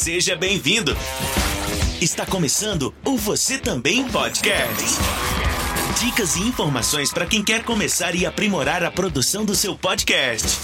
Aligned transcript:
Seja 0.00 0.34
bem-vindo. 0.34 0.96
Está 2.00 2.24
começando 2.24 2.94
o 3.04 3.18
Você 3.18 3.58
Também 3.58 4.08
Podcast. 4.08 4.98
Dicas 6.00 6.36
e 6.36 6.40
informações 6.40 7.12
para 7.12 7.26
quem 7.26 7.44
quer 7.44 7.62
começar 7.64 8.14
e 8.14 8.24
aprimorar 8.24 8.82
a 8.82 8.90
produção 8.90 9.44
do 9.44 9.54
seu 9.54 9.76
podcast. 9.76 10.58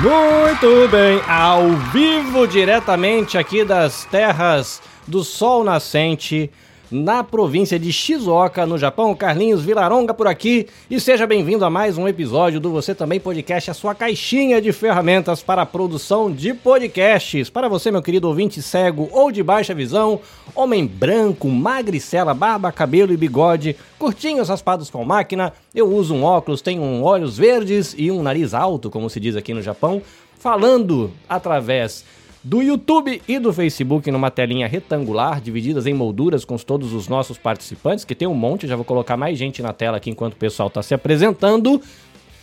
Muito 0.00 0.88
bem, 0.88 1.20
ao 1.26 1.76
vivo 1.90 2.46
diretamente 2.46 3.36
aqui 3.36 3.64
das 3.64 4.04
terras 4.04 4.80
do 5.08 5.24
Sol 5.24 5.64
Nascente 5.64 6.52
na 6.90 7.22
província 7.22 7.78
de 7.78 7.92
Shizuoka, 7.92 8.64
no 8.66 8.78
Japão. 8.78 9.14
Carlinhos 9.14 9.62
Vilaronga 9.62 10.14
por 10.14 10.26
aqui 10.26 10.66
e 10.90 10.98
seja 10.98 11.26
bem-vindo 11.26 11.64
a 11.64 11.70
mais 11.70 11.98
um 11.98 12.08
episódio 12.08 12.58
do 12.58 12.70
Você 12.70 12.94
Também 12.94 13.20
Podcast, 13.20 13.70
a 13.70 13.74
sua 13.74 13.94
caixinha 13.94 14.60
de 14.60 14.72
ferramentas 14.72 15.42
para 15.42 15.62
a 15.62 15.66
produção 15.66 16.30
de 16.30 16.54
podcasts. 16.54 17.50
Para 17.50 17.68
você, 17.68 17.90
meu 17.90 18.02
querido 18.02 18.28
ouvinte 18.28 18.62
cego 18.62 19.08
ou 19.12 19.30
de 19.30 19.42
baixa 19.42 19.74
visão, 19.74 20.20
homem 20.54 20.86
branco, 20.86 21.48
magricela, 21.48 22.32
barba, 22.32 22.72
cabelo 22.72 23.12
e 23.12 23.16
bigode, 23.16 23.76
curtinhos 23.98 24.48
raspados 24.48 24.90
com 24.90 25.04
máquina, 25.04 25.52
eu 25.74 25.92
uso 25.92 26.14
um 26.14 26.24
óculos, 26.24 26.62
tenho 26.62 26.82
um 26.82 27.02
olhos 27.02 27.36
verdes 27.36 27.94
e 27.96 28.10
um 28.10 28.22
nariz 28.22 28.54
alto, 28.54 28.90
como 28.90 29.10
se 29.10 29.20
diz 29.20 29.36
aqui 29.36 29.52
no 29.52 29.62
Japão, 29.62 30.02
falando 30.38 31.10
através 31.28 32.04
do 32.48 32.62
YouTube 32.62 33.20
e 33.28 33.38
do 33.38 33.52
Facebook 33.52 34.10
numa 34.10 34.30
telinha 34.30 34.66
retangular, 34.66 35.38
divididas 35.38 35.86
em 35.86 35.92
molduras 35.92 36.46
com 36.46 36.56
todos 36.56 36.94
os 36.94 37.06
nossos 37.06 37.36
participantes, 37.36 38.06
que 38.06 38.14
tem 38.14 38.26
um 38.26 38.32
monte, 38.32 38.66
já 38.66 38.74
vou 38.74 38.86
colocar 38.86 39.18
mais 39.18 39.36
gente 39.36 39.60
na 39.60 39.74
tela 39.74 39.98
aqui 39.98 40.08
enquanto 40.08 40.32
o 40.32 40.36
pessoal 40.36 40.68
está 40.68 40.82
se 40.82 40.94
apresentando. 40.94 41.78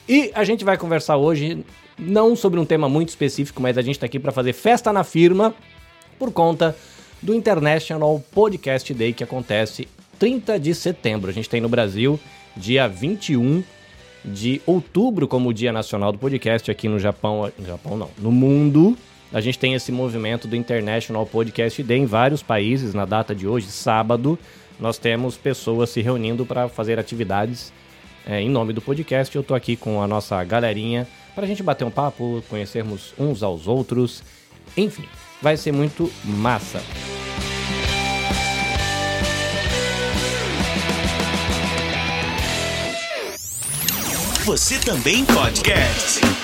E 0.07 0.29
a 0.35 0.43
gente 0.43 0.63
vai 0.63 0.77
conversar 0.77 1.17
hoje 1.17 1.65
não 1.97 2.35
sobre 2.35 2.59
um 2.59 2.65
tema 2.65 2.87
muito 2.87 3.09
específico, 3.09 3.59
mas 3.59 3.79
a 3.79 3.81
gente 3.81 3.95
está 3.95 4.05
aqui 4.05 4.19
para 4.19 4.31
fazer 4.31 4.53
festa 4.53 4.93
na 4.93 5.03
firma 5.03 5.55
por 6.19 6.31
conta 6.31 6.77
do 7.19 7.33
International 7.33 8.23
Podcast 8.31 8.93
Day 8.93 9.11
que 9.11 9.23
acontece 9.23 9.87
30 10.19 10.59
de 10.59 10.75
setembro. 10.75 11.31
A 11.31 11.33
gente 11.33 11.49
tem 11.49 11.59
no 11.59 11.67
Brasil 11.67 12.19
dia 12.55 12.87
21 12.87 13.63
de 14.23 14.61
outubro 14.67 15.27
como 15.27 15.51
Dia 15.51 15.71
Nacional 15.71 16.11
do 16.11 16.19
Podcast 16.19 16.69
aqui 16.69 16.87
no 16.87 16.99
Japão, 16.99 17.51
no 17.57 17.65
Japão 17.65 17.97
não, 17.97 18.11
no 18.19 18.31
mundo 18.31 18.95
a 19.33 19.41
gente 19.41 19.59
tem 19.59 19.73
esse 19.73 19.91
movimento 19.91 20.47
do 20.47 20.55
International 20.55 21.25
Podcast 21.25 21.81
Day 21.83 21.99
em 21.99 22.05
vários 22.05 22.41
países. 22.41 22.93
Na 22.93 23.05
data 23.05 23.35
de 23.35 23.47
hoje, 23.47 23.67
sábado, 23.67 24.37
nós 24.79 24.97
temos 24.97 25.37
pessoas 25.37 25.89
se 25.89 26.01
reunindo 26.01 26.45
para 26.45 26.69
fazer 26.69 26.99
atividades 26.99 27.73
é, 28.25 28.41
em 28.41 28.49
nome 28.49 28.73
do 28.73 28.81
podcast. 28.81 29.35
Eu 29.35 29.41
estou 29.41 29.55
aqui 29.55 29.75
com 29.75 30.01
a 30.01 30.07
nossa 30.07 30.43
galerinha 30.43 31.07
para 31.33 31.45
a 31.45 31.47
gente 31.47 31.61
bater 31.61 31.83
um 31.85 31.91
papo, 31.91 32.43
conhecermos 32.49 33.13
uns 33.17 33.43
aos 33.43 33.67
outros. 33.67 34.23
Enfim, 34.75 35.05
vai 35.41 35.57
ser 35.57 35.71
muito 35.71 36.11
massa. 36.23 36.81
Você 44.45 44.77
também 44.77 45.25
podcast. 45.25 46.34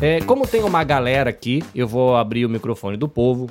É, 0.00 0.20
como 0.20 0.46
tem 0.46 0.62
uma 0.62 0.84
galera 0.84 1.28
aqui, 1.30 1.60
eu 1.74 1.88
vou 1.88 2.14
abrir 2.14 2.46
o 2.46 2.48
microfone 2.48 2.96
do 2.96 3.08
povo 3.08 3.50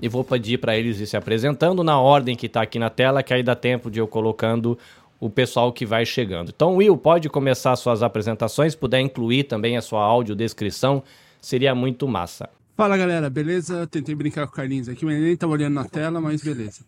e 0.00 0.08
vou 0.08 0.24
pedir 0.24 0.58
para 0.58 0.74
eles 0.74 0.98
ir 0.98 1.06
se 1.06 1.14
apresentando 1.14 1.84
na 1.84 2.00
ordem 2.00 2.34
que 2.34 2.46
está 2.46 2.62
aqui 2.62 2.78
na 2.78 2.88
tela, 2.88 3.22
que 3.22 3.34
aí 3.34 3.42
dá 3.42 3.54
tempo 3.54 3.90
de 3.90 3.98
eu 4.00 4.08
colocando 4.08 4.78
o 5.20 5.28
pessoal 5.28 5.70
que 5.74 5.84
vai 5.84 6.06
chegando. 6.06 6.52
Então, 6.54 6.76
Will, 6.76 6.96
pode 6.96 7.28
começar 7.28 7.76
suas 7.76 8.02
apresentações, 8.02 8.74
puder 8.74 9.00
incluir 9.00 9.44
também 9.44 9.76
a 9.76 9.82
sua 9.82 10.02
audiodescrição, 10.02 11.02
seria 11.38 11.74
muito 11.74 12.08
massa. 12.08 12.48
Fala 12.74 12.96
galera, 12.96 13.28
beleza? 13.28 13.86
Tentei 13.86 14.14
brincar 14.14 14.46
com 14.46 14.54
o 14.54 14.56
Carlinhos 14.56 14.88
aqui, 14.88 15.04
mas 15.04 15.20
nem 15.20 15.34
estava 15.34 15.52
olhando 15.52 15.74
na 15.74 15.84
tela, 15.84 16.18
mas 16.18 16.42
beleza. 16.42 16.80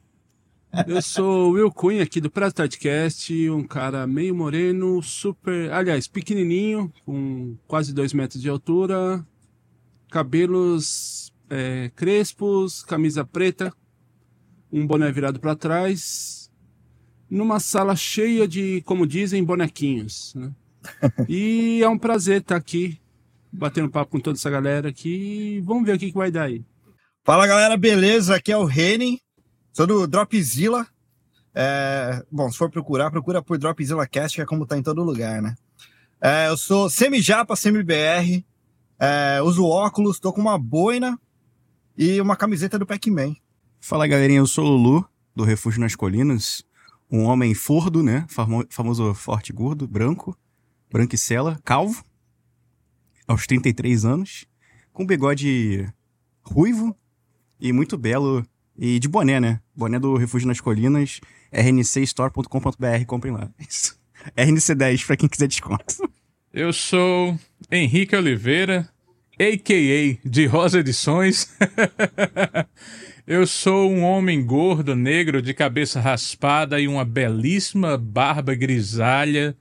Eu 0.84 1.00
sou 1.00 1.48
o 1.48 1.50
Will 1.52 1.70
Cunha 1.70 2.02
aqui 2.02 2.20
do 2.20 2.30
Prazo 2.30 2.54
Podcast, 2.56 3.50
um 3.50 3.62
cara 3.62 4.06
meio 4.06 4.34
moreno, 4.34 5.02
super, 5.02 5.72
aliás, 5.72 6.06
pequenininho, 6.06 6.92
com 7.04 7.56
quase 7.66 7.94
dois 7.94 8.12
metros 8.12 8.42
de 8.42 8.48
altura, 8.48 9.24
cabelos 10.10 11.32
é, 11.48 11.90
crespos, 11.94 12.82
camisa 12.82 13.24
preta, 13.24 13.72
um 14.70 14.86
boné 14.86 15.10
virado 15.10 15.40
para 15.40 15.56
trás, 15.56 16.50
numa 17.30 17.58
sala 17.58 17.96
cheia 17.96 18.46
de, 18.46 18.82
como 18.82 19.06
dizem, 19.06 19.42
bonequinhos. 19.42 20.34
Né? 20.34 20.52
E 21.28 21.80
é 21.82 21.88
um 21.88 21.98
prazer 21.98 22.40
estar 22.40 22.56
aqui, 22.56 23.00
batendo 23.50 23.90
papo 23.90 24.12
com 24.12 24.20
toda 24.20 24.36
essa 24.36 24.50
galera 24.50 24.90
aqui. 24.90 25.62
Vamos 25.64 25.86
ver 25.86 25.96
o 25.96 25.98
que, 25.98 26.08
que 26.08 26.18
vai 26.18 26.30
dar 26.30 26.44
aí. 26.44 26.62
Fala 27.24 27.46
galera, 27.46 27.76
beleza? 27.76 28.36
Aqui 28.36 28.52
é 28.52 28.56
o 28.56 28.64
Reni. 28.64 29.20
Sou 29.76 29.86
do 29.86 30.06
Dropzilla. 30.06 30.86
É, 31.54 32.24
bom, 32.32 32.50
se 32.50 32.56
for 32.56 32.70
procurar, 32.70 33.10
procura 33.10 33.42
por 33.42 33.58
Dropzilla 33.58 34.06
Cast, 34.06 34.34
que 34.34 34.40
é 34.40 34.46
como 34.46 34.64
tá 34.64 34.78
em 34.78 34.82
todo 34.82 35.04
lugar, 35.04 35.42
né? 35.42 35.54
É, 36.18 36.48
eu 36.48 36.56
sou 36.56 36.88
semi-japa, 36.88 37.54
semi-BR. 37.54 38.42
É, 38.98 39.42
uso 39.42 39.66
óculos, 39.66 40.18
tô 40.18 40.32
com 40.32 40.40
uma 40.40 40.58
boina 40.58 41.20
e 41.94 42.18
uma 42.22 42.36
camiseta 42.36 42.78
do 42.78 42.86
Pac-Man. 42.86 43.36
Fala 43.78 44.06
galerinha, 44.06 44.38
eu 44.38 44.46
sou 44.46 44.64
o 44.64 44.68
Lulu, 44.78 45.06
do 45.34 45.44
Refúgio 45.44 45.82
nas 45.82 45.94
Colinas. 45.94 46.64
Um 47.10 47.24
homem 47.24 47.52
fordo, 47.52 48.02
né? 48.02 48.24
Famo 48.30 48.64
famoso 48.70 49.12
forte 49.12 49.52
gordo, 49.52 49.86
branco, 49.86 50.34
branquicela, 50.90 51.60
calvo, 51.62 52.02
aos 53.28 53.46
33 53.46 54.06
anos, 54.06 54.46
com 54.90 55.04
bigode 55.04 55.86
ruivo 56.42 56.96
e 57.60 57.74
muito 57.74 57.98
belo 57.98 58.42
e 58.78 58.98
de 58.98 59.08
boné, 59.08 59.40
né? 59.40 59.60
Boné 59.74 59.98
do 59.98 60.16
Refúgio 60.16 60.48
nas 60.48 60.60
Colinas, 60.60 61.20
rncstore.com.br, 61.52 63.04
comprem 63.06 63.32
lá. 63.32 63.48
Isso. 63.58 63.98
RNC10 64.36 65.06
para 65.06 65.16
quem 65.16 65.28
quiser 65.28 65.48
desconto. 65.48 66.10
Eu 66.52 66.72
sou 66.72 67.38
Henrique 67.70 68.16
Oliveira, 68.16 68.88
a.k.a. 69.38 70.28
de 70.28 70.46
Rosa 70.46 70.80
Edições. 70.80 71.54
Eu 73.26 73.44
sou 73.44 73.90
um 73.90 74.04
homem 74.04 74.44
gordo, 74.44 74.94
negro, 74.94 75.42
de 75.42 75.52
cabeça 75.52 76.00
raspada 76.00 76.80
e 76.80 76.86
uma 76.86 77.04
belíssima 77.04 77.98
barba 77.98 78.54
grisalha. 78.54 79.56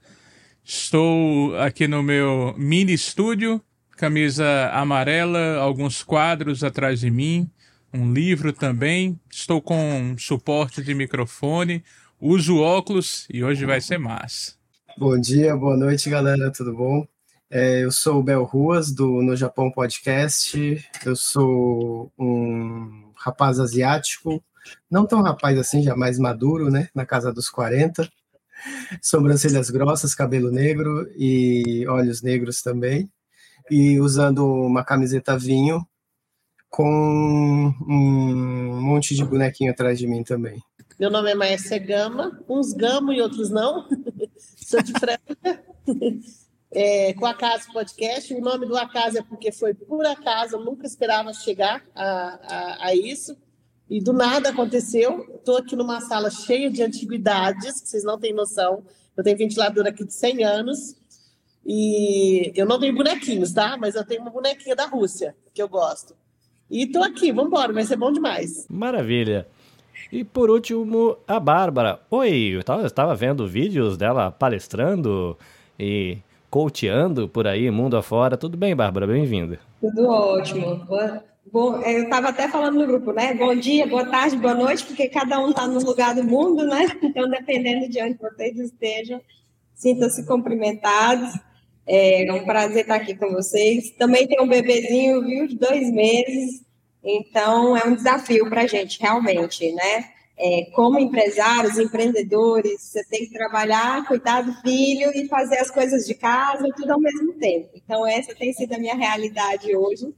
Estou 0.64 1.56
aqui 1.58 1.88
no 1.88 2.00
meu 2.00 2.54
mini 2.56 2.92
estúdio, 2.92 3.60
camisa 3.96 4.70
amarela, 4.72 5.56
alguns 5.56 6.02
quadros 6.04 6.62
atrás 6.62 7.00
de 7.00 7.10
mim 7.10 7.50
um 7.92 8.12
livro 8.12 8.52
também. 8.52 9.18
Estou 9.30 9.60
com 9.60 10.16
suporte 10.18 10.82
de 10.82 10.94
microfone, 10.94 11.84
uso 12.20 12.58
óculos 12.58 13.26
e 13.32 13.42
hoje 13.42 13.64
vai 13.64 13.80
ser 13.80 13.98
massa. 13.98 14.54
Bom 14.98 15.18
dia, 15.18 15.56
boa 15.56 15.76
noite, 15.76 16.08
galera, 16.08 16.50
tudo 16.50 16.74
bom? 16.74 17.06
É, 17.50 17.84
eu 17.84 17.92
sou 17.92 18.18
o 18.18 18.22
Bel 18.22 18.44
Ruas, 18.44 18.90
do 18.90 19.22
No 19.22 19.36
Japão 19.36 19.70
Podcast. 19.70 20.84
Eu 21.04 21.14
sou 21.14 22.10
um 22.18 23.12
rapaz 23.16 23.60
asiático, 23.60 24.42
não 24.90 25.06
tão 25.06 25.22
rapaz 25.22 25.58
assim, 25.58 25.82
já 25.82 25.94
mais 25.96 26.18
maduro, 26.18 26.70
né? 26.70 26.88
Na 26.94 27.06
casa 27.06 27.32
dos 27.32 27.48
40. 27.48 28.08
Sobrancelhas 29.00 29.70
grossas, 29.70 30.14
cabelo 30.14 30.50
negro 30.50 31.08
e 31.16 31.86
olhos 31.88 32.22
negros 32.22 32.62
também. 32.62 33.10
E 33.70 34.00
usando 34.00 34.46
uma 34.46 34.84
camiseta 34.84 35.38
vinho 35.38 35.86
com 36.70 37.74
um 37.88 38.80
monte 38.80 39.14
de 39.14 39.24
bonequinho 39.24 39.70
atrás 39.70 39.98
de 39.98 40.06
mim 40.06 40.22
também. 40.22 40.62
Meu 40.98 41.10
nome 41.10 41.30
é 41.30 41.34
Maécia 41.34 41.78
Gama, 41.78 42.42
uns 42.48 42.72
gamo 42.72 43.12
e 43.12 43.20
outros 43.20 43.50
não. 43.50 43.86
Sou 44.56 44.82
de 44.82 44.92
Franca. 44.92 45.64
É, 46.70 47.12
com 47.14 47.26
a 47.26 47.34
Casa 47.34 47.66
Podcast. 47.72 48.34
O 48.34 48.40
nome 48.40 48.66
do 48.66 48.76
Acaso 48.76 49.18
é 49.18 49.22
porque 49.22 49.52
foi 49.52 49.74
por 49.74 50.04
acaso, 50.04 50.56
eu 50.56 50.64
nunca 50.64 50.86
esperava 50.86 51.32
chegar 51.32 51.84
a, 51.94 52.04
a, 52.04 52.86
a 52.86 52.94
isso. 52.94 53.36
E 53.88 54.00
do 54.00 54.12
nada 54.12 54.48
aconteceu. 54.48 55.26
Estou 55.34 55.58
aqui 55.58 55.76
numa 55.76 56.00
sala 56.00 56.30
cheia 56.30 56.70
de 56.70 56.82
antiguidades, 56.82 57.80
que 57.80 57.88
vocês 57.88 58.02
não 58.02 58.18
têm 58.18 58.32
noção. 58.32 58.84
Eu 59.16 59.22
tenho 59.22 59.38
ventilador 59.38 59.86
aqui 59.86 60.04
de 60.04 60.12
100 60.12 60.44
anos. 60.44 60.96
E 61.64 62.52
eu 62.54 62.66
não 62.66 62.78
tenho 62.78 62.94
bonequinhos, 62.94 63.52
tá? 63.52 63.76
Mas 63.76 63.94
eu 63.94 64.04
tenho 64.04 64.22
uma 64.22 64.30
bonequinha 64.30 64.74
da 64.74 64.86
Rússia, 64.86 65.36
que 65.54 65.62
eu 65.62 65.68
gosto. 65.68 66.16
E 66.70 66.86
tô 66.86 67.02
aqui, 67.02 67.30
vambora, 67.30 67.72
vai 67.72 67.84
ser 67.84 67.96
bom 67.96 68.12
demais. 68.12 68.66
Maravilha. 68.68 69.46
E 70.10 70.24
por 70.24 70.50
último, 70.50 71.16
a 71.26 71.38
Bárbara. 71.38 72.00
Oi, 72.10 72.54
eu 72.54 72.60
estava 72.60 73.14
vendo 73.14 73.46
vídeos 73.46 73.96
dela 73.96 74.30
palestrando 74.30 75.36
e 75.78 76.18
coachando 76.50 77.28
por 77.28 77.46
aí, 77.46 77.70
mundo 77.70 77.96
afora. 77.96 78.36
Tudo 78.36 78.56
bem, 78.56 78.74
Bárbara? 78.74 79.06
Bem-vinda. 79.06 79.60
Tudo 79.80 80.08
ótimo. 80.08 80.76
Boa, 80.86 81.24
bom, 81.52 81.80
eu 81.82 82.04
estava 82.04 82.28
até 82.28 82.48
falando 82.48 82.78
no 82.78 82.86
grupo, 82.86 83.12
né? 83.12 83.34
Bom 83.34 83.54
dia, 83.54 83.86
boa 83.86 84.04
tarde, 84.04 84.36
boa 84.36 84.54
noite, 84.54 84.84
porque 84.84 85.08
cada 85.08 85.38
um 85.38 85.50
está 85.50 85.68
no 85.68 85.80
lugar 85.80 86.14
do 86.14 86.24
mundo, 86.24 86.64
né? 86.66 86.86
Então, 87.02 87.28
dependendo 87.28 87.88
de 87.88 88.02
onde 88.02 88.18
vocês 88.18 88.58
estejam, 88.58 89.20
sintam-se 89.74 90.26
cumprimentados. 90.26 91.32
É 91.86 92.32
um 92.32 92.44
prazer 92.44 92.82
estar 92.82 92.96
aqui 92.96 93.14
com 93.14 93.30
vocês. 93.30 93.90
Também 93.92 94.26
tem 94.26 94.40
um 94.40 94.48
bebezinho, 94.48 95.22
viu, 95.24 95.46
de 95.46 95.56
dois 95.56 95.90
meses. 95.92 96.62
Então, 97.04 97.76
é 97.76 97.84
um 97.84 97.94
desafio 97.94 98.48
para 98.48 98.62
a 98.62 98.66
gente, 98.66 99.00
realmente, 99.00 99.72
né? 99.72 100.10
É, 100.38 100.66
como 100.74 100.98
empresários, 100.98 101.78
empreendedores, 101.78 102.82
você 102.82 103.04
tem 103.04 103.20
que 103.20 103.32
trabalhar, 103.32 104.06
cuidar 104.06 104.42
do 104.42 104.52
filho 104.60 105.10
e 105.14 105.28
fazer 105.28 105.58
as 105.58 105.70
coisas 105.70 106.04
de 106.06 106.14
casa, 106.14 106.68
tudo 106.76 106.92
ao 106.92 107.00
mesmo 107.00 107.32
tempo. 107.34 107.70
Então, 107.74 108.06
essa 108.06 108.34
tem 108.34 108.52
sido 108.52 108.74
a 108.74 108.78
minha 108.78 108.94
realidade 108.94 109.74
hoje. 109.74 110.12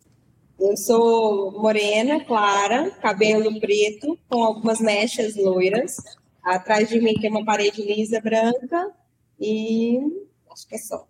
Eu 0.59 0.77
sou 0.77 1.53
morena, 1.53 2.25
clara, 2.25 2.91
cabelo 3.01 3.61
preto, 3.61 4.19
com 4.29 4.43
algumas 4.43 4.81
mechas 4.81 5.37
loiras. 5.37 5.97
Atrás 6.43 6.89
de 6.89 7.01
mim 7.01 7.15
tem 7.15 7.31
uma 7.31 7.45
parede 7.45 7.81
lisa 7.83 8.21
branca 8.21 8.91
e 9.39 10.01
acho 10.51 10.67
que 10.67 10.75
é 10.75 10.79
só. 10.79 11.08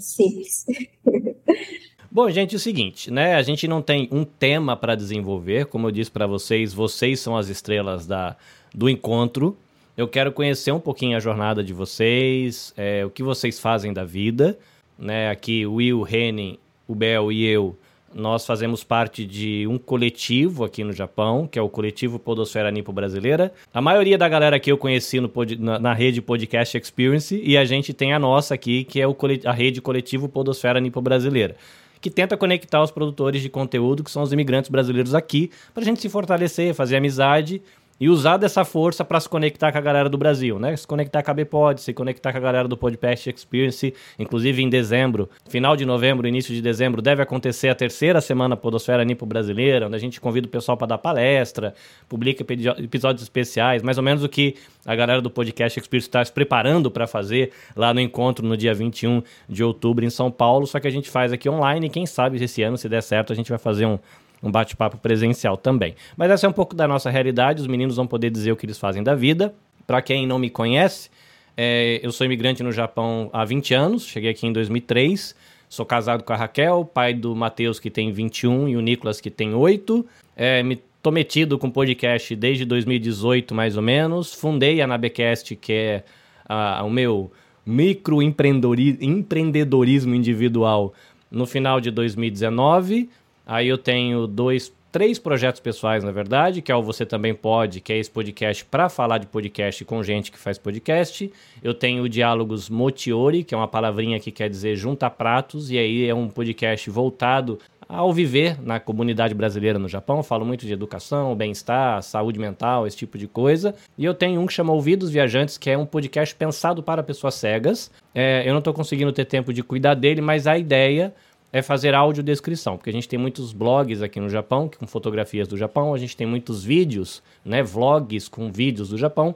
Simples. 0.00 0.66
Bom, 2.10 2.30
gente, 2.30 2.54
é 2.54 2.56
o 2.56 2.60
seguinte, 2.60 3.10
né? 3.10 3.34
A 3.34 3.42
gente 3.42 3.68
não 3.68 3.82
tem 3.82 4.08
um 4.10 4.24
tema 4.24 4.76
para 4.76 4.94
desenvolver, 4.94 5.66
como 5.66 5.86
eu 5.86 5.90
disse 5.90 6.10
para 6.10 6.26
vocês, 6.26 6.72
vocês 6.72 7.20
são 7.20 7.36
as 7.36 7.48
estrelas 7.48 8.06
da, 8.06 8.34
do 8.74 8.88
encontro. 8.88 9.56
Eu 9.96 10.08
quero 10.08 10.32
conhecer 10.32 10.72
um 10.72 10.80
pouquinho 10.80 11.16
a 11.16 11.20
jornada 11.20 11.62
de 11.62 11.72
vocês, 11.72 12.72
é, 12.76 13.04
o 13.04 13.10
que 13.10 13.22
vocês 13.22 13.58
fazem 13.58 13.92
da 13.92 14.04
vida, 14.04 14.58
né? 14.98 15.28
Aqui 15.28 15.66
o 15.66 15.74
Will, 15.74 16.06
Henning, 16.08 16.58
o 16.86 16.94
Bel 16.94 17.30
e 17.30 17.44
eu 17.44 17.76
nós 18.14 18.46
fazemos 18.46 18.82
parte 18.82 19.24
de 19.24 19.66
um 19.66 19.78
coletivo 19.78 20.64
aqui 20.64 20.82
no 20.82 20.92
Japão, 20.92 21.46
que 21.46 21.58
é 21.58 21.62
o 21.62 21.68
coletivo 21.68 22.18
Podosfera 22.18 22.70
Nipo 22.70 22.92
Brasileira. 22.92 23.52
A 23.72 23.80
maioria 23.80 24.16
da 24.16 24.28
galera 24.28 24.58
que 24.58 24.70
eu 24.70 24.78
conheci 24.78 25.20
no, 25.20 25.30
na, 25.58 25.78
na, 25.78 25.92
rede 25.92 26.22
Podcast 26.22 26.76
Experience, 26.76 27.40
e 27.42 27.56
a 27.56 27.64
gente 27.64 27.92
tem 27.92 28.12
a 28.12 28.18
nossa 28.18 28.54
aqui, 28.54 28.84
que 28.84 29.00
é 29.00 29.06
o, 29.06 29.16
a 29.44 29.52
rede 29.52 29.80
coletivo 29.80 30.28
Podosfera 30.28 30.80
Nipo 30.80 31.00
Brasileira 31.00 31.56
que 32.00 32.10
tenta 32.10 32.36
conectar 32.36 32.80
os 32.80 32.92
produtores 32.92 33.42
de 33.42 33.48
conteúdo, 33.48 34.04
que 34.04 34.10
são 34.12 34.22
os 34.22 34.32
imigrantes 34.32 34.70
brasileiros 34.70 35.16
aqui, 35.16 35.50
para 35.74 35.82
a 35.82 35.84
gente 35.84 36.00
se 36.00 36.08
fortalecer, 36.08 36.72
fazer 36.72 36.96
amizade 36.96 37.60
e 38.00 38.08
usar 38.08 38.36
dessa 38.36 38.64
força 38.64 39.04
para 39.04 39.18
se 39.20 39.28
conectar 39.28 39.72
com 39.72 39.78
a 39.78 39.80
galera 39.80 40.08
do 40.08 40.16
Brasil, 40.16 40.58
né? 40.58 40.76
Se 40.76 40.86
conectar 40.86 41.22
com 41.22 41.30
a 41.30 41.34
BPod, 41.34 41.80
se 41.80 41.92
conectar 41.92 42.32
com 42.32 42.38
a 42.38 42.40
galera 42.40 42.68
do 42.68 42.76
Podcast 42.76 43.28
Experience, 43.28 43.94
inclusive 44.18 44.62
em 44.62 44.68
dezembro, 44.68 45.28
final 45.48 45.76
de 45.76 45.84
novembro, 45.84 46.26
início 46.26 46.54
de 46.54 46.62
dezembro, 46.62 47.02
deve 47.02 47.22
acontecer 47.22 47.68
a 47.68 47.74
terceira 47.74 48.20
semana 48.20 48.56
Podosfera 48.56 49.04
Nipo 49.04 49.26
Brasileira, 49.26 49.86
onde 49.86 49.96
a 49.96 49.98
gente 49.98 50.20
convida 50.20 50.46
o 50.46 50.50
pessoal 50.50 50.76
para 50.76 50.88
dar 50.88 50.98
palestra, 50.98 51.74
publica 52.08 52.44
episódios 52.78 53.22
especiais, 53.22 53.82
mais 53.82 53.98
ou 53.98 54.04
menos 54.04 54.22
o 54.22 54.28
que 54.28 54.54
a 54.86 54.94
galera 54.94 55.20
do 55.20 55.30
Podcast 55.30 55.78
Experience 55.78 56.08
está 56.08 56.24
se 56.24 56.32
preparando 56.32 56.90
para 56.90 57.06
fazer 57.06 57.52
lá 57.76 57.92
no 57.92 58.00
encontro 58.00 58.46
no 58.46 58.56
dia 58.56 58.72
21 58.72 59.22
de 59.48 59.64
outubro 59.64 60.04
em 60.04 60.10
São 60.10 60.30
Paulo, 60.30 60.66
só 60.66 60.78
que 60.78 60.86
a 60.86 60.90
gente 60.90 61.10
faz 61.10 61.32
aqui 61.32 61.48
online 61.48 61.86
e 61.86 61.90
quem 61.90 62.06
sabe 62.06 62.42
esse 62.42 62.62
ano, 62.62 62.78
se 62.78 62.88
der 62.88 63.02
certo, 63.02 63.32
a 63.32 63.36
gente 63.36 63.50
vai 63.50 63.58
fazer 63.58 63.86
um 63.86 63.98
um 64.42 64.50
bate-papo 64.50 64.98
presencial 64.98 65.56
também. 65.56 65.94
Mas 66.16 66.30
essa 66.30 66.46
é 66.46 66.48
um 66.48 66.52
pouco 66.52 66.74
da 66.74 66.86
nossa 66.86 67.10
realidade, 67.10 67.60
os 67.60 67.66
meninos 67.66 67.96
vão 67.96 68.06
poder 68.06 68.30
dizer 68.30 68.52
o 68.52 68.56
que 68.56 68.66
eles 68.66 68.78
fazem 68.78 69.02
da 69.02 69.14
vida. 69.14 69.54
Para 69.86 70.02
quem 70.02 70.26
não 70.26 70.38
me 70.38 70.50
conhece, 70.50 71.10
é, 71.56 72.00
eu 72.02 72.12
sou 72.12 72.24
imigrante 72.24 72.62
no 72.62 72.70
Japão 72.70 73.30
há 73.32 73.44
20 73.44 73.74
anos, 73.74 74.06
cheguei 74.06 74.30
aqui 74.30 74.46
em 74.46 74.52
2003. 74.52 75.34
Sou 75.68 75.84
casado 75.84 76.24
com 76.24 76.32
a 76.32 76.36
Raquel, 76.36 76.84
pai 76.84 77.12
do 77.12 77.36
Matheus, 77.36 77.78
que 77.78 77.90
tem 77.90 78.10
21, 78.10 78.68
e 78.68 78.76
o 78.76 78.80
Nicolas, 78.80 79.20
que 79.20 79.30
tem 79.30 79.54
8. 79.54 80.06
É, 80.34 80.62
me 80.62 80.80
tô 81.02 81.10
metido 81.10 81.58
com 81.58 81.70
podcast 81.70 82.34
desde 82.34 82.64
2018, 82.64 83.54
mais 83.54 83.76
ou 83.76 83.82
menos. 83.82 84.32
Fundei 84.32 84.80
a 84.80 84.86
Nabecast, 84.86 85.54
que 85.56 85.72
é 85.72 86.04
a, 86.48 86.82
o 86.84 86.90
meu 86.90 87.30
microempreendedorismo 87.66 90.14
individual, 90.14 90.94
no 91.30 91.44
final 91.44 91.80
de 91.80 91.90
2019. 91.90 93.10
Aí 93.48 93.66
eu 93.66 93.78
tenho 93.78 94.26
dois, 94.26 94.70
três 94.92 95.18
projetos 95.18 95.58
pessoais, 95.58 96.04
na 96.04 96.12
verdade, 96.12 96.60
que 96.60 96.70
é 96.70 96.76
o 96.76 96.82
Você 96.82 97.06
Também 97.06 97.32
Pode, 97.32 97.80
que 97.80 97.94
é 97.94 97.98
esse 97.98 98.10
podcast 98.10 98.62
para 98.66 98.90
falar 98.90 99.16
de 99.16 99.26
podcast 99.26 99.86
com 99.86 100.02
gente 100.02 100.30
que 100.30 100.38
faz 100.38 100.58
podcast. 100.58 101.32
Eu 101.62 101.72
tenho 101.72 102.02
o 102.02 102.08
Diálogos 102.10 102.68
Motiori, 102.68 103.42
que 103.42 103.54
é 103.54 103.56
uma 103.56 103.66
palavrinha 103.66 104.20
que 104.20 104.30
quer 104.30 104.50
dizer 104.50 104.76
junta 104.76 105.08
pratos, 105.08 105.70
e 105.70 105.78
aí 105.78 106.06
é 106.06 106.14
um 106.14 106.28
podcast 106.28 106.90
voltado 106.90 107.58
ao 107.88 108.12
viver 108.12 108.62
na 108.62 108.78
comunidade 108.78 109.32
brasileira 109.32 109.78
no 109.78 109.88
Japão. 109.88 110.18
Eu 110.18 110.22
falo 110.22 110.44
muito 110.44 110.66
de 110.66 110.72
educação, 110.74 111.34
bem-estar, 111.34 112.02
saúde 112.02 112.38
mental, 112.38 112.86
esse 112.86 112.98
tipo 112.98 113.16
de 113.16 113.26
coisa. 113.26 113.74
E 113.96 114.04
eu 114.04 114.12
tenho 114.12 114.42
um 114.42 114.46
que 114.46 114.52
chama 114.52 114.74
Ouvidos 114.74 115.08
Viajantes, 115.08 115.56
que 115.56 115.70
é 115.70 115.78
um 115.78 115.86
podcast 115.86 116.34
pensado 116.34 116.82
para 116.82 117.02
pessoas 117.02 117.34
cegas. 117.36 117.90
É, 118.14 118.46
eu 118.46 118.52
não 118.52 118.58
estou 118.58 118.74
conseguindo 118.74 119.10
ter 119.10 119.24
tempo 119.24 119.54
de 119.54 119.62
cuidar 119.62 119.94
dele, 119.94 120.20
mas 120.20 120.46
a 120.46 120.58
ideia 120.58 121.14
é 121.52 121.62
fazer 121.62 121.94
audiodescrição, 121.94 122.76
porque 122.76 122.90
a 122.90 122.92
gente 122.92 123.08
tem 123.08 123.18
muitos 123.18 123.52
blogs 123.52 124.02
aqui 124.02 124.20
no 124.20 124.28
Japão 124.28 124.70
com 124.78 124.86
fotografias 124.86 125.48
do 125.48 125.56
Japão, 125.56 125.94
a 125.94 125.98
gente 125.98 126.16
tem 126.16 126.26
muitos 126.26 126.62
vídeos, 126.62 127.22
né, 127.44 127.62
vlogs 127.62 128.28
com 128.28 128.52
vídeos 128.52 128.90
do 128.90 128.98
Japão, 128.98 129.34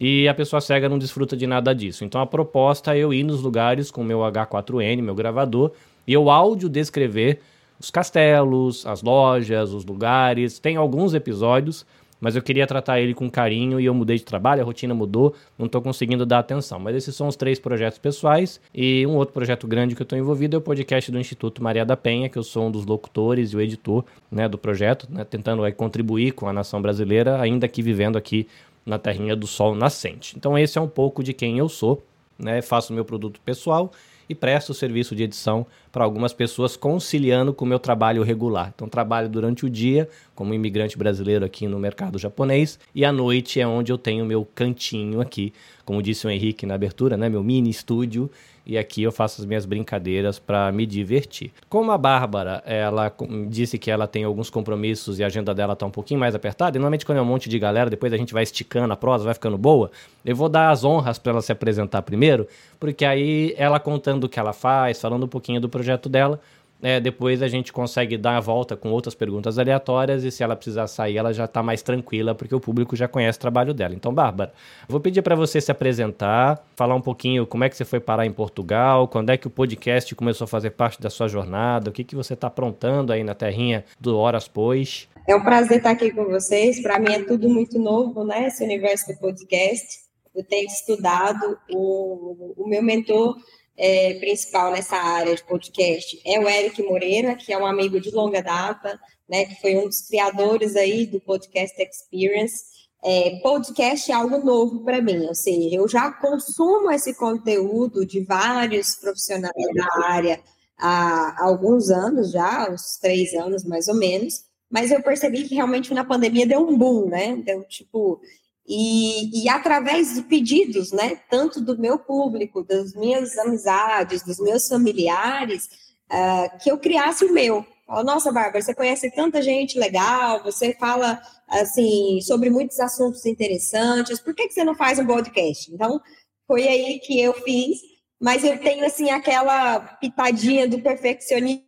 e 0.00 0.26
a 0.26 0.34
pessoa 0.34 0.60
cega 0.60 0.88
não 0.88 0.98
desfruta 0.98 1.36
de 1.36 1.46
nada 1.46 1.72
disso. 1.74 2.04
Então 2.04 2.20
a 2.20 2.26
proposta 2.26 2.96
é 2.96 2.98
eu 2.98 3.14
ir 3.14 3.22
nos 3.22 3.40
lugares 3.40 3.90
com 3.90 4.02
meu 4.02 4.18
H4N, 4.20 5.00
meu 5.00 5.14
gravador, 5.14 5.70
e 6.06 6.12
eu 6.12 6.28
áudio 6.28 6.68
descrever 6.68 7.40
os 7.78 7.90
castelos, 7.90 8.84
as 8.86 9.02
lojas, 9.02 9.72
os 9.72 9.84
lugares. 9.84 10.58
Tem 10.58 10.76
alguns 10.76 11.14
episódios 11.14 11.86
mas 12.24 12.34
eu 12.34 12.40
queria 12.40 12.66
tratar 12.66 12.98
ele 13.02 13.12
com 13.12 13.28
carinho 13.28 13.78
e 13.78 13.84
eu 13.84 13.92
mudei 13.92 14.16
de 14.16 14.24
trabalho, 14.24 14.62
a 14.62 14.64
rotina 14.64 14.94
mudou, 14.94 15.34
não 15.58 15.66
estou 15.66 15.82
conseguindo 15.82 16.24
dar 16.24 16.38
atenção. 16.38 16.80
Mas 16.80 16.96
esses 16.96 17.14
são 17.14 17.28
os 17.28 17.36
três 17.36 17.58
projetos 17.58 17.98
pessoais 17.98 18.58
e 18.74 19.06
um 19.06 19.16
outro 19.16 19.34
projeto 19.34 19.66
grande 19.66 19.94
que 19.94 20.00
eu 20.00 20.04
estou 20.04 20.18
envolvido 20.18 20.56
é 20.56 20.58
o 20.58 20.62
podcast 20.62 21.12
do 21.12 21.18
Instituto 21.18 21.62
Maria 21.62 21.84
da 21.84 21.98
Penha, 21.98 22.30
que 22.30 22.38
eu 22.38 22.42
sou 22.42 22.68
um 22.68 22.70
dos 22.70 22.86
locutores 22.86 23.50
e 23.50 23.56
o 23.56 23.60
editor 23.60 24.06
né, 24.32 24.48
do 24.48 24.56
projeto, 24.56 25.06
né, 25.10 25.22
tentando 25.22 25.62
aí, 25.64 25.72
contribuir 25.72 26.32
com 26.32 26.48
a 26.48 26.52
nação 26.54 26.80
brasileira, 26.80 27.38
ainda 27.38 27.68
que 27.68 27.82
vivendo 27.82 28.16
aqui 28.16 28.48
na 28.86 28.98
terrinha 28.98 29.36
do 29.36 29.46
sol 29.46 29.74
nascente. 29.74 30.34
Então 30.34 30.56
esse 30.56 30.78
é 30.78 30.80
um 30.80 30.88
pouco 30.88 31.22
de 31.22 31.34
quem 31.34 31.58
eu 31.58 31.68
sou, 31.68 32.02
né, 32.38 32.62
faço 32.62 32.94
meu 32.94 33.04
produto 33.04 33.38
pessoal 33.44 33.92
e 34.28 34.34
presto 34.34 34.70
o 34.70 34.74
serviço 34.74 35.14
de 35.14 35.22
edição 35.22 35.66
para 35.92 36.04
algumas 36.04 36.32
pessoas, 36.32 36.76
conciliando 36.76 37.52
com 37.52 37.64
o 37.64 37.68
meu 37.68 37.78
trabalho 37.78 38.22
regular. 38.22 38.72
Então, 38.74 38.88
trabalho 38.88 39.28
durante 39.28 39.64
o 39.64 39.70
dia 39.70 40.08
como 40.34 40.54
imigrante 40.54 40.98
brasileiro 40.98 41.44
aqui 41.44 41.66
no 41.66 41.78
mercado 41.78 42.18
japonês 42.18 42.78
e 42.94 43.04
à 43.04 43.12
noite 43.12 43.60
é 43.60 43.66
onde 43.66 43.92
eu 43.92 43.98
tenho 43.98 44.24
meu 44.24 44.44
cantinho 44.54 45.20
aqui, 45.20 45.52
como 45.84 46.02
disse 46.02 46.26
o 46.26 46.30
Henrique 46.30 46.66
na 46.66 46.74
abertura, 46.74 47.16
né, 47.16 47.28
meu 47.28 47.42
mini 47.42 47.70
estúdio 47.70 48.30
e 48.66 48.78
aqui 48.78 49.02
eu 49.02 49.12
faço 49.12 49.40
as 49.40 49.46
minhas 49.46 49.66
brincadeiras 49.66 50.38
para 50.38 50.70
me 50.72 50.86
divertir. 50.86 51.52
Como 51.68 51.90
a 51.90 51.98
Bárbara, 51.98 52.62
ela 52.64 53.12
disse 53.48 53.78
que 53.78 53.90
ela 53.90 54.06
tem 54.06 54.24
alguns 54.24 54.50
compromissos 54.50 55.18
e 55.18 55.24
a 55.24 55.26
agenda 55.26 55.54
dela 55.54 55.76
tá 55.76 55.86
um 55.86 55.90
pouquinho 55.90 56.20
mais 56.20 56.34
apertada, 56.34 56.76
e 56.76 56.78
normalmente 56.78 57.04
quando 57.04 57.18
é 57.18 57.22
um 57.22 57.26
monte 57.26 57.48
de 57.48 57.58
galera, 57.58 57.90
depois 57.90 58.12
a 58.12 58.16
gente 58.16 58.32
vai 58.32 58.42
esticando 58.42 58.92
a 58.92 58.96
prosa, 58.96 59.24
vai 59.24 59.34
ficando 59.34 59.58
boa, 59.58 59.90
eu 60.24 60.34
vou 60.34 60.48
dar 60.48 60.70
as 60.70 60.84
honras 60.84 61.18
para 61.18 61.32
ela 61.32 61.42
se 61.42 61.52
apresentar 61.52 62.02
primeiro, 62.02 62.46
porque 62.80 63.04
aí 63.04 63.54
ela 63.56 63.78
contando 63.78 64.24
o 64.24 64.28
que 64.28 64.38
ela 64.38 64.52
faz, 64.52 65.00
falando 65.00 65.24
um 65.24 65.28
pouquinho 65.28 65.60
do 65.60 65.68
projeto 65.68 66.08
dela, 66.08 66.40
é, 66.84 67.00
depois 67.00 67.42
a 67.42 67.48
gente 67.48 67.72
consegue 67.72 68.18
dar 68.18 68.36
a 68.36 68.40
volta 68.40 68.76
com 68.76 68.90
outras 68.90 69.14
perguntas 69.14 69.58
aleatórias 69.58 70.22
e 70.22 70.30
se 70.30 70.42
ela 70.42 70.54
precisar 70.54 70.86
sair, 70.86 71.16
ela 71.16 71.32
já 71.32 71.46
está 71.46 71.62
mais 71.62 71.80
tranquila, 71.80 72.34
porque 72.34 72.54
o 72.54 72.60
público 72.60 72.94
já 72.94 73.08
conhece 73.08 73.38
o 73.38 73.40
trabalho 73.40 73.72
dela. 73.72 73.94
Então, 73.94 74.12
Bárbara, 74.12 74.52
vou 74.86 75.00
pedir 75.00 75.22
para 75.22 75.34
você 75.34 75.62
se 75.62 75.72
apresentar, 75.72 76.62
falar 76.76 76.94
um 76.94 77.00
pouquinho 77.00 77.46
como 77.46 77.64
é 77.64 77.70
que 77.70 77.76
você 77.76 77.86
foi 77.86 78.00
parar 78.00 78.26
em 78.26 78.32
Portugal, 78.32 79.08
quando 79.08 79.30
é 79.30 79.38
que 79.38 79.46
o 79.46 79.50
podcast 79.50 80.14
começou 80.14 80.44
a 80.44 80.48
fazer 80.48 80.72
parte 80.72 81.00
da 81.00 81.08
sua 81.08 81.26
jornada, 81.26 81.88
o 81.88 81.92
que, 81.92 82.04
que 82.04 82.14
você 82.14 82.34
está 82.34 82.48
aprontando 82.48 83.14
aí 83.14 83.24
na 83.24 83.34
terrinha 83.34 83.82
do 83.98 84.18
Horas 84.18 84.46
Pois. 84.46 85.08
É 85.26 85.34
um 85.34 85.42
prazer 85.42 85.78
estar 85.78 85.92
aqui 85.92 86.10
com 86.10 86.26
vocês. 86.26 86.82
Para 86.82 86.98
mim 86.98 87.14
é 87.14 87.24
tudo 87.24 87.48
muito 87.48 87.78
novo, 87.78 88.24
né? 88.24 88.48
Esse 88.48 88.62
universo 88.62 89.06
do 89.10 89.18
podcast. 89.18 90.04
Eu 90.34 90.44
tenho 90.44 90.66
estudado. 90.66 91.56
O, 91.72 92.52
o 92.58 92.68
meu 92.68 92.82
mentor 92.82 93.36
é, 93.76 94.14
principal 94.14 94.72
nessa 94.72 94.96
área 94.96 95.34
de 95.34 95.44
podcast 95.44 96.20
é 96.24 96.38
o 96.38 96.48
Eric 96.48 96.82
Moreira, 96.82 97.34
que 97.34 97.52
é 97.52 97.58
um 97.58 97.66
amigo 97.66 98.00
de 98.00 98.10
longa 98.10 98.42
data, 98.42 98.98
né, 99.28 99.46
que 99.46 99.60
foi 99.60 99.76
um 99.76 99.86
dos 99.86 100.02
criadores 100.02 100.76
aí 100.76 101.06
do 101.06 101.20
Podcast 101.20 101.80
Experience. 101.82 102.74
É, 103.02 103.38
podcast 103.42 104.10
é 104.10 104.14
algo 104.14 104.38
novo 104.38 104.82
para 104.82 105.02
mim, 105.02 105.26
ou 105.26 105.34
seja, 105.34 105.76
eu 105.76 105.86
já 105.86 106.10
consumo 106.10 106.90
esse 106.90 107.12
conteúdo 107.14 108.06
de 108.06 108.20
vários 108.20 108.94
profissionais 108.94 109.52
da 109.74 110.06
área 110.06 110.40
há 110.78 111.44
alguns 111.44 111.90
anos 111.90 112.32
já, 112.32 112.70
uns 112.70 112.96
três 112.98 113.34
anos 113.34 113.62
mais 113.64 113.88
ou 113.88 113.94
menos, 113.94 114.44
mas 114.70 114.90
eu 114.90 115.02
percebi 115.02 115.44
que 115.44 115.54
realmente 115.54 115.92
na 115.92 116.04
pandemia 116.04 116.46
deu 116.46 116.60
um 116.66 116.76
boom, 116.76 117.06
né? 117.06 117.36
Deu 117.36 117.62
tipo, 117.64 118.20
e, 118.66 119.44
e, 119.44 119.48
através 119.48 120.14
de 120.14 120.22
pedidos, 120.22 120.90
né, 120.90 121.20
tanto 121.28 121.60
do 121.60 121.78
meu 121.78 121.98
público, 121.98 122.62
das 122.62 122.94
minhas 122.94 123.36
amizades, 123.36 124.22
dos 124.22 124.38
meus 124.38 124.66
familiares, 124.66 125.68
uh, 126.10 126.58
que 126.62 126.70
eu 126.70 126.78
criasse 126.78 127.24
o 127.24 127.32
meu. 127.32 127.64
Nossa, 127.86 128.32
Bárbara, 128.32 128.62
você 128.62 128.74
conhece 128.74 129.10
tanta 129.10 129.42
gente 129.42 129.78
legal, 129.78 130.42
você 130.42 130.72
fala 130.74 131.20
assim 131.46 132.18
sobre 132.22 132.48
muitos 132.48 132.80
assuntos 132.80 133.26
interessantes, 133.26 134.18
por 134.18 134.34
que, 134.34 134.48
que 134.48 134.54
você 134.54 134.64
não 134.64 134.74
faz 134.74 134.98
um 134.98 135.06
podcast? 135.06 135.70
Então, 135.70 136.00
foi 136.46 136.66
aí 136.66 136.98
que 137.00 137.20
eu 137.20 137.34
fiz, 137.34 137.78
mas 138.20 138.42
eu 138.42 138.58
tenho 138.58 138.86
assim 138.86 139.10
aquela 139.10 139.80
pitadinha 139.80 140.66
do 140.66 140.80
perfeccionismo, 140.80 141.62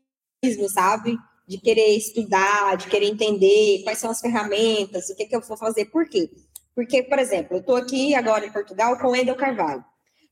sabe? 0.73 1.19
De 1.47 1.59
querer 1.59 1.95
estudar, 1.97 2.79
de 2.79 2.89
querer 2.89 3.09
entender 3.09 3.83
quais 3.85 3.99
são 3.99 4.11
as 4.11 4.21
ferramentas, 4.21 5.11
o 5.11 5.17
que, 5.17 5.27
que 5.27 5.37
eu 5.37 5.43
vou 5.43 5.57
fazer, 5.59 5.85
por 5.87 6.09
quê? 6.09 6.31
Porque, 6.77 7.03
por 7.03 7.19
exemplo, 7.19 7.57
eu 7.57 7.61
estou 7.61 7.75
aqui 7.75 8.15
agora 8.15 8.45
em 8.45 8.53
Portugal 8.53 8.99
com 8.99 9.09
o 9.09 9.17
Endel 9.17 9.35
Carvalho. 9.35 9.83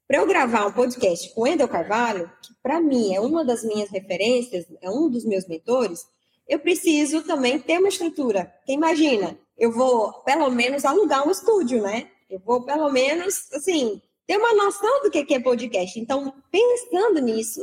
Para 0.06 0.18
eu 0.18 0.26
gravar 0.26 0.66
um 0.66 0.72
podcast 0.72 1.34
com 1.34 1.40
o 1.40 1.46
Endel 1.46 1.66
Carvalho, 1.66 2.30
que 2.42 2.52
para 2.62 2.82
mim 2.82 3.14
é 3.14 3.20
uma 3.20 3.42
das 3.42 3.64
minhas 3.64 3.88
referências, 3.88 4.66
é 4.82 4.90
um 4.90 5.08
dos 5.08 5.24
meus 5.24 5.48
mentores, 5.48 6.06
eu 6.46 6.58
preciso 6.58 7.22
também 7.22 7.58
ter 7.58 7.78
uma 7.78 7.88
estrutura. 7.88 8.52
Porque 8.58 8.72
imagina, 8.72 9.38
eu 9.56 9.72
vou 9.72 10.12
pelo 10.22 10.50
menos 10.50 10.84
alugar 10.84 11.26
um 11.26 11.30
estúdio, 11.30 11.80
né? 11.80 12.08
Eu 12.28 12.38
vou 12.40 12.62
pelo 12.62 12.90
menos, 12.90 13.50
assim, 13.54 14.02
ter 14.26 14.36
uma 14.36 14.52
noção 14.52 15.02
do 15.02 15.10
que 15.10 15.32
é 15.32 15.40
podcast. 15.40 15.98
Então, 15.98 16.34
pensando 16.50 17.22
nisso, 17.22 17.60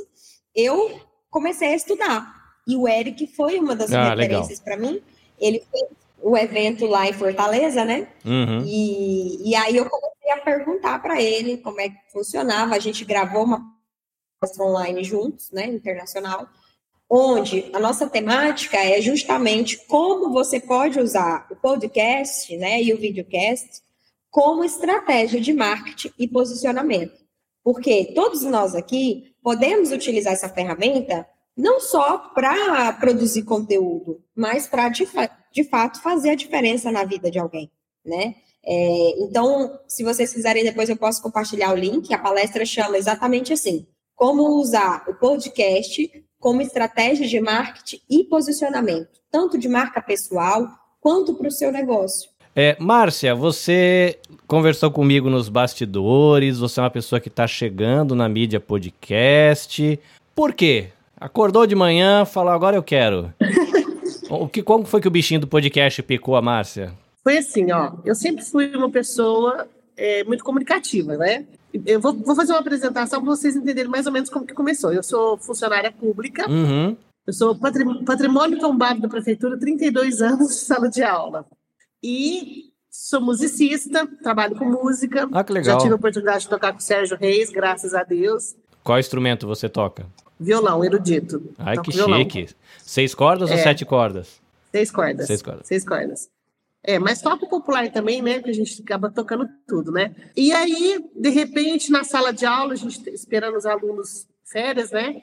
eu 0.55 0.99
comecei 1.29 1.67
a 1.67 1.75
estudar. 1.75 2.33
E 2.67 2.75
o 2.75 2.87
Eric 2.87 3.27
foi 3.27 3.59
uma 3.59 3.75
das 3.75 3.93
Ah, 3.93 4.15
referências 4.15 4.59
para 4.59 4.75
mim. 4.75 5.03
Ele 5.39 5.63
fez 5.71 6.00
o 6.21 6.37
evento 6.37 6.85
lá 6.85 7.07
em 7.07 7.13
Fortaleza, 7.13 7.83
né? 7.83 8.07
Uhum. 8.25 8.63
E, 8.65 9.49
e 9.49 9.55
aí 9.55 9.75
eu 9.75 9.89
comecei 9.89 10.31
a 10.31 10.37
perguntar 10.37 11.01
para 11.01 11.21
ele 11.21 11.57
como 11.57 11.79
é 11.81 11.89
que 11.89 11.97
funcionava. 12.11 12.75
A 12.75 12.79
gente 12.79 13.03
gravou 13.05 13.43
uma 13.43 13.61
palestra 14.39 14.65
online 14.65 15.03
juntos, 15.03 15.51
né, 15.51 15.67
internacional, 15.67 16.47
onde 17.09 17.69
a 17.73 17.79
nossa 17.79 18.09
temática 18.09 18.77
é 18.77 18.99
justamente 19.01 19.77
como 19.87 20.31
você 20.31 20.59
pode 20.59 20.99
usar 20.99 21.47
o 21.51 21.55
podcast, 21.55 22.55
né, 22.57 22.81
e 22.81 22.93
o 22.93 22.97
videocast 22.97 23.81
como 24.31 24.63
estratégia 24.63 25.41
de 25.41 25.53
marketing 25.53 26.11
e 26.17 26.27
posicionamento. 26.27 27.21
Porque 27.63 28.13
todos 28.15 28.41
nós 28.43 28.73
aqui 28.73 29.35
podemos 29.43 29.91
utilizar 29.91 30.33
essa 30.33 30.49
ferramenta 30.49 31.27
não 31.57 31.79
só 31.79 32.17
para 32.33 32.93
produzir 32.93 33.43
conteúdo, 33.43 34.21
mas 34.35 34.67
para 34.67 34.89
de, 34.89 35.05
fa 35.05 35.29
de 35.51 35.63
fato 35.63 36.01
fazer 36.01 36.31
a 36.31 36.35
diferença 36.35 36.91
na 36.91 37.03
vida 37.03 37.29
de 37.29 37.39
alguém, 37.39 37.69
né? 38.05 38.35
É, 38.63 39.23
então, 39.23 39.79
se 39.87 40.03
vocês 40.03 40.33
quiserem, 40.33 40.63
depois 40.63 40.87
eu 40.87 40.95
posso 40.95 41.21
compartilhar 41.21 41.73
o 41.73 41.77
link. 41.77 42.13
A 42.13 42.19
palestra 42.19 42.63
chama 42.63 42.97
exatamente 42.97 43.51
assim: 43.51 43.87
como 44.15 44.59
usar 44.59 45.03
o 45.07 45.15
podcast 45.15 46.09
como 46.41 46.61
estratégia 46.61 47.27
de 47.27 47.39
marketing 47.39 48.01
e 48.09 48.23
posicionamento, 48.23 49.21
tanto 49.31 49.57
de 49.57 49.69
marca 49.69 50.01
pessoal 50.01 50.67
quanto 50.99 51.35
para 51.35 51.47
o 51.47 51.51
seu 51.51 51.71
negócio. 51.71 52.29
É, 52.53 52.75
Márcia, 52.79 53.33
você 53.33 54.19
conversou 54.45 54.91
comigo 54.91 55.29
nos 55.29 55.47
bastidores, 55.47 56.57
você 56.57 56.79
é 56.79 56.83
uma 56.83 56.89
pessoa 56.89 57.21
que 57.21 57.29
está 57.29 57.47
chegando 57.47 58.13
na 58.13 58.27
mídia 58.27 58.59
podcast. 58.59 59.97
Por 60.35 60.53
quê? 60.53 60.89
Acordou 61.21 61.67
de 61.67 61.75
manhã, 61.75 62.25
falou, 62.25 62.51
agora 62.51 62.75
eu 62.75 62.81
quero. 62.81 63.31
o 64.27 64.47
que, 64.47 64.63
como 64.63 64.85
foi 64.85 64.99
que 64.99 65.07
o 65.07 65.11
bichinho 65.11 65.39
do 65.39 65.47
podcast 65.47 66.01
picou 66.01 66.35
a 66.35 66.41
Márcia? 66.41 66.91
Foi 67.23 67.37
assim, 67.37 67.71
ó. 67.71 67.91
Eu 68.03 68.15
sempre 68.15 68.43
fui 68.43 68.75
uma 68.75 68.89
pessoa 68.89 69.67
é, 69.95 70.23
muito 70.23 70.43
comunicativa, 70.43 71.15
né? 71.17 71.45
Eu 71.85 72.01
vou, 72.01 72.13
vou 72.13 72.35
fazer 72.35 72.53
uma 72.53 72.59
apresentação 72.59 73.21
para 73.21 73.29
vocês 73.35 73.55
entenderem 73.55 73.89
mais 73.91 74.07
ou 74.07 74.11
menos 74.11 74.31
como 74.31 74.45
que 74.47 74.53
começou. 74.55 74.91
Eu 74.91 75.03
sou 75.03 75.37
funcionária 75.37 75.91
pública, 75.91 76.49
Uhum. 76.49 76.97
eu 77.27 77.33
sou 77.33 77.55
patrim- 77.55 78.03
patrimônio 78.03 78.57
tombado 78.59 78.99
da 78.99 79.07
prefeitura, 79.07 79.59
32 79.59 80.21
anos 80.23 80.47
de 80.47 80.53
sala 80.65 80.89
de 80.89 81.03
aula. 81.03 81.45
E 82.03 82.71
sou 82.89 83.21
musicista, 83.21 84.07
trabalho 84.23 84.55
com 84.55 84.65
música. 84.65 85.29
Ah, 85.31 85.43
que 85.43 85.53
legal. 85.53 85.75
Já 85.75 85.81
tive 85.81 85.93
a 85.93 85.97
oportunidade 85.97 86.39
de 86.45 86.49
tocar 86.49 86.71
com 86.71 86.79
o 86.79 86.81
Sérgio 86.81 87.15
Reis, 87.15 87.51
graças 87.51 87.93
a 87.93 88.03
Deus. 88.03 88.55
Qual 88.83 88.97
instrumento 88.99 89.45
você 89.45 89.69
toca? 89.69 90.07
Violão, 90.41 90.83
erudito. 90.83 91.53
Ai, 91.57 91.75
Toco 91.75 91.89
que 91.91 91.95
violão. 91.97 92.19
chique. 92.19 92.49
Seis 92.79 93.13
cordas 93.13 93.49
ou 93.51 93.55
É. 93.55 93.61
sete 93.61 93.85
cordas? 93.85 94.41
Seis 94.71 94.89
cordas. 94.89 95.27
Seis 95.27 95.41
cordas. 95.41 95.67
Seis 95.67 95.85
cordas. 95.85 96.29
É, 96.83 96.97
mas 96.97 97.21
toco 97.21 97.47
popular 97.47 97.91
também, 97.91 98.21
né? 98.23 98.41
Que 98.41 98.49
a 98.49 98.53
gente 98.53 98.81
acaba 98.81 99.11
tocando 99.11 99.47
tudo, 99.67 99.91
né? 99.91 100.15
E 100.35 100.51
aí, 100.51 101.05
de 101.15 101.29
repente, 101.29 101.91
na 101.91 102.03
sala 102.03 102.33
de 102.33 102.43
aula, 102.45 102.73
a 102.73 102.75
gente 102.75 103.07
esperando 103.11 103.55
os 103.55 103.67
alunos 103.67 104.27
férias, 104.43 104.89
né? 104.91 105.21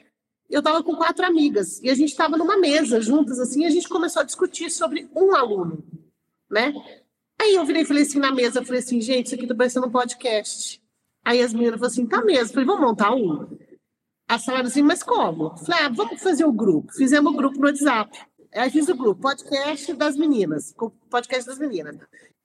Eu 0.49 0.63
tava 0.63 0.81
com 0.81 0.95
quatro 0.95 1.25
amigas 1.25 1.81
e 1.83 1.89
a 1.89 1.93
gente 1.95 2.15
tava 2.15 2.37
numa 2.37 2.57
mesa 2.57 3.01
juntas, 3.01 3.39
assim, 3.39 3.63
e 3.63 3.65
a 3.65 3.69
gente 3.69 3.89
começou 3.89 4.21
a 4.21 4.25
discutir 4.25 4.69
sobre 4.71 5.09
um 5.13 5.35
aluno, 5.35 5.83
né? 6.49 6.73
Aí 7.41 7.55
eu 7.55 7.65
virei 7.65 7.81
e 7.81 7.85
falei 7.85 8.03
assim 8.03 8.19
na 8.19 8.31
mesa, 8.33 8.63
falei 8.63 8.79
assim, 8.79 8.99
gente, 9.01 9.27
isso 9.27 9.35
aqui 9.35 9.45
tá 9.45 9.53
parecendo 9.53 9.85
um 9.87 9.91
podcast. 9.91 10.81
Aí 11.23 11.41
as 11.41 11.53
meninas 11.53 11.75
falaram 11.79 11.91
assim, 11.91 12.05
tá 12.07 12.21
mesmo. 12.23 12.45
Eu 12.45 12.53
falei, 12.53 12.65
vamos 12.65 12.81
montar 12.81 13.13
um? 13.13 13.47
Elas 14.29 14.45
falaram 14.45 14.67
assim, 14.67 14.83
mas 14.83 15.01
como? 15.01 15.57
Falei, 15.57 15.85
ah, 15.85 15.89
vamos 15.89 16.21
fazer 16.21 16.45
o 16.45 16.51
grupo. 16.51 16.93
Fizemos 16.93 17.33
o 17.33 17.35
grupo 17.35 17.59
no 17.59 17.65
WhatsApp. 17.65 18.15
Aí 18.53 18.69
fiz 18.69 18.87
o 18.87 18.95
grupo, 18.95 19.21
podcast 19.21 19.91
das 19.93 20.15
meninas, 20.15 20.73
podcast 21.09 21.47
das 21.47 21.57
meninas. 21.57 21.97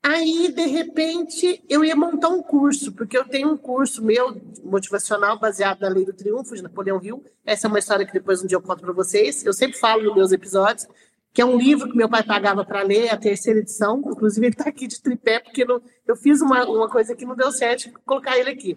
Aí, 0.03 0.53
de 0.53 0.67
repente, 0.67 1.64
eu 1.69 1.83
ia 1.85 1.97
montar 1.97 2.29
um 2.29 2.43
curso, 2.43 2.93
porque 2.93 3.17
eu 3.17 3.25
tenho 3.25 3.53
um 3.53 3.57
curso 3.57 4.05
meu 4.05 4.38
motivacional 4.62 5.38
baseado 5.38 5.81
na 5.81 5.88
Lei 5.88 6.05
do 6.05 6.12
Triunfo 6.12 6.55
de 6.55 6.62
Napoleão 6.62 7.00
Hill. 7.03 7.25
Essa 7.45 7.67
é 7.67 7.69
uma 7.69 7.79
história 7.79 8.05
que 8.05 8.12
depois 8.12 8.43
um 8.43 8.47
dia 8.47 8.57
eu 8.57 8.62
conto 8.62 8.83
para 8.83 8.93
vocês. 8.93 9.45
Eu 9.45 9.53
sempre 9.53 9.79
falo 9.79 10.03
nos 10.05 10.14
meus 10.14 10.33
episódios, 10.33 10.87
que 11.35 11.43
é 11.43 11.45
um 11.45 11.59
livro 11.59 11.91
que 11.91 11.97
meu 11.97 12.09
pai 12.09 12.23
pagava 12.23 12.64
para 12.64 12.81
ler, 12.83 13.11
a 13.12 13.17
terceira 13.17 13.59
edição. 13.59 14.00
Inclusive, 14.07 14.47
ele 14.47 14.55
está 14.55 14.69
aqui 14.71 14.87
de 14.87 15.03
tripé, 15.03 15.41
porque 15.41 15.64
não- 15.64 15.83
eu 16.07 16.14
fiz 16.17 16.41
uma, 16.41 16.64
uma 16.64 16.88
coisa 16.88 17.14
que 17.17 17.26
não 17.26 17.35
deu 17.35 17.50
certo, 17.50 17.85
que 17.91 17.99
colocar 18.07 18.38
ele 18.38 18.50
aqui. 18.50 18.76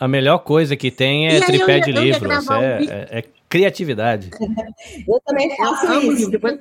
A 0.00 0.08
melhor 0.08 0.38
coisa 0.38 0.74
que 0.74 0.90
tem 0.90 1.28
é 1.28 1.36
E 1.36 1.40
tripé 1.44 1.78
ia- 1.78 1.84
de 1.84 1.92
livro. 1.92 2.20
Gravar 2.28 2.58
um 2.58 2.62
é, 2.62 2.82
é- 2.84 3.18
é 3.18 3.24
criatividade. 3.48 4.30
Eu 5.06 5.20
também 5.24 5.54
faço 5.56 5.92
isso. 6.12 6.30
Depois- 6.30 6.58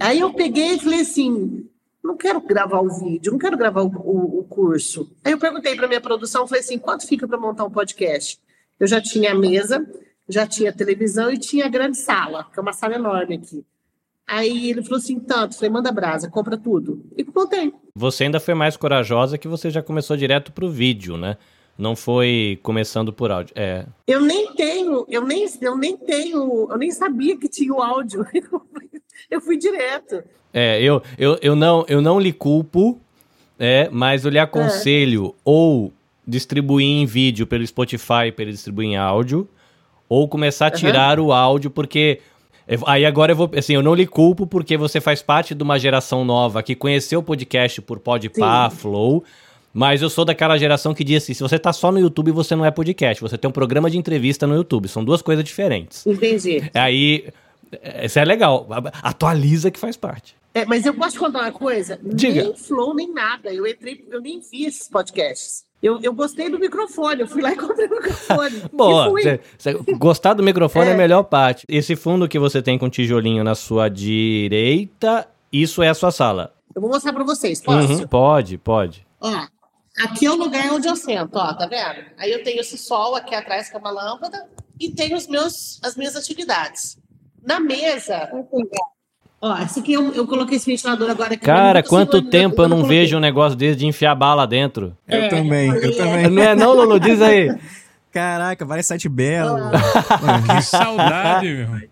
Aí 0.00 0.20
eu 0.20 0.32
peguei 0.32 0.74
e 0.74 0.80
falei 0.80 1.00
assim: 1.00 1.68
não 2.02 2.16
quero 2.16 2.40
gravar 2.40 2.80
o 2.80 2.88
vídeo, 2.98 3.30
não 3.32 3.38
quero 3.38 3.56
gravar 3.56 3.82
o, 3.82 3.88
o- 3.88 4.40
o 4.40 4.44
curso. 4.44 5.14
Aí 5.24 5.32
eu 5.32 5.38
perguntei 5.38 5.74
para 5.76 5.86
minha 5.86 6.00
produção, 6.00 6.46
falei 6.46 6.60
assim: 6.62 6.78
quanto 6.78 7.06
fica 7.06 7.28
para 7.28 7.38
montar 7.38 7.64
um 7.64 7.70
podcast? 7.70 8.38
Eu 8.80 8.86
já 8.86 9.00
tinha 9.00 9.32
a 9.32 9.34
mesa, 9.34 9.86
já 10.28 10.46
tinha 10.46 10.70
a 10.70 10.72
televisão 10.72 11.30
e 11.30 11.38
tinha 11.38 11.66
a 11.66 11.68
grande 11.68 11.96
sala, 11.98 12.44
que 12.52 12.58
é 12.58 12.62
uma 12.62 12.72
sala 12.72 12.94
enorme 12.94 13.36
aqui. 13.36 13.64
Aí 14.26 14.70
ele 14.70 14.82
falou 14.82 14.98
assim: 14.98 15.20
tanto. 15.20 15.54
Falei: 15.54 15.70
manda 15.70 15.92
brasa, 15.92 16.28
compra 16.28 16.56
tudo. 16.56 17.04
E 17.16 17.24
montei. 17.24 17.72
Você 17.94 18.24
ainda 18.24 18.40
foi 18.40 18.54
mais 18.54 18.76
corajosa 18.76 19.38
que 19.38 19.46
você 19.46 19.70
já 19.70 19.82
começou 19.82 20.16
direto 20.16 20.52
pro 20.52 20.68
vídeo, 20.68 21.16
né? 21.16 21.36
Não 21.78 21.94
foi 21.94 22.58
começando 22.62 23.12
por 23.12 23.30
áudio. 23.30 23.52
É. 23.54 23.84
Eu 24.06 24.20
nem 24.20 24.52
tenho, 24.54 25.04
eu 25.08 25.24
nem, 25.26 25.46
eu 25.60 25.76
nem 25.76 25.96
tenho, 25.96 26.68
eu 26.70 26.78
nem 26.78 26.90
sabia 26.90 27.36
que 27.36 27.48
tinha 27.48 27.72
o 27.72 27.82
áudio. 27.82 28.26
Eu 29.30 29.40
fui 29.40 29.56
direto. 29.56 30.22
É, 30.52 30.80
eu, 30.80 31.02
eu, 31.18 31.38
eu, 31.42 31.56
não, 31.56 31.84
eu 31.88 32.00
não 32.00 32.20
lhe 32.20 32.32
culpo, 32.32 33.00
é, 33.58 33.88
mas 33.90 34.24
eu 34.24 34.30
lhe 34.30 34.38
aconselho 34.38 35.34
ou 35.44 35.92
distribuir 36.26 36.86
em 36.86 37.06
vídeo 37.06 37.46
pelo 37.46 37.66
Spotify 37.66 38.30
para 38.30 38.42
ele 38.42 38.52
distribuir 38.52 38.90
em 38.90 38.96
áudio, 38.96 39.48
ou 40.08 40.28
começar 40.28 40.66
a 40.66 40.70
tirar 40.70 41.18
o 41.18 41.32
áudio, 41.32 41.70
porque. 41.70 42.20
Aí 42.86 43.06
agora 43.06 43.32
eu 43.32 43.36
vou. 43.36 43.50
Assim, 43.56 43.74
eu 43.74 43.82
não 43.82 43.94
lhe 43.94 44.06
culpo 44.06 44.46
porque 44.46 44.76
você 44.76 45.00
faz 45.00 45.22
parte 45.22 45.54
de 45.54 45.62
uma 45.62 45.78
geração 45.78 46.24
nova 46.24 46.62
que 46.62 46.74
conheceu 46.74 47.20
o 47.20 47.22
podcast 47.22 47.80
por 47.80 48.00
Podpah, 48.00 48.70
Flow. 48.70 49.24
Mas 49.72 50.02
eu 50.02 50.08
sou 50.10 50.24
daquela 50.24 50.56
geração 50.58 50.94
que 50.94 51.04
diz 51.04 51.22
assim: 51.22 51.34
se 51.34 51.42
você 51.42 51.58
tá 51.58 51.72
só 51.72 51.92
no 51.92 51.98
YouTube, 51.98 52.32
você 52.32 52.56
não 52.56 52.64
é 52.64 52.70
podcast. 52.70 53.22
Você 53.22 53.38
tem 53.38 53.48
um 53.48 53.52
programa 53.52 53.90
de 53.90 53.98
entrevista 53.98 54.46
no 54.46 54.54
YouTube. 54.54 54.88
São 54.88 55.04
duas 55.04 55.22
coisas 55.22 55.44
diferentes. 55.44 56.06
Entendi. 56.06 56.68
Aí. 56.74 57.26
é, 57.82 58.06
Isso 58.06 58.18
é 58.18 58.24
legal. 58.24 58.66
Atualiza 59.02 59.70
que 59.70 59.78
faz 59.78 59.96
parte. 59.96 60.35
É, 60.56 60.64
mas 60.64 60.86
eu 60.86 60.94
posso 60.94 61.12
te 61.12 61.18
contar 61.18 61.40
uma 61.40 61.52
coisa? 61.52 61.98
Diga. 62.02 62.42
Nem 62.44 62.56
flow, 62.56 62.94
nem 62.94 63.12
nada. 63.12 63.52
Eu 63.52 63.66
entrei, 63.66 64.06
eu 64.10 64.20
nem 64.22 64.40
vi 64.40 64.64
esses 64.64 64.88
podcasts. 64.88 65.66
Eu, 65.82 66.00
eu 66.02 66.14
gostei 66.14 66.48
do 66.48 66.58
microfone, 66.58 67.20
eu 67.20 67.28
fui 67.28 67.42
lá 67.42 67.52
e 67.52 67.56
comprei 67.56 67.86
o 67.86 67.90
microfone. 67.90 68.62
Boa. 68.72 69.10
Fui. 69.10 69.22
cê- 69.22 69.40
cê- 69.58 69.74
gostar 69.98 70.32
do 70.32 70.42
microfone 70.42 70.86
é. 70.86 70.90
a 70.92 70.94
É. 70.94 70.96
melhor 70.96 71.24
parte. 71.24 71.66
Esse 71.68 71.94
fundo 71.94 72.26
que 72.26 72.38
você 72.38 72.62
tem 72.62 72.78
com 72.78 72.88
tijolinho 72.88 73.44
na 73.44 73.54
sua 73.54 73.90
direita, 73.90 75.28
isso 75.52 75.82
é 75.82 75.88
a 75.90 75.94
sua 75.94 76.10
sala. 76.10 76.54
Eu 76.74 76.80
vou 76.80 76.90
mostrar 76.90 77.12
pra 77.12 77.24
vocês, 77.24 77.60
posso? 77.60 77.92
Uhum, 77.92 78.06
pode, 78.08 78.56
pode. 78.56 79.06
Ó, 79.20 79.46
aqui 79.98 80.24
é 80.24 80.30
o 80.30 80.36
lugar 80.36 80.72
onde 80.72 80.88
eu 80.88 80.96
sento, 80.96 81.36
ó, 81.36 81.52
tá 81.52 81.66
vendo? 81.66 82.06
Aí 82.16 82.32
eu 82.32 82.42
tenho 82.42 82.60
esse 82.60 82.78
sol 82.78 83.14
aqui 83.14 83.34
atrás, 83.34 83.68
que 83.68 83.76
é 83.76 83.78
uma 83.78 83.90
lâmpada, 83.90 84.48
e 84.80 84.90
tenho 84.90 85.16
os 85.16 85.26
meus, 85.26 85.78
as 85.84 85.96
minhas 85.96 86.16
atividades. 86.16 86.98
Na 87.42 87.60
mesa, 87.60 88.30
ó, 89.40 89.58
esse 89.62 89.80
aqui 89.80 89.92
eu, 89.92 90.12
eu 90.12 90.26
coloquei 90.26 90.56
esse 90.56 90.66
ventilador 90.66 91.10
agora 91.10 91.34
aqui. 91.34 91.44
Cara, 91.44 91.80
eu 91.80 91.84
quanto 91.84 92.22
tempo 92.22 92.62
eu 92.62 92.68
não 92.68 92.78
coloquei. 92.78 92.98
vejo 93.00 93.16
um 93.16 93.20
negócio 93.20 93.56
desse 93.56 93.78
de 93.78 93.86
enfiar 93.86 94.14
bala 94.14 94.46
dentro. 94.46 94.96
Eu 95.08 95.22
É, 95.22 95.28
também, 95.28 95.68
eu 95.68 95.74
olha, 95.74 95.96
também. 95.96 96.28
Não 96.30 96.42
é 96.42 96.54
não, 96.54 96.72
Lulu? 96.74 96.98
Diz 97.00 97.20
aí. 97.22 97.56
Caraca, 98.12 98.64
parece 98.64 98.88
sete 98.88 99.08
belo. 99.08 99.58
Que 100.56 100.62
saudade, 100.62 101.46
meu. 101.48 101.88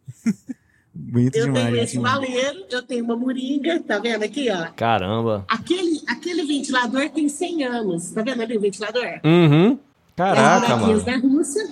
Bonito 0.97 1.37
Eu 1.37 1.47
demais. 1.47 1.65
tenho 1.65 1.77
gente. 1.77 1.85
esse 1.87 1.99
valeiro, 1.99 2.65
eu 2.71 2.83
tenho 2.83 3.05
uma 3.05 3.17
moringa, 3.17 3.81
tá 3.81 3.99
vendo 3.99 4.23
aqui, 4.23 4.49
ó? 4.51 4.69
Caramba. 4.77 5.45
Aquele, 5.49 6.01
aquele 6.09 6.45
ventilador 6.45 7.11
tem 7.11 7.29
100 7.29 7.65
anos, 7.65 8.11
tá 8.13 8.23
vendo 8.23 8.41
ali 8.43 8.57
o 8.57 8.61
ventilador? 8.61 9.21
Uhum. 9.25 9.77
Caraca, 10.17 10.77
bonequinhas 10.77 11.05
mano. 11.05 11.21
da 11.23 11.29
Rússia. 11.29 11.69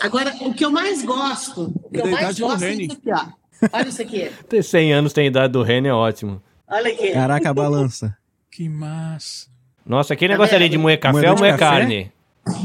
Agora, 0.00 0.32
o 0.42 0.54
que 0.54 0.64
eu 0.64 0.70
mais 0.70 1.02
gosto, 1.04 1.72
o 1.84 1.90
que 1.90 2.00
É 2.00 2.00
eu 2.00 2.04
da 2.04 2.10
mais 2.12 2.38
gosto 2.38 2.64
é 2.64 2.72
isso 2.74 2.92
aqui, 2.92 3.10
ó. 3.12 3.26
Olha 3.72 3.88
isso 3.88 4.02
aqui. 4.02 4.30
Ter 4.48 4.62
100 4.62 4.92
anos 4.92 5.12
tem 5.12 5.26
idade 5.26 5.52
do 5.52 5.62
Reni 5.62 5.88
é 5.88 5.92
ótimo. 5.92 6.42
Olha 6.68 6.92
aqui. 6.92 7.12
Caraca, 7.12 7.50
a 7.50 7.54
balança. 7.54 8.16
Que 8.50 8.68
massa. 8.68 9.48
Nossa, 9.84 10.14
aquele 10.14 10.32
Tá 10.32 10.38
negócio 10.38 10.56
ali 10.56 10.68
de 10.68 10.78
moer 10.78 10.98
café 10.98 11.12
Moedor 11.12 11.32
ou 11.32 11.38
moer 11.38 11.58
café? 11.58 11.64
carne? 11.80 12.12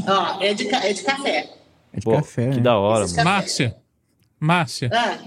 Ó, 0.06 0.40
é 0.42 0.54
de, 0.54 0.68
é 0.74 0.92
de 0.92 1.02
café. 1.02 1.50
É 1.92 1.98
de 1.98 2.04
Pô, 2.04 2.12
café, 2.16 2.50
que 2.50 2.56
né? 2.56 2.62
da 2.62 2.78
hora, 2.78 3.00
mano. 3.00 3.10
café. 3.14 3.24
Márcia. 3.24 3.76
Márcia, 4.38 4.90
Ah, 4.92 5.18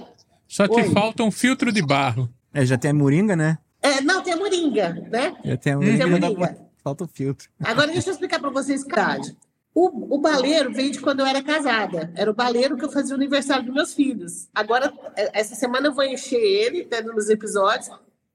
só 0.47 0.67
te 0.67 0.73
Oi. 0.81 0.89
falta 0.91 1.23
um 1.23 1.29
filtro 1.31 1.71
de 1.71 1.81
barro. 1.81 2.29
É, 2.53 2.65
já 2.65 2.77
tem 2.77 2.91
a 2.91 2.93
moringa, 2.93 3.35
né? 3.35 3.57
é, 3.81 4.01
não, 4.01 4.23
tem 4.23 4.33
a 4.33 4.37
moringa, 4.37 4.89
né? 5.11 5.35
Já 5.45 5.57
tem 5.57 5.73
a 5.73 5.77
Tem 5.79 6.01
a 6.01 6.07
moringa. 6.07 6.07
moringa. 6.07 6.35
pra- 6.35 6.55
Falta 6.83 7.03
o 7.05 7.07
filtro. 7.07 7.47
Agora 7.63 7.87
deixa 7.91 8.09
eu 8.09 8.13
explicar 8.13 8.39
para 8.39 8.49
vocês, 8.49 8.83
Cádio. 8.83 9.35
O, 9.75 10.15
o 10.15 10.19
baleiro 10.19 10.71
veio 10.71 10.91
de 10.91 10.99
quando 10.99 11.21
eu 11.21 11.25
era 11.25 11.41
casada. 11.41 12.11
Era 12.15 12.29
o 12.29 12.33
baleiro 12.33 12.77
que 12.77 12.85
eu 12.85 12.91
fazia 12.91 13.15
o 13.15 13.17
aniversário 13.17 13.65
dos 13.65 13.73
meus 13.73 13.93
filhos. 13.93 14.47
Agora, 14.53 14.93
é, 15.15 15.39
essa 15.39 15.55
semana 15.55 15.87
eu 15.87 15.93
vou 15.93 16.03
encher 16.03 16.39
ele, 16.39 16.87
né, 16.91 17.01
nos 17.01 17.29
episódios. 17.29 17.89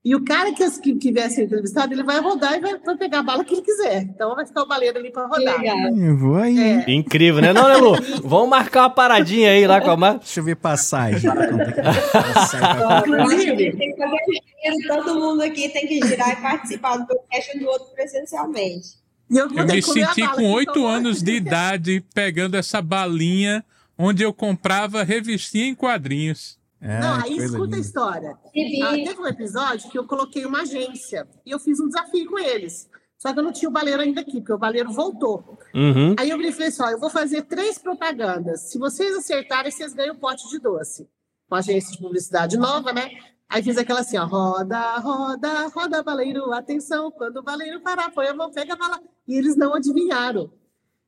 E 0.04 0.14
o 0.14 0.24
cara 0.24 0.52
que, 0.52 0.70
que, 0.80 0.94
que 0.94 1.12
vier 1.12 1.28
ser 1.28 1.44
entrevistado, 1.44 1.92
ele 1.92 2.02
vai 2.02 2.20
rodar 2.20 2.54
e 2.54 2.60
vai, 2.60 2.78
vai 2.78 2.96
pegar 2.96 3.18
a 3.18 3.22
bala 3.22 3.44
que 3.44 3.54
ele 3.54 3.62
quiser. 3.62 4.02
Então 4.02 4.34
vai 4.34 4.46
ficar 4.46 4.62
o 4.62 4.66
baleiro 4.66 4.98
ali 4.98 5.12
para 5.12 5.28
Que 5.28 5.36
rodar. 5.38 5.62
Eu 5.96 6.16
vou 6.16 6.36
aí. 6.36 6.58
É. 6.58 6.90
Incrível, 6.90 7.42
né? 7.42 7.52
Não, 7.52 7.68
né, 7.68 7.76
Lu? 7.76 7.94
Vamos 8.22 8.48
marcar 8.48 8.82
uma 8.82 8.90
paradinha 8.90 9.50
aí 9.50 9.66
lá 9.66 9.80
com 9.80 9.90
a 9.90 9.96
Mar... 9.96 10.18
Deixa 10.18 10.40
eu 10.40 10.44
ver 10.44 10.56
passagem. 10.56 11.30
Pra- 11.30 13.04
Inclusive, 13.06 13.76
Tem 13.76 13.94
que 13.94 13.96
fazer 13.98 14.86
todo 14.88 15.14
mundo 15.20 15.42
aqui 15.42 15.68
tem 15.68 15.86
que 15.86 16.06
girar 16.06 16.30
e 16.32 16.36
participar 16.36 16.96
do 16.96 17.06
podcast 17.06 17.58
do 17.58 17.66
outro 17.66 17.88
presencialmente. 17.94 18.98
E 19.30 19.36
eu, 19.36 19.46
Eu 19.46 19.66
me 19.66 19.78
a 19.78 19.82
senti 19.82 20.20
bala 20.22 20.34
com 20.36 20.50
oito 20.52 20.86
anos 20.86 21.22
de 21.22 21.32
idade 21.32 22.04
pegando 22.14 22.56
essa 22.56 22.80
balinha 22.80 23.64
onde 23.96 24.22
eu 24.22 24.32
comprava 24.32 25.02
revistinha 25.02 25.66
em 25.66 25.74
quadrinhos. 25.74 26.58
É, 26.80 27.00
Não, 27.00 27.14
aí 27.20 27.36
escuta 27.36 27.62
a 27.62 27.64
linda. 27.64 27.78
história. 27.78 28.38
Vivi, 28.54 28.82
Ah, 28.82 28.92
teve 28.92 29.20
um 29.20 29.26
episódio 29.26 29.90
que 29.90 29.98
eu 29.98 30.06
coloquei 30.06 30.46
uma 30.46 30.60
agência 30.62 31.26
e 31.44 31.50
eu 31.50 31.58
fiz 31.58 31.80
um 31.80 31.88
desafio 31.88 32.26
com 32.30 32.38
eles. 32.38 32.88
Só 33.18 33.32
que 33.32 33.40
eu 33.40 33.42
não 33.42 33.52
tinha 33.52 33.68
o 33.68 33.72
baleiro 33.72 34.00
ainda 34.00 34.20
aqui, 34.20 34.38
porque 34.38 34.52
o 34.52 34.58
baleiro 34.58 34.92
voltou. 34.92 35.58
Uhum. 35.74 36.14
Aí 36.16 36.30
eu 36.30 36.38
falei 36.38 36.68
assim: 36.68 36.82
ó, 36.84 36.90
eu 36.90 37.00
vou 37.00 37.10
fazer 37.10 37.42
três 37.42 37.76
propagandas. 37.76 38.70
Se 38.70 38.78
vocês 38.78 39.16
acertarem, 39.16 39.72
vocês 39.72 39.92
ganham 39.92 40.14
um 40.14 40.18
pote 40.18 40.48
de 40.48 40.60
doce. 40.60 41.08
Uma 41.50 41.58
agência 41.58 41.90
de 41.90 41.98
publicidade 41.98 42.56
nova, 42.56 42.92
né? 42.92 43.10
Aí 43.48 43.62
fiz 43.62 43.78
aquela 43.78 44.00
assim, 44.00 44.18
ó, 44.18 44.26
roda, 44.26 44.98
roda, 44.98 45.68
roda, 45.68 46.02
baleiro, 46.02 46.52
atenção, 46.52 47.10
quando 47.10 47.38
o 47.38 47.42
baleiro 47.42 47.80
parar, 47.80 48.10
põe 48.10 48.26
a 48.26 48.34
mão, 48.34 48.50
pega 48.50 48.74
a 48.74 48.76
bala. 48.76 49.00
E 49.26 49.34
eles 49.38 49.56
não 49.56 49.74
adivinharam. 49.74 50.50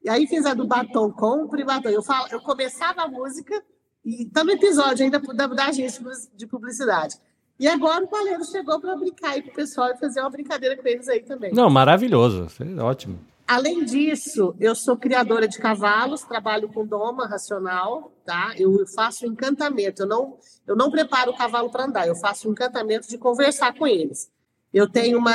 E 0.03 0.09
aí 0.09 0.27
fiz 0.27 0.47
a 0.47 0.55
do 0.55 0.67
batom, 0.67 1.11
compre 1.13 1.65
batom. 1.65 1.91
Eu, 1.91 2.03
falo, 2.03 2.29
eu 2.31 2.41
começava 2.41 3.03
a 3.03 3.09
música, 3.09 3.63
e 4.05 4.25
tá 4.27 4.43
no 4.43 4.53
episódio 4.53 5.05
ainda 5.05 5.19
da, 5.19 5.47
da 5.47 5.67
agência 5.67 6.03
de 6.35 6.47
publicidade. 6.47 7.17
E 7.59 7.69
agora 7.69 8.03
o 8.03 8.09
baleiro 8.09 8.43
chegou 8.47 8.81
para 8.81 8.97
brincar 8.97 9.33
aí 9.33 9.43
com 9.43 9.51
o 9.51 9.55
pessoal 9.55 9.91
e 9.91 9.99
fazer 9.99 10.21
uma 10.21 10.31
brincadeira 10.31 10.79
com 10.79 10.89
eles 10.89 11.09
aí 11.09 11.21
também. 11.21 11.53
Não, 11.53 11.69
maravilhoso. 11.69 12.47
Ótimo. 12.81 13.19
Além 13.51 13.85
disso, 13.85 14.55
eu 14.61 14.77
sou 14.77 14.97
criadora 14.97 15.49
de 15.49 15.59
cavalos, 15.59 16.23
trabalho 16.23 16.69
com 16.69 16.87
doma 16.87 17.27
racional, 17.27 18.13
tá? 18.25 18.55
Eu 18.57 18.87
faço 18.87 19.27
encantamento, 19.27 20.03
eu 20.03 20.07
não, 20.07 20.39
eu 20.69 20.77
não 20.77 20.89
preparo 20.89 21.33
o 21.33 21.37
cavalo 21.37 21.69
para 21.69 21.87
andar, 21.87 22.07
eu 22.07 22.15
faço 22.15 22.49
encantamento 22.49 23.09
de 23.09 23.19
conversar 23.19 23.75
com 23.77 23.89
eles. 23.89 24.31
Eu 24.73 24.89
tenho 24.89 25.19
uma, 25.19 25.33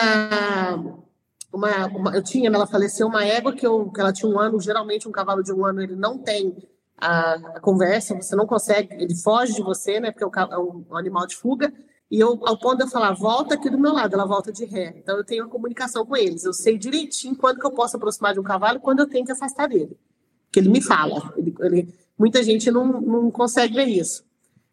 uma, 1.51 1.87
uma- 1.87 2.15
eu 2.15 2.23
tinha, 2.23 2.47
ela 2.49 2.65
faleceu, 2.65 3.07
uma 3.07 3.25
égua 3.25 3.51
que, 3.51 3.67
eu, 3.67 3.91
que 3.91 3.99
ela 3.99 4.13
tinha 4.13 4.31
um 4.31 4.39
ano, 4.39 4.61
geralmente 4.61 5.09
um 5.09 5.11
cavalo 5.11 5.43
de 5.43 5.51
um 5.51 5.65
ano, 5.65 5.81
ele 5.81 5.97
não 5.97 6.17
tem 6.17 6.55
a, 6.97 7.33
a 7.33 7.59
conversa, 7.59 8.15
você 8.15 8.33
não 8.33 8.47
consegue, 8.47 8.93
ele 8.93 9.13
foge 9.13 9.55
de 9.55 9.61
você, 9.61 9.99
né? 9.99 10.11
Porque 10.11 10.23
é 10.23 10.57
um, 10.57 10.85
é 10.89 10.93
um 10.93 10.97
animal 10.97 11.27
de 11.27 11.35
fuga. 11.35 11.73
E 12.11 12.19
eu, 12.19 12.39
ao 12.45 12.57
ponto 12.57 12.77
de 12.77 12.83
eu 12.83 12.87
falar, 12.87 13.13
volta 13.13 13.55
aqui 13.55 13.69
do 13.69 13.79
meu 13.79 13.91
lado, 13.93 14.13
ela 14.13 14.25
volta 14.25 14.51
de 14.51 14.63
ré. 14.65 14.93
Então 14.97 15.17
eu 15.17 15.23
tenho 15.23 15.43
uma 15.43 15.49
comunicação 15.49 16.05
com 16.05 16.15
eles. 16.15 16.43
Eu 16.45 16.53
sei 16.53 16.77
direitinho 16.77 17.35
quando 17.35 17.59
que 17.59 17.65
eu 17.65 17.71
posso 17.71 17.97
aproximar 17.97 18.33
de 18.33 18.39
um 18.39 18.43
cavalo 18.43 18.79
quando 18.79 18.99
eu 18.99 19.07
tenho 19.09 19.25
que 19.25 19.31
afastar 19.31 19.67
dele. 19.67 19.97
Porque 20.45 20.59
ele 20.59 20.69
me 20.69 20.81
fala. 20.81 21.33
Ele, 21.35 21.55
ele- 21.61 21.93
muita 22.17 22.43
gente 22.43 22.69
não, 22.71 22.85
não 23.01 23.31
consegue 23.31 23.73
ver 23.75 23.85
isso. 23.87 24.23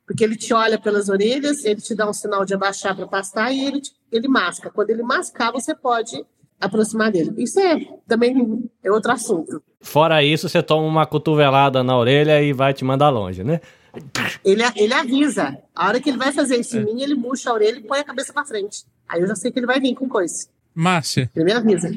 Porque 0.07 0.23
ele 0.23 0.37
te 0.37 0.53
olha 0.53 0.79
pelas 0.79 1.09
orelhas, 1.09 1.65
ele 1.65 1.81
te 1.81 1.95
dá 1.95 2.09
um 2.09 2.13
sinal 2.13 2.45
de 2.45 2.53
abaixar 2.55 2.95
para 2.95 3.07
pastar 3.07 3.51
e 3.51 3.65
ele, 3.65 3.81
ele 4.11 4.29
masca. 4.29 4.71
Quando 4.71 4.91
ele 4.91 5.03
mascar, 5.03 5.51
você 5.53 5.75
pode 5.75 6.23
aproximar 6.61 7.11
dele. 7.11 7.33
Isso 7.39 7.59
é 7.59 7.81
também 8.07 8.69
é 8.85 8.93
outro 8.93 9.11
assunto. 9.11 9.63
Fora 9.81 10.23
isso, 10.23 10.49
você 10.49 10.63
toma 10.63 10.87
uma 10.87 11.07
cotovelada 11.07 11.83
na 11.83 11.97
orelha 11.97 12.43
e 12.43 12.53
vai 12.53 12.75
te 12.75 12.85
mandar 12.85 13.09
longe, 13.09 13.43
né? 13.43 13.61
Ele, 14.45 14.63
ele 14.77 14.95
avisa. 14.95 15.57
A 15.75 15.89
hora 15.89 16.01
que 16.01 16.09
ele 16.11 16.19
vai 16.19 16.33
fazer 16.33 16.57
isso 16.59 16.77
em 16.79 16.85
mim, 16.85 17.03
ele 17.03 17.15
murcha 17.15 17.51
a 17.51 17.55
orelha 17.55 17.79
e 17.79 17.83
põe 17.83 17.99
a 18.01 18.05
cabeça 18.05 18.33
para 18.33 18.45
frente. 18.45 18.85
Aí 19.09 19.21
eu 19.21 19.27
já 19.27 19.35
sei 19.35 19.51
que 19.53 19.59
ele 19.59 19.67
vai 19.67 19.79
vir 19.81 19.95
com 19.95 20.09
coisa. 20.09 20.47
Márcia, 20.75 21.31
Ele 21.37 21.45
me 21.45 21.53
avisa. 21.53 21.91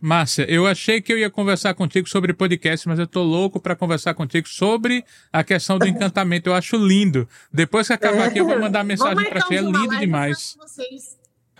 Márcia, 0.00 0.44
eu 0.50 0.66
achei 0.66 1.00
que 1.00 1.12
eu 1.12 1.18
ia 1.18 1.30
conversar 1.30 1.74
contigo 1.74 2.08
sobre 2.08 2.32
podcast, 2.32 2.88
mas 2.88 2.98
eu 2.98 3.06
tô 3.06 3.22
louco 3.22 3.60
pra 3.60 3.76
conversar 3.76 4.14
contigo 4.14 4.48
sobre 4.48 5.04
a 5.32 5.44
questão 5.44 5.78
do 5.78 5.86
encantamento. 5.86 6.48
Eu 6.48 6.54
acho 6.54 6.76
lindo. 6.76 7.28
Depois 7.52 7.86
que 7.86 7.92
acabar 7.92 8.24
aqui, 8.28 8.38
eu 8.38 8.46
vou 8.46 8.58
mandar 8.58 8.82
mensagem 8.82 9.14
pra 9.14 9.24
marcar 9.24 9.46
ti. 9.48 9.56
É 9.56 9.60
lindo 9.60 9.98
demais. 9.98 10.56
pra. 10.56 10.66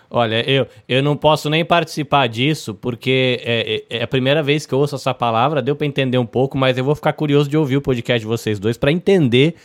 Olha, 0.09 0.47
eu, 0.47 0.67
eu 0.87 1.01
não 1.01 1.15
posso 1.17 1.49
nem 1.49 1.63
participar 1.65 2.27
disso, 2.27 2.75
porque 2.75 3.39
é, 3.43 3.85
é- 3.89 3.97
é 3.99 4.03
a 4.03 4.07
primeira 4.07 4.43
vez 4.43 4.65
que 4.65 4.73
eu 4.73 4.77
ouço 4.79 4.95
essa 4.95 5.11
palavra, 5.13 5.59
deu 5.61 5.75
pra 5.75 5.87
entender 5.87 6.17
um 6.19 6.25
pouco, 6.25 6.55
mas 6.57 6.77
eu 6.77 6.83
vou 6.83 6.93
ficar 6.93 7.13
curioso 7.13 7.49
de 7.49 7.57
ouvir 7.57 7.77
o 7.77 7.81
podcast 7.81 8.19
de 8.19 8.25
vocês 8.27 8.59
dois 8.59 8.77
pra 8.77 8.91
entender 8.91 9.55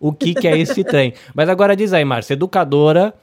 o 0.00 0.12
que, 0.12 0.34
que 0.34 0.46
é 0.48 0.58
esse 0.58 0.82
trem. 0.84 1.12
Mas 1.34 1.48
agora 1.48 1.76
diz 1.76 1.92
aí, 1.92 2.04
Márcia, 2.04 2.34
educadora, 2.34 3.14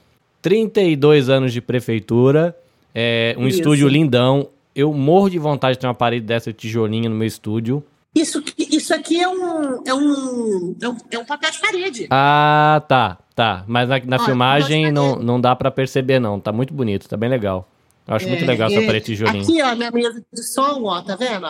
32 0.42 1.28
anos 1.28 1.52
de 1.52 1.60
prefeitura, 1.60 2.56
é, 2.94 3.34
um 3.38 3.46
Isso. 3.48 3.58
estúdio 3.58 3.88
lindão. 3.88 4.48
Eu 4.74 4.92
morro 4.92 5.30
de 5.30 5.38
vontade 5.38 5.76
de 5.76 5.80
ter 5.80 5.86
uma 5.86 5.94
parede 5.94 6.26
dessa 6.26 6.52
de 6.52 6.58
tijolinho 6.58 7.08
no 7.08 7.16
meu 7.16 7.26
estúdio. 7.26 7.82
Isso, 8.14 8.42
isso 8.58 8.94
aqui 8.94 9.20
é 9.20 9.28
um, 9.28 9.82
é, 9.84 9.94
um, 9.94 10.76
é 10.80 10.88
um, 10.88 10.96
é 11.12 11.18
um 11.18 11.24
papel 11.24 11.50
de 11.50 11.58
parede. 11.60 12.06
Ah, 12.10 12.82
tá, 12.86 13.18
tá. 13.34 13.64
Mas 13.66 13.88
na, 13.88 14.00
na 14.04 14.18
filmagem 14.18 14.92
não, 14.92 15.16
não 15.16 15.40
dá 15.40 15.56
pra 15.56 15.70
perceber, 15.70 16.20
não. 16.20 16.38
Tá 16.38 16.52
muito 16.52 16.72
bonito, 16.72 17.08
tá 17.08 17.16
bem 17.16 17.28
legal. 17.28 17.68
Eu 18.06 18.14
acho 18.14 18.28
muito 18.28 18.44
É, 18.44 18.46
legal 18.46 18.68
essa 18.68 18.82
parede 18.82 19.06
de 19.06 19.12
tijolinho. 19.16 19.42
Aqui, 19.42 19.62
ó, 19.62 19.74
minha 19.74 19.90
mesa 19.90 20.22
de 20.32 20.42
som, 20.42 20.82
ó, 20.84 21.00
tá 21.02 21.16
vendo? 21.16 21.46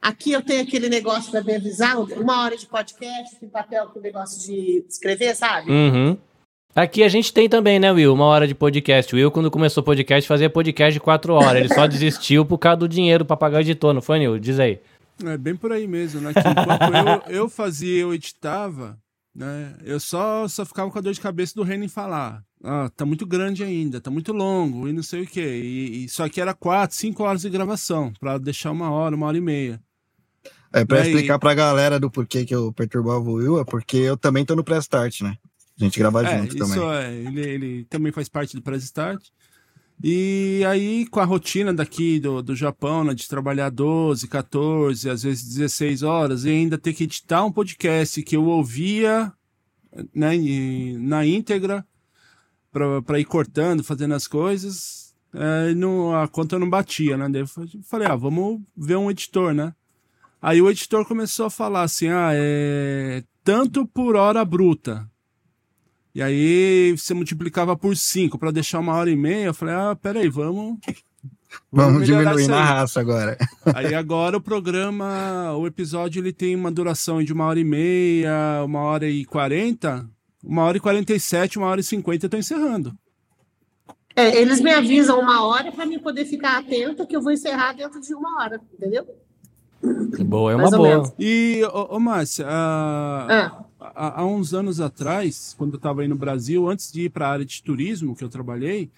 Aqui 0.00 0.32
eu 0.32 0.42
tenho 0.42 0.62
aquele 0.62 0.88
negócio 0.88 1.30
para 1.30 1.42
me 1.42 1.54
avisar, 1.54 1.98
uma 1.98 2.42
hora 2.42 2.56
de 2.56 2.66
podcast, 2.66 3.38
tem 3.40 3.48
papel 3.48 3.88
com 3.88 4.00
negócio 4.00 4.40
de 4.46 4.84
escrever, 4.88 5.34
sabe? 5.34 5.70
Uhum. 5.70 6.16
Aqui 6.76 7.02
a 7.02 7.08
gente 7.08 7.32
tem 7.32 7.48
também, 7.48 7.78
né, 7.78 7.90
Will? 7.90 8.12
Uma 8.12 8.26
hora 8.26 8.46
de 8.46 8.54
podcast. 8.54 9.14
O 9.14 9.16
Will, 9.16 9.30
quando 9.30 9.50
começou 9.50 9.80
o 9.80 9.84
podcast, 9.84 10.28
fazia 10.28 10.50
podcast 10.50 10.92
de 10.92 11.00
quatro 11.00 11.32
horas. 11.32 11.60
Ele 11.60 11.74
só 11.74 11.86
desistiu 11.88 12.44
por 12.44 12.58
causa 12.58 12.76
do 12.76 12.88
dinheiro 12.88 13.24
pra 13.24 13.34
pagar 13.34 13.58
o 13.58 13.60
editor, 13.62 13.94
não 13.94 14.02
foi, 14.02 14.18
Nil? 14.18 14.38
Diz 14.38 14.60
aí. 14.60 14.78
É 15.24 15.38
bem 15.38 15.56
por 15.56 15.72
aí 15.72 15.86
mesmo, 15.86 16.20
né? 16.20 16.34
Que 16.34 16.40
enquanto 16.40 17.28
eu, 17.28 17.34
eu 17.34 17.48
fazia, 17.48 18.02
eu 18.02 18.12
editava, 18.12 18.98
né? 19.34 19.74
Eu 19.82 19.98
só, 19.98 20.46
só 20.46 20.66
ficava 20.66 20.90
com 20.90 20.98
a 20.98 21.00
dor 21.00 21.14
de 21.14 21.20
cabeça 21.20 21.54
do 21.54 21.62
Renan 21.62 21.88
falar. 21.88 22.42
Ah, 22.62 22.90
tá 22.94 23.06
muito 23.06 23.24
grande 23.24 23.64
ainda, 23.64 24.00
tá 24.00 24.10
muito 24.10 24.32
longo 24.34 24.86
e 24.86 24.92
não 24.92 25.02
sei 25.02 25.22
o 25.22 25.26
quê. 25.26 25.62
E, 25.62 26.04
e 26.04 26.08
só 26.10 26.28
que 26.28 26.40
era 26.40 26.52
quatro, 26.52 26.94
cinco 26.94 27.22
horas 27.22 27.40
de 27.40 27.48
gravação, 27.48 28.12
pra 28.20 28.36
deixar 28.36 28.70
uma 28.70 28.90
hora, 28.90 29.16
uma 29.16 29.26
hora 29.26 29.38
e 29.38 29.40
meia. 29.40 29.80
É, 30.72 30.84
pra 30.84 30.98
E 30.98 31.00
aí? 31.02 31.06
explicar 31.08 31.38
pra 31.38 31.54
galera 31.54 31.98
do 31.98 32.10
porquê 32.10 32.44
que 32.44 32.54
eu 32.54 32.72
perturbava 32.72 33.20
o 33.20 33.34
Will, 33.34 33.58
é 33.60 33.64
porque 33.64 33.96
eu 33.96 34.16
também 34.16 34.44
tô 34.44 34.54
no 34.54 34.64
pré-start, 34.64 35.22
né? 35.22 35.36
A 35.80 35.84
gente 35.84 35.98
grava 35.98 36.24
É, 36.24 36.38
junto 36.38 36.56
isso 36.56 36.74
também. 36.74 36.90
é, 36.90 37.14
ele, 37.14 37.40
ele 37.40 37.84
também 37.84 38.10
faz 38.10 38.28
parte 38.28 38.56
do 38.56 38.62
Press 38.62 38.82
Start. 38.84 39.22
E 40.02 40.62
aí, 40.66 41.06
com 41.06 41.20
a 41.20 41.24
rotina 41.24 41.72
daqui 41.72 42.18
do, 42.20 42.42
do 42.42 42.54
Japão, 42.54 43.04
né, 43.04 43.14
de 43.14 43.26
trabalhar 43.28 43.70
12, 43.70 44.26
14, 44.28 45.08
às 45.08 45.22
vezes 45.22 45.54
16 45.54 46.02
horas, 46.02 46.44
e 46.44 46.50
ainda 46.50 46.76
ter 46.78 46.92
que 46.92 47.04
editar 47.04 47.44
um 47.44 47.52
podcast 47.52 48.22
que 48.22 48.36
eu 48.36 48.44
ouvia 48.44 49.32
né, 50.14 50.32
na 50.98 51.24
íntegra, 51.26 51.84
para 53.04 53.18
ir 53.18 53.24
cortando, 53.24 53.82
fazendo 53.82 54.14
as 54.14 54.26
coisas, 54.26 55.14
é, 55.32 55.74
não, 55.74 56.14
a 56.14 56.28
conta 56.28 56.58
não 56.58 56.68
batia, 56.68 57.16
né? 57.16 57.28
Daí 57.28 57.40
eu 57.42 57.82
falei, 57.82 58.06
ah, 58.06 58.16
vamos 58.16 58.60
ver 58.76 58.96
um 58.96 59.10
editor, 59.10 59.54
né? 59.54 59.74
Aí 60.46 60.62
o 60.62 60.70
editor 60.70 61.04
começou 61.04 61.46
a 61.46 61.50
falar 61.50 61.82
assim, 61.82 62.06
ah, 62.06 62.30
é 62.32 63.24
tanto 63.42 63.84
por 63.84 64.14
hora 64.14 64.44
bruta. 64.44 65.04
E 66.14 66.22
aí 66.22 66.94
você 66.96 67.12
multiplicava 67.14 67.76
por 67.76 67.96
5 67.96 68.38
para 68.38 68.52
deixar 68.52 68.78
uma 68.78 68.94
hora 68.94 69.10
e 69.10 69.16
meia. 69.16 69.46
Eu 69.46 69.54
falei, 69.54 69.74
ah, 69.74 69.98
peraí, 70.00 70.28
vamos. 70.28 70.78
Vamos 71.72 72.02
melhorar 72.02 72.30
diminuir 72.30 72.48
na 72.48 72.64
raça 72.64 73.00
agora. 73.00 73.36
Aí 73.74 73.94
agora 73.94 74.36
o 74.36 74.40
programa, 74.40 75.56
o 75.56 75.66
episódio, 75.66 76.20
ele 76.20 76.32
tem 76.32 76.54
uma 76.54 76.70
duração 76.70 77.22
de 77.22 77.32
uma 77.32 77.46
hora 77.46 77.58
e 77.58 77.64
meia, 77.64 78.62
uma 78.64 78.80
hora 78.80 79.08
e 79.08 79.24
quarenta, 79.24 80.06
uma 80.44 80.64
hora 80.64 80.76
e 80.76 80.80
quarenta 80.80 81.14
e 81.14 81.20
sete, 81.20 81.56
uma 81.56 81.68
hora 81.68 81.80
e 81.80 81.84
cinquenta, 81.84 82.26
eu 82.26 82.30
tô 82.30 82.36
encerrando. 82.36 82.96
É, 84.14 84.36
eles 84.40 84.60
me 84.60 84.70
avisam 84.70 85.18
uma 85.18 85.46
hora 85.46 85.72
para 85.72 85.86
mim 85.86 85.98
poder 85.98 86.26
ficar 86.26 86.58
atenta 86.58 87.06
que 87.06 87.16
eu 87.16 87.22
vou 87.22 87.32
encerrar 87.32 87.72
dentro 87.72 88.00
de 88.00 88.14
uma 88.14 88.42
hora, 88.42 88.60
entendeu? 88.74 89.06
Boa, 90.24 90.52
é 90.52 90.56
uma 90.56 90.70
boa. 90.70 91.14
E, 91.18 91.62
ô, 91.72 91.96
ô 91.96 92.00
Márcia, 92.00 92.46
ah, 92.48 93.26
Ah, 93.78 93.92
há, 93.94 94.20
há 94.20 94.26
uns 94.26 94.54
anos 94.54 94.80
atrás, 94.80 95.54
quando 95.58 95.74
eu 95.74 95.76
estava 95.76 96.02
aí 96.02 96.08
no 96.08 96.16
Brasil, 96.16 96.68
antes 96.68 96.90
de 96.90 97.02
ir 97.02 97.10
para 97.10 97.28
a 97.28 97.30
área 97.32 97.44
de 97.44 97.62
turismo 97.62 98.16
que 98.16 98.24
eu 98.24 98.28
trabalhei, 98.28 98.90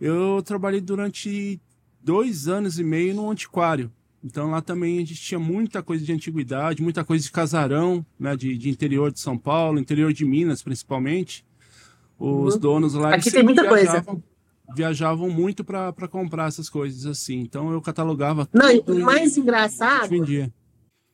eu 0.00 0.42
trabalhei 0.44 0.80
durante 0.80 1.60
dois 2.02 2.46
anos 2.48 2.78
e 2.78 2.84
meio 2.84 3.14
no 3.14 3.30
antiquário. 3.30 3.90
Então 4.22 4.50
lá 4.50 4.60
também 4.60 4.96
a 4.96 5.00
gente 5.00 5.14
tinha 5.16 5.38
muita 5.38 5.82
coisa 5.82 6.04
de 6.04 6.12
antiguidade, 6.12 6.82
muita 6.82 7.04
coisa 7.04 7.22
de 7.24 7.30
casarão, 7.30 8.04
né, 8.18 8.36
de, 8.36 8.56
de 8.58 8.68
interior 8.68 9.10
de 9.12 9.20
São 9.20 9.38
Paulo, 9.38 9.78
interior 9.78 10.12
de 10.12 10.24
Minas 10.24 10.62
principalmente. 10.62 11.44
Os 12.18 12.54
Uhum. 12.54 12.60
donos 12.60 12.94
lá 12.94 13.14
Aqui 13.14 13.30
tem 13.30 13.42
muita 13.42 13.68
coisa. 13.68 14.04
Viajavam, 14.74 15.30
muito 15.30 15.64
para 15.64 15.92
comprar 16.10 16.48
essas 16.48 16.68
coisas 16.68 17.06
assim. 17.06 17.40
Então 17.40 17.70
eu 17.72 17.80
catalogava 17.80 18.48
não, 18.52 18.70
e 18.70 18.82
tudo 18.82 19.00
o 19.00 19.04
mais 19.04 19.36
e 19.36 19.40
engraçado, 19.40 20.08
vendia. 20.08 20.52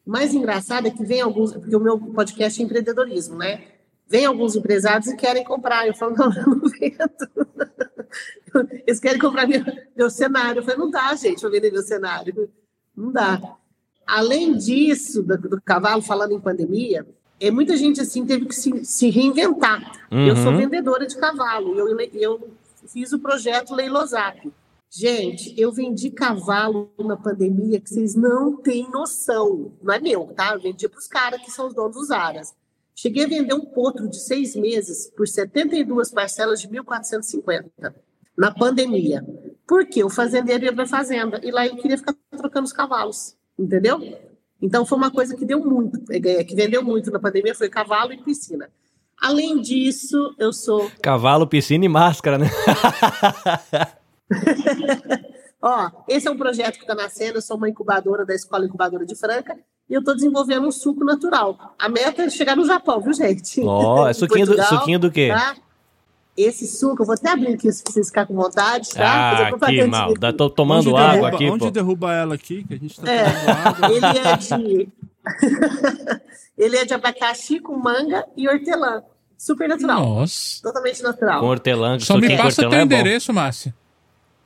o 0.07 0.11
mais 0.11 0.35
engraçado 0.35 0.87
é 0.87 0.91
que 0.91 1.05
vem 1.05 1.21
alguns, 1.21 1.53
porque 1.53 1.77
o 1.77 1.81
meu 1.81 1.99
podcast 1.99 2.61
é 2.61 2.65
empreendedorismo, 2.65 3.37
né? 3.37 3.63
Vem 4.09 4.25
alguns 4.27 4.55
empresários 4.57 5.07
e 5.09 5.17
querem 5.17 5.45
comprar. 5.45 5.87
Eu 5.87 5.95
falo, 5.95 6.15
não, 6.17 6.33
eu 6.35 6.47
não 6.47 6.69
vendo. 6.79 7.69
Eles 8.87 9.01
querem 9.01 9.19
comprar 9.19 9.47
meu, 9.47 9.63
meu 9.97 10.11
cenário. 10.11 10.59
Eu 10.59 10.63
falei, 10.63 10.79
não 10.79 10.91
dá, 10.91 11.15
gente, 11.15 11.41
para 11.41 11.51
vender 11.51 11.73
meu 11.73 11.83
cenário. 11.83 12.51
Não 12.95 13.11
dá. 13.11 13.41
Além 14.07 14.55
disso, 14.57 15.23
do, 15.23 15.39
do 15.39 15.63
cavalo, 15.63 16.03
falando 16.03 16.33
em 16.33 16.41
pandemia, 16.41 17.07
é, 17.41 17.51
muita 17.51 17.75
gente 17.77 18.01
assim 18.03 18.27
teve 18.27 18.45
que 18.47 18.55
se, 18.55 18.85
se 18.85 19.09
reinventar. 19.09 19.81
Eu 20.11 20.37
sou 20.37 20.53
Uhum. 20.53 20.59
vendedora 20.59 21.07
de 21.07 21.17
cavalo. 21.17 21.75
Eu, 21.79 21.99
eu 22.13 22.51
fiz 22.89 23.13
o 23.13 23.19
projeto 23.19 23.75
Leilosap. 23.75 24.53
Gente, 24.91 25.59
eu 25.59 25.73
vendi 25.73 26.11
cavalo 26.11 26.93
na 26.99 27.17
pandemia 27.17 27.81
que 27.81 27.89
vocês 27.89 28.15
não 28.15 28.57
têm 28.57 28.91
noção. 28.91 29.73
Não 29.83 29.95
é 29.95 29.99
meu, 29.99 30.27
tá? 30.27 30.53
Eu 30.53 30.61
vendia 30.61 30.89
para 30.89 30.99
os 30.99 31.07
caras 31.07 31.41
que 31.41 31.51
são 31.51 31.67
os 31.67 31.75
donos 31.75 31.97
dos 31.97 32.11
aras. 32.11 32.55
Cheguei 32.95 33.25
a 33.25 33.29
vender 33.29 33.55
um 33.55 33.65
potro 33.65 34.07
de 34.07 34.21
seis 34.21 34.55
meses 34.55 35.11
por 35.17 35.27
72 35.27 36.11
parcelas 36.11 36.61
de 36.61 36.69
1.450 36.69 37.95
na 38.37 38.53
pandemia. 38.53 39.25
Por 39.67 39.87
quê? 39.87 40.05
O 40.05 40.11
fazendeiro 40.11 40.65
ia 40.65 40.73
para 40.73 40.85
a 40.85 40.89
fazenda 40.89 41.41
e 41.43 41.51
lá 41.51 41.65
ele 41.65 41.77
queria 41.77 41.97
ficar 41.97 42.15
trocando 42.37 42.67
os 42.67 42.73
cavalos, 42.73 43.35
entendeu? 43.59 43.99
Então 44.61 44.85
foi 44.85 44.99
uma 44.99 45.11
coisa 45.11 45.35
que 45.35 45.45
deu 45.45 45.65
muito, 45.65 46.01
eh, 46.13 46.45
que 46.45 46.55
vendeu 46.55 46.85
muito 46.85 47.11
na 47.11 47.19
pandemia, 47.19 47.55
foi 47.55 47.69
cavalo 47.69 48.13
e 48.13 48.23
piscina. 48.23 48.71
Além 49.23 49.61
disso, 49.61 50.35
eu 50.37 50.53
sou 50.53 50.91
Cavalo, 51.01 51.47
piscina 51.47 51.85
e 51.85 51.89
máscara, 51.89 52.39
né? 52.39 52.51
Ó, 55.61 55.91
esse 56.09 56.27
é 56.27 56.31
um 56.31 56.37
projeto 56.37 56.75
que 56.75 56.81
está 56.83 56.95
nascendo. 56.95 57.39
Eu 57.39 57.43
sou 57.43 57.57
uma 57.57 57.69
incubadora 57.69 58.27
da 58.27 58.35
Escola 58.35 58.65
Incubadora 58.67 59.07
de 59.07 59.15
Franca 59.15 59.57
e 59.89 59.95
eu 59.95 60.01
estou 60.01 60.15
desenvolvendo 60.15 60.67
um 60.67 60.73
suco 60.73 61.05
natural. 61.05 61.57
A 61.79 61.89
meta 61.89 62.23
é 62.23 62.31
chegar 62.31 62.57
no 62.57 62.67
Japão, 62.67 63.01
viu, 63.01 63.13
gente? 63.13 63.61
Ó, 63.65 64.09
é 64.09 64.11
Em 64.13 64.15
suquinho 64.15 64.47
do, 64.47 64.55
Portugal, 64.57 64.79
suquinho 64.81 64.99
do 64.99 65.11
quê? 65.11 65.29
tá? 65.33 65.55
Esse 66.37 66.67
suco, 66.67 67.03
eu 67.03 67.07
vou 67.07 67.15
até 67.15 67.31
abrir 67.31 67.55
aqui 67.55 67.71
se 67.71 67.85
vocês 67.87 68.09
ficarem 68.09 68.27
com 68.29 68.35
vontade, 68.43 68.89
tá? 68.91 69.51
Fazer 69.61 69.81
Ah, 69.81 69.85
que 69.85 69.87
mal. 69.87 70.15
Tá- 70.15 70.33
Tô 70.33 70.49
tomando 70.51 70.89
onde 70.91 70.97
água 71.01 71.11
derruba, 71.13 71.29
aqui, 71.37 71.51
onde 71.51 71.65
pô. 71.67 71.71
derruba 71.71 72.13
ela 72.15 72.35
aqui, 72.35 72.65
que 72.65 72.75
a 72.75 72.79
gente 72.79 73.01
tá 73.01 73.13
É. 73.13 73.25
tomando 73.25 73.51
água. 73.69 73.91
Ele 73.93 74.19
é 74.19 74.37
de. 74.37 74.89
Ele 76.59 76.77
é 76.77 76.85
de 76.85 76.95
abacaxi 76.95 77.61
com 77.61 77.77
manga 77.77 78.25
e 78.37 78.49
hortelã. 78.49 79.03
Super 79.45 79.69
natural. 79.69 79.99
Nossa. 80.05 80.63
Totalmente 80.63 81.03
natural. 81.03 81.41
Com 81.41 81.47
hortelã, 81.47 81.99
Só 81.99 82.17
me 82.17 82.37
passa 82.37 82.63
teu 82.63 82.73
é 82.73 82.83
endereço, 82.83 83.33
Márcia. 83.33 83.75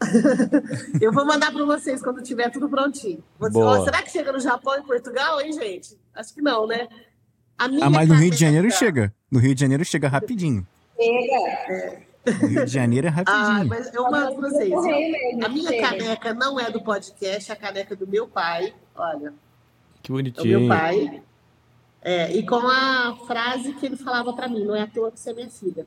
Eu 1.01 1.13
vou 1.13 1.27
mandar 1.27 1.53
para 1.53 1.65
vocês 1.67 2.01
quando 2.03 2.23
tiver 2.23 2.51
tudo 2.51 2.67
prontinho. 2.67 3.23
Vou- 3.39 3.51
Boa. 3.51 3.81
Ó, 3.81 3.85
será 3.85 4.01
que 4.01 4.11
chega 4.11 4.33
no 4.33 4.41
Japão 4.41 4.75
e 4.79 4.83
Portugal, 4.83 5.39
hein, 5.43 5.53
gente? 5.53 5.99
Acho 6.15 6.33
que 6.33 6.41
não, 6.41 6.67
né? 6.67 6.89
A 7.59 7.69
minha 7.69 7.85
Ah, 7.85 7.91
mas 7.91 8.09
no 8.09 8.15
Rio 8.15 8.31
de 8.31 8.39
Janeiro 8.39 8.69
caneca- 8.69 8.79
chega. 8.79 9.15
No 9.31 9.39
Rio 9.39 9.55
de 9.55 9.61
Janeiro 9.61 9.85
chega 9.85 10.09
rapidinho. 10.09 10.67
Chega. 10.99 11.99
No 12.41 12.49
Rio 12.49 12.65
de 12.65 12.73
Janeiro 12.73 13.07
é 13.07 13.11
Ah, 13.27 13.33
rapidinho. 13.33 13.69
mas 13.69 13.93
eu 13.95 14.03
mando 14.11 14.35
para 14.37 14.49
vocês. 14.49 14.73
ó. 14.73 15.45
A 15.45 15.49
minha 15.51 15.69
chega. 15.71 15.89
caneca 15.91 16.33
não 16.33 16.59
é 16.59 16.71
do 16.71 16.81
podcast, 16.83 17.51
é 17.51 17.55
a 17.55 17.57
caneca 17.59 17.95
do 17.95 18.07
meu 18.07 18.27
pai. 18.27 18.73
Olha, 18.95 19.35
Que 20.03 20.11
é 20.11 20.15
o 20.15 20.17
meu 20.17 20.23
bonitinho. 20.33 20.69
pai. 20.69 21.23
É, 22.09 22.33
e 22.33 22.47
com 22.47 22.55
a 22.69 23.17
frase 23.27 23.73
que 23.73 23.85
ele 23.87 23.97
falava 23.97 24.33
para 24.33 24.49
mim: 24.49 24.65
não 24.65 24.77
é 24.77 24.83
à 24.83 24.87
toa 24.87 25.11
que 25.11 25.19
você 25.19 25.31
é 25.31 25.35
minha 25.35 25.51
filha. 25.51 25.85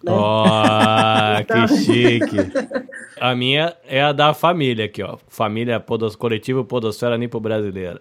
Né? 0.00 0.12
Ó, 0.12 0.44
Então- 1.40 1.66
que 1.66 1.76
chique. 1.78 2.36
A 3.18 3.34
minha 3.34 3.74
é 3.84 4.02
a 4.02 4.12
da 4.12 4.32
família 4.34 4.84
aqui, 4.84 5.02
ó. 5.02 5.16
Família 5.26 5.80
Podos, 5.80 6.14
Coletivo 6.14 6.64
Podosfera 6.66 7.16
Nipo 7.16 7.40
Brasileira. 7.40 8.00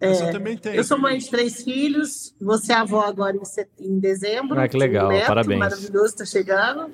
Essa 0.00 0.32
também 0.32 0.56
tem. 0.56 0.72
É, 0.72 0.78
Eu 0.78 0.84
sou 0.84 0.98
mãe 0.98 1.18
de 1.18 1.28
três 1.30 1.62
filhos, 1.62 2.34
você 2.40 2.72
é 2.72 2.76
avó 2.76 3.02
agora 3.02 3.36
em, 3.36 3.44
set- 3.44 3.68
em 3.78 3.98
dezembro. 3.98 4.58
Ah, 4.58 4.66
que 4.66 4.76
legal, 4.78 5.06
um 5.06 5.12
neto 5.12 5.26
parabéns. 5.26 5.58
Maravilhoso, 5.60 6.16
tá 6.16 6.24
chegando. 6.24 6.90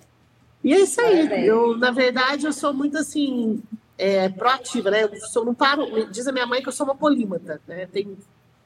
E 0.64 0.74
é 0.74 0.80
isso 0.80 1.00
aí. 1.00 1.16
Parabéns. 1.28 1.46
Eu, 1.48 1.76
na 1.78 1.92
verdade, 1.92 2.44
eu 2.44 2.52
sou 2.52 2.74
muito 2.74 2.98
assim, 2.98 3.62
é, 3.96 4.28
proativa, 4.28 4.90
né? 4.90 5.04
Eu 5.04 5.14
sou, 5.28 5.44
não 5.44 5.54
paro. 5.54 6.10
Diz 6.10 6.26
a 6.26 6.32
minha 6.32 6.46
mãe 6.46 6.60
que 6.60 6.68
eu 6.68 6.72
sou 6.72 6.84
uma 6.84 6.96
polímata, 6.96 7.60
né? 7.68 7.86
Tem 7.86 8.16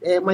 é, 0.02 0.18
uma, 0.18 0.32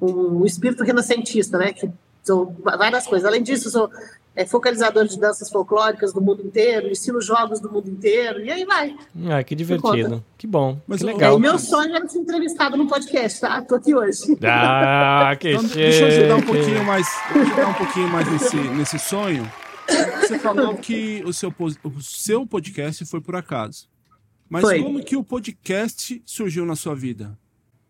um 0.00 0.44
espírito 0.46 0.82
renascentista, 0.84 1.58
né? 1.58 1.72
Que 1.72 1.90
são 2.22 2.54
várias 2.62 3.06
coisas. 3.06 3.26
Além 3.26 3.42
disso, 3.42 3.68
eu 3.68 3.72
sou 3.72 3.90
é, 4.36 4.44
focalizador 4.46 5.06
de 5.06 5.18
danças 5.18 5.50
folclóricas 5.50 6.12
do 6.12 6.20
mundo 6.20 6.42
inteiro, 6.46 6.88
ensino 6.88 7.20
jogos 7.20 7.58
do 7.58 7.70
mundo 7.72 7.88
inteiro, 7.90 8.40
e 8.44 8.50
aí 8.50 8.64
vai. 8.64 8.94
Ah, 9.30 9.42
que 9.42 9.54
divertido. 9.54 10.22
Que 10.36 10.46
bom. 10.46 10.78
Mas 10.86 11.00
que 11.00 11.06
o- 11.06 11.10
É, 11.10 11.12
legal. 11.14 11.36
e 11.38 11.40
meu 11.40 11.58
sonho 11.58 11.94
era 11.96 12.06
ser 12.08 12.18
entrevistado 12.18 12.76
no 12.76 12.86
podcast, 12.86 13.40
tá? 13.40 13.60
Tô 13.62 13.74
aqui 13.76 13.94
hoje. 13.94 14.36
Ah, 14.44 15.34
que 15.38 15.50
Então, 15.50 15.62
chique. 15.62 15.74
deixa 15.76 16.02
eu 16.02 16.06
ajudar 16.08 16.36
um 16.36 16.42
pouquinho 16.42 16.84
mais, 16.84 17.06
deixa 17.32 17.38
eu 17.38 17.42
ajudar 17.54 17.68
um 17.68 17.74
pouquinho 17.74 18.08
mais 18.08 18.30
nesse, 18.30 18.56
nesse 18.56 18.98
sonho. 18.98 19.50
Você 20.20 20.38
falou 20.38 20.76
que 20.76 21.22
o 21.26 21.32
seu, 21.32 21.52
o 21.58 22.00
seu 22.02 22.46
podcast 22.46 23.04
foi 23.06 23.20
por 23.22 23.34
acaso. 23.34 23.88
Mas 24.50 24.62
Foi. 24.62 24.82
como 24.82 25.02
que 25.02 25.16
o 25.16 25.24
podcast 25.24 26.22
surgiu 26.24 26.64
na 26.64 26.76
sua 26.76 26.94
vida? 26.94 27.36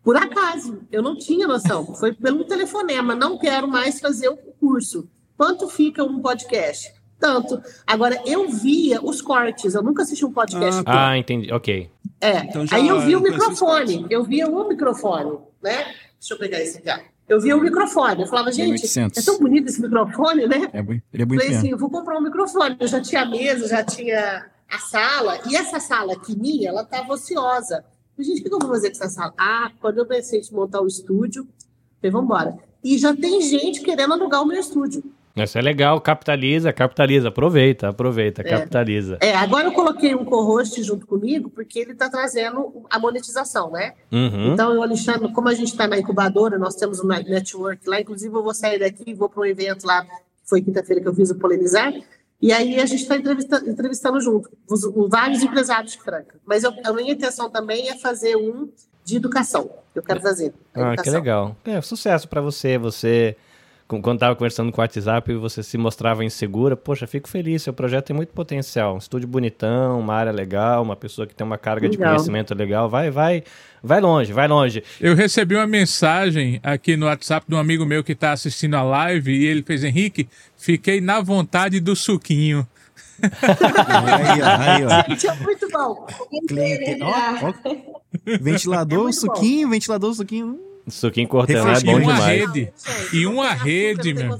Por 0.09 0.17
acaso, 0.17 0.81
eu 0.91 1.03
não 1.03 1.19
tinha 1.19 1.47
noção. 1.47 1.95
Foi 1.95 2.15
pelo 2.15 2.43
telefonema. 2.43 3.15
Não 3.15 3.37
quero 3.37 3.69
mais 3.69 4.01
fazer 4.01 4.31
o 4.31 4.39
curso. 4.39 5.07
Quanto 5.37 5.69
fica 5.69 6.03
um 6.03 6.23
podcast? 6.23 6.95
Tanto. 7.21 7.61
Agora, 7.87 8.19
eu 8.25 8.49
via 8.49 9.05
os 9.05 9.21
cortes. 9.21 9.75
Eu 9.75 9.83
nunca 9.83 10.05
assisti 10.05 10.25
um 10.25 10.33
podcast. 10.33 10.83
Ah, 10.87 11.11
Ah, 11.11 11.19
entendi. 11.19 11.53
Ok. 11.53 11.91
É. 12.23 12.39
Então 12.39 12.67
já 12.67 12.77
Aí 12.77 12.89
eu 12.89 13.03
vi 13.03 13.17
o 13.17 13.21
conheci 13.21 13.37
os 13.39 13.51
microfone. 13.51 14.07
Eu 14.09 14.25
via 14.25 14.49
o 14.49 14.67
microfone, 14.67 15.41
né? 15.63 15.85
Deixa 16.19 16.33
eu 16.33 16.39
pegar 16.39 16.59
esse 16.63 16.79
aqui. 16.79 17.05
Eu 17.29 17.39
via 17.39 17.55
o 17.55 17.61
microfone. 17.61 18.23
Eu 18.23 18.29
falava, 18.29 18.51
gente, 18.51 18.81
1800. 18.81 19.19
é 19.19 19.31
tão 19.31 19.39
bonito 19.39 19.69
esse 19.69 19.83
microfone, 19.83 20.47
né? 20.47 20.71
É, 20.73 20.79
ele 20.79 21.03
é 21.13 21.25
bonito 21.27 21.43
Falei 21.43 21.59
assim, 21.59 21.69
eu 21.69 21.77
vou 21.77 21.91
comprar 21.91 22.17
um 22.17 22.23
microfone. 22.23 22.79
Eu 22.81 22.89
já 22.89 23.03
tinha 23.03 23.21
a 23.21 23.27
mesa, 23.27 23.69
já 23.69 23.85
tinha 23.85 24.47
a 24.71 24.79
sala. 24.79 25.39
E 25.51 25.55
essa 25.55 25.79
sala 25.79 26.15
aqui 26.15 26.35
minha, 26.35 26.71
ela 26.71 26.81
estava 26.81 27.13
ociosa. 27.13 27.85
Gente, 28.19 28.41
o 28.41 28.45
que 28.45 28.55
eu 28.55 28.59
vou 28.59 28.69
fazer 28.69 28.91
com 28.91 28.97
essa 28.97 29.09
sala? 29.09 29.33
Ah, 29.39 29.71
quando 29.81 29.99
eu 29.99 30.07
pensei 30.07 30.41
em 30.41 30.55
montar 30.55 30.81
o 30.81 30.87
estúdio, 30.87 31.47
falei, 32.01 32.11
vamos 32.11 32.25
embora. 32.25 32.59
E 32.83 32.99
já 32.99 33.15
tem 33.15 33.41
gente 33.41 33.81
querendo 33.81 34.13
alugar 34.13 34.43
o 34.43 34.47
meu 34.47 34.59
estúdio. 34.59 35.03
Isso 35.37 35.59
é 35.59 35.63
legal. 35.63 36.01
Capitaliza, 36.01 36.73
capitaliza. 36.73 37.29
Aproveita, 37.29 37.89
aproveita, 37.89 38.43
capitaliza. 38.43 39.19
É, 39.21 39.35
agora 39.35 39.69
eu 39.69 39.73
coloquei 39.73 40.15
um 40.15 40.25
co-host 40.25 40.83
junto 40.83 41.07
comigo, 41.07 41.49
porque 41.51 41.79
ele 41.79 41.93
está 41.93 42.09
trazendo 42.11 42.85
a 42.91 42.99
monetização, 42.99 43.71
né? 43.71 43.95
Uhum. 44.11 44.53
Então, 44.53 44.75
eu, 44.75 44.83
Alexandre, 44.83 45.33
como 45.33 45.49
a 45.49 45.55
gente 45.55 45.69
está 45.69 45.87
na 45.87 45.99
incubadora, 45.99 46.59
nós 46.59 46.75
temos 46.75 47.01
um 47.01 47.07
network 47.07 47.89
lá, 47.89 48.01
inclusive 48.01 48.35
eu 48.35 48.43
vou 48.43 48.55
sair 48.55 48.79
daqui 48.79 49.05
e 49.07 49.15
vou 49.15 49.29
para 49.29 49.43
um 49.43 49.47
evento 49.47 49.87
lá, 49.87 50.05
que 50.05 50.11
foi 50.45 50.61
quinta-feira 50.61 51.01
que 51.01 51.09
eu 51.09 51.15
fiz 51.15 51.31
o 51.31 51.37
Polemizar, 51.37 51.93
e 52.41 52.53
aí 52.53 52.79
a 52.81 52.87
gente 52.87 53.03
está 53.03 53.17
entrevistando, 53.17 53.69
entrevistando 53.71 54.21
junto, 54.21 54.51
os, 54.69 54.85
os 54.85 55.09
vários 55.09 55.43
empresários 55.43 55.93
de 55.93 55.99
Franca. 56.01 56.37
Mas 56.47 56.65
eu- 56.65 56.73
a 56.85 56.93
minha 56.93 57.13
intenção 57.13 57.51
também 57.51 57.89
é 57.89 57.97
fazer 57.99 58.37
um 58.37 58.69
de 59.05 59.17
educação, 59.17 59.71
que 59.93 59.99
eu 59.99 60.03
quero 60.03 60.21
fazer. 60.21 60.53
a 60.75 60.93
Ah, 60.93 60.97
que 60.97 61.09
legal. 61.11 61.57
É, 61.65 61.81
sucesso 61.81 62.29
pra 62.29 62.41
você. 62.43 62.77
Você, 62.77 63.37
quando 63.89 64.19
tava 64.19 64.37
conversando 64.37 64.71
com 64.71 64.81
o 64.81 64.85
WhatsApp, 64.85 65.33
você 65.37 65.63
se 65.63 65.79
mostrava 65.79 66.23
insegura. 66.23 66.77
Poxa, 66.77 67.07
fico 67.07 67.27
feliz. 67.27 67.63
Seu 67.63 67.73
projeto 67.73 68.07
tem 68.09 68.17
muito 68.17 68.35
potencial. 68.35 68.95
Um 68.95 68.99
estúdio 68.99 69.27
bonitão, 69.27 69.99
uma 69.99 70.15
área 70.15 70.31
legal, 70.31 70.83
uma 70.83 70.95
pessoa 70.95 71.27
que 71.27 71.35
tem 71.35 71.47
uma 71.47 71.57
carga 71.57 71.89
de 71.89 71.97
Legal. 71.97 72.13
conhecimento 72.15 72.55
legal. 72.55 72.89
Vai, 72.91 73.11
vai, 73.11 73.43
vai 73.83 73.99
longe, 74.01 74.31
vai 74.33 74.47
longe. 74.47 74.85
Eu 75.01 75.15
recebi 75.15 75.55
uma 75.57 75.67
mensagem 75.67 76.61
aqui 76.63 76.97
no 76.99 77.07
WhatsApp 77.07 77.47
de 77.49 77.55
um 77.55 77.59
amigo 77.59 77.87
meu 77.87 78.05
que 78.05 78.13
está 78.13 78.33
assistindo 78.33 78.75
a 78.75 78.83
live 78.83 79.33
e 79.35 79.47
ele 79.47 79.63
fez, 79.63 79.83
Henrique, 79.83 80.29
fiquei 80.57 81.01
na 81.01 81.21
vontade 81.23 81.81
do 81.81 81.97
suquinho. 81.97 82.67
Aí, 83.23 84.43
ó, 84.43 84.47
aí, 84.61 84.85
ó. 84.85 85.09
Gente, 85.11 85.27
é 85.27 85.35
muito 85.35 85.69
bom. 85.71 86.07
Cliente. 86.47 87.03
Ó, 87.03 87.13
ó. 87.49 87.53
Ventilador, 88.41 88.99
É 88.99 89.03
muito 89.03 89.21
bom. 89.27 89.35
suquinho, 89.35 89.69
ventilador, 89.71 90.15
suquinho. 90.15 90.61
Suquinho 90.91 91.29
cortando 91.29 91.57
é 91.57 91.61
Refresco 91.61 91.87
bom 91.87 91.93
e 91.93 92.03
uma 92.03 92.15
demais. 92.15 92.41
rede. 92.41 92.73
E 93.13 93.27
uma 93.27 93.49
açúcar, 93.49 93.65
rede, 93.65 94.15
meu. 94.15 94.39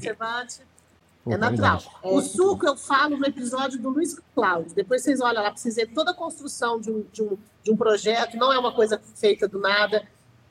É 1.27 1.37
natural. 1.37 1.77
verdade. 1.79 1.89
O 2.03 2.21
suco 2.21 2.65
eu 2.65 2.75
falo 2.75 3.17
no 3.17 3.25
episódio 3.25 3.79
do 3.79 3.89
Luiz 3.89 4.19
Cláudio. 4.33 4.73
Depois 4.73 5.03
vocês 5.03 5.21
olham 5.21 5.43
lá 5.43 5.51
vocês 5.51 5.75
verem 5.75 5.93
toda 5.93 6.11
a 6.11 6.13
construção 6.13 6.79
de 6.79 6.89
um, 6.89 7.03
de, 7.11 7.21
um, 7.21 7.37
de 7.63 7.71
um 7.71 7.77
projeto. 7.77 8.37
Não 8.37 8.51
é 8.51 8.57
uma 8.57 8.71
coisa 8.71 8.99
feita 9.15 9.47
do 9.47 9.59
nada. 9.59 10.03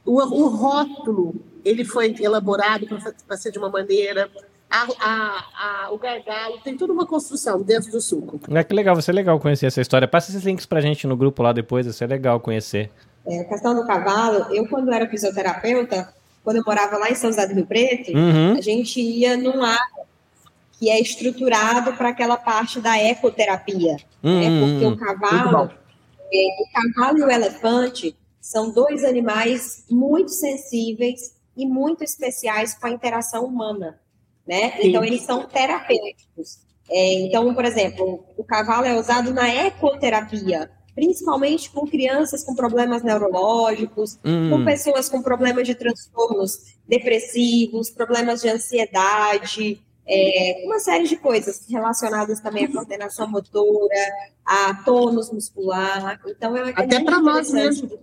o, 0.05 0.15
o 0.17 0.49
rótulo 0.49 1.35
ele 1.65 1.85
foi 1.85 2.15
elaborado 2.21 2.87
para 3.27 3.37
ser 3.37 3.51
de 3.51 3.59
uma 3.59 3.69
maneira. 3.69 4.31
A, 4.71 4.87
a, 5.01 5.45
a, 5.87 5.93
o 5.93 5.99
gargalo 5.99 6.59
tem 6.59 6.77
toda 6.77 6.93
uma 6.93 7.07
construção 7.07 7.63
dentro 7.63 7.91
do 7.91 8.01
suco. 8.01 8.39
É 8.51 8.63
que 8.63 8.75
legal, 8.75 8.95
vai 8.95 9.03
ser 9.03 9.13
legal 9.13 9.41
conhecer 9.41 9.67
essa 9.67 9.81
história. 9.81 10.07
Passa 10.07 10.31
esses 10.31 10.45
links 10.45 10.67
pra 10.67 10.81
gente 10.81 11.07
no 11.07 11.17
grupo 11.17 11.43
lá 11.43 11.53
depois, 11.53 11.87
vai 11.87 11.93
ser 11.95 12.07
legal 12.07 12.39
conhecer. 12.39 12.91
É, 13.29 13.41
a 13.41 13.45
questão 13.45 13.75
do 13.75 13.87
cavalo, 13.87 14.55
eu 14.55 14.67
quando 14.67 14.91
era 14.93 15.09
fisioterapeuta, 15.09 16.13
quando 16.43 16.57
eu 16.57 16.63
morava 16.67 16.97
lá 16.97 17.11
em 17.11 17.15
São 17.15 17.31
José 17.31 17.47
do 17.47 17.55
Rio 17.55 17.67
Preto, 17.67 18.11
Uhum. 18.17 18.57
a 18.57 18.61
gente 18.61 19.01
ia 19.01 19.37
num 19.37 19.63
ar 19.63 19.87
que 20.79 20.89
é 20.89 20.99
estruturado 21.01 21.93
para 21.95 22.09
aquela 22.11 22.37
parte 22.37 22.81
da 22.81 22.97
ecoterapia. 22.97 23.97
Hum, 24.23 24.41
né? 24.41 24.61
Porque 24.61 24.87
hum, 24.87 24.93
o 24.93 24.97
cavalo, 24.97 25.71
é, 26.33 26.47
o 26.63 26.73
cavalo 26.73 27.19
e 27.19 27.23
o 27.23 27.31
elefante 27.31 28.17
são 28.41 28.71
dois 28.71 29.05
animais 29.05 29.85
muito 29.91 30.31
sensíveis 30.31 31.35
e 31.57 31.67
muito 31.67 32.05
especiais 32.05 32.75
com 32.75 32.87
a 32.87 32.91
interação 32.91 33.45
humana, 33.45 33.99
né? 34.47 34.71
Sim. 34.81 34.89
Então 34.89 35.05
eles 35.05 35.23
são 35.23 35.45
terapêuticos. 35.47 36.61
É, 36.91 37.15
então, 37.25 37.53
por 37.53 37.65
exemplo, 37.65 38.25
o 38.37 38.45
cavalo 38.45 38.87
é 38.87 38.95
usado 38.99 39.35
na 39.35 39.49
ecoterapia, 39.53 40.71
principalmente 40.99 41.71
com 41.71 41.87
crianças 41.87 42.43
com 42.43 42.57
problemas 42.57 43.05
neurológicos, 43.05 44.19
Hum. 44.25 44.51
com 44.51 44.65
pessoas 44.65 45.09
com 45.09 45.23
problemas 45.23 45.65
de 45.65 45.77
transtornos 45.77 46.75
depressivos, 46.89 47.89
problemas 47.89 48.43
de 48.43 48.49
ansiedade, 48.49 49.81
é, 50.05 50.63
uma 50.65 50.81
série 50.81 51.07
de 51.07 51.15
coisas 51.17 51.65
relacionadas 51.71 52.41
também 52.41 52.65
à 52.65 52.73
coordenação 52.73 53.29
motora, 53.29 53.95
a 54.45 54.75
tônus 54.85 55.31
muscular. 55.31 56.19
Então, 56.27 56.57
é, 56.57 56.71
é 56.71 56.73
Até 56.75 57.05
para 57.05 57.21
nós 57.21 57.53
mesmo. 57.53 57.97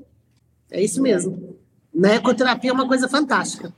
É 0.72 0.82
isso 0.82 1.02
mesmo. 1.02 1.58
Na 1.94 2.16
ecoterapia 2.16 2.70
é 2.70 2.74
uma 2.74 2.88
coisa 2.88 3.10
fantástica. 3.10 3.74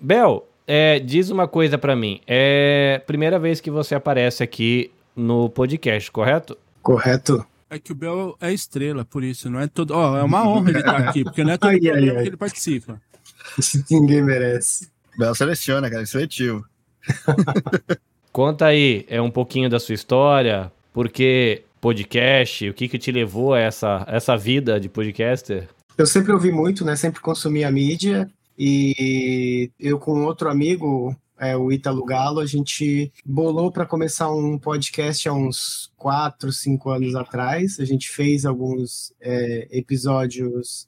Bel, 0.00 0.48
é, 0.66 0.98
diz 0.98 1.28
uma 1.28 1.46
coisa 1.46 1.76
pra 1.76 1.94
mim. 1.94 2.22
É 2.26 3.02
primeira 3.06 3.38
vez 3.38 3.60
que 3.60 3.70
você 3.70 3.94
aparece 3.94 4.42
aqui 4.42 4.90
no 5.14 5.50
podcast, 5.50 6.10
correto? 6.10 6.56
Correto. 6.80 7.44
É 7.72 7.78
que 7.78 7.90
o 7.90 7.94
Bel 7.94 8.36
é 8.38 8.52
estrela, 8.52 9.02
por 9.02 9.24
isso, 9.24 9.48
não 9.48 9.58
é 9.58 9.66
todo. 9.66 9.92
Ó, 9.92 10.18
é 10.18 10.22
uma 10.22 10.46
honra 10.46 10.68
ele 10.68 10.80
estar 10.80 11.08
aqui, 11.08 11.24
porque 11.24 11.42
não 11.42 11.52
é 11.52 11.56
todo 11.56 11.70
Ai, 11.72 11.76
ai, 11.76 11.90
programa 11.90 12.18
ai. 12.18 12.22
que 12.22 12.28
ele 12.28 12.36
participa. 12.36 13.00
Ninguém 13.90 14.22
merece. 14.22 14.90
Bel 15.16 15.34
seleciona, 15.34 15.88
cara, 15.88 16.02
é 16.02 16.06
seletivo. 16.06 16.66
Conta 18.30 18.66
aí, 18.66 19.06
é 19.08 19.22
um 19.22 19.30
pouquinho 19.30 19.70
da 19.70 19.80
sua 19.80 19.94
história, 19.94 20.70
por 20.92 21.08
que 21.08 21.62
podcast, 21.80 22.68
o 22.68 22.74
que 22.74 22.88
que 22.88 22.98
te 22.98 23.10
levou 23.10 23.54
a 23.54 23.60
essa, 23.60 24.04
essa 24.06 24.36
vida 24.36 24.78
de 24.78 24.90
podcaster? 24.90 25.66
Eu 25.96 26.04
sempre 26.06 26.32
ouvi 26.32 26.52
muito, 26.52 26.84
né? 26.84 26.94
Sempre 26.94 27.22
consumi 27.22 27.64
a 27.64 27.70
mídia 27.70 28.30
e 28.58 29.70
eu 29.80 29.98
com 29.98 30.24
outro 30.24 30.50
amigo, 30.50 31.16
é, 31.42 31.56
o 31.56 31.72
Ítalo 31.72 32.04
Galo, 32.04 32.38
a 32.38 32.46
gente 32.46 33.12
bolou 33.26 33.72
para 33.72 33.84
começar 33.84 34.30
um 34.32 34.56
podcast 34.56 35.28
há 35.28 35.32
uns 35.32 35.92
quatro, 35.96 36.52
cinco 36.52 36.88
anos 36.90 37.16
atrás. 37.16 37.80
A 37.80 37.84
gente 37.84 38.08
fez 38.08 38.46
alguns 38.46 39.12
é, 39.20 39.66
episódios 39.76 40.86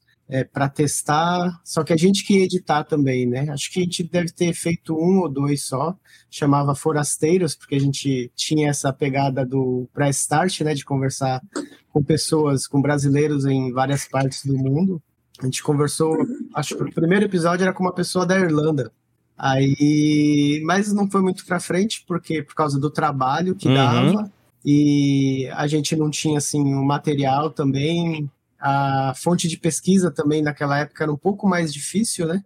para 0.53 0.71
testar, 0.71 1.61
só 1.63 1.85
que 1.85 1.93
a 1.93 1.97
gente 1.97 2.25
que 2.25 2.39
ia 2.39 2.45
editar 2.45 2.83
também, 2.83 3.27
né? 3.27 3.47
Acho 3.51 3.71
que 3.71 3.81
a 3.81 3.83
gente 3.83 4.03
deve 4.05 4.33
ter 4.33 4.55
feito 4.55 4.97
um 4.97 5.21
ou 5.21 5.29
dois 5.29 5.65
só. 5.65 5.95
Chamava 6.31 6.75
Forasteiros, 6.75 7.55
porque 7.55 7.75
a 7.75 7.81
gente 7.81 8.33
tinha 8.35 8.71
essa 8.71 8.91
pegada 8.91 9.45
do 9.45 9.87
pré-start, 9.93 10.63
né? 10.63 10.73
De 10.73 10.85
conversar 10.85 11.43
com 11.91 12.03
pessoas, 12.03 12.67
com 12.67 12.81
brasileiros 12.81 13.45
em 13.45 13.71
várias 13.71 14.09
partes 14.09 14.47
do 14.47 14.57
mundo. 14.57 15.03
A 15.41 15.45
gente 15.45 15.63
conversou, 15.63 16.17
acho 16.55 16.77
que 16.77 16.85
o 16.85 16.93
primeiro 16.93 17.27
episódio 17.27 17.65
era 17.65 17.73
com 17.73 17.83
uma 17.83 17.95
pessoa 17.95 18.25
da 18.25 18.39
Irlanda. 18.39 18.91
Aí, 19.37 20.63
mas 20.65 20.93
não 20.93 21.11
foi 21.11 21.21
muito 21.21 21.45
para 21.45 21.59
frente, 21.61 22.05
porque 22.07 22.43
por 22.43 22.55
causa 22.55 22.79
do 22.79 22.91
trabalho 22.91 23.55
que 23.55 23.69
Uhum. 23.69 23.75
dava 23.75 24.33
e 24.65 25.49
a 25.55 25.67
gente 25.67 25.95
não 25.97 26.09
tinha 26.11 26.39
assim 26.39 26.75
o 26.75 26.85
material 26.85 27.51
também. 27.51 28.31
A 28.61 29.13
fonte 29.17 29.47
de 29.49 29.59
pesquisa 29.59 30.11
também 30.11 30.41
naquela 30.41 30.79
época 30.79 31.05
era 31.05 31.13
um 31.13 31.17
pouco 31.17 31.47
mais 31.49 31.73
difícil, 31.73 32.27
né, 32.27 32.43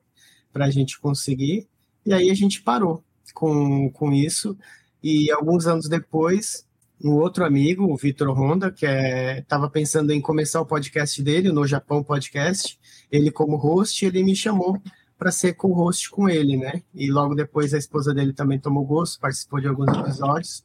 para 0.52 0.64
a 0.64 0.70
gente 0.70 0.98
conseguir. 0.98 1.66
E 2.04 2.12
aí 2.12 2.30
a 2.30 2.34
gente 2.34 2.62
parou 2.62 3.04
com, 3.34 3.90
com 3.90 4.12
isso. 4.12 4.56
E 5.02 5.30
alguns 5.30 5.66
anos 5.66 5.88
depois, 5.88 6.66
um 7.04 7.12
outro 7.12 7.44
amigo, 7.44 7.84
o 7.84 7.96
Vitor 7.96 8.30
Honda, 8.36 8.72
que 8.72 8.84
estava 8.86 9.70
pensando 9.70 10.10
em 10.10 10.20
começar 10.20 10.60
o 10.60 10.66
podcast 10.66 11.22
dele, 11.22 11.52
No 11.52 11.64
Japão 11.66 12.02
Podcast, 12.02 12.76
ele 13.12 13.30
como 13.30 13.56
host, 13.56 14.04
ele 14.04 14.24
me 14.24 14.34
chamou 14.34 14.80
para 15.18 15.32
ser 15.32 15.54
co-host 15.54 16.10
com 16.10 16.28
ele, 16.28 16.56
né? 16.56 16.82
E 16.94 17.10
logo 17.10 17.34
depois 17.34 17.74
a 17.74 17.78
esposa 17.78 18.14
dele 18.14 18.32
também 18.32 18.58
tomou 18.58 18.84
gosto, 18.84 19.20
participou 19.20 19.60
de 19.60 19.66
alguns 19.66 19.88
episódios, 19.98 20.64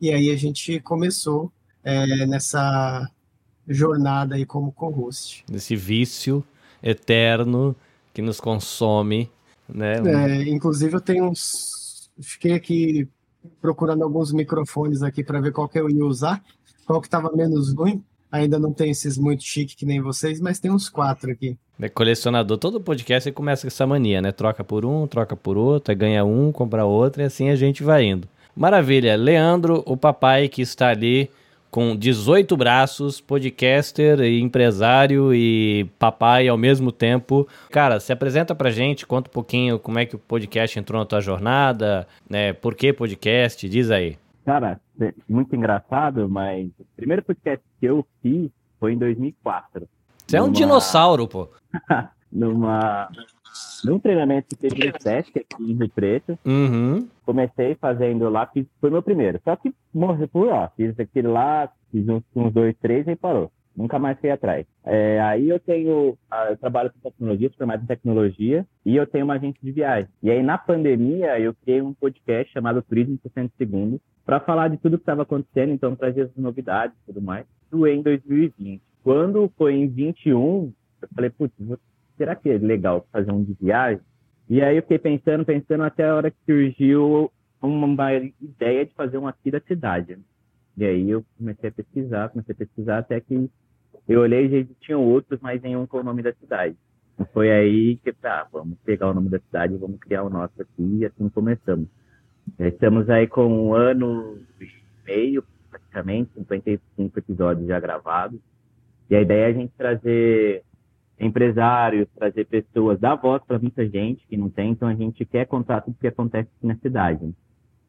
e 0.00 0.10
aí 0.10 0.30
a 0.30 0.36
gente 0.36 0.80
começou 0.80 1.52
é, 1.84 2.26
nessa 2.26 3.08
jornada 3.68 4.34
aí 4.34 4.44
como 4.44 4.72
co-host. 4.72 5.44
Desse 5.48 5.76
vício 5.76 6.44
eterno 6.82 7.76
que 8.12 8.20
nos 8.20 8.40
consome, 8.40 9.30
né? 9.68 9.94
É, 10.04 10.48
inclusive 10.48 10.96
eu 10.96 11.00
tenho 11.00 11.28
uns. 11.28 12.10
Fiquei 12.20 12.52
aqui 12.52 13.08
procurando 13.60 14.02
alguns 14.02 14.32
microfones 14.32 15.02
aqui 15.02 15.24
para 15.24 15.40
ver 15.40 15.52
qual 15.52 15.68
que 15.68 15.78
eu 15.78 15.88
ia 15.88 16.04
usar, 16.04 16.42
qual 16.84 17.00
que 17.00 17.06
estava 17.06 17.30
menos 17.34 17.72
ruim. 17.72 18.04
Ainda 18.32 18.58
não 18.58 18.72
tem 18.72 18.90
esses 18.90 19.18
muito 19.18 19.44
chique 19.44 19.76
que 19.76 19.84
nem 19.84 20.00
vocês, 20.00 20.40
mas 20.40 20.58
tem 20.58 20.70
uns 20.70 20.88
quatro 20.88 21.30
aqui. 21.30 21.54
É 21.78 21.88
colecionador. 21.88 22.56
Todo 22.56 22.80
podcast 22.80 23.28
ele 23.28 23.34
começa 23.34 23.62
com 23.62 23.68
essa 23.68 23.86
mania, 23.86 24.22
né? 24.22 24.32
Troca 24.32 24.64
por 24.64 24.86
um, 24.86 25.06
troca 25.06 25.36
por 25.36 25.58
outro, 25.58 25.94
ganha 25.94 26.24
um, 26.24 26.50
compra 26.50 26.86
outro 26.86 27.20
e 27.20 27.26
assim 27.26 27.50
a 27.50 27.56
gente 27.56 27.82
vai 27.82 28.04
indo. 28.04 28.26
Maravilha. 28.56 29.16
Leandro, 29.16 29.82
o 29.84 29.96
papai 29.96 30.48
que 30.48 30.62
está 30.62 30.88
ali 30.88 31.28
com 31.70 31.96
18 31.96 32.54
braços, 32.54 33.18
podcaster 33.18 34.20
e 34.20 34.40
empresário 34.40 35.34
e 35.34 35.86
papai 35.98 36.46
ao 36.46 36.58
mesmo 36.58 36.92
tempo. 36.92 37.48
Cara, 37.70 37.98
se 37.98 38.12
apresenta 38.12 38.54
pra 38.54 38.70
gente, 38.70 39.06
conta 39.06 39.30
um 39.30 39.32
pouquinho 39.32 39.78
como 39.78 39.98
é 39.98 40.04
que 40.04 40.14
o 40.14 40.18
podcast 40.18 40.78
entrou 40.78 41.00
na 41.00 41.06
tua 41.06 41.20
jornada, 41.22 42.06
né? 42.28 42.52
Por 42.52 42.74
que 42.74 42.92
podcast? 42.92 43.66
Diz 43.68 43.90
aí. 43.90 44.18
Cara, 44.44 44.80
é 45.00 45.14
muito 45.28 45.54
engraçado, 45.54 46.28
mas 46.28 46.68
o 46.78 46.84
primeiro 46.96 47.22
podcast 47.22 47.64
que 47.78 47.86
eu 47.86 48.04
fiz 48.20 48.50
foi 48.80 48.92
em 48.94 48.98
2004. 48.98 49.88
Você 50.26 50.36
é 50.36 50.40
um 50.40 50.46
Numa- 50.46 50.54
dinossauro, 50.56 51.28
pô. 51.28 51.48
Numa, 52.32 53.08
num 53.84 53.98
treinamento 53.98 54.48
que 54.48 54.56
teve 54.56 54.90
no 54.90 55.00
SESC 55.00 55.38
aqui 55.38 55.62
em 55.62 55.74
Rio 55.74 55.88
Preto. 55.90 56.38
Uhum. 56.44 57.06
Comecei 57.26 57.74
fazendo 57.74 58.28
lá, 58.30 58.46
fiz, 58.46 58.66
foi 58.80 58.90
meu 58.90 59.02
primeiro. 59.02 59.38
Só 59.44 59.54
que 59.54 59.72
morri 59.92 60.26
por 60.26 60.48
ó, 60.48 60.68
fiz 60.76 60.98
aquele 60.98 61.28
lá, 61.28 61.68
fiz 61.90 62.08
uns, 62.08 62.22
uns 62.34 62.52
dois, 62.52 62.74
três 62.80 63.06
e 63.06 63.14
parou. 63.14 63.52
Nunca 63.76 63.98
mais 63.98 64.18
fui 64.20 64.30
atrás. 64.30 64.66
É, 64.84 65.20
aí 65.20 65.48
eu 65.48 65.58
tenho, 65.58 66.16
ah, 66.30 66.48
eu 66.50 66.56
trabalho 66.56 66.92
com 66.92 67.00
tecnologia, 67.00 67.50
formado 67.56 67.82
em 67.82 67.86
tecnologia, 67.86 68.66
e 68.84 68.96
eu 68.96 69.06
tenho 69.06 69.24
uma 69.24 69.34
agência 69.34 69.60
de 69.62 69.72
viagem. 69.72 70.10
E 70.22 70.30
aí 70.30 70.42
na 70.42 70.58
pandemia 70.58 71.38
eu 71.40 71.54
criei 71.54 71.80
um 71.80 71.94
podcast 71.94 72.52
chamado 72.52 72.82
Turismo 72.82 73.16
por 73.18 73.30
60 73.30 73.54
Segundos, 73.56 74.00
para 74.24 74.40
falar 74.40 74.68
de 74.68 74.76
tudo 74.76 74.98
que 74.98 75.02
estava 75.02 75.22
acontecendo, 75.22 75.72
então 75.72 75.96
trazer 75.96 76.22
as 76.22 76.36
novidades 76.36 76.96
e 77.02 77.06
tudo 77.06 77.22
mais. 77.22 77.46
Isso 77.66 77.86
em 77.86 78.02
2020. 78.02 78.80
Quando 79.02 79.50
foi 79.56 79.74
em 79.74 79.88
21, 79.88 80.72
eu 81.02 81.08
falei, 81.14 81.30
putz, 81.30 81.54
será 82.16 82.36
que 82.36 82.50
é 82.50 82.58
legal 82.58 83.06
fazer 83.10 83.32
um 83.32 83.42
de 83.42 83.54
viagem? 83.54 84.00
E 84.48 84.60
aí 84.62 84.76
eu 84.76 84.82
fiquei 84.82 84.98
pensando, 84.98 85.44
pensando 85.44 85.82
até 85.82 86.08
a 86.08 86.14
hora 86.14 86.30
que 86.30 86.36
surgiu 86.44 87.32
uma 87.60 88.12
ideia 88.40 88.84
de 88.84 88.92
fazer 88.94 89.18
um 89.18 89.26
aqui 89.26 89.50
da 89.50 89.60
cidade. 89.60 90.18
E 90.76 90.84
aí 90.84 91.10
eu 91.10 91.24
comecei 91.38 91.68
a 91.68 91.72
pesquisar, 91.72 92.28
comecei 92.30 92.54
a 92.54 92.58
pesquisar 92.58 92.98
até 92.98 93.20
que 93.20 93.50
eu 94.08 94.20
olhei 94.20 94.46
e 94.46 94.62
já 94.62 94.68
tinham 94.80 95.04
outros, 95.04 95.40
mas 95.40 95.60
nenhum 95.62 95.86
com 95.86 95.98
o 95.98 96.02
nome 96.02 96.22
da 96.22 96.32
cidade. 96.34 96.76
E 97.20 97.24
foi 97.26 97.50
aí 97.50 97.96
que, 97.98 98.12
tá, 98.12 98.46
vamos 98.50 98.78
pegar 98.84 99.10
o 99.10 99.14
nome 99.14 99.28
da 99.28 99.38
cidade 99.38 99.74
e 99.74 99.78
vamos 99.78 99.98
criar 100.00 100.22
o 100.22 100.30
nosso 100.30 100.60
aqui, 100.60 100.98
e 100.98 101.06
assim 101.06 101.28
começamos. 101.28 101.86
Já 102.58 102.68
Estamos 102.68 103.08
aí 103.10 103.26
com 103.26 103.46
um 103.46 103.74
ano 103.74 104.38
e 104.60 104.66
meio, 105.06 105.44
praticamente, 105.70 106.32
55 106.34 107.18
episódios 107.18 107.68
já 107.68 107.78
gravados. 107.78 108.40
E 109.10 109.16
a 109.16 109.20
ideia 109.20 109.46
é 109.46 109.50
a 109.50 109.52
gente 109.52 109.72
trazer 109.76 110.64
empresários, 111.20 112.08
trazer 112.16 112.46
pessoas, 112.46 112.98
dar 112.98 113.14
voz 113.14 113.42
para 113.44 113.58
muita 113.58 113.86
gente 113.86 114.26
que 114.26 114.36
não 114.36 114.50
tem, 114.50 114.70
então 114.70 114.88
a 114.88 114.94
gente 114.94 115.24
quer 115.24 115.46
contar 115.46 115.82
tudo 115.82 115.98
que 116.00 116.06
acontece 116.06 116.48
aqui 116.56 116.66
na 116.66 116.76
cidade. 116.76 117.32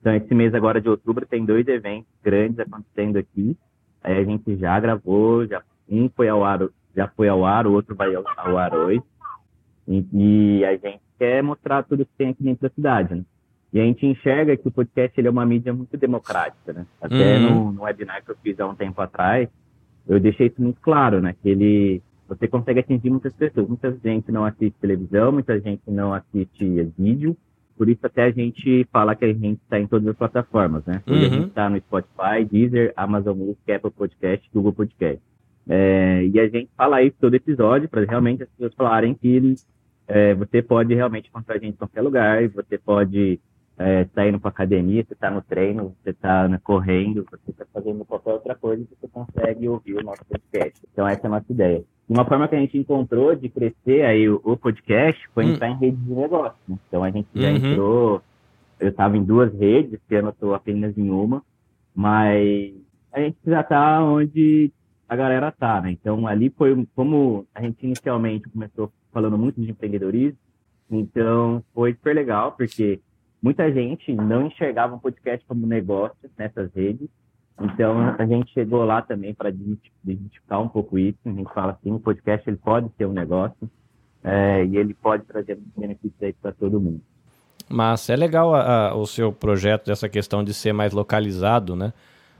Então 0.04 0.13
esse 0.13 0.36
mês 0.36 0.54
agora 0.54 0.82
de 0.82 0.89
outubro 0.89 1.26
tem 1.26 1.46
dois 1.46 1.66
eventos 1.66 2.12
grandes 2.22 2.60
acontecendo 2.60 3.16
aqui. 3.16 3.58
Aí 4.04 4.18
a 4.18 4.24
gente 4.26 4.54
já 4.58 4.78
gravou, 4.78 5.48
já 5.48 5.63
um 5.89 6.10
foi 6.10 6.28
ao 6.28 6.44
ar, 6.44 6.60
já 6.94 7.08
foi 7.08 7.30
ao 7.30 7.46
ar, 7.46 7.66
o 7.66 7.72
outro 7.72 7.96
vai 7.96 8.13
ao, 8.13 8.22
ao 8.36 8.58
ar 8.58 8.76
hoje. 8.76 9.02
E, 9.88 10.06
e 10.12 10.66
a 10.66 10.74
gente 10.76 11.00
quer 11.18 11.42
mostrar 11.42 11.84
tudo 11.84 12.06
que 12.06 12.12
tem 12.18 12.32
aqui 12.32 12.44
dentro 12.44 12.68
da 12.68 12.76
cidade, 12.76 13.16
né? 13.16 13.24
E 13.72 13.80
a 13.80 13.84
gente 13.86 14.06
enxerga 14.06 14.58
que 14.58 14.68
o 14.68 14.72
podcast 14.72 15.18
ele 15.18 15.30
é 15.30 15.32
uma 15.32 15.46
mídia 15.46 15.74
muito 15.74 15.96
democrática, 15.96 16.74
né? 16.74 16.86
Até 17.02 17.38
Uhum. 17.38 17.68
no, 17.68 17.72
no 17.72 17.84
webinar 17.84 18.26
que 18.26 18.32
eu 18.32 18.36
fiz 18.44 18.60
há 18.60 18.68
um 18.68 18.76
tempo 18.76 19.02
atrás, 19.02 19.48
eu 20.06 20.20
deixei 20.20 20.48
isso 20.48 20.62
muito 20.62 20.82
claro, 20.82 21.22
né? 21.22 21.34
Que 21.42 21.48
ele, 21.48 22.04
você 22.28 22.46
consegue 22.46 22.82
atingir 22.82 23.10
muitas 23.10 23.34
pessoas. 23.34 23.70
Muita 23.70 23.89
gente 24.04 24.34
não 24.34 24.44
assiste 24.44 24.76
televisão, 24.82 25.32
muita 25.32 25.58
gente 25.62 25.82
não 25.88 26.13
assiste 26.13 26.92
vídeo, 27.00 27.38
por 27.77 27.89
isso 27.89 28.05
até 28.05 28.23
a 28.23 28.31
gente 28.31 28.88
fala 28.91 29.15
que 29.15 29.25
a 29.25 29.33
gente 29.33 29.59
está 29.63 29.79
em 29.79 29.88
todas 29.88 30.07
as 30.07 30.15
plataformas, 30.15 30.86
né? 30.86 31.01
Uhum. 31.07 31.15
a 31.15 31.19
gente 31.19 31.47
está 31.47 31.69
no 31.69 31.77
Spotify, 31.77 32.45
Deezer, 32.49 32.93
Amazon 32.95 33.38
Music, 33.38 33.71
Apple 33.71 33.91
Podcast, 33.91 34.49
Google 34.53 34.73
Podcast. 34.73 35.21
É, 35.67 36.25
e 36.25 36.39
a 36.39 36.47
gente 36.47 36.69
fala 36.75 37.01
isso 37.01 37.15
todo 37.19 37.33
episódio 37.36 37.88
para 37.88 38.03
realmente 38.03 38.43
as 38.43 38.49
pessoas 38.49 38.73
falarem 38.73 39.13
que 39.13 39.55
é, 40.07 40.33
você 40.36 40.62
pode 40.62 40.93
realmente 40.93 41.29
encontrar 41.29 41.55
a 41.55 41.59
gente 41.59 41.73
em 41.73 41.77
qualquer 41.77 42.01
lugar, 42.01 42.47
você 42.49 42.77
pode 42.77 43.39
é, 43.77 44.01
estar 44.03 44.27
indo 44.27 44.39
para 44.39 44.49
academia, 44.49 45.03
você 45.03 45.13
está 45.13 45.31
no 45.31 45.41
treino, 45.41 45.95
você 46.03 46.12
está 46.12 46.47
correndo, 46.63 47.25
você 47.29 47.51
está 47.51 47.65
fazendo 47.73 48.05
qualquer 48.05 48.33
outra 48.33 48.55
coisa, 48.55 48.86
você 48.89 49.07
consegue 49.07 49.67
ouvir 49.67 49.95
o 49.95 50.03
nosso 50.03 50.23
podcast. 50.25 50.79
Então 50.91 51.07
essa 51.07 51.21
é 51.23 51.27
a 51.27 51.29
nossa 51.31 51.51
ideia. 51.51 51.83
Uma 52.07 52.25
forma 52.25 52.47
que 52.47 52.55
a 52.55 52.59
gente 52.59 52.77
encontrou 52.77 53.36
de 53.36 53.49
crescer 53.49 54.03
aí 54.05 54.29
o, 54.29 54.39
o 54.43 54.55
podcast 54.57 55.19
foi 55.33 55.45
Hum. 55.45 55.49
entrar 55.49 55.69
em 55.69 55.77
redes 55.77 56.03
de 56.05 56.13
negócio. 56.13 56.57
né? 56.67 56.77
Então 56.88 57.03
a 57.03 57.09
gente 57.09 57.27
já 57.33 57.49
Uhum. 57.49 57.55
entrou, 57.57 58.21
eu 58.79 58.89
estava 58.89 59.17
em 59.17 59.23
duas 59.23 59.53
redes, 59.57 59.93
esse 59.93 60.15
ano 60.15 60.27
eu 60.27 60.33
estou 60.33 60.53
apenas 60.53 60.95
em 60.97 61.09
uma, 61.09 61.41
mas 61.95 62.73
a 63.12 63.19
gente 63.21 63.38
já 63.45 63.62
está 63.62 64.03
onde 64.03 64.71
a 65.07 65.15
galera 65.15 65.51
tá, 65.51 65.81
né? 65.81 65.91
Então 65.91 66.27
ali 66.27 66.49
foi 66.49 66.88
como 66.95 67.45
a 67.55 67.62
gente 67.62 67.83
inicialmente 67.86 68.49
começou 68.49 68.91
falando 69.12 69.38
muito 69.38 69.59
de 69.62 69.69
empreendedorismo, 69.71 70.38
então 70.91 71.63
foi 71.73 71.93
super 71.93 72.13
legal 72.15 72.51
porque 72.53 72.99
muita 73.43 73.71
gente 73.71 74.12
não 74.13 74.47
enxergava 74.47 74.95
o 74.95 74.99
podcast 74.99 75.45
como 75.45 75.67
negócio 75.67 76.15
nessas 76.38 76.73
redes. 76.73 77.08
Então 77.62 78.15
a 78.17 78.25
gente 78.25 78.51
chegou 78.53 78.84
lá 78.86 79.01
também 79.01 79.34
para 79.34 79.51
desmistificar 80.03 80.62
um 80.62 80.67
pouco 80.69 80.97
isso. 80.97 81.17
A 81.25 81.29
gente 81.29 81.53
fala 81.53 81.73
assim, 81.73 81.91
o 81.91 81.99
podcast 81.99 82.49
ele 82.49 82.58
pode 82.58 82.89
ser 82.97 83.06
um 83.06 83.13
negócio 83.13 83.69
é, 84.23 84.65
e 84.65 84.77
ele 84.77 84.93
pode 84.95 85.23
trazer 85.25 85.60
benefícios 85.77 86.34
para 86.41 86.51
todo 86.53 86.79
mundo. 86.79 87.01
Mas 87.69 88.10
é 88.10 88.15
legal 88.15 88.56
a- 88.56 88.89
a- 88.89 88.95
o 88.95 89.06
seu 89.06 89.32
projeto 89.32 89.86
dessa 89.88 90.10
questão 90.10 90.43
de 90.43 90.53
ser 90.53 90.73
mais 90.73 90.93
localizado, 90.93 91.75
né? 91.75 91.93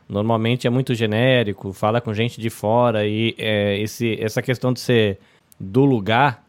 Normalmente 0.10 0.68
é 0.68 0.70
muito 0.70 0.94
genérico, 0.96 1.72
fala 1.74 2.02
com 2.02 2.14
gente 2.14 2.40
de 2.42 2.50
fora 2.50 3.06
e 3.06 3.36
é, 3.38 3.78
esse, 3.80 4.18
essa 4.22 4.42
questão 4.42 4.74
de 4.74 4.80
ser 4.80 5.20
do 5.60 5.86
lugar 5.86 6.43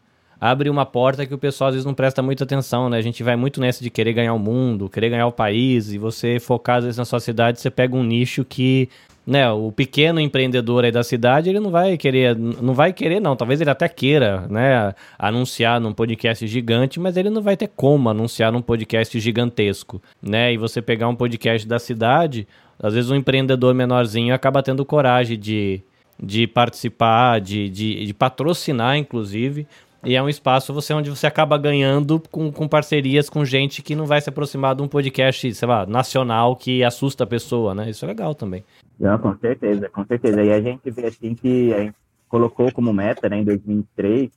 abre 0.45 0.69
uma 0.69 0.85
porta 0.85 1.25
que 1.25 1.33
o 1.33 1.37
pessoal 1.37 1.69
às 1.69 1.73
vezes 1.73 1.85
não 1.85 1.93
presta 1.93 2.21
muita 2.21 2.43
atenção, 2.43 2.87
né? 2.87 2.97
A 2.97 3.01
gente 3.01 3.23
vai 3.23 3.35
muito 3.35 3.59
nessa 3.59 3.83
de 3.83 3.89
querer 3.89 4.13
ganhar 4.13 4.33
o 4.33 4.39
mundo, 4.39 4.87
querer 4.87 5.09
ganhar 5.09 5.25
o 5.25 5.31
país 5.31 5.91
e 5.91 5.97
você 5.97 6.39
focar 6.39 6.77
às 6.77 6.83
vezes 6.83 6.97
na 6.97 7.05
sua 7.05 7.19
cidade, 7.19 7.59
você 7.59 7.71
pega 7.71 7.95
um 7.95 8.03
nicho 8.03 8.45
que 8.45 8.87
né, 9.25 9.49
o 9.49 9.71
pequeno 9.71 10.19
empreendedor 10.19 10.85
aí 10.85 10.91
da 10.91 11.03
cidade, 11.03 11.49
ele 11.49 11.59
não 11.59 11.71
vai 11.71 11.97
querer, 11.97 12.37
não 12.37 12.75
vai 12.75 12.93
querer 12.93 13.19
não, 13.19 13.35
talvez 13.35 13.59
ele 13.59 13.71
até 13.71 13.89
queira, 13.89 14.45
né, 14.47 14.93
anunciar 15.17 15.81
num 15.81 15.91
podcast 15.91 16.45
gigante, 16.45 16.99
mas 16.99 17.17
ele 17.17 17.31
não 17.31 17.41
vai 17.41 17.57
ter 17.57 17.71
como 17.75 18.07
anunciar 18.07 18.51
num 18.51 18.61
podcast 18.61 19.19
gigantesco, 19.19 19.99
né? 20.21 20.53
E 20.53 20.57
você 20.57 20.79
pegar 20.79 21.07
um 21.07 21.15
podcast 21.15 21.67
da 21.67 21.79
cidade, 21.79 22.47
às 22.79 22.93
vezes 22.93 23.09
um 23.09 23.15
empreendedor 23.15 23.73
menorzinho 23.73 24.31
acaba 24.31 24.61
tendo 24.61 24.85
coragem 24.85 25.39
de, 25.39 25.81
de 26.21 26.45
participar, 26.45 27.41
de, 27.41 27.67
de, 27.67 28.05
de 28.05 28.13
patrocinar, 28.13 28.95
inclusive, 28.95 29.65
e 30.05 30.15
é 30.15 30.21
um 30.21 30.29
espaço 30.29 30.73
você 30.73 30.93
onde 30.93 31.09
você 31.09 31.25
acaba 31.25 31.57
ganhando 31.57 32.21
com, 32.31 32.51
com 32.51 32.67
parcerias 32.67 33.29
com 33.29 33.43
gente 33.43 33.81
que 33.81 33.95
não 33.95 34.05
vai 34.05 34.21
se 34.21 34.29
aproximar 34.29 34.75
de 34.75 34.81
um 34.81 34.87
podcast, 34.87 35.53
sei 35.53 35.67
lá, 35.67 35.85
nacional 35.85 36.55
que 36.55 36.83
assusta 36.83 37.23
a 37.23 37.27
pessoa, 37.27 37.73
né? 37.73 37.89
Isso 37.89 38.05
é 38.05 38.07
legal 38.07 38.35
também. 38.35 38.63
Não, 38.99 39.17
com 39.17 39.35
certeza, 39.37 39.89
com 39.89 40.05
certeza. 40.05 40.43
E 40.43 40.51
a 40.51 40.61
gente 40.61 40.89
vê 40.91 41.07
assim 41.07 41.33
que 41.33 41.73
a 41.73 41.79
gente 41.79 41.95
colocou 42.29 42.71
como 42.71 42.93
meta, 42.93 43.27
né, 43.29 43.37
em 43.37 43.43
2003, 43.43 44.29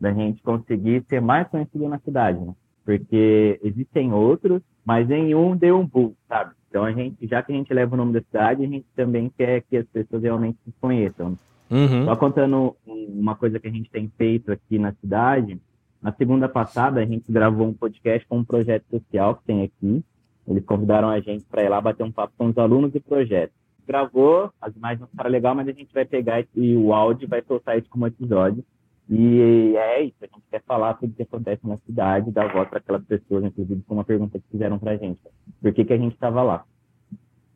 da 0.00 0.12
gente 0.12 0.42
conseguir 0.42 1.04
ser 1.08 1.20
mais 1.20 1.46
conhecido 1.48 1.88
na 1.88 1.98
cidade, 1.98 2.38
né? 2.40 2.54
Porque 2.84 3.60
existem 3.62 4.12
outros, 4.12 4.62
mas 4.84 5.06
nenhum 5.06 5.54
deu 5.56 5.78
um 5.78 5.86
boom, 5.86 6.14
sabe? 6.26 6.52
Então 6.68 6.84
a 6.84 6.92
gente, 6.92 7.26
já 7.26 7.42
que 7.42 7.52
a 7.52 7.54
gente 7.54 7.74
leva 7.74 7.94
o 7.94 7.98
nome 7.98 8.12
da 8.12 8.20
cidade, 8.22 8.64
a 8.64 8.68
gente 8.68 8.86
também 8.96 9.30
quer 9.36 9.62
que 9.62 9.76
as 9.76 9.86
pessoas 9.86 10.22
realmente 10.22 10.58
se 10.64 10.72
conheçam. 10.80 11.36
Uhum. 11.70 12.04
Só 12.04 12.16
contando 12.16 12.76
uma 12.86 13.36
coisa 13.36 13.60
que 13.60 13.68
a 13.68 13.70
gente 13.70 13.90
tem 13.90 14.10
feito 14.18 14.50
aqui 14.50 14.78
na 14.78 14.92
cidade, 14.94 15.60
na 16.02 16.12
segunda 16.12 16.48
passada 16.48 17.00
a 17.00 17.04
gente 17.06 17.30
gravou 17.30 17.68
um 17.68 17.74
podcast 17.74 18.26
com 18.26 18.38
um 18.38 18.44
projeto 18.44 18.84
social 18.90 19.36
que 19.36 19.44
tem 19.44 19.62
aqui. 19.62 20.04
Eles 20.48 20.64
convidaram 20.64 21.08
a 21.10 21.20
gente 21.20 21.44
para 21.44 21.62
ir 21.62 21.68
lá 21.68 21.80
bater 21.80 22.02
um 22.02 22.10
papo 22.10 22.32
com 22.36 22.46
os 22.48 22.58
alunos 22.58 22.90
do 22.92 23.00
projeto. 23.00 23.52
Gravou, 23.86 24.50
as 24.60 24.74
imagens 24.74 25.00
não 25.00 25.08
ficaram 25.08 25.30
legal, 25.30 25.54
mas 25.54 25.68
a 25.68 25.72
gente 25.72 25.92
vai 25.92 26.04
pegar 26.04 26.40
esse, 26.40 26.76
o 26.76 26.92
áudio 26.92 27.26
e 27.26 27.28
vai 27.28 27.42
soltar 27.42 27.78
isso 27.78 27.88
como 27.90 28.06
episódio. 28.06 28.64
E 29.08 29.74
é 29.76 30.02
isso, 30.02 30.16
a 30.22 30.26
gente 30.26 30.44
quer 30.50 30.62
falar 30.62 30.94
tudo 30.94 31.14
que 31.14 31.22
acontece 31.22 31.66
na 31.66 31.76
cidade, 31.78 32.30
dar 32.30 32.52
voz 32.52 32.68
para 32.68 32.78
aquelas 32.78 33.04
pessoas, 33.04 33.44
inclusive 33.44 33.82
com 33.82 33.94
uma 33.94 34.04
pergunta 34.04 34.38
que 34.38 34.44
fizeram 34.50 34.78
para 34.78 34.92
a 34.92 34.96
gente. 34.96 35.18
Por 35.60 35.72
que, 35.72 35.84
que 35.84 35.92
a 35.92 35.98
gente 35.98 36.14
estava 36.14 36.42
lá? 36.42 36.64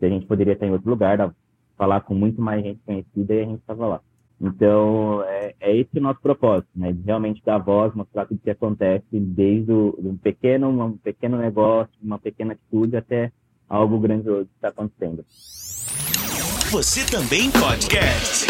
Se 0.01 0.07
a 0.07 0.09
gente 0.09 0.27
poderia 0.27 0.55
estar 0.55 0.67
em 0.67 0.73
outro 0.73 0.91
lugar, 0.91 1.17
dar- 1.17 1.33
falar 1.77 2.01
com 2.03 2.15
muito 2.15 2.41
mais 2.41 2.63
gente 2.63 2.81
conhecida 2.85 3.35
e 3.35 3.41
a 3.41 3.45
gente 3.45 3.61
estava 3.61 3.87
lá. 3.87 4.01
Então, 4.41 5.23
é, 5.25 5.55
é 5.61 5.77
esse 5.77 5.99
o 5.99 6.01
nosso 6.01 6.21
propósito, 6.21 6.69
né? 6.75 6.93
De 6.93 7.03
realmente 7.03 7.43
dar 7.45 7.59
voz, 7.59 7.95
mostrar 7.95 8.27
tudo 8.27 8.41
que 8.43 8.51
acontece, 8.51 9.05
desde 9.13 9.73
o, 9.73 9.95
um, 9.99 10.17
pequeno, 10.17 10.69
um 10.69 10.97
pequeno 10.97 11.39
negócio, 11.39 11.93
uma 12.03 12.19
pequena 12.19 12.53
atitude, 12.53 12.97
até 12.97 13.33
algo 13.69 13.99
grandioso 13.99 14.47
que 14.47 14.55
está 14.57 14.69
acontecendo. 14.69 15.25
Você 16.71 17.07
também 17.11 17.51
podcast. 17.53 18.47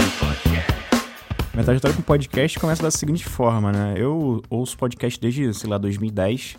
Minha 1.53 1.65
trajetória 1.65 1.97
com 1.97 2.03
podcast 2.03 2.59
começa 2.59 2.83
da 2.83 2.91
seguinte 2.91 3.25
forma, 3.25 3.71
né? 3.71 3.95
Eu 3.97 4.43
ouço 4.51 4.77
podcast 4.77 5.21
desde, 5.21 5.55
sei 5.55 5.71
lá, 5.71 5.79
2010, 5.79 6.57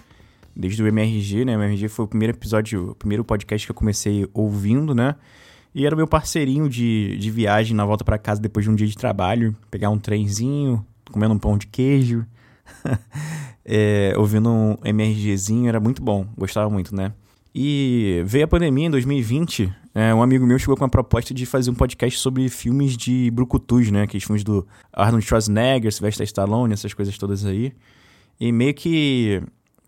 desde 0.56 0.82
o 0.82 0.88
MRG, 0.88 1.44
né? 1.44 1.58
O 1.58 1.62
MRG 1.62 1.90
foi 1.90 2.06
o 2.06 2.08
primeiro 2.08 2.34
episódio, 2.38 2.92
o 2.92 2.96
primeiro 2.96 3.26
podcast 3.26 3.68
que 3.68 3.72
eu 3.72 3.76
comecei 3.76 4.30
ouvindo, 4.34 4.96
né? 4.96 5.16
E 5.76 5.86
era 5.86 5.94
meu 5.96 6.08
parceirinho 6.08 6.70
de, 6.70 7.18
de 7.18 7.30
viagem 7.30 7.76
na 7.76 7.86
volta 7.86 8.06
pra 8.06 8.18
casa 8.18 8.40
depois 8.42 8.64
de 8.66 8.72
um 8.72 8.76
dia 8.76 8.88
de 8.88 8.96
trabalho, 8.96 9.54
pegar 9.70 9.90
um 9.90 10.00
trenzinho, 10.00 10.84
comendo 11.12 11.34
um 11.34 11.38
pão 11.38 11.58
de 11.58 11.68
queijo, 11.68 12.26
é, 13.66 14.14
ouvindo 14.18 14.50
um 14.50 14.78
MRGzinho, 14.84 15.68
era 15.68 15.80
muito 15.80 16.02
bom, 16.02 16.26
gostava 16.38 16.70
muito, 16.70 16.96
né? 16.96 17.12
E 17.54 18.22
veio 18.26 18.46
a 18.46 18.48
pandemia 18.48 18.88
em 18.88 18.92
2020, 18.92 19.74
é, 19.94 20.14
um 20.14 20.22
amigo 20.22 20.46
meu 20.46 20.60
chegou 20.60 20.76
com 20.76 20.84
a 20.84 20.90
proposta 20.90 21.34
de 21.34 21.46
fazer 21.46 21.72
um 21.72 21.76
podcast 21.76 22.20
sobre 22.20 22.50
filmes 22.50 22.98
de 22.98 23.32
brucutus, 23.32 23.90
né? 23.92 24.04
Aqueles 24.04 24.24
filmes 24.26 24.44
do 24.44 24.68
Arnold 24.92 25.26
Schwarzenegger, 25.26 25.92
Sylvester 25.92 26.26
Stallone, 26.26 26.74
essas 26.74 26.94
coisas 26.94 27.18
todas 27.18 27.46
aí. 27.46 27.74
E 28.40 28.52
meio 28.52 28.74
que 28.74 29.42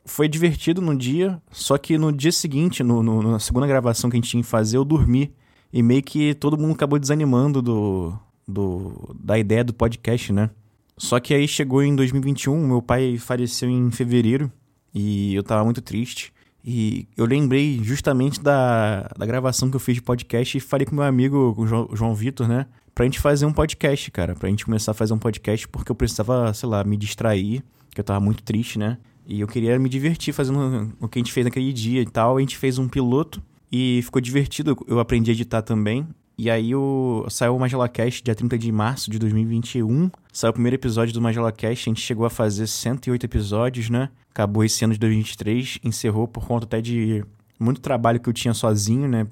foi 0.05 0.29
divertido 0.29 0.81
no 0.81 0.95
dia, 0.97 1.41
só 1.51 1.77
que 1.77 1.97
no 1.97 2.11
dia 2.13 2.31
seguinte, 2.31 2.83
no, 2.83 3.03
no- 3.03 3.21
na 3.21 3.39
segunda 3.39 3.67
gravação 3.67 4.09
que 4.09 4.15
a 4.15 4.19
gente 4.19 4.29
tinha 4.29 4.43
que 4.43 4.47
fazer, 4.49 4.77
eu 4.77 4.85
dormi. 4.85 5.31
E 5.71 5.83
meio 5.83 6.01
que 6.01 6.33
todo 6.33 6.57
mundo 6.57 6.73
acabou 6.73 6.97
desanimando 6.97 7.61
do, 7.61 8.13
do, 8.47 9.15
da 9.19 9.37
ideia 9.37 9.63
do 9.63 9.73
podcast, 9.73 10.31
né? 10.31 10.49
Só 10.97 11.19
que 11.19 11.33
aí 11.33 11.47
chegou 11.47 11.83
em 11.83 11.95
2021, 11.95 12.67
meu 12.67 12.81
pai 12.81 13.17
faleceu 13.17 13.69
em 13.69 13.91
fevereiro 13.91 14.51
e 14.93 15.35
eu 15.35 15.43
tava 15.43 15.63
muito 15.63 15.81
triste. 15.81 16.33
E 16.65 17.07
eu 17.15 17.25
lembrei 17.25 17.79
justamente 17.83 18.41
da, 18.41 19.09
da 19.17 19.25
gravação 19.25 19.69
que 19.69 19.75
eu 19.75 19.79
fiz 19.79 19.95
de 19.95 20.01
podcast 20.01 20.57
e 20.57 20.59
falei 20.59 20.85
com 20.85 20.95
meu 20.95 21.03
amigo, 21.03 21.53
com 21.55 21.61
o 21.61 21.67
João, 21.67 21.89
João 21.93 22.15
Vitor, 22.15 22.47
né? 22.47 22.65
Pra 22.95 23.05
gente 23.05 23.19
fazer 23.19 23.45
um 23.45 23.53
podcast, 23.53 24.09
cara. 24.09 24.35
Pra 24.35 24.49
gente 24.49 24.65
começar 24.65 24.91
a 24.91 24.93
fazer 24.93 25.13
um 25.13 25.19
podcast 25.19 25.67
porque 25.67 25.91
eu 25.91 25.95
precisava, 25.95 26.51
sei 26.53 26.67
lá, 26.67 26.83
me 26.83 26.97
distrair, 26.97 27.63
que 27.91 28.01
eu 28.01 28.03
tava 28.03 28.19
muito 28.19 28.41
triste, 28.43 28.79
né? 28.79 28.97
E 29.25 29.39
eu 29.39 29.47
queria 29.47 29.77
me 29.77 29.87
divertir 29.87 30.33
fazendo 30.33 30.93
o 30.99 31.07
que 31.07 31.19
a 31.19 31.21
gente 31.21 31.31
fez 31.31 31.45
naquele 31.45 31.71
dia 31.71 32.01
e 32.01 32.05
tal. 32.05 32.37
A 32.37 32.39
gente 32.39 32.57
fez 32.57 32.79
um 32.79 32.87
piloto 32.87 33.41
e 33.71 34.01
ficou 34.03 34.21
divertido. 34.21 34.77
Eu 34.87 34.99
aprendi 34.99 35.31
a 35.31 35.33
editar 35.33 35.61
também. 35.61 36.07
E 36.37 36.51
aí 36.51 36.75
o, 36.75 37.25
saiu 37.29 37.55
o 37.55 37.59
Magela 37.59 37.89
Cast 37.89 38.23
dia 38.23 38.35
30 38.35 38.57
de 38.59 38.71
março 38.71 39.09
de 39.09 39.17
2021. 39.17 40.11
Saiu 40.31 40.51
o 40.51 40.53
primeiro 40.53 40.75
episódio 40.75 41.13
do 41.13 41.21
Magela 41.21 41.51
Cast. 41.51 41.89
A 41.89 41.91
gente 41.91 42.01
chegou 42.01 42.25
a 42.25 42.29
fazer 42.29 42.67
108 42.67 43.25
episódios, 43.25 43.89
né? 43.89 44.09
Acabou 44.29 44.63
esse 44.63 44.85
ano 44.85 44.93
de 44.93 44.99
2023. 44.99 45.79
Encerrou 45.83 46.27
por 46.27 46.45
conta 46.45 46.65
até 46.65 46.79
de 46.79 47.25
muito 47.59 47.81
trabalho 47.81 48.19
que 48.19 48.29
eu 48.29 48.33
tinha 48.33 48.53
sozinho, 48.53 49.07
né? 49.07 49.25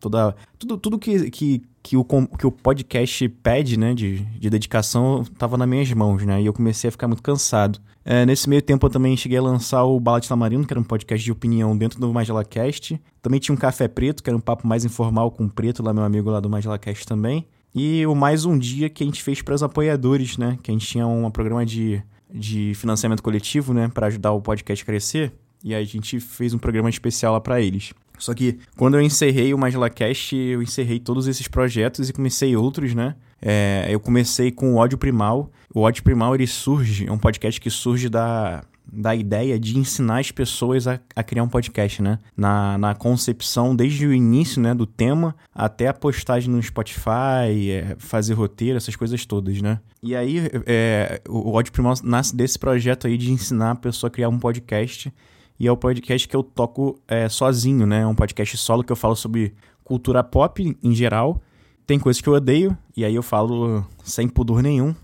Toda, 0.00 0.34
tudo 0.58 0.78
tudo 0.78 0.98
que, 0.98 1.30
que, 1.30 1.62
que, 1.82 1.96
o, 1.98 2.04
que 2.04 2.46
o 2.46 2.50
podcast 2.50 3.28
pede, 3.28 3.78
né? 3.78 3.92
De, 3.92 4.20
de 4.20 4.48
dedicação, 4.48 5.24
tava 5.36 5.58
nas 5.58 5.68
minhas 5.68 5.92
mãos, 5.92 6.24
né? 6.24 6.40
E 6.40 6.46
eu 6.46 6.52
comecei 6.54 6.88
a 6.88 6.90
ficar 6.90 7.08
muito 7.08 7.22
cansado. 7.22 7.78
É, 8.04 8.26
nesse 8.26 8.48
meio 8.48 8.60
tempo 8.60 8.86
eu 8.86 8.90
também 8.90 9.16
cheguei 9.16 9.38
a 9.38 9.42
lançar 9.42 9.84
o 9.84 9.98
Bala 10.00 10.20
de 10.20 10.28
Tamarino, 10.28 10.66
que 10.66 10.72
era 10.72 10.80
um 10.80 10.84
podcast 10.84 11.24
de 11.24 11.30
opinião 11.30 11.76
dentro 11.76 12.00
do 12.00 12.12
Magela 12.12 12.44
Cast. 12.44 13.00
Também 13.20 13.38
tinha 13.38 13.54
um 13.54 13.58
Café 13.58 13.86
Preto, 13.86 14.22
que 14.22 14.30
era 14.30 14.36
um 14.36 14.40
papo 14.40 14.66
mais 14.66 14.84
informal 14.84 15.30
com 15.30 15.44
o 15.44 15.50
Preto, 15.50 15.82
lá 15.82 15.92
meu 15.92 16.04
amigo 16.04 16.30
lá 16.30 16.40
do 16.40 16.50
Magela 16.50 16.78
Cast 16.78 17.06
também. 17.06 17.46
E 17.74 18.04
o 18.06 18.14
Mais 18.14 18.44
Um 18.44 18.58
Dia 18.58 18.90
que 18.90 19.02
a 19.02 19.06
gente 19.06 19.22
fez 19.22 19.40
para 19.40 19.54
os 19.54 19.62
apoiadores, 19.62 20.36
né? 20.36 20.58
Que 20.62 20.70
a 20.70 20.74
gente 20.74 20.86
tinha 20.86 21.06
um 21.06 21.30
programa 21.30 21.64
de, 21.64 22.02
de 22.32 22.72
financiamento 22.74 23.22
coletivo, 23.22 23.72
né? 23.72 23.88
Para 23.88 24.08
ajudar 24.08 24.32
o 24.32 24.42
podcast 24.42 24.82
a 24.82 24.86
crescer. 24.86 25.32
E 25.64 25.74
aí 25.74 25.82
a 25.82 25.86
gente 25.86 26.18
fez 26.18 26.52
um 26.52 26.58
programa 26.58 26.90
especial 26.90 27.32
lá 27.32 27.40
para 27.40 27.60
eles. 27.60 27.94
Só 28.18 28.34
que 28.34 28.58
quando 28.76 28.94
eu 28.94 29.00
encerrei 29.00 29.54
o 29.54 29.58
Magela 29.58 29.88
Cast, 29.88 30.36
eu 30.36 30.62
encerrei 30.62 30.98
todos 30.98 31.26
esses 31.26 31.48
projetos 31.48 32.08
e 32.08 32.12
comecei 32.12 32.54
outros, 32.56 32.94
né? 32.94 33.14
É, 33.40 33.88
eu 33.90 33.98
comecei 33.98 34.52
com 34.52 34.74
o 34.74 34.76
Ódio 34.76 34.98
Primal. 34.98 35.50
O 35.74 35.80
Ódio 35.80 36.02
Primal, 36.02 36.34
ele 36.34 36.46
surge, 36.46 37.06
é 37.06 37.12
um 37.12 37.16
podcast 37.16 37.58
que 37.58 37.70
surge 37.70 38.10
da, 38.10 38.62
da 38.92 39.14
ideia 39.14 39.58
de 39.58 39.78
ensinar 39.78 40.18
as 40.18 40.30
pessoas 40.30 40.86
a, 40.86 41.00
a 41.16 41.22
criar 41.22 41.42
um 41.42 41.48
podcast, 41.48 42.02
né? 42.02 42.18
Na, 42.36 42.76
na 42.76 42.94
concepção, 42.94 43.74
desde 43.74 44.06
o 44.06 44.12
início, 44.12 44.60
né, 44.60 44.74
do 44.74 44.84
tema, 44.84 45.34
até 45.54 45.88
a 45.88 45.94
postagem 45.94 46.50
no 46.50 46.62
Spotify, 46.62 47.70
é, 47.70 47.96
fazer 47.98 48.34
roteiro, 48.34 48.76
essas 48.76 48.94
coisas 48.94 49.24
todas, 49.24 49.62
né? 49.62 49.80
E 50.02 50.14
aí, 50.14 50.42
é, 50.66 51.22
o, 51.26 51.50
o 51.50 51.54
Ódio 51.54 51.72
Primal 51.72 51.94
nasce 52.02 52.36
desse 52.36 52.58
projeto 52.58 53.06
aí 53.06 53.16
de 53.16 53.32
ensinar 53.32 53.70
a 53.70 53.76
pessoa 53.76 54.08
a 54.08 54.10
criar 54.10 54.28
um 54.28 54.38
podcast, 54.38 55.10
e 55.58 55.66
é 55.66 55.72
o 55.72 55.76
podcast 55.76 56.28
que 56.28 56.36
eu 56.36 56.42
toco 56.42 57.00
é, 57.08 57.30
sozinho, 57.30 57.86
né? 57.86 58.02
É 58.02 58.06
um 58.06 58.14
podcast 58.14 58.58
solo 58.58 58.84
que 58.84 58.92
eu 58.92 58.96
falo 58.96 59.16
sobre 59.16 59.54
cultura 59.82 60.22
pop 60.22 60.76
em 60.82 60.94
geral, 60.94 61.40
tem 61.86 61.98
coisas 61.98 62.20
que 62.20 62.28
eu 62.28 62.34
odeio, 62.34 62.76
e 62.94 63.06
aí 63.06 63.14
eu 63.14 63.22
falo 63.22 63.84
sem 64.04 64.28
pudor 64.28 64.62
nenhum, 64.62 64.94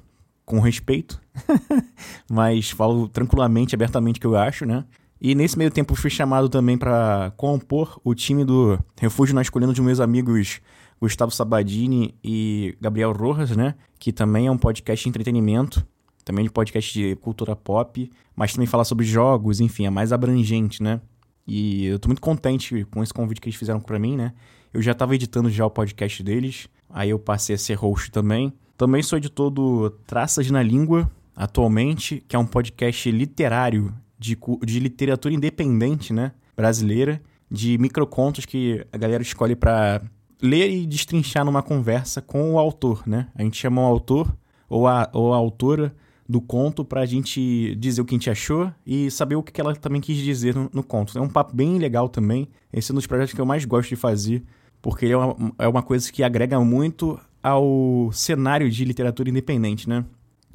com 0.49 0.61
respeito, 0.61 1.21
mas 2.29 2.71
falo 2.71 3.07
tranquilamente, 3.07 3.75
abertamente 3.75 4.17
o 4.17 4.21
que 4.21 4.27
eu 4.27 4.37
acho, 4.37 4.65
né? 4.65 4.85
E 5.21 5.35
nesse 5.35 5.59
meio 5.59 5.71
tempo 5.71 5.95
fui 5.95 6.09
chamado 6.09 6.49
também 6.49 6.79
para 6.79 7.33
compor 7.37 8.01
o 8.03 8.15
time 8.15 8.45
do 8.45 8.79
Refúgio 8.99 9.35
Masculino 9.35 9.75
de 9.75 9.83
meus 9.83 10.01
amigos 10.01 10.61
Gustavo 10.99 11.31
Sabadini 11.31 12.15
e 12.25 12.75
Gabriel 12.81 13.13
Rojas, 13.13 13.55
né? 13.55 13.75
Que 13.99 14.11
também 14.11 14.47
é 14.47 14.51
um 14.51 14.57
podcast 14.57 15.03
de 15.03 15.09
entretenimento, 15.11 15.87
também 16.25 16.45
de 16.45 16.51
podcast 16.51 16.93
de 16.93 17.15
cultura 17.17 17.55
pop, 17.55 18.11
mas 18.35 18.53
também 18.53 18.67
fala 18.67 18.85
sobre 18.85 19.05
jogos, 19.05 19.61
enfim, 19.61 19.85
é 19.85 19.91
mais 19.91 20.13
abrangente, 20.13 20.83
né? 20.83 21.01
E 21.47 21.87
eu 21.87 21.99
tô 21.99 22.09
muito 22.09 22.23
contente 22.23 22.87
com 22.91 23.03
esse 23.03 23.13
convite 23.13 23.41
que 23.41 23.49
eles 23.49 23.59
fizeram 23.59 23.81
para 23.81 23.99
mim, 23.99 24.17
né? 24.17 24.33
Eu 24.73 24.81
já 24.81 24.95
tava 24.95 25.15
editando 25.15 25.51
já 25.51 25.67
o 25.67 25.71
podcast 25.71 26.23
deles, 26.23 26.69
aí 26.89 27.11
eu 27.11 27.19
passei 27.19 27.55
a 27.55 27.59
ser 27.59 27.75
host 27.75 28.11
também. 28.11 28.53
Também 28.79 29.03
sou 29.03 29.19
editor 29.19 29.51
do 29.51 29.91
Traças 30.07 30.49
na 30.53 30.63
Língua, 30.63 31.11
atualmente, 31.35 32.23
que 32.29 32.37
é 32.37 32.39
um 32.39 32.47
podcast 32.47 33.11
literário 33.11 33.93
de, 34.17 34.39
de 34.65 34.79
literatura 34.79 35.35
independente, 35.35 36.13
né? 36.13 36.31
Brasileira, 36.57 37.21
de 37.51 37.77
microcontos 37.77 38.47
que 38.47 38.87
a 38.93 38.97
galera 38.97 39.21
escolhe 39.21 39.57
para 39.57 40.01
ler 40.41 40.71
e 40.71 40.87
destrinchar 40.87 41.45
numa 41.45 41.61
conversa 41.61 42.23
com 42.23 42.53
o 42.53 42.59
autor, 42.59 43.03
né? 43.05 43.27
A 43.35 43.43
gente 43.43 43.57
chama 43.57 43.83
o 43.83 43.85
autor 43.85 44.33
ou 44.69 44.87
a, 44.87 45.11
ou 45.13 45.35
a 45.35 45.37
autora 45.37 45.93
do 46.29 46.41
conto 46.41 46.85
pra 46.85 47.05
gente 47.05 47.75
dizer 47.75 48.01
o 48.01 48.05
que 48.05 48.15
a 48.15 48.19
gente 48.19 48.31
achou 48.31 48.73
e 48.87 49.11
saber 49.11 49.35
o 49.35 49.43
que 49.43 49.61
ela 49.61 49.75
também 49.75 50.01
quis 50.01 50.19
dizer 50.19 50.55
no, 50.55 50.71
no 50.73 50.85
conto. 50.85 51.19
É 51.19 51.21
um 51.21 51.29
papo 51.29 51.53
bem 51.53 51.79
legal 51.79 52.09
também. 52.09 52.49
Esse 52.73 52.93
é 52.93 52.95
um 52.95 52.95
dos 52.95 53.09
projetos 53.09 53.35
que 53.35 53.41
eu 53.41 53.47
mais 53.47 53.65
gosto 53.65 53.89
de 53.89 53.97
fazer, 53.97 54.45
porque 54.81 55.07
é 55.07 55.17
uma, 55.17 55.53
é 55.59 55.67
uma 55.67 55.83
coisa 55.83 56.13
que 56.13 56.23
agrega 56.23 56.61
muito 56.61 57.19
ao 57.49 58.11
cenário 58.13 58.71
de 58.71 58.85
literatura 58.85 59.31
independente, 59.31 59.89
né? 59.89 60.05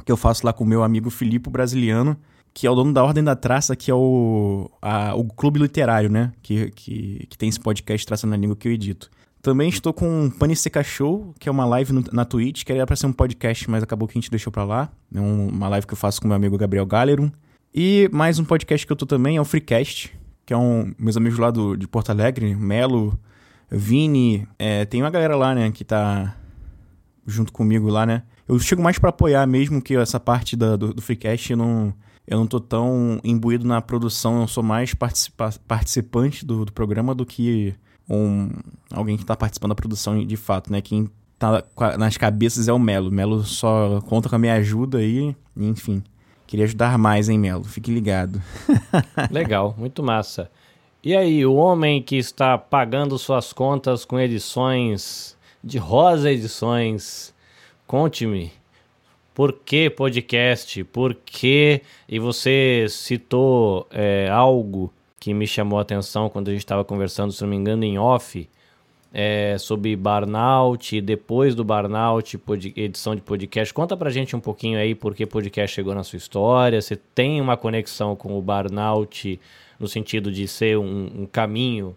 Que 0.05 0.11
eu 0.11 0.17
faço 0.17 0.45
lá 0.45 0.53
com 0.53 0.63
o 0.63 0.67
meu 0.67 0.83
amigo 0.83 1.09
Filipe 1.09 1.49
Brasiliano, 1.49 2.17
que 2.53 2.67
é 2.67 2.71
o 2.71 2.75
dono 2.75 2.93
da 2.93 3.03
Ordem 3.03 3.23
da 3.23 3.35
Traça, 3.35 3.75
que 3.75 3.89
é 3.89 3.95
o, 3.95 4.69
a, 4.81 5.15
o 5.15 5.25
clube 5.25 5.59
literário, 5.59 6.09
né? 6.09 6.31
Que, 6.41 6.71
que, 6.71 7.27
que 7.29 7.37
tem 7.37 7.49
esse 7.49 7.59
podcast 7.59 8.05
Traça 8.05 8.27
na 8.27 8.37
Língua 8.37 8.55
que 8.55 8.67
eu 8.67 8.71
edito. 8.71 9.09
Também 9.41 9.67
estou 9.67 9.93
com 9.93 10.27
o 10.27 10.31
Pane 10.31 10.55
Seca 10.55 10.83
Show, 10.83 11.33
que 11.37 11.49
é 11.49 11.51
uma 11.51 11.65
live 11.65 11.91
no, 11.91 12.03
na 12.13 12.23
Twitch, 12.23 12.63
que 12.63 12.71
era 12.71 12.85
pra 12.85 12.95
ser 12.95 13.07
um 13.07 13.11
podcast, 13.11 13.69
mas 13.69 13.83
acabou 13.83 14.07
que 14.07 14.17
a 14.17 14.21
gente 14.21 14.31
deixou 14.31 14.51
pra 14.53 14.63
lá. 14.63 14.89
É 15.13 15.19
um, 15.19 15.49
uma 15.49 15.67
live 15.67 15.85
que 15.85 15.93
eu 15.93 15.97
faço 15.97 16.21
com 16.21 16.27
meu 16.27 16.35
amigo 16.35 16.57
Gabriel 16.57 16.85
Gallerum. 16.85 17.29
E 17.75 18.09
mais 18.13 18.39
um 18.39 18.45
podcast 18.45 18.85
que 18.85 18.91
eu 18.93 18.95
tô 18.95 19.05
também 19.05 19.35
é 19.35 19.41
o 19.41 19.45
Freecast, 19.45 20.17
que 20.45 20.53
é 20.53 20.57
um 20.57 20.93
meus 20.97 21.17
amigos 21.17 21.39
lá 21.39 21.51
do, 21.51 21.75
de 21.75 21.87
Porto 21.87 22.11
Alegre, 22.11 22.55
Melo, 22.55 23.19
Vini, 23.69 24.47
é, 24.59 24.85
tem 24.85 25.01
uma 25.01 25.09
galera 25.09 25.35
lá, 25.35 25.55
né, 25.55 25.71
que 25.71 25.83
tá 25.83 26.37
junto 27.25 27.51
comigo 27.51 27.89
lá, 27.89 28.05
né? 28.05 28.23
Eu 28.47 28.59
chego 28.59 28.81
mais 28.81 28.99
para 28.99 29.09
apoiar 29.09 29.45
mesmo 29.47 29.81
que 29.81 29.95
essa 29.95 30.19
parte 30.19 30.55
da, 30.55 30.75
do, 30.75 30.93
do 30.93 31.01
Freecast, 31.01 31.51
eu 31.51 31.57
não, 31.57 31.93
eu 32.27 32.37
não 32.37 32.45
tô 32.45 32.59
tão 32.59 33.19
imbuído 33.23 33.65
na 33.65 33.81
produção, 33.81 34.41
eu 34.41 34.47
sou 34.47 34.63
mais 34.63 34.93
participa 34.93 35.53
participante 35.67 36.45
do, 36.45 36.65
do, 36.65 36.73
programa 36.73 37.15
do 37.15 37.25
que 37.25 37.73
um, 38.09 38.49
alguém 38.91 39.17
que 39.17 39.25
tá 39.25 39.35
participando 39.35 39.69
da 39.69 39.75
produção 39.75 40.23
de 40.25 40.37
fato, 40.37 40.71
né? 40.71 40.81
Quem 40.81 41.09
tá 41.39 41.63
nas 41.97 42.17
cabeças 42.17 42.67
é 42.67 42.73
o 42.73 42.79
Melo. 42.79 43.09
O 43.09 43.11
Melo 43.11 43.43
só 43.43 44.01
conta 44.01 44.29
com 44.29 44.35
a 44.35 44.39
minha 44.39 44.55
ajuda 44.55 44.97
aí, 44.97 45.35
enfim. 45.55 46.03
Queria 46.45 46.65
ajudar 46.65 46.97
mais, 46.97 47.29
hein, 47.29 47.39
Melo? 47.39 47.63
Fique 47.63 47.91
ligado. 47.91 48.41
Legal, 49.31 49.73
muito 49.77 50.03
massa. 50.03 50.51
E 51.03 51.15
aí, 51.15 51.45
o 51.45 51.55
homem 51.55 52.01
que 52.01 52.15
está 52.15 52.57
pagando 52.57 53.17
suas 53.17 53.51
contas 53.51 54.05
com 54.05 54.19
edições 54.19 55.35
de 55.63 55.77
Rosa 55.77 56.29
Edições. 56.29 57.33
Conte-me, 57.87 58.51
por 59.33 59.53
que 59.53 59.89
podcast? 59.89 60.83
Por 60.83 61.15
que? 61.15 61.81
E 62.07 62.19
você 62.19 62.85
citou 62.89 63.87
é, 63.89 64.27
algo 64.29 64.91
que 65.19 65.33
me 65.33 65.47
chamou 65.47 65.79
a 65.79 65.83
atenção 65.83 66.29
quando 66.29 66.49
a 66.49 66.51
gente 66.51 66.59
estava 66.59 66.83
conversando, 66.83 67.31
se 67.31 67.41
não 67.41 67.49
me 67.49 67.55
engano, 67.55 67.85
em 67.85 67.97
off, 67.97 68.49
é, 69.13 69.55
sobre 69.57 69.95
burnout, 69.95 70.99
depois 70.99 71.55
do 71.55 71.63
burnout, 71.63 72.37
edição 72.75 73.15
de 73.15 73.21
podcast. 73.21 73.73
Conta 73.73 73.95
pra 73.95 74.09
gente 74.09 74.35
um 74.35 74.39
pouquinho 74.41 74.77
aí 74.77 74.93
por 74.93 75.15
que 75.15 75.25
podcast 75.25 75.73
chegou 75.73 75.95
na 75.95 76.03
sua 76.03 76.17
história. 76.17 76.81
Você 76.81 76.97
tem 76.97 77.39
uma 77.39 77.55
conexão 77.55 78.17
com 78.17 78.37
o 78.37 78.41
burnout 78.41 79.39
no 79.79 79.87
sentido 79.87 80.29
de 80.29 80.45
ser 80.45 80.77
um, 80.77 81.21
um 81.21 81.25
caminho 81.25 81.95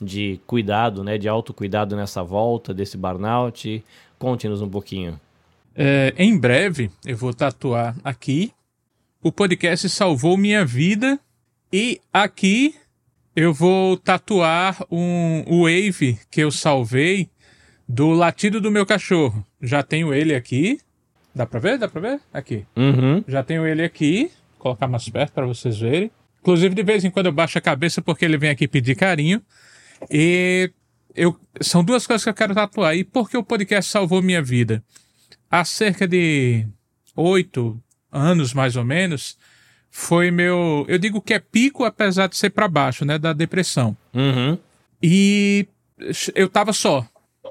de 0.00 0.40
cuidado, 0.46 1.02
né, 1.02 1.18
de 1.18 1.28
autocuidado 1.28 1.96
nessa 1.96 2.22
volta 2.22 2.74
desse 2.74 2.96
burnout? 2.96 3.84
Conte-nos 4.18 4.62
um 4.62 4.68
pouquinho. 4.68 5.20
É, 5.74 6.14
em 6.16 6.38
breve 6.38 6.90
eu 7.04 7.16
vou 7.16 7.34
tatuar 7.34 7.96
aqui. 8.02 8.52
O 9.22 9.30
podcast 9.32 9.88
salvou 9.88 10.36
minha 10.36 10.64
vida 10.64 11.18
e 11.72 12.00
aqui 12.12 12.74
eu 13.34 13.52
vou 13.52 13.96
tatuar 13.96 14.78
um 14.90 15.44
wave 15.62 16.18
que 16.30 16.40
eu 16.40 16.50
salvei 16.50 17.28
do 17.88 18.10
latido 18.10 18.60
do 18.60 18.70
meu 18.70 18.86
cachorro. 18.86 19.44
Já 19.60 19.82
tenho 19.82 20.12
ele 20.14 20.34
aqui. 20.34 20.80
Dá 21.34 21.44
pra 21.44 21.60
ver? 21.60 21.78
Dá 21.78 21.86
pra 21.86 22.00
ver? 22.00 22.20
Aqui. 22.32 22.64
Uhum. 22.74 23.22
Já 23.28 23.42
tenho 23.42 23.66
ele 23.66 23.84
aqui. 23.84 24.30
Vou 24.52 24.60
colocar 24.60 24.88
mais 24.88 25.08
perto 25.08 25.32
para 25.32 25.46
vocês 25.46 25.78
verem. 25.78 26.10
Inclusive, 26.40 26.74
de 26.74 26.82
vez 26.82 27.04
em 27.04 27.10
quando 27.10 27.26
eu 27.26 27.32
baixo 27.32 27.58
a 27.58 27.60
cabeça 27.60 28.00
porque 28.00 28.24
ele 28.24 28.38
vem 28.38 28.50
aqui 28.50 28.66
pedir 28.66 28.94
carinho. 28.94 29.42
E 30.10 30.70
eu, 31.14 31.38
são 31.60 31.82
duas 31.82 32.06
coisas 32.06 32.22
que 32.22 32.30
eu 32.30 32.34
quero 32.34 32.54
tatuar. 32.54 32.96
E 32.96 33.04
por 33.04 33.28
que 33.30 33.36
o 33.36 33.42
podcast 33.42 33.90
salvou 33.90 34.22
minha 34.22 34.42
vida? 34.42 34.82
Há 35.50 35.64
cerca 35.64 36.06
de 36.06 36.66
oito 37.14 37.80
anos, 38.12 38.52
mais 38.52 38.76
ou 38.76 38.84
menos, 38.84 39.36
foi 39.90 40.30
meu. 40.30 40.84
Eu 40.88 40.98
digo 40.98 41.20
que 41.20 41.34
é 41.34 41.38
pico, 41.38 41.84
apesar 41.84 42.28
de 42.28 42.36
ser 42.36 42.50
para 42.50 42.68
baixo, 42.68 43.04
né? 43.04 43.18
Da 43.18 43.32
depressão. 43.32 43.96
Uhum. 44.12 44.58
E 45.02 45.66
eu 46.34 46.48
tava 46.48 46.72
só. 46.72 47.06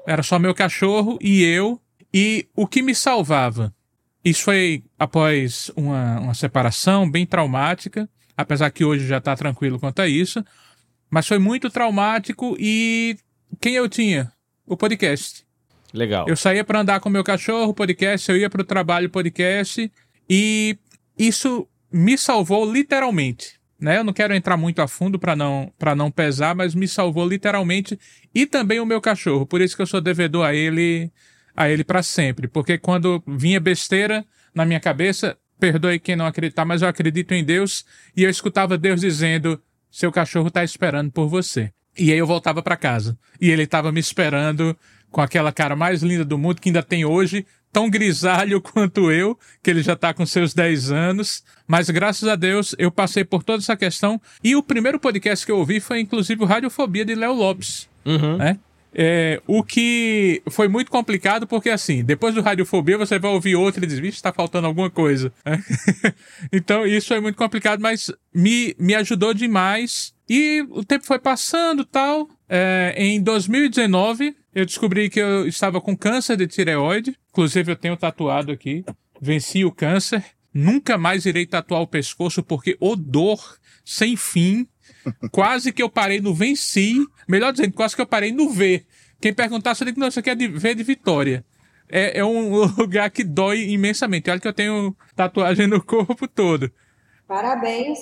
Era 0.06 0.22
só 0.22 0.38
meu 0.38 0.54
cachorro 0.54 1.18
e 1.20 1.42
eu. 1.42 1.80
E 2.14 2.46
o 2.54 2.66
que 2.66 2.82
me 2.82 2.94
salvava? 2.94 3.74
Isso 4.24 4.42
foi 4.42 4.82
após 4.98 5.70
uma, 5.76 6.20
uma 6.20 6.34
separação 6.34 7.08
bem 7.08 7.26
traumática, 7.26 8.08
apesar 8.36 8.70
que 8.70 8.84
hoje 8.84 9.06
já 9.06 9.20
tá 9.20 9.36
tranquilo 9.36 9.78
quanto 9.78 10.00
a 10.00 10.08
isso. 10.08 10.44
Mas 11.10 11.26
foi 11.26 11.38
muito 11.38 11.70
traumático 11.70 12.56
e 12.58 13.16
quem 13.60 13.74
eu 13.74 13.88
tinha? 13.88 14.32
O 14.66 14.76
podcast. 14.76 15.46
Legal. 15.92 16.26
Eu 16.28 16.36
saía 16.36 16.64
para 16.64 16.80
andar 16.80 17.00
com 17.00 17.08
meu 17.08 17.24
cachorro, 17.24 17.72
podcast, 17.72 18.30
eu 18.30 18.36
ia 18.36 18.50
para 18.50 18.62
o 18.62 18.64
trabalho, 18.64 19.08
podcast, 19.08 19.90
e 20.28 20.76
isso 21.18 21.66
me 21.90 22.18
salvou 22.18 22.70
literalmente. 22.70 23.56
Né? 23.78 23.98
Eu 23.98 24.04
não 24.04 24.12
quero 24.12 24.34
entrar 24.34 24.56
muito 24.56 24.80
a 24.80 24.88
fundo 24.88 25.18
para 25.18 25.36
não, 25.36 25.72
pra 25.78 25.94
não 25.94 26.10
pesar, 26.10 26.54
mas 26.54 26.74
me 26.74 26.88
salvou 26.88 27.26
literalmente 27.28 27.98
e 28.34 28.46
também 28.46 28.80
o 28.80 28.86
meu 28.86 29.00
cachorro. 29.00 29.46
Por 29.46 29.60
isso 29.60 29.76
que 29.76 29.82
eu 29.82 29.86
sou 29.86 30.00
devedor 30.00 30.44
a 30.44 30.54
ele 30.54 31.10
a 31.54 31.70
ele 31.70 31.82
para 31.82 32.02
sempre, 32.02 32.46
porque 32.46 32.76
quando 32.76 33.22
vinha 33.26 33.58
besteira 33.58 34.26
na 34.54 34.66
minha 34.66 34.78
cabeça, 34.78 35.38
perdoe 35.58 35.98
quem 35.98 36.14
não 36.14 36.26
acreditar, 36.26 36.66
mas 36.66 36.82
eu 36.82 36.88
acredito 36.88 37.32
em 37.32 37.42
Deus 37.42 37.84
e 38.14 38.24
eu 38.24 38.30
escutava 38.30 38.76
Deus 38.76 39.00
dizendo: 39.00 39.60
seu 39.96 40.12
cachorro 40.12 40.50
tá 40.50 40.62
esperando 40.62 41.10
por 41.10 41.26
você. 41.26 41.72
E 41.98 42.12
aí 42.12 42.18
eu 42.18 42.26
voltava 42.26 42.62
para 42.62 42.76
casa. 42.76 43.18
E 43.40 43.50
ele 43.50 43.66
tava 43.66 43.90
me 43.90 43.98
esperando 43.98 44.76
com 45.10 45.22
aquela 45.22 45.50
cara 45.50 45.74
mais 45.74 46.02
linda 46.02 46.22
do 46.22 46.36
mundo 46.36 46.60
que 46.60 46.68
ainda 46.68 46.82
tem 46.82 47.06
hoje, 47.06 47.46
tão 47.72 47.88
grisalho 47.88 48.60
quanto 48.60 49.10
eu, 49.10 49.38
que 49.62 49.70
ele 49.70 49.82
já 49.82 49.96
tá 49.96 50.12
com 50.12 50.26
seus 50.26 50.52
10 50.52 50.92
anos. 50.92 51.42
Mas 51.66 51.88
graças 51.88 52.28
a 52.28 52.36
Deus 52.36 52.74
eu 52.78 52.90
passei 52.90 53.24
por 53.24 53.42
toda 53.42 53.62
essa 53.62 53.74
questão. 53.74 54.20
E 54.44 54.54
o 54.54 54.62
primeiro 54.62 55.00
podcast 55.00 55.46
que 55.46 55.50
eu 55.50 55.56
ouvi 55.56 55.80
foi 55.80 56.00
inclusive 56.00 56.42
o 56.42 56.46
Radiofobia 56.46 57.02
de 57.02 57.14
Léo 57.14 57.32
Lopes. 57.32 57.88
Uhum. 58.04 58.36
Né? 58.36 58.58
É, 58.98 59.42
o 59.46 59.62
que 59.62 60.42
foi 60.48 60.68
muito 60.68 60.90
complicado, 60.90 61.46
porque 61.46 61.68
assim, 61.68 62.02
depois 62.02 62.34
do 62.34 62.40
Radiofobia 62.40 62.96
você 62.96 63.18
vai 63.18 63.30
ouvir 63.30 63.54
outro 63.54 63.84
e 63.84 63.86
diz, 63.86 63.98
vixe, 63.98 64.22
tá 64.22 64.32
faltando 64.32 64.66
alguma 64.66 64.88
coisa. 64.88 65.30
então 66.50 66.86
isso 66.86 67.08
foi 67.08 67.20
muito 67.20 67.36
complicado, 67.36 67.80
mas 67.80 68.10
me, 68.34 68.74
me 68.78 68.94
ajudou 68.94 69.34
demais. 69.34 70.14
E 70.28 70.66
o 70.70 70.82
tempo 70.82 71.04
foi 71.04 71.18
passando 71.18 71.84
tal. 71.84 72.28
É, 72.48 72.94
em 72.96 73.20
2019, 73.20 74.34
eu 74.54 74.64
descobri 74.64 75.10
que 75.10 75.20
eu 75.20 75.46
estava 75.46 75.80
com 75.80 75.96
câncer 75.96 76.36
de 76.36 76.46
tireoide. 76.46 77.14
Inclusive, 77.30 77.72
eu 77.72 77.76
tenho 77.76 77.96
tatuado 77.96 78.50
aqui 78.50 78.82
venci 79.20 79.64
o 79.64 79.72
câncer, 79.72 80.24
nunca 80.52 80.96
mais 80.98 81.26
irei 81.26 81.46
tatuar 81.46 81.82
o 81.82 81.86
pescoço 81.86 82.42
porque 82.42 82.76
o 82.80 82.96
dor 82.96 83.58
sem 83.84 84.16
fim, 84.16 84.66
quase 85.30 85.72
que 85.72 85.82
eu 85.82 85.88
parei 85.88 86.20
no 86.20 86.34
venci, 86.34 86.96
melhor 87.28 87.52
dizendo, 87.52 87.72
quase 87.72 87.94
que 87.94 88.02
eu 88.02 88.06
parei 88.06 88.32
no 88.32 88.50
V. 88.50 88.84
Quem 89.20 89.32
perguntar, 89.32 89.74
você 89.74 89.84
diz 89.84 89.94
que 89.94 90.00
não, 90.00 90.08
isso 90.08 90.20
aqui 90.20 90.30
é 90.30 90.34
de 90.34 90.48
V 90.48 90.74
de 90.74 90.82
vitória. 90.82 91.44
É, 91.88 92.18
é 92.18 92.24
um 92.24 92.64
lugar 92.78 93.10
que 93.10 93.24
dói 93.24 93.68
imensamente. 93.68 94.30
Olha 94.30 94.40
que 94.40 94.48
eu 94.48 94.52
tenho 94.52 94.96
tatuagem 95.14 95.66
no 95.66 95.82
corpo 95.82 96.26
todo. 96.28 96.70
Parabéns, 97.26 97.98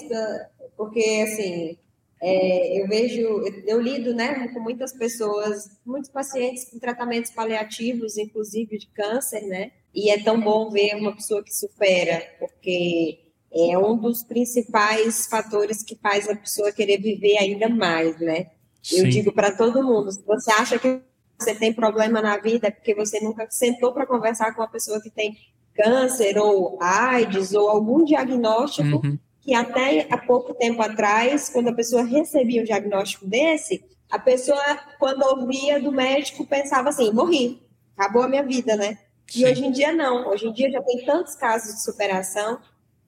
porque 0.77 1.25
assim, 1.27 1.79
é, 2.23 2.81
eu 2.81 2.89
vejo, 2.89 3.21
eu 3.67 3.81
lido 3.81 4.15
né, 4.15 4.49
com 4.49 4.61
muitas 4.61 4.93
pessoas, 4.93 5.79
muitos 5.85 6.11
pacientes 6.11 6.71
com 6.71 6.79
tratamentos 6.79 7.31
paliativos, 7.31 8.17
inclusive 8.17 8.79
de 8.79 8.87
câncer, 8.89 9.43
né? 9.43 9.73
E 9.95 10.11
é 10.11 10.23
tão 10.23 10.41
bom 10.41 10.71
ver 10.71 10.97
uma 10.97 11.15
pessoa 11.15 11.43
que 11.43 11.55
supera, 11.55 12.23
porque 12.39 13.24
é 13.55 13.79
um 13.79 13.97
dos 13.97 14.23
principais 14.23 15.27
fatores 15.27 15.83
que 15.83 15.97
faz 15.97 16.29
a 16.29 16.35
pessoa 16.35 16.73
querer 16.73 16.99
viver 17.01 17.39
ainda 17.39 17.69
mais, 17.69 18.19
né? 18.19 18.47
Sim. 18.83 18.99
Eu 18.99 19.09
digo 19.09 19.33
para 19.33 19.53
todo 19.53 19.83
mundo, 19.83 20.11
se 20.11 20.23
você 20.25 20.51
acha 20.53 20.79
que 20.79 21.01
você 21.39 21.55
tem 21.55 21.73
problema 21.73 22.21
na 22.21 22.37
vida 22.37 22.69
é 22.69 22.71
porque 22.71 22.95
você 22.95 23.21
nunca 23.21 23.47
sentou 23.51 23.93
para 23.93 24.07
conversar 24.07 24.55
com 24.55 24.61
uma 24.61 24.69
pessoa 24.69 25.01
que 25.01 25.11
tem 25.11 25.37
câncer 25.75 26.39
ou 26.39 26.79
AIDS 26.81 27.53
ou 27.55 27.69
algum 27.69 28.05
diagnóstico 28.05 28.97
uhum. 29.05 29.19
que 29.41 29.55
até 29.55 30.07
há 30.11 30.19
pouco 30.19 30.55
tempo 30.55 30.81
atrás, 30.83 31.49
quando 31.49 31.69
a 31.69 31.75
pessoa 31.75 32.05
recebia 32.05 32.63
um 32.63 32.65
diagnóstico 32.65 33.27
desse, 33.27 33.85
a 34.11 34.19
pessoa, 34.19 34.63
quando 34.99 35.23
ouvia 35.23 35.81
do 35.81 35.91
médico, 35.91 36.47
pensava 36.47 36.91
assim, 36.91 37.13
morri, 37.13 37.63
acabou 37.97 38.23
a 38.23 38.29
minha 38.29 38.45
vida, 38.45 38.77
né? 38.77 38.99
Sim. 39.27 39.41
E 39.41 39.47
hoje 39.47 39.65
em 39.65 39.73
dia 39.73 39.93
não, 39.93 40.29
hoje 40.29 40.47
em 40.47 40.53
dia 40.53 40.71
já 40.71 40.83
tem 40.83 41.05
tantos 41.05 41.35
casos 41.35 41.75
de 41.75 41.83
superação 41.83 42.59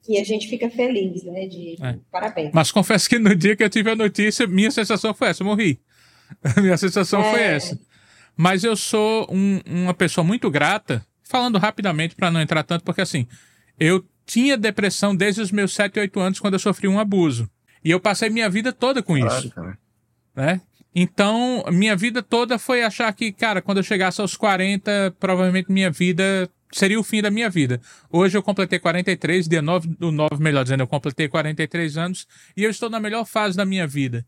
que 0.07 0.17
a 0.17 0.23
gente 0.23 0.47
fica 0.47 0.69
feliz, 0.69 1.25
né? 1.25 1.47
De, 1.47 1.75
é. 1.81 1.99
parabéns. 2.09 2.51
Mas 2.53 2.71
confesso 2.71 3.09
que 3.09 3.19
no 3.19 3.35
dia 3.35 3.57
que 3.57 3.63
eu 3.63 3.69
tive 3.69 3.91
a 3.91 3.95
notícia, 3.95 4.47
minha 4.47 4.71
sensação 4.71 5.13
foi 5.13 5.27
essa, 5.27 5.43
morri. 5.43 5.81
minha 6.63 6.77
sensação 6.77 7.21
é... 7.21 7.31
foi 7.31 7.41
essa. 7.41 7.79
Mas 8.35 8.63
eu 8.63 8.77
sou 8.77 9.27
um, 9.29 9.59
uma 9.65 9.93
pessoa 9.93 10.23
muito 10.23 10.49
grata, 10.49 11.05
falando 11.23 11.57
rapidamente 11.57 12.15
para 12.15 12.31
não 12.31 12.39
entrar 12.39 12.63
tanto, 12.63 12.85
porque 12.85 13.01
assim, 13.01 13.27
eu 13.77 14.05
tinha 14.25 14.55
depressão 14.55 15.13
desde 15.13 15.41
os 15.41 15.51
meus 15.51 15.73
7, 15.73 15.99
8 15.99 16.19
anos, 16.19 16.39
quando 16.39 16.53
eu 16.53 16.59
sofri 16.59 16.87
um 16.87 16.99
abuso. 16.99 17.49
E 17.83 17.91
eu 17.91 17.99
passei 17.99 18.29
minha 18.29 18.49
vida 18.49 18.71
toda 18.71 19.03
com 19.03 19.19
claro, 19.19 19.39
isso. 19.39 19.49
Cara. 19.49 19.77
Né? 20.35 20.61
Então, 20.95 21.65
minha 21.71 21.95
vida 21.95 22.23
toda 22.23 22.57
foi 22.57 22.81
achar 22.81 23.11
que, 23.13 23.31
cara, 23.31 23.61
quando 23.61 23.77
eu 23.79 23.83
chegasse 23.83 24.21
aos 24.21 24.37
40, 24.37 25.15
provavelmente 25.19 25.71
minha 25.71 25.91
vida 25.91 26.49
seria 26.71 26.99
o 26.99 27.03
fim 27.03 27.21
da 27.21 27.31
minha 27.31 27.49
vida. 27.49 27.81
Hoje 28.09 28.37
eu 28.37 28.43
completei 28.43 28.79
43, 28.79 29.47
dia 29.47 29.61
9 29.61 29.87
do 29.87 30.11
9, 30.11 30.41
melhor 30.41 30.63
dizendo, 30.63 30.81
eu 30.81 30.87
completei 30.87 31.27
43 31.27 31.97
anos 31.97 32.27
e 32.55 32.63
eu 32.63 32.69
estou 32.69 32.89
na 32.89 32.99
melhor 32.99 33.25
fase 33.25 33.55
da 33.55 33.65
minha 33.65 33.87
vida. 33.87 34.25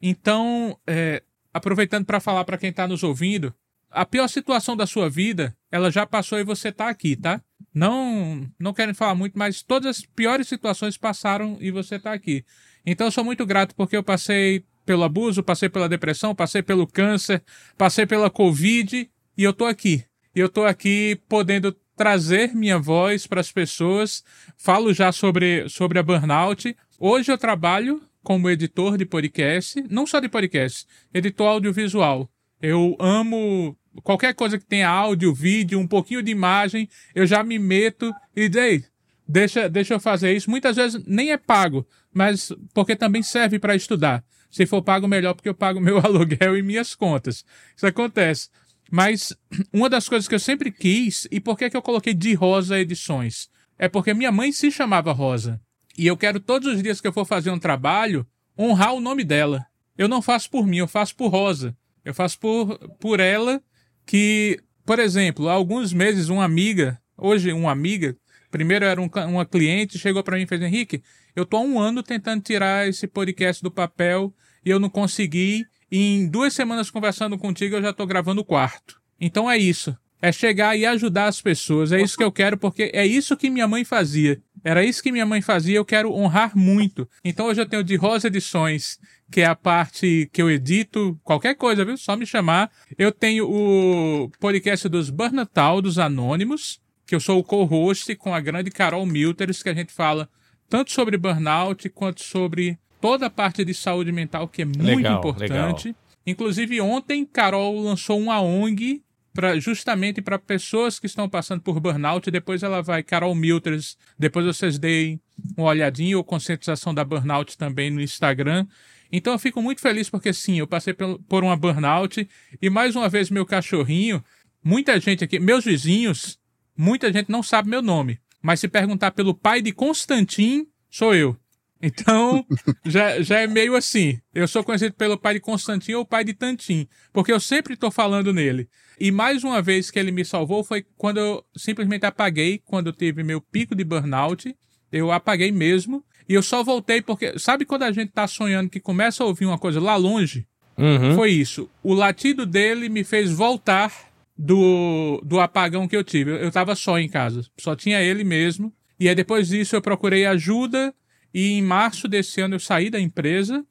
Então, 0.00 0.78
é, 0.86 1.22
aproveitando 1.52 2.04
para 2.04 2.20
falar 2.20 2.44
para 2.44 2.58
quem 2.58 2.70
está 2.70 2.86
nos 2.86 3.02
ouvindo, 3.02 3.54
a 3.90 4.04
pior 4.04 4.28
situação 4.28 4.76
da 4.76 4.86
sua 4.86 5.08
vida, 5.08 5.56
ela 5.70 5.90
já 5.90 6.06
passou 6.06 6.38
e 6.38 6.44
você 6.44 6.68
está 6.68 6.88
aqui, 6.88 7.16
tá? 7.16 7.40
Não, 7.72 8.46
não 8.58 8.74
querem 8.74 8.94
falar 8.94 9.14
muito, 9.14 9.38
mas 9.38 9.62
todas 9.62 9.98
as 9.98 10.04
piores 10.04 10.48
situações 10.48 10.96
passaram 10.96 11.56
e 11.60 11.70
você 11.70 11.96
está 11.96 12.12
aqui. 12.12 12.44
Então 12.84 13.06
eu 13.06 13.10
sou 13.10 13.24
muito 13.24 13.46
grato 13.46 13.74
porque 13.74 13.96
eu 13.96 14.02
passei 14.02 14.64
pelo 14.84 15.04
abuso, 15.04 15.42
passei 15.42 15.68
pela 15.68 15.88
depressão, 15.88 16.34
passei 16.34 16.62
pelo 16.62 16.86
câncer, 16.86 17.42
passei 17.76 18.06
pela 18.06 18.30
Covid 18.30 19.10
e 19.36 19.42
eu 19.42 19.52
tô 19.52 19.66
aqui. 19.66 20.04
E 20.38 20.40
eu 20.40 20.48
tô 20.48 20.64
aqui 20.64 21.20
podendo 21.28 21.72
trazer 21.96 22.54
minha 22.54 22.78
voz 22.78 23.26
para 23.26 23.40
as 23.40 23.50
pessoas. 23.50 24.22
Falo 24.56 24.94
já 24.94 25.10
sobre, 25.10 25.68
sobre 25.68 25.98
a 25.98 26.02
burnout. 26.04 26.76
Hoje 26.96 27.32
eu 27.32 27.36
trabalho 27.36 28.00
como 28.22 28.48
editor 28.48 28.96
de 28.96 29.04
podcast, 29.04 29.84
não 29.90 30.06
só 30.06 30.20
de 30.20 30.28
podcast, 30.28 30.86
editor 31.12 31.48
audiovisual. 31.48 32.30
Eu 32.62 32.96
amo 33.00 33.76
qualquer 34.04 34.32
coisa 34.32 34.56
que 34.56 34.64
tenha 34.64 34.88
áudio, 34.88 35.34
vídeo, 35.34 35.76
um 35.76 35.88
pouquinho 35.88 36.22
de 36.22 36.30
imagem, 36.30 36.88
eu 37.16 37.26
já 37.26 37.42
me 37.42 37.58
meto 37.58 38.14
e 38.36 38.48
diz, 38.48 38.88
deixa, 39.26 39.68
deixa 39.68 39.94
eu 39.94 39.98
fazer 39.98 40.32
isso. 40.36 40.48
Muitas 40.48 40.76
vezes 40.76 41.02
nem 41.04 41.32
é 41.32 41.36
pago, 41.36 41.84
mas 42.14 42.52
porque 42.72 42.94
também 42.94 43.24
serve 43.24 43.58
para 43.58 43.74
estudar. 43.74 44.24
Se 44.52 44.66
for 44.66 44.82
pago, 44.82 45.08
melhor, 45.08 45.34
porque 45.34 45.48
eu 45.48 45.54
pago 45.54 45.80
meu 45.82 45.98
aluguel 45.98 46.56
e 46.56 46.62
minhas 46.62 46.94
contas. 46.94 47.44
Isso 47.76 47.88
acontece. 47.88 48.48
Mas 48.90 49.36
uma 49.72 49.88
das 49.88 50.08
coisas 50.08 50.28
que 50.28 50.34
eu 50.34 50.40
sempre 50.40 50.70
quis, 50.70 51.26
e 51.30 51.40
por 51.40 51.56
que, 51.56 51.70
que 51.70 51.76
eu 51.76 51.82
coloquei 51.82 52.14
de 52.14 52.34
Rosa 52.34 52.78
Edições? 52.78 53.48
É 53.78 53.88
porque 53.88 54.14
minha 54.14 54.32
mãe 54.32 54.50
se 54.52 54.70
chamava 54.70 55.12
Rosa. 55.12 55.60
E 55.96 56.06
eu 56.06 56.16
quero 56.16 56.40
todos 56.40 56.74
os 56.74 56.82
dias 56.82 57.00
que 57.00 57.08
eu 57.08 57.12
for 57.12 57.24
fazer 57.24 57.50
um 57.50 57.58
trabalho 57.58 58.26
honrar 58.58 58.94
o 58.94 59.00
nome 59.00 59.24
dela. 59.24 59.64
Eu 59.96 60.08
não 60.08 60.22
faço 60.22 60.50
por 60.50 60.66
mim, 60.66 60.78
eu 60.78 60.88
faço 60.88 61.14
por 61.14 61.28
Rosa. 61.28 61.76
Eu 62.04 62.14
faço 62.14 62.38
por, 62.38 62.78
por 62.98 63.20
ela 63.20 63.60
que, 64.06 64.60
por 64.86 64.98
exemplo, 64.98 65.48
há 65.48 65.52
alguns 65.52 65.92
meses 65.92 66.28
uma 66.28 66.44
amiga, 66.44 67.00
hoje 67.16 67.52
uma 67.52 67.70
amiga, 67.70 68.16
primeiro 68.50 68.84
era 68.84 69.00
um, 69.00 69.10
uma 69.28 69.44
cliente, 69.44 69.98
chegou 69.98 70.22
para 70.22 70.36
mim 70.36 70.44
e 70.44 70.46
fez, 70.46 70.62
Henrique, 70.62 71.02
eu 71.36 71.44
tô 71.44 71.56
há 71.56 71.60
um 71.60 71.78
ano 71.78 72.02
tentando 72.02 72.42
tirar 72.42 72.88
esse 72.88 73.06
podcast 73.06 73.62
do 73.62 73.70
papel 73.70 74.32
e 74.64 74.70
eu 74.70 74.80
não 74.80 74.88
consegui. 74.88 75.66
Em 75.90 76.28
duas 76.28 76.52
semanas 76.52 76.90
conversando 76.90 77.38
contigo, 77.38 77.76
eu 77.76 77.82
já 77.82 77.92
tô 77.92 78.06
gravando 78.06 78.40
o 78.40 78.44
quarto. 78.44 79.00
Então 79.20 79.50
é 79.50 79.56
isso. 79.56 79.96
É 80.20 80.32
chegar 80.32 80.76
e 80.76 80.84
ajudar 80.84 81.26
as 81.26 81.40
pessoas. 81.40 81.92
É 81.92 82.00
isso 82.00 82.16
que 82.16 82.24
eu 82.24 82.32
quero, 82.32 82.58
porque 82.58 82.90
é 82.92 83.06
isso 83.06 83.36
que 83.36 83.48
minha 83.48 83.68
mãe 83.68 83.84
fazia. 83.84 84.42
Era 84.64 84.84
isso 84.84 85.02
que 85.02 85.12
minha 85.12 85.24
mãe 85.24 85.40
fazia, 85.40 85.76
eu 85.76 85.84
quero 85.84 86.12
honrar 86.12 86.56
muito. 86.56 87.08
Então 87.24 87.46
hoje 87.46 87.60
eu 87.60 87.66
tenho 87.66 87.84
de 87.84 87.94
Rosa 87.96 88.26
Edições, 88.26 88.98
que 89.30 89.40
é 89.40 89.46
a 89.46 89.54
parte 89.54 90.28
que 90.32 90.42
eu 90.42 90.50
edito, 90.50 91.18
qualquer 91.22 91.54
coisa, 91.54 91.84
viu? 91.84 91.96
Só 91.96 92.16
me 92.16 92.26
chamar. 92.26 92.70
Eu 92.98 93.12
tenho 93.12 93.48
o 93.48 94.30
podcast 94.40 94.88
dos 94.88 95.10
Burnatal, 95.10 95.80
dos 95.80 95.98
Anônimos, 95.98 96.80
que 97.06 97.14
eu 97.14 97.20
sou 97.20 97.38
o 97.38 97.44
co-host 97.44 98.14
com 98.16 98.34
a 98.34 98.40
grande 98.40 98.70
Carol 98.70 99.06
Milters, 99.06 99.62
que 99.62 99.68
a 99.68 99.74
gente 99.74 99.92
fala 99.92 100.28
tanto 100.68 100.92
sobre 100.92 101.16
burnout 101.16 101.88
quanto 101.90 102.22
sobre 102.22 102.78
toda 103.00 103.26
a 103.26 103.30
parte 103.30 103.64
de 103.64 103.74
saúde 103.74 104.12
mental, 104.12 104.48
que 104.48 104.62
é 104.62 104.64
muito 104.64 104.82
legal, 104.82 105.18
importante. 105.18 105.88
Legal. 105.88 106.02
Inclusive, 106.26 106.80
ontem, 106.80 107.24
Carol 107.24 107.80
lançou 107.80 108.18
uma 108.18 108.40
ONG 108.40 109.02
pra, 109.32 109.58
justamente 109.58 110.20
para 110.20 110.38
pessoas 110.38 110.98
que 110.98 111.06
estão 111.06 111.28
passando 111.28 111.62
por 111.62 111.78
burnout. 111.80 112.30
Depois 112.30 112.62
ela 112.62 112.82
vai, 112.82 113.02
Carol 113.02 113.34
Milters, 113.34 113.96
depois 114.18 114.44
vocês 114.44 114.78
deem 114.78 115.20
uma 115.56 115.68
olhadinha 115.68 116.18
ou 116.18 116.24
conscientização 116.24 116.92
da 116.92 117.04
burnout 117.04 117.56
também 117.56 117.90
no 117.90 118.00
Instagram. 118.00 118.66
Então 119.10 119.32
eu 119.32 119.38
fico 119.38 119.62
muito 119.62 119.80
feliz 119.80 120.10
porque 120.10 120.32
sim, 120.32 120.58
eu 120.58 120.66
passei 120.66 120.92
por 120.92 121.44
uma 121.44 121.56
burnout 121.56 122.28
e 122.60 122.68
mais 122.68 122.94
uma 122.94 123.08
vez 123.08 123.30
meu 123.30 123.46
cachorrinho, 123.46 124.22
muita 124.62 125.00
gente 125.00 125.24
aqui, 125.24 125.38
meus 125.38 125.64
vizinhos, 125.64 126.38
muita 126.76 127.10
gente 127.12 127.30
não 127.30 127.42
sabe 127.42 127.70
meu 127.70 127.80
nome, 127.80 128.18
mas 128.42 128.60
se 128.60 128.68
perguntar 128.68 129.12
pelo 129.12 129.34
pai 129.34 129.62
de 129.62 129.72
Constantin, 129.72 130.66
sou 130.90 131.14
eu. 131.14 131.36
Então, 131.80 132.44
já, 132.84 133.20
já 133.22 133.40
é 133.40 133.46
meio 133.46 133.76
assim. 133.76 134.18
Eu 134.34 134.48
sou 134.48 134.64
conhecido 134.64 134.94
pelo 134.94 135.16
pai 135.16 135.34
de 135.34 135.40
Constantin 135.40 135.92
ou 135.92 136.04
pai 136.04 136.24
de 136.24 136.34
Tantim, 136.34 136.88
porque 137.12 137.32
eu 137.32 137.38
sempre 137.38 137.74
estou 137.74 137.90
falando 137.90 138.32
nele. 138.32 138.68
E 139.00 139.12
mais 139.12 139.44
uma 139.44 139.62
vez 139.62 139.90
que 139.90 139.98
ele 139.98 140.10
me 140.10 140.24
salvou 140.24 140.64
foi 140.64 140.84
quando 140.96 141.18
eu 141.18 141.44
simplesmente 141.56 142.04
apaguei, 142.04 142.60
quando 142.64 142.88
eu 142.88 142.92
tive 142.92 143.22
meu 143.22 143.40
pico 143.40 143.74
de 143.74 143.84
burnout. 143.84 144.54
Eu 144.90 145.12
apaguei 145.12 145.52
mesmo. 145.52 146.04
E 146.28 146.34
eu 146.34 146.42
só 146.42 146.62
voltei 146.62 147.00
porque. 147.00 147.38
Sabe 147.38 147.64
quando 147.64 147.84
a 147.84 147.92
gente 147.92 148.10
tá 148.10 148.26
sonhando 148.26 148.68
que 148.68 148.80
começa 148.80 149.22
a 149.22 149.26
ouvir 149.26 149.46
uma 149.46 149.58
coisa 149.58 149.80
lá 149.80 149.96
longe? 149.96 150.46
Uhum. 150.76 151.14
Foi 151.14 151.30
isso. 151.30 151.68
O 151.82 151.94
latido 151.94 152.44
dele 152.44 152.88
me 152.88 153.04
fez 153.04 153.30
voltar 153.30 153.92
do, 154.36 155.20
do 155.24 155.40
apagão 155.40 155.88
que 155.88 155.96
eu 155.96 156.04
tive. 156.04 156.30
Eu 156.30 156.50
tava 156.50 156.74
só 156.74 156.98
em 156.98 157.08
casa. 157.08 157.44
Só 157.58 157.74
tinha 157.74 158.00
ele 158.00 158.24
mesmo. 158.24 158.72
E 158.98 159.08
aí 159.08 159.14
depois 159.14 159.48
disso 159.48 159.76
eu 159.76 159.82
procurei 159.82 160.26
ajuda. 160.26 160.94
E 161.32 161.52
em 161.52 161.62
março 161.62 162.08
desse 162.08 162.40
ano 162.40 162.54
eu 162.56 162.60
saí 162.60 162.90
da 162.90 163.00
empresa. 163.00 163.64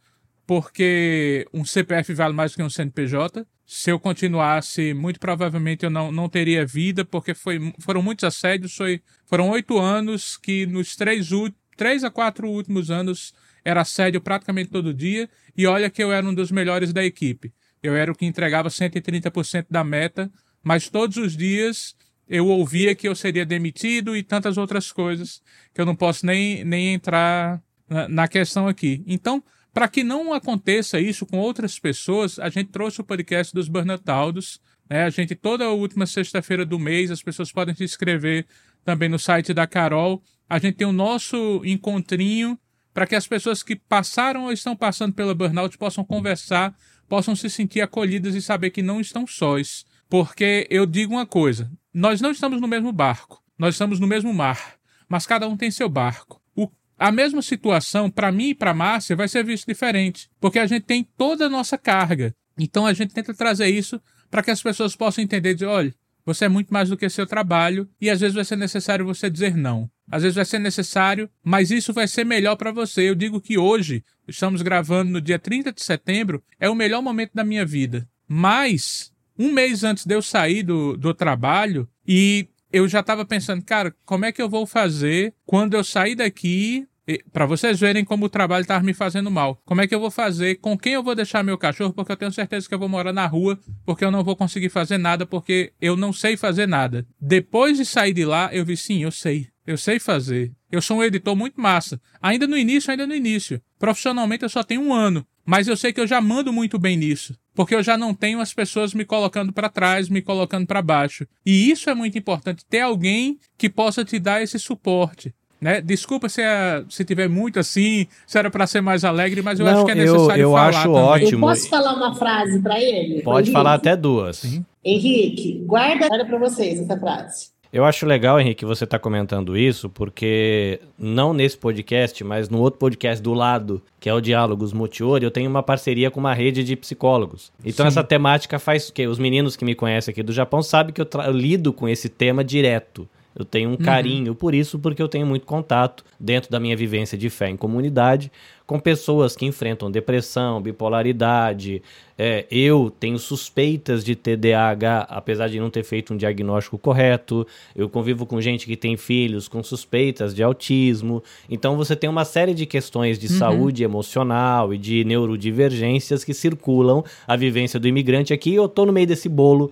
Porque 0.45 1.45
um 1.53 1.65
CPF 1.65 2.13
vale 2.13 2.33
mais 2.33 2.55
que 2.55 2.63
um 2.63 2.69
CNPJ 2.69 3.45
se 3.67 3.91
eu 3.91 3.99
continuasse, 3.99 4.93
muito 4.93 5.19
provavelmente 5.19 5.83
eu 5.83 5.89
não, 5.89 6.09
não 6.09 6.29
teria 6.29 6.65
vida, 6.65 7.03
porque 7.03 7.33
foi, 7.33 7.73
foram 7.81 8.01
muitos 8.01 8.23
assédios. 8.23 8.73
Foi, 8.73 9.01
foram 9.25 9.49
oito 9.49 9.77
anos 9.77 10.37
que 10.37 10.65
nos 10.65 10.95
três, 10.95 11.27
três 11.75 12.05
a 12.05 12.09
quatro 12.09 12.49
últimos 12.49 12.89
anos 12.89 13.33
era 13.65 13.81
assédio 13.81 14.21
praticamente 14.21 14.69
todo 14.69 14.93
dia. 14.93 15.29
E 15.55 15.67
olha 15.67 15.89
que 15.89 16.01
eu 16.01 16.13
era 16.13 16.25
um 16.25 16.33
dos 16.33 16.49
melhores 16.49 16.93
da 16.93 17.03
equipe. 17.03 17.53
Eu 17.83 17.93
era 17.93 18.09
o 18.09 18.15
que 18.15 18.25
entregava 18.25 18.69
130% 18.69 19.65
da 19.69 19.83
meta, 19.83 20.31
mas 20.63 20.87
todos 20.87 21.17
os 21.17 21.35
dias 21.35 21.93
eu 22.29 22.47
ouvia 22.47 22.93
que 22.95 23.07
eu 23.07 23.15
seria 23.15 23.45
demitido 23.45 24.15
e 24.15 24.23
tantas 24.23 24.57
outras 24.57 24.91
coisas 24.91 25.41
que 25.73 25.79
eu 25.79 25.85
não 25.85 25.95
posso 25.95 26.25
nem, 26.25 26.63
nem 26.63 26.93
entrar 26.93 27.61
na, 27.89 28.07
na 28.07 28.27
questão 28.27 28.67
aqui. 28.67 29.03
Então, 29.07 29.43
para 29.73 29.87
que 29.87 30.03
não 30.03 30.33
aconteça 30.33 30.99
isso 30.99 31.25
com 31.25 31.37
outras 31.37 31.77
pessoas, 31.79 32.39
a 32.39 32.49
gente 32.49 32.71
trouxe 32.71 32.99
o 32.99 33.03
podcast 33.03 33.53
dos 33.53 33.67
Burnoutaldos. 33.67 34.59
Né? 34.89 35.03
A 35.03 35.09
gente, 35.09 35.35
toda 35.35 35.69
última 35.69 36.05
sexta-feira 36.05 36.65
do 36.65 36.79
mês, 36.79 37.11
as 37.11 37.21
pessoas 37.21 37.51
podem 37.51 37.75
se 37.75 37.83
inscrever 37.83 38.45
também 38.83 39.07
no 39.07 39.19
site 39.19 39.53
da 39.53 39.67
Carol. 39.67 40.21
A 40.49 40.59
gente 40.59 40.77
tem 40.77 40.87
o 40.87 40.91
nosso 40.91 41.61
encontrinho 41.63 42.57
para 42.93 43.05
que 43.05 43.13
as 43.13 43.27
pessoas 43.27 43.61
que 43.61 43.75
passaram 43.75 44.45
ou 44.45 44.51
estão 44.51 44.75
passando 44.75 45.13
pela 45.13 45.35
burnout 45.35 45.77
possam 45.77 46.03
conversar, 46.03 46.75
possam 47.07 47.35
se 47.35 47.47
sentir 47.47 47.81
acolhidas 47.81 48.33
e 48.33 48.41
saber 48.41 48.71
que 48.71 48.81
não 48.81 48.99
estão 48.99 49.27
sós. 49.27 49.85
Porque 50.09 50.65
eu 50.71 50.85
digo 50.85 51.13
uma 51.13 51.27
coisa: 51.27 51.71
nós 51.99 52.21
não 52.21 52.29
estamos 52.29 52.61
no 52.61 52.67
mesmo 52.67 52.93
barco, 52.93 53.43
nós 53.57 53.73
estamos 53.73 53.99
no 53.99 54.05
mesmo 54.05 54.31
mar, 54.31 54.75
mas 55.09 55.25
cada 55.25 55.47
um 55.47 55.57
tem 55.57 55.71
seu 55.71 55.89
barco. 55.89 56.39
O, 56.55 56.69
a 56.95 57.11
mesma 57.11 57.41
situação, 57.41 58.07
para 58.07 58.31
mim 58.31 58.49
e 58.49 58.55
para 58.55 58.71
Márcia, 58.71 59.15
vai 59.15 59.27
ser 59.27 59.43
visto 59.43 59.65
diferente, 59.65 60.29
porque 60.39 60.59
a 60.59 60.67
gente 60.67 60.83
tem 60.83 61.03
toda 61.03 61.47
a 61.47 61.49
nossa 61.49 61.75
carga. 61.75 62.35
Então 62.55 62.85
a 62.85 62.93
gente 62.93 63.15
tenta 63.15 63.33
trazer 63.33 63.69
isso 63.69 63.99
para 64.29 64.43
que 64.43 64.51
as 64.51 64.61
pessoas 64.61 64.95
possam 64.95 65.23
entender, 65.23 65.55
dizer, 65.55 65.65
olha, 65.65 65.91
você 66.23 66.45
é 66.45 66.49
muito 66.49 66.71
mais 66.71 66.87
do 66.87 66.95
que 66.95 67.09
seu 67.09 67.25
trabalho 67.25 67.89
e 67.99 68.11
às 68.11 68.19
vezes 68.19 68.35
vai 68.35 68.45
ser 68.45 68.57
necessário 68.57 69.03
você 69.03 69.27
dizer 69.27 69.57
não. 69.57 69.89
Às 70.07 70.21
vezes 70.21 70.35
vai 70.35 70.45
ser 70.45 70.59
necessário, 70.59 71.27
mas 71.43 71.71
isso 71.71 71.93
vai 71.93 72.07
ser 72.07 72.25
melhor 72.25 72.57
para 72.57 72.71
você. 72.71 73.09
Eu 73.09 73.15
digo 73.15 73.41
que 73.41 73.57
hoje, 73.57 74.03
estamos 74.27 74.61
gravando 74.61 75.09
no 75.09 75.19
dia 75.19 75.39
30 75.39 75.71
de 75.71 75.81
setembro, 75.81 76.43
é 76.59 76.69
o 76.69 76.75
melhor 76.75 77.01
momento 77.01 77.31
da 77.33 77.43
minha 77.43 77.65
vida. 77.65 78.07
Mas, 78.27 79.11
um 79.37 79.51
mês 79.51 79.83
antes 79.83 80.05
de 80.05 80.13
eu 80.13 80.21
sair 80.21 80.63
do, 80.63 80.97
do 80.97 81.13
trabalho, 81.13 81.87
e 82.07 82.47
eu 82.71 82.87
já 82.87 82.99
estava 82.99 83.25
pensando, 83.25 83.63
cara, 83.63 83.93
como 84.05 84.25
é 84.25 84.31
que 84.31 84.41
eu 84.41 84.49
vou 84.49 84.65
fazer 84.65 85.33
quando 85.45 85.75
eu 85.75 85.83
sair 85.83 86.15
daqui 86.15 86.87
para 87.31 87.45
vocês 87.45 87.79
verem 87.79 88.03
como 88.03 88.25
o 88.25 88.29
trabalho 88.29 88.63
estava 88.63 88.83
me 88.83 88.93
fazendo 88.93 89.31
mal. 89.31 89.61
Como 89.63 89.81
é 89.81 89.87
que 89.87 89.95
eu 89.95 89.99
vou 89.99 90.11
fazer? 90.11 90.55
Com 90.55 90.77
quem 90.77 90.93
eu 90.93 91.03
vou 91.03 91.15
deixar 91.15 91.43
meu 91.43 91.57
cachorro? 91.57 91.93
Porque 91.93 92.11
eu 92.11 92.17
tenho 92.17 92.31
certeza 92.31 92.67
que 92.67 92.73
eu 92.73 92.79
vou 92.79 92.89
morar 92.89 93.13
na 93.13 93.25
rua, 93.25 93.57
porque 93.85 94.03
eu 94.03 94.11
não 94.11 94.23
vou 94.23 94.35
conseguir 94.35 94.69
fazer 94.69 94.97
nada, 94.97 95.25
porque 95.25 95.71
eu 95.79 95.95
não 95.95 96.11
sei 96.11 96.35
fazer 96.35 96.67
nada. 96.67 97.07
Depois 97.19 97.77
de 97.77 97.85
sair 97.85 98.13
de 98.13 98.25
lá, 98.25 98.49
eu 98.51 98.65
vi, 98.65 98.75
sim, 98.75 99.03
eu 99.03 99.11
sei. 99.11 99.47
Eu 99.65 99.77
sei 99.77 99.99
fazer. 99.99 100.51
Eu 100.71 100.81
sou 100.81 100.97
um 100.97 101.03
editor 101.03 101.35
muito 101.35 101.59
massa. 101.61 101.99
Ainda 102.21 102.47
no 102.47 102.57
início, 102.57 102.91
ainda 102.91 103.07
no 103.07 103.15
início. 103.15 103.61
Profissionalmente 103.79 104.43
eu 104.43 104.49
só 104.49 104.63
tenho 104.63 104.81
um 104.81 104.93
ano. 104.93 105.25
Mas 105.45 105.67
eu 105.67 105.77
sei 105.77 105.93
que 105.93 106.01
eu 106.01 106.07
já 106.07 106.19
mando 106.19 106.51
muito 106.51 106.77
bem 106.77 106.97
nisso. 106.97 107.37
Porque 107.57 107.73
eu 107.73 107.81
já 107.81 107.97
não 107.97 108.13
tenho 108.13 108.39
as 108.39 108.53
pessoas 108.53 108.93
me 108.93 109.03
colocando 109.03 109.51
para 109.51 109.67
trás, 109.67 110.09
me 110.09 110.21
colocando 110.21 110.67
para 110.67 110.79
baixo. 110.79 111.25
E 111.43 111.71
isso 111.71 111.89
é 111.89 111.95
muito 111.95 112.15
importante. 112.15 112.63
Ter 112.69 112.81
alguém 112.81 113.39
que 113.57 113.67
possa 113.67 114.05
te 114.05 114.19
dar 114.19 114.43
esse 114.43 114.59
suporte. 114.59 115.33
Né? 115.59 115.81
Desculpa 115.81 116.29
se, 116.29 116.39
é, 116.39 116.83
se 116.87 117.03
tiver 117.03 117.27
muito 117.27 117.59
assim, 117.59 118.05
se 118.27 118.37
era 118.37 118.51
para 118.51 118.67
ser 118.67 118.79
mais 118.81 119.03
alegre, 119.03 119.41
mas 119.41 119.59
eu 119.59 119.65
Não, 119.65 119.73
acho 119.73 119.85
que 119.85 119.91
é 119.91 119.95
necessário 119.95 120.41
eu, 120.43 120.49
eu 120.49 120.51
falar 120.51 120.69
acho 120.69 120.83
também. 120.83 121.01
ótimo. 121.01 121.45
Eu 121.45 121.49
posso 121.49 121.67
falar 121.67 121.93
uma 121.95 122.13
frase 122.13 122.61
para 122.61 122.79
ele? 122.79 123.23
Pode 123.23 123.47
Henrique? 123.47 123.53
falar 123.53 123.73
até 123.73 123.95
duas. 123.97 124.43
Henrique, 124.85 125.63
guarda 125.65 126.07
para 126.07 126.37
vocês 126.37 126.79
essa 126.79 126.95
frase. 126.99 127.47
Eu 127.71 127.83
acho 127.83 128.05
legal, 128.05 128.39
Henrique, 128.39 128.63
você 128.65 128.85
estar 128.85 128.97
comentando 128.99 129.57
isso, 129.57 129.89
porque 129.89 130.79
não 130.97 131.33
nesse 131.33 131.57
podcast, 131.57 132.23
mas 132.23 132.47
no 132.49 132.59
outro 132.59 132.79
podcast 132.79 133.21
do 133.21 133.33
lado, 133.33 133.81
que 133.99 134.09
é 134.09 134.13
o 134.13 134.21
Diálogos 134.21 134.71
Multiori, 134.71 135.25
eu 135.25 135.31
tenho 135.31 135.49
uma 135.49 135.61
parceria 135.61 136.09
com 136.09 136.19
uma 136.19 136.33
rede 136.33 136.63
de 136.63 136.75
psicólogos. 136.75 137.51
Então 137.65 137.83
Sim. 137.85 137.87
essa 137.89 138.03
temática 138.03 138.57
faz 138.57 138.89
que 138.89 139.05
os 139.05 139.19
meninos 139.19 139.55
que 139.55 139.65
me 139.65 139.75
conhecem 139.75 140.11
aqui 140.11 140.23
do 140.23 140.31
Japão 140.31 140.61
sabem 140.61 140.93
que 140.93 141.01
eu, 141.01 141.07
eu 141.25 141.33
lido 141.33 141.73
com 141.73 141.89
esse 141.89 142.07
tema 142.07 142.43
direto. 142.43 143.07
Eu 143.35 143.45
tenho 143.45 143.69
um 143.69 143.73
Uhum. 143.73 143.77
carinho 143.77 144.33
por 144.33 144.55
isso, 144.55 144.79
porque 144.79 145.01
eu 145.01 145.07
tenho 145.07 145.27
muito 145.27 145.45
contato 145.45 146.03
dentro 146.19 146.49
da 146.49 146.59
minha 146.59 146.75
vivência 146.75 147.15
de 147.17 147.29
fé 147.29 147.49
em 147.49 147.55
comunidade 147.57 148.31
com 148.67 148.79
pessoas 148.81 149.33
que 149.33 149.45
enfrentam 149.45 149.89
depressão, 149.89 150.61
bipolaridade. 150.61 151.81
É, 152.19 152.45
eu 152.51 152.91
tenho 152.99 153.17
suspeitas 153.17 154.03
de 154.03 154.13
TDAH, 154.13 155.07
apesar 155.09 155.47
de 155.47 155.57
não 155.59 155.69
ter 155.69 155.83
feito 155.83 156.13
um 156.13 156.17
diagnóstico 156.17 156.77
correto. 156.77 157.47
Eu 157.73 157.87
convivo 157.87 158.25
com 158.25 158.41
gente 158.41 158.65
que 158.65 158.75
tem 158.75 158.97
filhos 158.97 159.47
com 159.47 159.63
suspeitas 159.63 160.35
de 160.35 160.43
autismo. 160.43 161.23
Então 161.49 161.77
você 161.77 161.95
tem 161.95 162.09
uma 162.09 162.25
série 162.25 162.53
de 162.53 162.65
questões 162.65 163.17
de 163.17 163.27
Uhum. 163.27 163.37
saúde 163.37 163.83
emocional 163.83 164.73
e 164.73 164.77
de 164.77 165.05
neurodivergências 165.05 166.23
que 166.23 166.33
circulam 166.33 167.03
a 167.27 167.35
vivência 167.35 167.79
do 167.79 167.87
imigrante 167.87 168.33
aqui. 168.33 168.49
E 168.51 168.55
eu 168.55 168.67
tô 168.67 168.85
no 168.85 168.91
meio 168.91 169.07
desse 169.07 169.29
bolo 169.29 169.71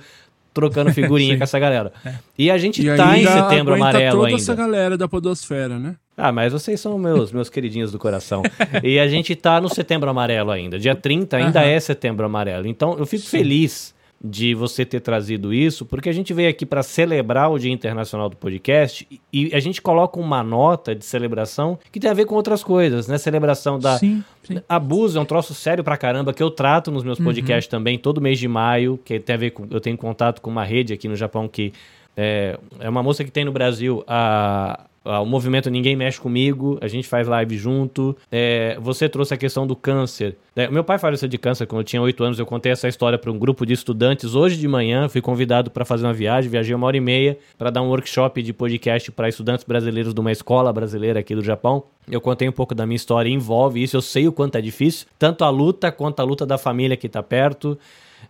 trocando 0.55 0.91
figurinha 0.91 1.33
Sim. 1.35 1.37
com 1.37 1.43
essa 1.43 1.59
galera. 1.59 1.93
E 2.35 2.49
a 2.49 2.57
gente 2.57 2.81
E 2.81 2.95
tá 2.95 3.15
em 3.15 3.27
setembro 3.27 3.75
amarelo 3.75 4.17
toda 4.17 4.27
ainda. 4.29 4.39
essa 4.41 4.55
galera 4.55 4.97
da 4.97 5.07
podosfera, 5.07 5.77
né? 5.77 5.95
Ah, 6.17 6.31
mas 6.31 6.53
vocês 6.53 6.79
são 6.79 6.97
meus, 6.97 7.31
meus 7.31 7.49
queridinhos 7.49 7.91
do 7.91 7.99
coração. 7.99 8.41
E 8.81 8.97
a 8.97 9.07
gente 9.07 9.35
tá 9.35 9.59
no 9.59 9.67
setembro 9.67 10.09
amarelo 10.09 10.49
ainda. 10.49 10.79
Dia 10.79 10.95
30 10.95 11.35
ainda 11.37 11.59
Aham. 11.59 11.67
é 11.69 11.79
setembro 11.79 12.25
amarelo. 12.25 12.65
Então 12.67 12.97
eu 12.97 13.05
fico 13.05 13.25
feliz 13.25 13.93
de 14.27 14.55
você 14.55 14.83
ter 14.85 14.99
trazido 15.01 15.53
isso, 15.53 15.85
porque 15.85 16.09
a 16.09 16.13
gente 16.13 16.33
veio 16.33 16.49
aqui 16.49 16.65
para 16.65 16.81
celebrar 16.81 17.51
o 17.51 17.59
Dia 17.59 17.71
Internacional 17.71 18.27
do 18.29 18.35
Podcast 18.35 19.07
e 19.31 19.53
a 19.53 19.59
gente 19.59 19.81
coloca 19.81 20.19
uma 20.19 20.41
nota 20.43 20.95
de 20.95 21.05
celebração 21.05 21.77
que 21.91 21.99
tem 21.99 22.09
a 22.09 22.13
ver 22.13 22.25
com 22.25 22.33
outras 22.35 22.63
coisas, 22.63 23.07
né? 23.07 23.17
Celebração 23.17 23.77
da 23.77 23.97
Sim, 23.99 24.23
sim. 24.43 24.59
abuso 24.67 25.17
é 25.17 25.21
um 25.21 25.25
troço 25.25 25.53
sério 25.53 25.83
pra 25.83 25.95
caramba 25.97 26.33
que 26.33 26.41
eu 26.41 26.49
trato 26.49 26.89
nos 26.91 27.03
meus 27.03 27.19
Uhum. 27.19 27.25
podcasts 27.25 27.67
também, 27.69 27.97
todo 27.99 28.19
mês 28.19 28.39
de 28.39 28.47
maio, 28.47 28.99
que 29.05 29.19
tem 29.19 29.35
a 29.35 29.37
ver 29.37 29.51
com. 29.51 29.67
Eu 29.69 29.79
tenho 29.79 29.97
contato 29.97 30.41
com 30.41 30.49
uma 30.49 30.63
rede 30.63 30.91
aqui 30.93 31.07
no 31.07 31.15
Japão 31.15 31.47
que 31.47 31.71
é, 32.15 32.57
é 32.79 32.89
uma 32.89 33.03
moça 33.03 33.23
que 33.23 33.31
tem 33.31 33.45
no 33.45 33.51
Brasil 33.51 34.03
a. 34.07 34.85
O 35.07 35.23
movimento 35.23 35.69
Ninguém 35.69 35.95
Mexe 35.95 36.19
Comigo, 36.19 36.79
a 36.81 36.87
gente 36.87 37.07
faz 37.07 37.27
live 37.27 37.55
junto. 37.55 38.17
É, 38.31 38.75
você 38.81 39.07
trouxe 39.07 39.35
a 39.35 39.37
questão 39.37 39.67
do 39.67 39.75
câncer. 39.75 40.35
É, 40.55 40.67
meu 40.67 40.83
pai 40.83 40.97
faleceu 40.97 41.29
de 41.29 41.37
câncer 41.37 41.67
quando 41.67 41.81
eu 41.81 41.83
tinha 41.83 42.01
8 42.01 42.23
anos. 42.23 42.39
Eu 42.39 42.45
contei 42.47 42.71
essa 42.71 42.87
história 42.87 43.15
para 43.15 43.31
um 43.31 43.37
grupo 43.37 43.67
de 43.67 43.73
estudantes 43.73 44.33
hoje 44.33 44.57
de 44.57 44.67
manhã. 44.67 45.07
Fui 45.07 45.21
convidado 45.21 45.69
para 45.69 45.85
fazer 45.85 46.07
uma 46.07 46.13
viagem. 46.13 46.49
Viajei 46.49 46.73
uma 46.73 46.87
hora 46.87 46.97
e 46.97 47.01
meia 47.01 47.37
para 47.55 47.69
dar 47.69 47.83
um 47.83 47.89
workshop 47.89 48.41
de 48.41 48.51
podcast 48.51 49.11
para 49.11 49.29
estudantes 49.29 49.63
brasileiros 49.63 50.11
de 50.11 50.19
uma 50.19 50.31
escola 50.31 50.73
brasileira 50.73 51.19
aqui 51.19 51.35
do 51.35 51.43
Japão. 51.43 51.83
Eu 52.09 52.19
contei 52.19 52.49
um 52.49 52.51
pouco 52.51 52.73
da 52.73 52.83
minha 52.87 52.95
história, 52.95 53.29
envolve 53.29 53.83
isso. 53.83 53.95
Eu 53.95 54.01
sei 54.01 54.27
o 54.27 54.31
quanto 54.31 54.57
é 54.57 54.61
difícil, 54.61 55.05
tanto 55.19 55.43
a 55.43 55.51
luta 55.51 55.91
quanto 55.91 56.19
a 56.19 56.23
luta 56.23 56.47
da 56.47 56.57
família 56.57 56.97
que 56.97 57.05
está 57.05 57.21
perto. 57.21 57.77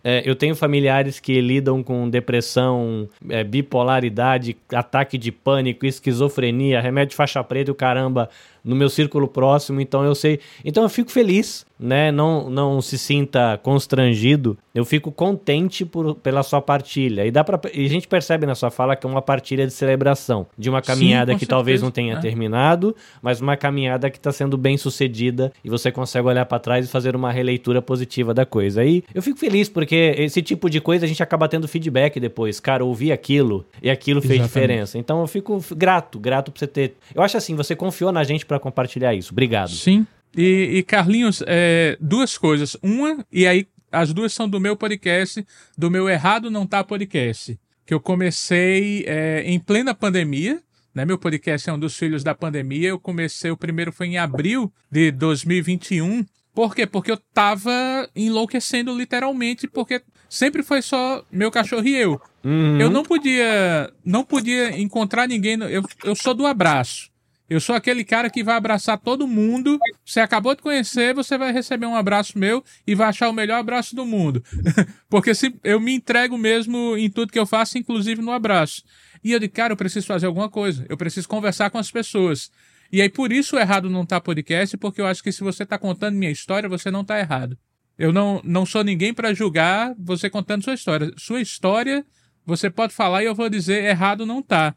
É, 0.02 0.22
eu 0.24 0.34
tenho 0.34 0.54
familiares 0.54 1.18
que 1.20 1.40
lidam 1.40 1.82
com 1.82 2.08
depressão, 2.08 3.08
é, 3.28 3.42
bipolaridade, 3.42 4.56
ataque 4.72 5.18
de 5.18 5.30
pânico, 5.32 5.86
esquizofrenia, 5.86 6.80
remédio 6.80 7.10
de 7.10 7.16
faixa 7.16 7.42
preta 7.42 7.70
e 7.70 7.72
o 7.72 7.74
caramba 7.74 8.28
no 8.66 8.74
meu 8.76 8.90
círculo 8.90 9.28
próximo, 9.28 9.80
então 9.80 10.04
eu 10.04 10.14
sei. 10.14 10.40
Então 10.64 10.82
eu 10.82 10.88
fico 10.88 11.10
feliz, 11.10 11.64
né? 11.78 12.10
Não, 12.10 12.50
não 12.50 12.82
se 12.82 12.98
sinta 12.98 13.58
constrangido. 13.62 14.58
Eu 14.74 14.84
fico 14.84 15.10
contente 15.12 15.84
por, 15.86 16.16
pela 16.16 16.42
sua 16.42 16.60
partilha. 16.60 17.24
E 17.24 17.30
dá 17.30 17.42
para 17.44 17.58
a 17.64 17.88
gente 17.88 18.08
percebe 18.08 18.44
na 18.44 18.54
sua 18.54 18.70
fala 18.70 18.94
que 18.96 19.06
é 19.06 19.10
uma 19.10 19.22
partilha 19.22 19.66
de 19.66 19.72
celebração, 19.72 20.46
de 20.58 20.68
uma 20.68 20.80
Sim, 20.82 20.86
caminhada 20.86 21.32
com 21.32 21.38
que 21.38 21.46
talvez 21.46 21.80
certeza. 21.80 21.84
não 21.86 21.90
tenha 21.92 22.14
É. 22.16 22.20
terminado, 22.20 22.94
mas 23.22 23.40
uma 23.40 23.56
caminhada 23.56 24.10
que 24.10 24.16
está 24.18 24.32
sendo 24.32 24.58
bem 24.58 24.76
sucedida 24.76 25.52
e 25.64 25.70
você 25.70 25.90
consegue 25.92 26.26
olhar 26.26 26.44
para 26.44 26.58
trás 26.58 26.84
e 26.86 26.88
fazer 26.90 27.14
uma 27.14 27.30
releitura 27.30 27.80
positiva 27.80 28.34
da 28.34 28.44
coisa. 28.44 28.80
Aí 28.82 29.02
eu 29.14 29.22
fico 29.22 29.38
feliz 29.38 29.68
porque 29.68 30.14
esse 30.18 30.42
tipo 30.42 30.68
de 30.68 30.80
coisa 30.80 31.04
a 31.04 31.08
gente 31.08 31.22
acaba 31.22 31.48
tendo 31.48 31.68
feedback 31.68 32.18
depois. 32.18 32.58
Cara, 32.60 32.84
ouvi 32.84 33.12
aquilo 33.12 33.64
e 33.82 33.88
aquilo 33.88 34.20
fez 34.20 34.40
Exatamente. 34.40 34.48
diferença. 34.52 34.98
Então 34.98 35.20
eu 35.20 35.26
fico 35.26 35.62
grato, 35.76 36.18
grato 36.18 36.50
por 36.50 36.58
você 36.58 36.66
ter. 36.66 36.96
Eu 37.14 37.22
acho 37.22 37.36
assim, 37.36 37.54
você 37.54 37.76
confiou 37.76 38.10
na 38.10 38.24
gente 38.24 38.44
para 38.44 38.55
compartilhar 38.60 39.14
isso. 39.14 39.32
Obrigado. 39.32 39.70
Sim. 39.70 40.06
E, 40.36 40.78
e, 40.78 40.82
Carlinhos, 40.82 41.42
é, 41.46 41.96
duas 42.00 42.36
coisas. 42.36 42.76
Uma, 42.82 43.24
e 43.32 43.46
aí 43.46 43.66
as 43.90 44.12
duas 44.12 44.32
são 44.32 44.48
do 44.48 44.60
meu 44.60 44.76
podcast, 44.76 45.44
do 45.78 45.90
meu 45.90 46.08
Errado 46.08 46.50
Não 46.50 46.66
Tá 46.66 46.84
Podcast, 46.84 47.58
que 47.86 47.94
eu 47.94 48.00
comecei 48.00 49.04
é, 49.06 49.42
em 49.46 49.58
plena 49.58 49.94
pandemia. 49.94 50.60
Né? 50.94 51.04
Meu 51.04 51.18
podcast 51.18 51.68
é 51.68 51.72
um 51.72 51.78
dos 51.78 51.96
filhos 51.96 52.22
da 52.24 52.34
pandemia. 52.34 52.88
Eu 52.90 52.98
comecei, 52.98 53.50
o 53.50 53.56
primeiro 53.56 53.92
foi 53.92 54.08
em 54.08 54.18
abril 54.18 54.72
de 54.90 55.10
2021. 55.10 56.24
Por 56.54 56.74
quê? 56.74 56.86
Porque 56.86 57.10
eu 57.10 57.18
tava 57.34 58.08
enlouquecendo 58.16 58.96
literalmente, 58.96 59.68
porque 59.68 60.02
sempre 60.28 60.62
foi 60.62 60.80
só 60.82 61.22
meu 61.30 61.50
cachorro 61.50 61.86
e 61.86 61.94
eu. 61.96 62.20
Uhum. 62.44 62.80
Eu 62.80 62.90
não 62.90 63.02
podia, 63.02 63.90
não 64.04 64.24
podia 64.24 64.78
encontrar 64.80 65.28
ninguém. 65.28 65.56
no- 65.56 65.68
Eu, 65.68 65.82
eu 66.04 66.14
sou 66.16 66.32
do 66.34 66.46
abraço. 66.46 67.10
Eu 67.48 67.60
sou 67.60 67.76
aquele 67.76 68.04
cara 68.04 68.28
que 68.28 68.42
vai 68.42 68.56
abraçar 68.56 68.98
todo 68.98 69.26
mundo. 69.26 69.78
Você 70.04 70.18
acabou 70.18 70.54
de 70.54 70.62
conhecer, 70.62 71.14
você 71.14 71.38
vai 71.38 71.52
receber 71.52 71.86
um 71.86 71.94
abraço 71.94 72.38
meu 72.38 72.62
e 72.86 72.94
vai 72.94 73.08
achar 73.08 73.28
o 73.28 73.32
melhor 73.32 73.58
abraço 73.58 73.94
do 73.94 74.04
mundo. 74.04 74.42
Porque 75.08 75.34
se, 75.34 75.54
eu 75.62 75.78
me 75.78 75.92
entrego 75.92 76.36
mesmo 76.36 76.96
em 76.96 77.08
tudo 77.08 77.32
que 77.32 77.38
eu 77.38 77.46
faço, 77.46 77.78
inclusive 77.78 78.20
no 78.20 78.32
abraço. 78.32 78.82
E 79.22 79.32
eu 79.32 79.38
digo, 79.38 79.54
cara, 79.54 79.72
eu 79.72 79.76
preciso 79.76 80.06
fazer 80.06 80.26
alguma 80.26 80.48
coisa. 80.48 80.84
Eu 80.88 80.96
preciso 80.96 81.28
conversar 81.28 81.70
com 81.70 81.78
as 81.78 81.90
pessoas. 81.90 82.50
E 82.90 83.00
aí, 83.00 83.08
por 83.08 83.32
isso 83.32 83.56
o 83.56 83.58
errado 83.58 83.88
não 83.88 84.04
tá 84.04 84.20
podcast, 84.20 84.76
porque 84.76 85.00
eu 85.00 85.06
acho 85.06 85.22
que 85.22 85.32
se 85.32 85.42
você 85.42 85.64
tá 85.64 85.78
contando 85.78 86.16
minha 86.16 86.30
história, 86.30 86.68
você 86.68 86.90
não 86.90 87.04
tá 87.04 87.18
errado. 87.18 87.56
Eu 87.98 88.12
não, 88.12 88.40
não 88.44 88.66
sou 88.66 88.84
ninguém 88.84 89.14
para 89.14 89.32
julgar 89.32 89.94
você 89.98 90.28
contando 90.28 90.64
sua 90.64 90.74
história. 90.74 91.12
Sua 91.16 91.40
história, 91.40 92.04
você 92.44 92.68
pode 92.68 92.92
falar 92.92 93.22
e 93.22 93.26
eu 93.26 93.34
vou 93.34 93.48
dizer 93.48 93.84
errado 93.84 94.26
não 94.26 94.42
tá. 94.42 94.74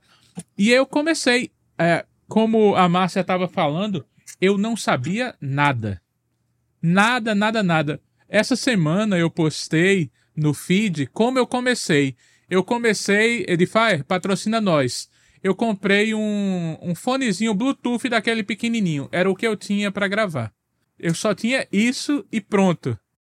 E 0.58 0.72
eu 0.72 0.86
comecei, 0.86 1.52
é, 1.78 2.06
como 2.30 2.76
a 2.76 2.88
Márcia 2.88 3.22
estava 3.22 3.48
falando, 3.48 4.06
eu 4.40 4.58
não 4.58 4.78
sabia 4.78 5.36
nada. 5.42 6.00
Nada, 6.82 7.34
nada, 7.34 7.64
nada. 7.64 8.00
Essa 8.30 8.56
semana 8.56 9.18
eu 9.18 9.30
postei 9.30 10.12
no 10.36 10.54
feed 10.54 11.08
como 11.08 11.40
eu 11.40 11.48
comecei. 11.48 12.16
Eu 12.50 12.64
comecei, 12.64 13.46
Edifier, 13.48 14.06
patrocina 14.06 14.62
nós. 14.62 15.10
eu 15.44 15.56
comprei 15.56 16.14
um, 16.14 16.78
um 16.82 16.94
fonezinho 16.94 17.54
Bluetooth 17.54 18.08
daquele 18.08 18.44
pequenininho. 18.44 19.10
Era 19.12 19.30
o 19.30 19.36
que 19.36 19.48
eu 19.48 19.56
tinha 19.56 19.92
para 19.92 20.08
gravar. 20.08 20.52
Eu 21.00 21.16
só 21.16 21.34
tinha 21.34 21.66
isso 21.72 22.26
e 22.32 22.40
pronto. 22.40 22.98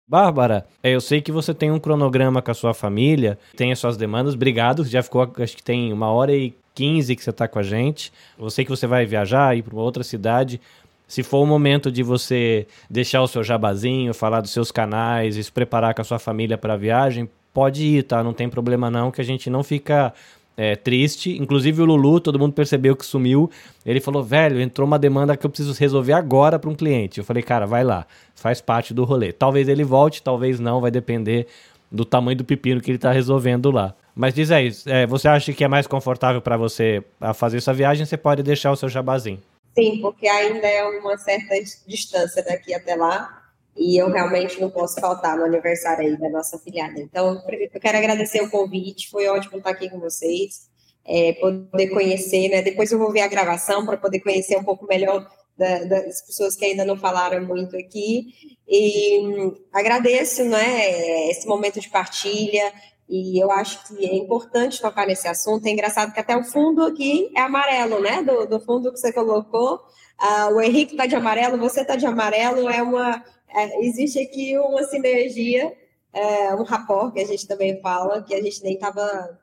Bárbara, 0.09 0.66
é, 0.82 0.95
eu 0.95 1.01
sei 1.01 1.20
que 1.20 1.30
você 1.30 1.55
tem 1.55 1.70
um 1.70 1.78
cronograma 1.78 2.43
com 2.43 2.51
a 2.51 2.55
sua 2.55 2.74
família, 2.74 3.38
tem 3.55 3.70
as 3.70 3.78
suas 3.78 3.97
demandas. 3.97 4.34
Obrigado, 4.34 4.84
já 4.84 5.03
ficou, 5.03 5.30
acho 5.38 5.57
que 5.57 5.62
tem 5.62 5.93
uma 5.93 6.11
hora 6.11 6.34
e 6.34 6.53
quinze 6.81 7.14
que 7.14 7.22
você 7.22 7.28
está 7.28 7.47
com 7.47 7.59
a 7.59 7.62
gente. 7.62 8.11
Eu 8.39 8.49
sei 8.49 8.64
que 8.64 8.70
você 8.70 8.87
vai 8.87 9.05
viajar, 9.05 9.55
ir 9.55 9.62
para 9.62 9.74
uma 9.74 9.83
outra 9.83 10.03
cidade. 10.03 10.59
Se 11.07 11.22
for 11.22 11.43
o 11.43 11.47
momento 11.47 11.93
de 11.93 12.03
você 12.03 12.66
deixar 12.89 13.20
o 13.20 13.28
seu 13.28 13.45
jabazinho, 13.45 14.14
falar 14.14 14.41
dos 14.41 14.51
seus 14.51 14.72
canais 14.72 15.37
e 15.37 15.45
se 15.45 15.53
preparar 15.53 15.95
com 15.95 16.01
a 16.01 16.05
sua 16.05 16.18
família 16.18 16.57
para 16.57 16.72
a 16.72 16.76
viagem, 16.78 17.28
pode 17.53 17.85
ir, 17.85 18.05
tá? 18.05 18.24
Não 18.24 18.33
tem 18.33 18.49
problema 18.49 18.91
não, 18.91 19.11
que 19.11 19.20
a 19.20 19.24
gente 19.24 19.51
não 19.51 19.62
fica 19.62 20.14
é, 20.57 20.74
triste. 20.74 21.37
Inclusive 21.37 21.83
o 21.83 21.85
Lulu, 21.85 22.18
todo 22.18 22.39
mundo 22.39 22.55
percebeu 22.55 22.97
que 22.97 23.05
sumiu. 23.05 23.51
Ele 23.85 24.01
falou, 24.01 24.24
velho, 24.24 24.59
entrou 24.59 24.87
uma 24.87 24.99
demanda 24.99 25.37
que 25.37 25.45
eu 25.45 25.51
preciso 25.51 25.78
resolver 25.78 26.14
agora 26.14 26.59
para 26.59 26.70
um 26.70 26.74
cliente. 26.74 27.18
Eu 27.18 27.24
falei, 27.24 27.43
cara, 27.43 27.66
vai 27.66 27.85
lá, 27.85 28.07
faz 28.35 28.62
parte 28.62 28.95
do 28.95 29.05
rolê. 29.05 29.33
Talvez 29.33 29.68
ele 29.68 29.85
volte, 29.85 30.22
talvez 30.22 30.59
não, 30.59 30.81
vai 30.81 30.91
depender 30.91 31.47
do 31.93 32.07
tamanho 32.07 32.39
do 32.39 32.45
pepino 32.45 32.81
que 32.81 32.91
ele 32.91 32.97
está 32.97 33.12
resolvendo 33.12 33.70
lá. 33.70 33.95
Mas 34.20 34.34
diz 34.34 34.50
aí, 34.50 34.70
é, 34.84 35.06
você 35.06 35.26
acha 35.28 35.50
que 35.50 35.64
é 35.64 35.68
mais 35.68 35.86
confortável 35.86 36.42
para 36.42 36.54
você 36.54 37.02
fazer 37.34 37.56
essa 37.56 37.72
viagem? 37.72 38.04
Você 38.04 38.18
pode 38.18 38.42
deixar 38.42 38.70
o 38.70 38.76
seu 38.76 38.86
jabazinho. 38.86 39.42
Sim, 39.74 39.98
porque 40.02 40.28
ainda 40.28 40.66
é 40.68 40.84
uma 40.84 41.16
certa 41.16 41.54
distância 41.86 42.44
daqui 42.44 42.74
até 42.74 42.94
lá. 42.94 43.42
E 43.74 43.96
eu 43.96 44.10
realmente 44.10 44.60
não 44.60 44.68
posso 44.68 45.00
faltar 45.00 45.38
no 45.38 45.44
aniversário 45.44 46.06
aí 46.06 46.18
da 46.18 46.28
nossa 46.28 46.58
filhada. 46.58 47.00
Então, 47.00 47.42
eu 47.48 47.80
quero 47.80 47.96
agradecer 47.96 48.42
o 48.42 48.50
convite, 48.50 49.08
foi 49.08 49.26
ótimo 49.26 49.56
estar 49.56 49.70
aqui 49.70 49.88
com 49.88 49.98
vocês, 49.98 50.68
é, 51.06 51.32
poder 51.40 51.88
conhecer, 51.88 52.50
né? 52.50 52.60
Depois 52.60 52.92
eu 52.92 52.98
vou 52.98 53.10
ver 53.10 53.22
a 53.22 53.28
gravação 53.28 53.86
para 53.86 53.96
poder 53.96 54.20
conhecer 54.20 54.58
um 54.58 54.64
pouco 54.64 54.86
melhor 54.86 55.26
da, 55.56 55.84
das 55.84 56.20
pessoas 56.26 56.56
que 56.56 56.66
ainda 56.66 56.84
não 56.84 56.98
falaram 56.98 57.42
muito 57.46 57.74
aqui. 57.74 58.26
E 58.68 59.18
hum, 59.20 59.54
agradeço, 59.72 60.44
né, 60.44 61.30
esse 61.30 61.46
momento 61.46 61.80
de 61.80 61.88
partilha. 61.88 62.70
E 63.11 63.38
eu 63.42 63.50
acho 63.50 63.88
que 63.88 64.06
é 64.06 64.14
importante 64.14 64.80
tocar 64.80 65.06
nesse 65.06 65.26
assunto. 65.26 65.66
É 65.66 65.70
engraçado 65.70 66.12
que 66.12 66.20
até 66.20 66.36
o 66.36 66.44
fundo 66.44 66.84
aqui 66.84 67.30
é 67.36 67.40
amarelo, 67.40 68.00
né? 68.00 68.22
Do, 68.22 68.46
do 68.46 68.61
fundo 68.61 68.92
que 68.92 68.98
você 69.00 69.12
colocou. 69.12 69.80
Ah, 70.16 70.48
o 70.52 70.61
Henrique 70.61 70.92
está 70.92 71.06
de 71.06 71.16
amarelo, 71.16 71.58
você 71.58 71.80
está 71.80 71.96
de 71.96 72.06
amarelo. 72.06 72.68
É 72.68 72.82
uma 72.82 73.22
é, 73.54 73.84
existe 73.84 74.18
aqui 74.18 74.56
uma 74.58 74.82
sinergia, 74.84 75.76
é, 76.12 76.54
um 76.54 76.62
rapport 76.62 77.12
que 77.12 77.20
a 77.20 77.26
gente 77.26 77.46
também 77.46 77.80
fala, 77.80 78.22
que 78.22 78.34
a 78.34 78.42
gente 78.42 78.62
nem 78.62 78.74
estava 78.74 79.38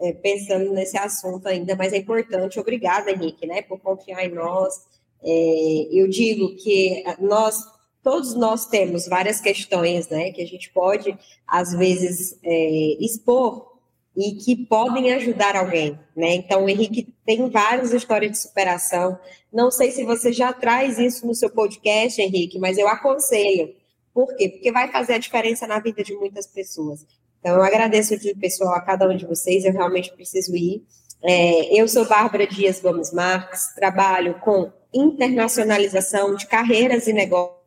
é, 0.00 0.12
pensando 0.12 0.72
nesse 0.72 0.96
assunto 0.96 1.46
ainda, 1.46 1.76
mas 1.76 1.92
é 1.92 1.98
importante. 1.98 2.58
Obrigada, 2.58 3.10
Henrique, 3.10 3.46
né, 3.46 3.62
por 3.62 3.78
confiar 3.80 4.24
em 4.24 4.32
nós. 4.32 4.74
É, 5.22 5.88
eu 5.92 6.08
digo 6.08 6.56
que 6.56 7.04
nós, 7.20 7.56
todos 8.02 8.34
nós 8.34 8.66
temos 8.66 9.06
várias 9.06 9.40
questões, 9.40 10.08
né, 10.08 10.32
que 10.32 10.42
a 10.42 10.46
gente 10.46 10.70
pode, 10.70 11.16
às 11.46 11.72
vezes, 11.72 12.38
é, 12.42 12.96
expor 13.00 13.72
e 14.16 14.32
que 14.32 14.56
podem 14.66 15.12
ajudar 15.14 15.56
alguém, 15.56 15.98
né? 16.14 16.34
Então, 16.34 16.64
o 16.64 16.68
Henrique 16.68 17.14
tem 17.24 17.48
várias 17.48 17.92
histórias 17.94 18.32
de 18.32 18.38
superação. 18.38 19.18
Não 19.50 19.70
sei 19.70 19.90
se 19.90 20.04
você 20.04 20.32
já 20.32 20.52
traz 20.52 20.98
isso 20.98 21.26
no 21.26 21.34
seu 21.34 21.48
podcast, 21.48 22.20
Henrique, 22.20 22.58
mas 22.58 22.76
eu 22.76 22.88
aconselho. 22.88 23.74
Por 24.12 24.36
quê? 24.36 24.50
Porque 24.50 24.70
vai 24.70 24.92
fazer 24.92 25.14
a 25.14 25.18
diferença 25.18 25.66
na 25.66 25.80
vida 25.80 26.04
de 26.04 26.14
muitas 26.14 26.46
pessoas. 26.46 27.06
Então, 27.40 27.56
eu 27.56 27.62
agradeço 27.62 28.18
de 28.18 28.34
pessoal 28.34 28.74
a 28.74 28.82
cada 28.82 29.08
um 29.08 29.16
de 29.16 29.24
vocês, 29.24 29.64
eu 29.64 29.72
realmente 29.72 30.12
preciso 30.12 30.54
ir. 30.54 30.84
É, 31.22 31.80
eu 31.80 31.88
sou 31.88 32.06
Bárbara 32.06 32.46
Dias 32.46 32.80
Gomes 32.80 33.12
Marques, 33.12 33.74
trabalho 33.74 34.38
com 34.40 34.70
internacionalização 34.92 36.34
de 36.34 36.46
carreiras 36.46 37.06
e 37.06 37.12
negócios. 37.14 37.61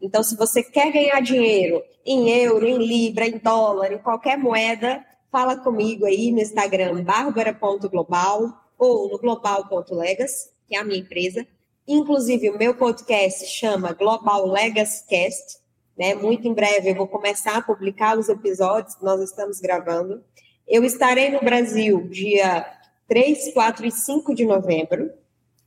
Então, 0.00 0.22
se 0.22 0.36
você 0.36 0.62
quer 0.62 0.92
ganhar 0.92 1.20
dinheiro 1.20 1.82
em 2.04 2.30
euro, 2.30 2.66
em 2.66 2.78
libra, 2.78 3.26
em 3.26 3.38
dólar, 3.38 3.92
em 3.92 3.98
qualquer 3.98 4.36
moeda, 4.36 5.04
fala 5.32 5.56
comigo 5.56 6.04
aí 6.04 6.30
no 6.30 6.40
Instagram, 6.40 7.02
bárbara.global 7.02 8.52
ou 8.78 9.10
no 9.10 9.18
global.legas, 9.18 10.50
que 10.68 10.76
é 10.76 10.78
a 10.78 10.84
minha 10.84 11.00
empresa. 11.00 11.46
Inclusive, 11.86 12.50
o 12.50 12.58
meu 12.58 12.74
podcast 12.74 13.46
chama 13.46 13.92
Global 13.92 14.46
Legacy 14.46 15.06
Cast. 15.06 15.58
Né? 15.98 16.14
Muito 16.14 16.46
em 16.48 16.54
breve 16.54 16.90
eu 16.90 16.94
vou 16.94 17.06
começar 17.06 17.56
a 17.56 17.62
publicar 17.62 18.18
os 18.18 18.28
episódios 18.28 18.94
que 18.94 19.04
nós 19.04 19.20
estamos 19.20 19.60
gravando. 19.60 20.22
Eu 20.66 20.84
estarei 20.84 21.30
no 21.30 21.40
Brasil 21.40 22.08
dia 22.08 22.66
3, 23.06 23.52
4 23.52 23.86
e 23.86 23.90
5 23.90 24.34
de 24.34 24.44
novembro, 24.44 25.12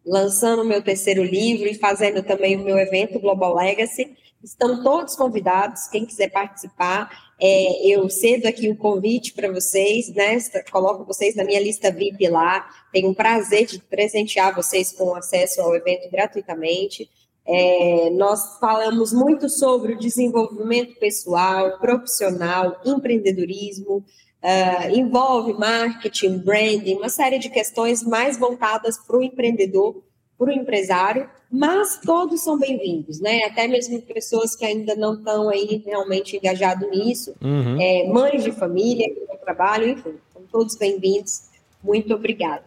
lançando 0.07 0.61
o 0.61 0.65
meu 0.65 0.81
terceiro 0.81 1.23
livro 1.23 1.67
e 1.67 1.75
fazendo 1.75 2.23
também 2.23 2.55
o 2.55 2.63
meu 2.63 2.77
evento 2.77 3.19
Global 3.19 3.53
Legacy. 3.53 4.15
Estão 4.41 4.81
todos 4.81 5.15
convidados, 5.15 5.87
quem 5.87 6.05
quiser 6.05 6.29
participar. 6.29 7.09
É, 7.39 7.87
eu 7.87 8.09
cedo 8.09 8.45
aqui 8.47 8.69
o 8.69 8.77
convite 8.77 9.33
para 9.33 9.51
vocês, 9.51 10.07
né? 10.13 10.37
Coloco 10.71 11.03
vocês 11.03 11.35
na 11.35 11.43
minha 11.43 11.59
lista 11.59 11.91
VIP 11.91 12.29
lá. 12.29 12.65
Tenho 12.91 13.09
um 13.09 13.13
prazer 13.13 13.65
de 13.65 13.79
presentear 13.79 14.55
vocês 14.55 14.93
com 14.93 15.13
acesso 15.13 15.61
ao 15.61 15.75
evento 15.75 16.09
gratuitamente. 16.09 17.09
É, 17.45 18.09
nós 18.11 18.59
falamos 18.59 19.11
muito 19.11 19.49
sobre 19.49 19.93
o 19.93 19.99
desenvolvimento 19.99 20.99
pessoal, 20.99 21.79
profissional, 21.79 22.79
empreendedorismo, 22.85 24.03
uh, 24.43 24.95
envolve 24.95 25.53
marketing, 25.53 26.39
branding, 26.39 26.95
uma 26.95 27.09
série 27.09 27.39
de 27.39 27.49
questões 27.49 28.03
mais 28.03 28.37
voltadas 28.37 28.97
para 28.97 29.17
o 29.17 29.23
empreendedor, 29.23 30.03
para 30.37 30.47
o 30.47 30.51
empresário, 30.51 31.29
mas 31.51 31.99
todos 32.05 32.41
são 32.41 32.59
bem-vindos, 32.59 33.19
né? 33.19 33.43
Até 33.45 33.67
mesmo 33.67 34.01
pessoas 34.01 34.55
que 34.55 34.65
ainda 34.65 34.95
não 34.95 35.15
estão 35.15 35.49
aí 35.49 35.81
realmente 35.85 36.35
engajados 36.35 36.89
nisso, 36.89 37.33
uhum. 37.41 37.81
é, 37.81 38.07
mães 38.07 38.43
de 38.43 38.51
família 38.51 39.09
que 39.09 39.27
trabalho, 39.47 39.87
enfim, 39.87 40.15
são 40.33 40.41
todos 40.51 40.75
bem-vindos. 40.75 41.43
Muito 41.81 42.13
obrigada. 42.13 42.63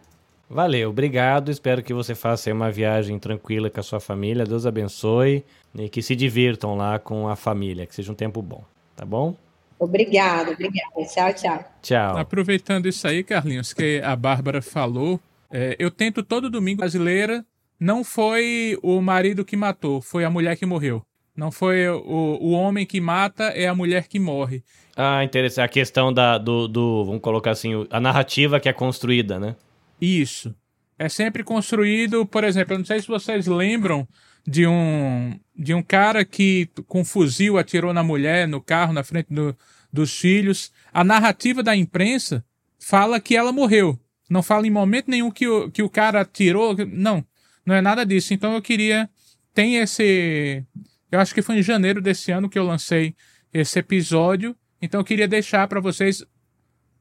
Valeu, 0.49 0.89
obrigado. 0.89 1.51
Espero 1.51 1.83
que 1.83 1.93
você 1.93 2.15
faça 2.15 2.51
uma 2.51 2.71
viagem 2.71 3.19
tranquila 3.19 3.69
com 3.69 3.79
a 3.79 3.83
sua 3.83 3.99
família. 3.99 4.43
Deus 4.43 4.65
abençoe 4.65 5.45
e 5.77 5.87
que 5.87 6.01
se 6.01 6.15
divirtam 6.15 6.75
lá 6.75 6.97
com 6.97 7.29
a 7.29 7.35
família, 7.35 7.85
que 7.85 7.93
seja 7.93 8.11
um 8.11 8.15
tempo 8.15 8.41
bom, 8.41 8.63
tá 8.95 9.05
bom? 9.05 9.35
Obrigada, 9.81 10.51
obrigada. 10.51 11.05
Tchau, 11.11 11.33
tchau. 11.33 11.65
Tchau. 11.81 12.17
Aproveitando 12.17 12.87
isso 12.87 13.07
aí, 13.07 13.23
Carlinhos, 13.23 13.73
que 13.73 13.99
a 14.03 14.15
Bárbara 14.15 14.61
falou, 14.61 15.19
é, 15.51 15.75
eu 15.79 15.89
tento 15.89 16.21
todo 16.21 16.51
domingo 16.51 16.81
brasileira 16.81 17.43
não 17.79 18.03
foi 18.03 18.77
o 18.83 19.01
marido 19.01 19.43
que 19.43 19.57
matou, 19.57 19.99
foi 19.99 20.23
a 20.23 20.29
mulher 20.29 20.55
que 20.55 20.67
morreu. 20.67 21.01
Não 21.35 21.51
foi 21.51 21.89
o, 21.89 22.37
o 22.39 22.51
homem 22.51 22.85
que 22.85 23.01
mata, 23.01 23.45
é 23.45 23.67
a 23.67 23.73
mulher 23.73 24.07
que 24.07 24.19
morre. 24.19 24.63
Ah, 24.95 25.23
interessante. 25.23 25.65
A 25.65 25.67
questão 25.67 26.13
da, 26.13 26.37
do, 26.37 26.67
do, 26.67 27.03
vamos 27.03 27.21
colocar 27.21 27.49
assim, 27.49 27.87
a 27.89 27.99
narrativa 27.99 28.59
que 28.59 28.69
é 28.69 28.73
construída, 28.73 29.39
né? 29.39 29.55
Isso. 29.99 30.53
É 30.99 31.09
sempre 31.09 31.43
construído, 31.43 32.23
por 32.23 32.43
exemplo, 32.43 32.75
eu 32.75 32.77
não 32.77 32.85
sei 32.85 33.01
se 33.01 33.07
vocês 33.07 33.47
lembram 33.47 34.07
de 34.45 34.65
um, 34.65 35.39
de 35.55 35.73
um 35.73 35.83
cara 35.83 36.25
que 36.25 36.69
com 36.87 37.01
um 37.01 37.05
fuzil 37.05 37.57
atirou 37.57 37.93
na 37.93 38.03
mulher, 38.03 38.47
no 38.47 38.61
carro, 38.61 38.93
na 38.93 39.03
frente 39.03 39.33
do, 39.33 39.55
dos 39.91 40.17
filhos. 40.17 40.71
A 40.91 41.03
narrativa 41.03 41.61
da 41.61 41.75
imprensa 41.75 42.43
fala 42.79 43.19
que 43.19 43.35
ela 43.35 43.51
morreu. 43.51 43.99
Não 44.29 44.41
fala 44.41 44.65
em 44.65 44.71
momento 44.71 45.09
nenhum 45.09 45.29
que 45.29 45.47
o, 45.47 45.69
que 45.69 45.83
o 45.83 45.89
cara 45.89 46.21
atirou. 46.21 46.75
Não. 46.87 47.25
Não 47.65 47.75
é 47.75 47.81
nada 47.81 48.05
disso. 48.05 48.33
Então 48.33 48.53
eu 48.53 48.61
queria. 48.61 49.09
Tem 49.53 49.75
esse. 49.75 50.63
Eu 51.11 51.19
acho 51.19 51.33
que 51.33 51.41
foi 51.41 51.57
em 51.57 51.63
janeiro 51.63 52.01
desse 52.01 52.31
ano 52.31 52.49
que 52.49 52.57
eu 52.57 52.63
lancei 52.63 53.13
esse 53.53 53.77
episódio. 53.79 54.55
Então 54.81 55.01
eu 55.01 55.05
queria 55.05 55.27
deixar 55.27 55.67
para 55.67 55.79
vocês. 55.79 56.23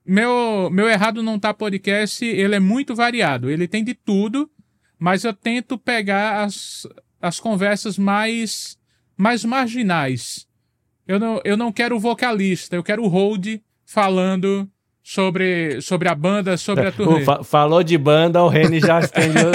Meu, 0.04 0.68
meu 0.72 0.88
Errado 0.88 1.22
Não 1.22 1.38
Tá 1.38 1.54
Podcast, 1.54 2.24
ele 2.24 2.56
é 2.56 2.60
muito 2.60 2.94
variado. 2.94 3.48
Ele 3.48 3.68
tem 3.68 3.84
de 3.84 3.94
tudo, 3.94 4.50
mas 4.98 5.22
eu 5.22 5.32
tento 5.32 5.78
pegar 5.78 6.42
as, 6.42 6.86
as 7.20 7.38
conversas 7.38 7.98
mais, 7.98 8.78
mais 9.16 9.44
marginais. 9.44 10.46
Eu 11.06 11.18
não, 11.18 11.40
eu 11.44 11.56
não 11.56 11.72
quero 11.72 11.96
o 11.96 12.00
vocalista, 12.00 12.76
eu 12.76 12.82
quero 12.82 13.02
o 13.02 13.08
hold 13.08 13.60
falando 13.84 14.68
sobre, 15.02 15.80
sobre 15.80 16.08
a 16.08 16.14
banda, 16.14 16.56
sobre 16.56 16.86
a 16.86 16.92
turnê. 16.92 17.24
Fa 17.24 17.42
falou 17.42 17.82
de 17.82 17.98
banda, 17.98 18.42
o 18.42 18.48
Reni 18.48 18.80
já 18.80 19.00
estendeu. 19.00 19.50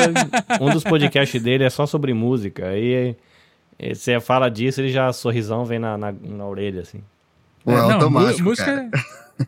um 0.60 0.70
dos 0.70 0.84
podcasts 0.84 1.42
dele 1.42 1.64
é 1.64 1.70
só 1.70 1.86
sobre 1.86 2.14
música. 2.14 2.68
Aí 2.68 3.16
você 3.80 4.20
fala 4.20 4.50
disso, 4.50 4.82
ele 4.82 4.90
já 4.90 5.12
sorrisão 5.14 5.66
vem 5.66 5.80
na, 5.80 5.98
na, 5.98 6.12
na 6.12 6.46
orelha, 6.46 6.82
assim. 6.82 7.02
É, 7.66 7.98
não, 7.98 8.10
música, 8.10 8.90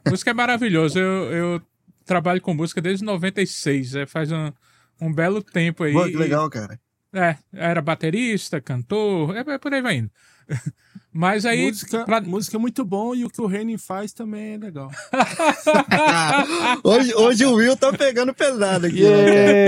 música 0.09 0.31
é 0.31 0.33
maravilhoso. 0.33 0.97
Eu, 0.97 1.31
eu 1.31 1.61
trabalho 2.05 2.41
com 2.41 2.53
música 2.53 2.81
desde 2.81 3.03
96, 3.05 3.95
é, 3.95 4.05
faz 4.05 4.31
um, 4.31 4.51
um 4.99 5.13
belo 5.13 5.43
tempo 5.43 5.83
aí. 5.83 5.93
Pô, 5.93 6.05
que 6.05 6.15
legal, 6.15 6.49
cara. 6.49 6.79
É, 7.13 7.35
era 7.53 7.81
baterista, 7.81 8.59
cantor, 8.61 9.35
é, 9.35 9.39
é 9.53 9.57
por 9.57 9.73
aí 9.73 9.81
vai 9.81 9.95
indo. 9.97 10.11
Mas 11.13 11.45
aí. 11.47 11.65
Música, 11.67 12.05
pra- 12.05 12.21
música 12.21 12.57
é 12.57 12.59
muito 12.59 12.85
bom 12.85 13.15
e 13.15 13.25
o 13.25 13.29
que 13.29 13.41
o 13.41 13.47
Reni 13.47 13.75
faz 13.77 14.13
também 14.13 14.53
é 14.53 14.57
legal. 14.57 14.91
hoje, 16.83 17.13
hoje 17.15 17.45
o 17.45 17.53
Will 17.55 17.75
tá 17.75 17.91
pegando 17.91 18.33
pesado 18.33 18.85
aqui. 18.85 19.01
né? 19.01 19.09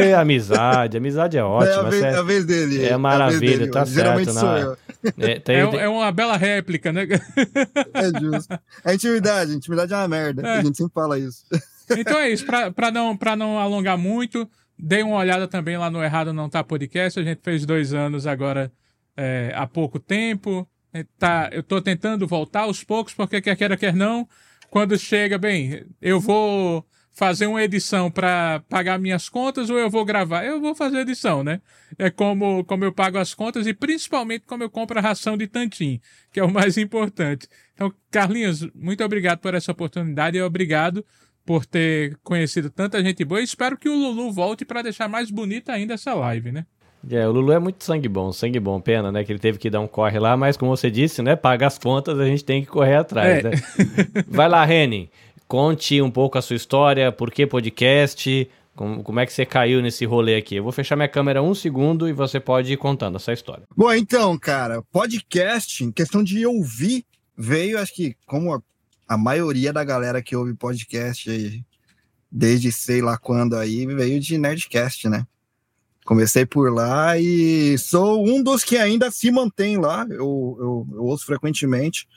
Yeah, 0.06 0.22
amizade, 0.22 0.98
amizade 0.98 1.38
é 1.38 1.40
É 1.40 1.44
a 1.44 1.48
ótima. 1.48 1.90
vez, 1.90 2.04
é- 2.04 2.18
a 2.18 2.22
vez 2.22 2.46
dele. 2.46 2.86
é 2.86 2.98
maravilha, 2.98 3.58
dele, 3.58 3.72
tá 3.72 3.86
certo, 3.86 4.32
sou 4.32 4.44
não, 4.44 4.58
eu. 4.58 4.78
é, 5.18 5.40
tem- 5.40 5.56
É, 5.56 5.68
tem- 5.68 5.80
é 5.80 5.88
uma 5.90 6.12
bela 6.12 6.38
réplica, 6.38 6.92
né? 6.94 7.08
É 7.94 8.20
justo. 8.20 8.60
É 8.86 8.94
intimidade, 8.94 9.54
intimidade 9.56 9.94
é 9.94 9.98
uma 9.98 10.08
merda. 10.08 10.46
É. 10.48 10.58
A 10.60 10.62
gente 10.64 10.78
sempre 10.78 10.94
fala 10.94 11.18
isso. 11.18 11.44
Então 11.98 12.20
é 12.20 12.30
isso, 12.30 12.46
pra, 12.46 12.70
pra, 12.72 12.92
não, 12.92 13.18
pra 13.18 13.36
não 13.36 13.58
alongar 13.58 13.98
muito, 13.98 14.48
dei 14.80 15.04
uma 15.04 15.18
olhada 15.18 15.48
também 15.48 15.78
lá 15.78 15.92
no 15.92 16.04
Errado 16.04 16.32
Não 16.32 16.50
Tá 16.50 16.64
Podcast. 16.64 17.20
A 17.20 17.24
gente 17.24 17.42
fez 17.44 17.66
dois 17.66 17.94
anos 17.94 18.26
agora 18.26 18.72
é, 19.18 19.52
há 19.54 19.68
pouco 19.68 20.00
tempo. 20.00 20.68
Tá, 21.20 21.50
eu 21.52 21.62
tô 21.62 21.82
tentando 21.82 22.26
voltar 22.26 22.62
aos 22.62 22.84
poucos, 22.84 23.14
porque 23.14 23.42
quer 23.42 23.56
queira, 23.56 23.78
quer 23.78 23.94
não, 23.94 24.28
quando 24.72 24.98
chega, 24.98 25.38
bem, 25.38 25.86
eu 26.02 26.20
vou 26.20 26.84
fazer 27.12 27.48
uma 27.48 27.62
edição 27.62 28.10
para 28.10 28.62
pagar 28.70 28.98
minhas 28.98 29.28
contas 29.28 29.70
ou 29.70 29.78
eu 29.78 29.90
vou 29.90 30.06
gravar? 30.06 30.46
Eu 30.46 30.62
vou 30.62 30.74
fazer 30.74 31.00
edição, 31.00 31.44
né? 31.44 31.62
É 31.98 32.10
como, 32.10 32.64
como 32.64 32.86
eu 32.86 32.94
pago 32.94 33.18
as 33.18 33.34
contas 33.34 33.68
e 33.68 33.74
principalmente 33.74 34.46
como 34.46 34.64
eu 34.64 34.70
compro 34.70 34.98
a 34.98 35.02
ração 35.02 35.36
de 35.38 35.46
tantim, 35.46 36.00
que 36.32 36.40
é 36.40 36.44
o 36.44 36.52
mais 36.52 36.78
importante. 36.80 37.48
Então, 37.74 37.94
Carlinhos, 38.10 38.68
muito 38.74 39.04
obrigado 39.04 39.40
por 39.40 39.54
essa 39.54 39.72
oportunidade 39.72 40.38
e 40.38 40.42
obrigado 40.42 41.06
por 41.50 41.66
ter 41.66 42.16
conhecido 42.24 42.70
tanta 42.70 43.04
gente 43.04 43.26
boa. 43.26 43.42
E 43.42 43.44
espero 43.44 43.76
que 43.76 43.90
o 43.90 43.96
Lulu 43.96 44.32
volte 44.32 44.64
para 44.64 44.84
deixar 44.84 45.10
mais 45.10 45.32
bonita 45.32 45.74
ainda 45.74 45.96
essa 45.96 46.14
live, 46.14 46.52
né? 46.52 46.64
É, 47.10 47.28
o 47.28 47.32
Lulu 47.32 47.52
é 47.52 47.58
muito 47.58 47.84
sangue 47.84 48.08
bom, 48.08 48.32
sangue 48.32 48.60
bom. 48.60 48.80
Pena, 48.80 49.12
né? 49.12 49.24
Que 49.24 49.32
ele 49.32 49.40
teve 49.40 49.58
que 49.58 49.68
dar 49.68 49.80
um 49.80 49.88
corre 49.88 50.20
lá, 50.20 50.38
mas 50.38 50.56
como 50.56 50.78
você 50.78 50.92
disse, 50.92 51.24
né? 51.24 51.36
Paga 51.36 51.66
as 51.66 51.80
contas, 51.80 52.20
a 52.20 52.26
gente 52.28 52.46
tem 52.46 52.62
que 52.62 52.68
correr 52.68 52.98
atrás, 52.98 53.44
É. 53.44 53.50
né? 53.50 53.56
Vai 54.30 54.48
lá, 54.48 54.64
Reni. 54.64 55.10
Conte 55.48 56.00
um 56.04 56.12
pouco 56.12 56.38
a 56.38 56.42
sua 56.44 56.56
história, 56.56 57.12
por 57.12 57.32
que 57.32 57.48
podcast, 57.48 58.48
como, 58.76 59.02
como 59.02 59.20
é 59.20 59.26
que 59.26 59.34
você 59.34 59.44
caiu 59.44 59.82
nesse 59.82 60.06
rolê 60.06 60.36
aqui. 60.36 60.58
Eu 60.58 60.64
vou 60.64 60.72
fechar 60.72 60.96
minha 60.96 61.10
câmera 61.10 61.42
um 61.42 61.56
segundo 61.56 62.08
e 62.08 62.14
você 62.14 62.40
pode 62.40 62.72
ir 62.72 62.78
contando 62.78 63.16
essa 63.16 63.34
história. 63.34 63.64
Bom, 63.76 63.92
então, 63.92 64.38
cara, 64.38 64.84
podcast, 64.92 65.84
em 65.84 65.92
questão 65.92 66.24
de 66.24 66.46
ouvir, 66.46 67.04
veio, 67.36 67.80
acho 67.80 67.96
que, 67.96 68.14
como 68.28 68.54
a, 69.10 69.18
maioria 69.18 69.74
da 69.74 69.84
galera 69.84 70.22
que 70.22 70.36
ouve 70.36 70.54
podcast 70.54 71.66
desde 72.32 72.72
sei 72.72 73.02
lá 73.02 73.18
quando 73.18 73.56
aí, 73.56 73.86
veio 73.86 74.20
de 74.20 74.38
Nerdcast, 74.38 75.10
né? 75.10 75.26
Comecei 76.06 76.46
por 76.46 76.72
lá 76.74 77.18
e 77.18 77.78
sou 77.78 78.28
um 78.28 78.42
dos 78.42 78.64
que 78.64 78.78
ainda 78.78 79.12
se 79.12 79.32
mantém 79.32 79.78
lá. 79.78 80.06
Eu, 80.10 80.58
eu, 80.60 80.88
eu 80.94 81.04
ouço 81.04 81.26
frequentemente, 81.26 82.08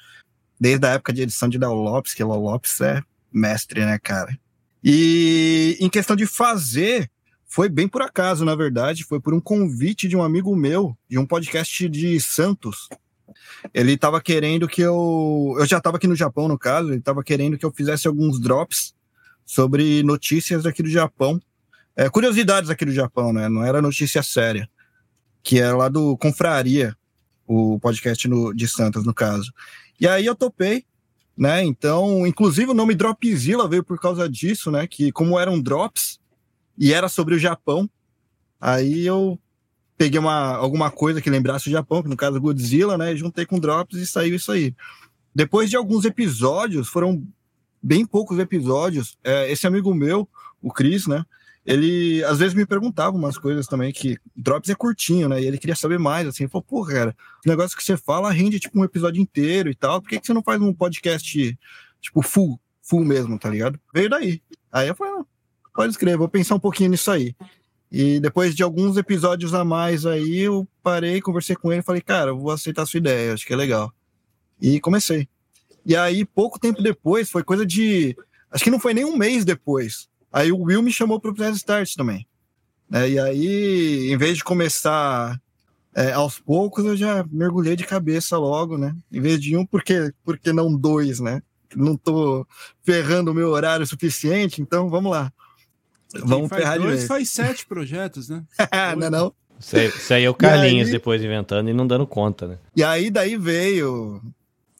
desde 0.59 0.87
a 0.87 0.91
época 0.91 1.13
de 1.13 1.23
edição 1.23 1.49
de 1.49 1.59
Léo 1.59 1.75
Lopes, 1.75 2.15
que 2.15 2.23
Léo 2.23 2.41
Lopes 2.41 2.81
é 2.81 3.03
mestre, 3.33 3.85
né, 3.85 3.99
cara? 3.99 4.39
E 4.85 5.77
em 5.81 5.89
questão 5.89 6.17
de 6.17 6.27
fazer, 6.27 7.11
foi 7.47 7.69
bem 7.69 7.87
por 7.87 8.03
acaso, 8.03 8.45
na 8.45 8.55
verdade. 8.55 9.05
Foi 9.05 9.21
por 9.21 9.35
um 9.35 9.41
convite 9.41 10.09
de 10.09 10.17
um 10.17 10.23
amigo 10.23 10.57
meu, 10.57 10.97
de 11.09 11.19
um 11.19 11.27
podcast 11.27 11.89
de 11.89 12.19
Santos. 12.21 12.89
Ele 13.73 13.93
estava 13.93 14.21
querendo 14.21 14.69
que 14.69 14.83
eu. 14.83 15.55
Eu 15.59 15.67
já 15.67 15.79
estava 15.79 15.97
aqui 15.97 16.07
no 16.07 16.17
Japão, 16.17 16.49
no 16.49 16.59
caso, 16.59 16.89
ele 16.91 16.99
estava 16.99 17.23
querendo 17.23 17.57
que 17.57 17.65
eu 17.65 17.73
fizesse 17.73 18.07
alguns 18.09 18.41
drops 18.41 18.95
sobre 19.45 20.03
notícias 20.03 20.67
aqui 20.67 20.83
do 20.83 20.89
Japão. 20.91 21.41
É, 21.95 22.09
curiosidades 22.09 22.71
aqui 22.71 22.85
do 22.85 22.93
Japão, 22.93 23.33
né? 23.33 23.49
Não 23.49 23.65
era 23.65 23.83
notícia 23.83 24.23
séria. 24.23 24.69
Que 25.43 25.61
é 25.61 25.73
lá 25.73 25.89
do 25.89 26.17
Confraria, 26.17 26.97
o 27.47 27.79
podcast 27.81 28.27
no- 28.29 28.55
de 28.55 28.67
Santos, 28.69 29.05
no 29.05 29.13
caso. 29.13 29.53
E 30.01 30.07
aí 30.09 30.25
eu 30.25 30.35
topei, 30.35 30.85
né? 31.37 31.63
Então, 31.65 32.27
inclusive 32.27 32.71
o 32.71 32.75
nome 32.75 32.95
Dropzilla 32.95 33.69
veio 33.69 33.85
por 33.85 34.01
causa 34.01 34.29
disso, 34.29 34.71
né? 34.71 34.87
Que 34.87 35.13
como 35.13 35.39
eram 35.39 35.61
drops 35.61 36.19
e 36.79 36.93
era 36.93 37.09
sobre 37.09 37.35
o 37.35 37.39
Japão, 37.39 37.89
aí 38.61 39.07
eu 39.07 39.39
peguei 40.03 40.19
uma, 40.19 40.57
alguma 40.57 40.91
coisa 40.91 41.23
que 41.23 41.31
lembrasse 41.31 41.69
o 41.69 41.71
Japão, 41.71 42.03
que 42.03 42.09
no 42.09 42.17
caso 42.17 42.41
Godzilla, 42.41 42.99
né? 42.99 43.15
Juntei 43.15 43.47
com 43.47 43.61
drops 43.61 44.01
e 44.01 44.05
saiu 44.05 44.35
isso 44.35 44.51
aí. 44.51 44.75
Depois 45.33 45.71
de 45.71 45.77
alguns 45.77 46.05
episódios, 46.05 46.89
foram 46.89 47.25
bem 47.81 48.05
poucos 48.05 48.41
episódios, 48.41 49.17
é, 49.23 49.49
esse 49.53 49.65
amigo 49.65 49.95
meu, 49.95 50.29
o 50.61 50.73
Cris, 50.73 51.07
né? 51.07 51.25
Ele 51.65 52.21
às 52.25 52.41
vezes 52.41 52.53
me 52.53 52.67
perguntava 52.67 53.17
umas 53.17 53.39
coisas 53.39 53.69
também 53.69 53.93
que 53.93 54.19
Drops 54.35 54.71
é 54.71 54.75
curtinho, 54.75 55.29
né? 55.29 55.41
E 55.41 55.47
ele 55.47 55.57
queria 55.57 55.77
saber 55.77 56.01
mais, 56.01 56.27
assim. 56.27 56.49
Falou, 56.49 56.65
pô, 56.65 56.85
cara, 56.85 57.15
o 57.47 57.49
negócio 57.49 57.77
que 57.77 57.85
você 57.85 57.97
fala 57.97 58.33
rende 58.33 58.59
tipo 58.59 58.81
um 58.81 58.85
episódio 58.85 59.23
inteiro 59.23 59.71
e 59.71 59.75
tal. 59.77 60.03
Por 60.03 60.11
que, 60.11 60.19
que 60.19 60.27
você 60.27 60.35
não 60.35 60.43
faz 60.43 60.61
um 60.61 60.75
podcast, 60.75 61.57
tipo, 62.01 62.23
full, 62.23 62.61
full 62.83 63.05
mesmo, 63.05 63.39
tá 63.39 63.49
ligado? 63.49 63.79
Veio 63.95 64.11
daí. 64.11 64.43
Aí 64.73 64.89
eu 64.89 64.97
falei, 64.97 65.13
ah, 65.21 65.25
pode 65.73 65.93
escrever, 65.93 66.19
vou 66.19 66.29
pensar 66.29 66.57
um 66.57 66.61
pouquinho 66.61 66.91
nisso 66.91 67.09
aí. 67.09 67.37
E 67.93 68.19
depois 68.19 68.55
de 68.55 68.63
alguns 68.63 68.97
episódios 68.97 69.53
a 69.53 69.63
mais 69.63 70.07
aí, 70.07 70.39
eu 70.39 70.67
parei, 70.83 71.21
conversei 71.21 71.55
com 71.55 71.71
ele 71.71 71.83
e 71.83 71.85
falei, 71.85 72.01
cara, 72.01 72.31
eu 72.31 72.39
vou 72.39 72.51
aceitar 72.51 72.83
a 72.83 72.87
sua 72.87 72.97
ideia, 72.97 73.35
acho 73.35 73.47
que 73.47 73.53
é 73.53 73.57
legal. 73.57 73.93
E 74.59 74.81
comecei. 74.81 75.29
E 75.85 75.95
aí, 75.95 76.25
pouco 76.25 76.59
tempo 76.59 76.83
depois, 76.83 77.29
foi 77.29 77.45
coisa 77.45 77.67
de. 77.67 78.17
Acho 78.51 78.65
que 78.65 78.71
não 78.71 78.81
foi 78.81 78.95
nem 78.95 79.05
um 79.05 79.17
mês 79.17 79.45
depois. 79.45 80.09
Aí 80.33 80.51
o 80.51 80.63
Will 80.63 80.83
me 80.83 80.91
chamou 80.91 81.21
pro 81.21 81.35
Press 81.35 81.57
Start 81.57 81.95
também. 81.95 82.27
né? 82.89 83.11
e 83.11 83.19
aí, 83.19 84.11
em 84.11 84.17
vez 84.17 84.39
de 84.39 84.45
começar 84.45 85.39
é, 85.95 86.13
aos 86.13 86.39
poucos, 86.39 86.87
eu 86.87 86.97
já 86.97 87.27
mergulhei 87.31 87.77
de 87.77 87.85
cabeça 87.85 88.39
logo, 88.39 88.79
né? 88.79 88.97
Em 89.13 89.21
vez 89.21 89.39
de 89.39 89.55
um, 89.55 89.67
por 89.67 89.85
que, 89.85 90.15
por 90.25 90.39
que 90.39 90.51
não 90.51 90.75
dois, 90.75 91.21
né? 91.21 91.43
Não 91.77 91.95
tô 91.95 92.47
ferrando 92.83 93.33
o 93.33 93.35
meu 93.35 93.51
horário 93.51 93.87
suficiente, 93.87 94.63
então 94.63 94.89
vamos 94.89 95.11
lá. 95.11 95.31
Vamos 96.21 96.49
faz 96.49 96.63
ferrar 96.63 96.79
de 96.79 96.87
vez. 96.87 97.07
faz 97.07 97.31
sete 97.31 97.67
projetos, 97.67 98.29
né? 98.29 98.45
não 98.99 99.07
é 99.07 99.11
não? 99.11 99.35
Isso 99.59 99.77
aí, 99.77 99.87
isso 99.89 100.15
aí 100.15 100.25
é 100.25 100.31
o 100.31 100.35
Carlinhos 100.35 100.89
aí- 100.89 100.93
depois 100.93 101.23
inventando 101.23 101.71
e 101.71 101.73
não 101.73 101.87
dando 101.87 102.07
conta, 102.07 102.49
né? 102.49 102.59
E 102.75 102.83
aí 102.83 103.11
daí 103.11 103.37
veio. 103.37 104.21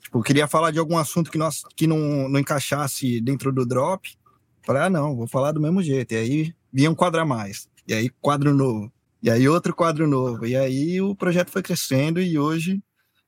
Tipo, 0.03 0.19
eu 0.19 0.23
queria 0.23 0.49
falar 0.49 0.71
de 0.73 0.79
algum 0.79 0.99
assunto 0.99 1.31
que, 1.31 1.39
nós, 1.39 1.63
que 1.77 1.87
não, 1.87 2.29
não 2.29 2.41
encaixasse 2.41 3.21
dentro 3.21 3.53
do 3.53 3.65
drop. 3.65 4.11
Falei, 4.65 4.83
ah, 4.83 4.91
não, 4.91 5.17
vou 5.17 5.27
falar 5.27 5.53
do 5.53 5.61
mesmo 5.61 5.83
jeito. 5.83 6.13
E 6.13 6.17
aí 6.17 6.55
vinha 6.73 6.91
um 6.91 6.95
quadro 6.95 7.21
a 7.21 7.25
mais. 7.25 7.69
E 7.87 7.95
aí, 7.95 8.11
quadro 8.21 8.53
novo. 8.55 8.93
E 9.23 9.31
aí, 9.31 9.49
outro 9.49 9.75
quadro 9.75 10.07
novo. 10.09 10.45
E 10.47 10.57
aí, 10.57 11.01
o 11.01 11.15
projeto 11.15 11.51
foi 11.51 11.63
crescendo 11.63 12.21
e 12.21 12.39
hoje. 12.39 12.83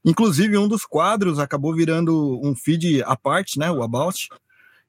Inclusive, 0.05 0.59
um 0.59 0.69
dos 0.69 0.85
quadros 0.85 1.39
acabou 1.39 1.75
virando 1.75 2.41
um 2.45 2.55
feed 2.55 3.03
à 3.05 3.17
parte, 3.17 3.59
né? 3.59 3.71
O 3.71 3.83
About, 3.83 4.29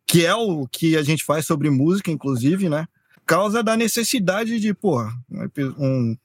que 0.05 0.25
é 0.25 0.35
o 0.35 0.67
que 0.67 0.97
a 0.97 1.03
gente 1.03 1.23
faz 1.23 1.45
sobre 1.45 1.69
música, 1.69 2.11
inclusive, 2.11 2.67
né? 2.69 2.85
Causa 3.25 3.63
da 3.63 3.75
necessidade 3.75 4.59
de, 4.59 4.73
pô, 4.73 5.01
um, 5.77 6.15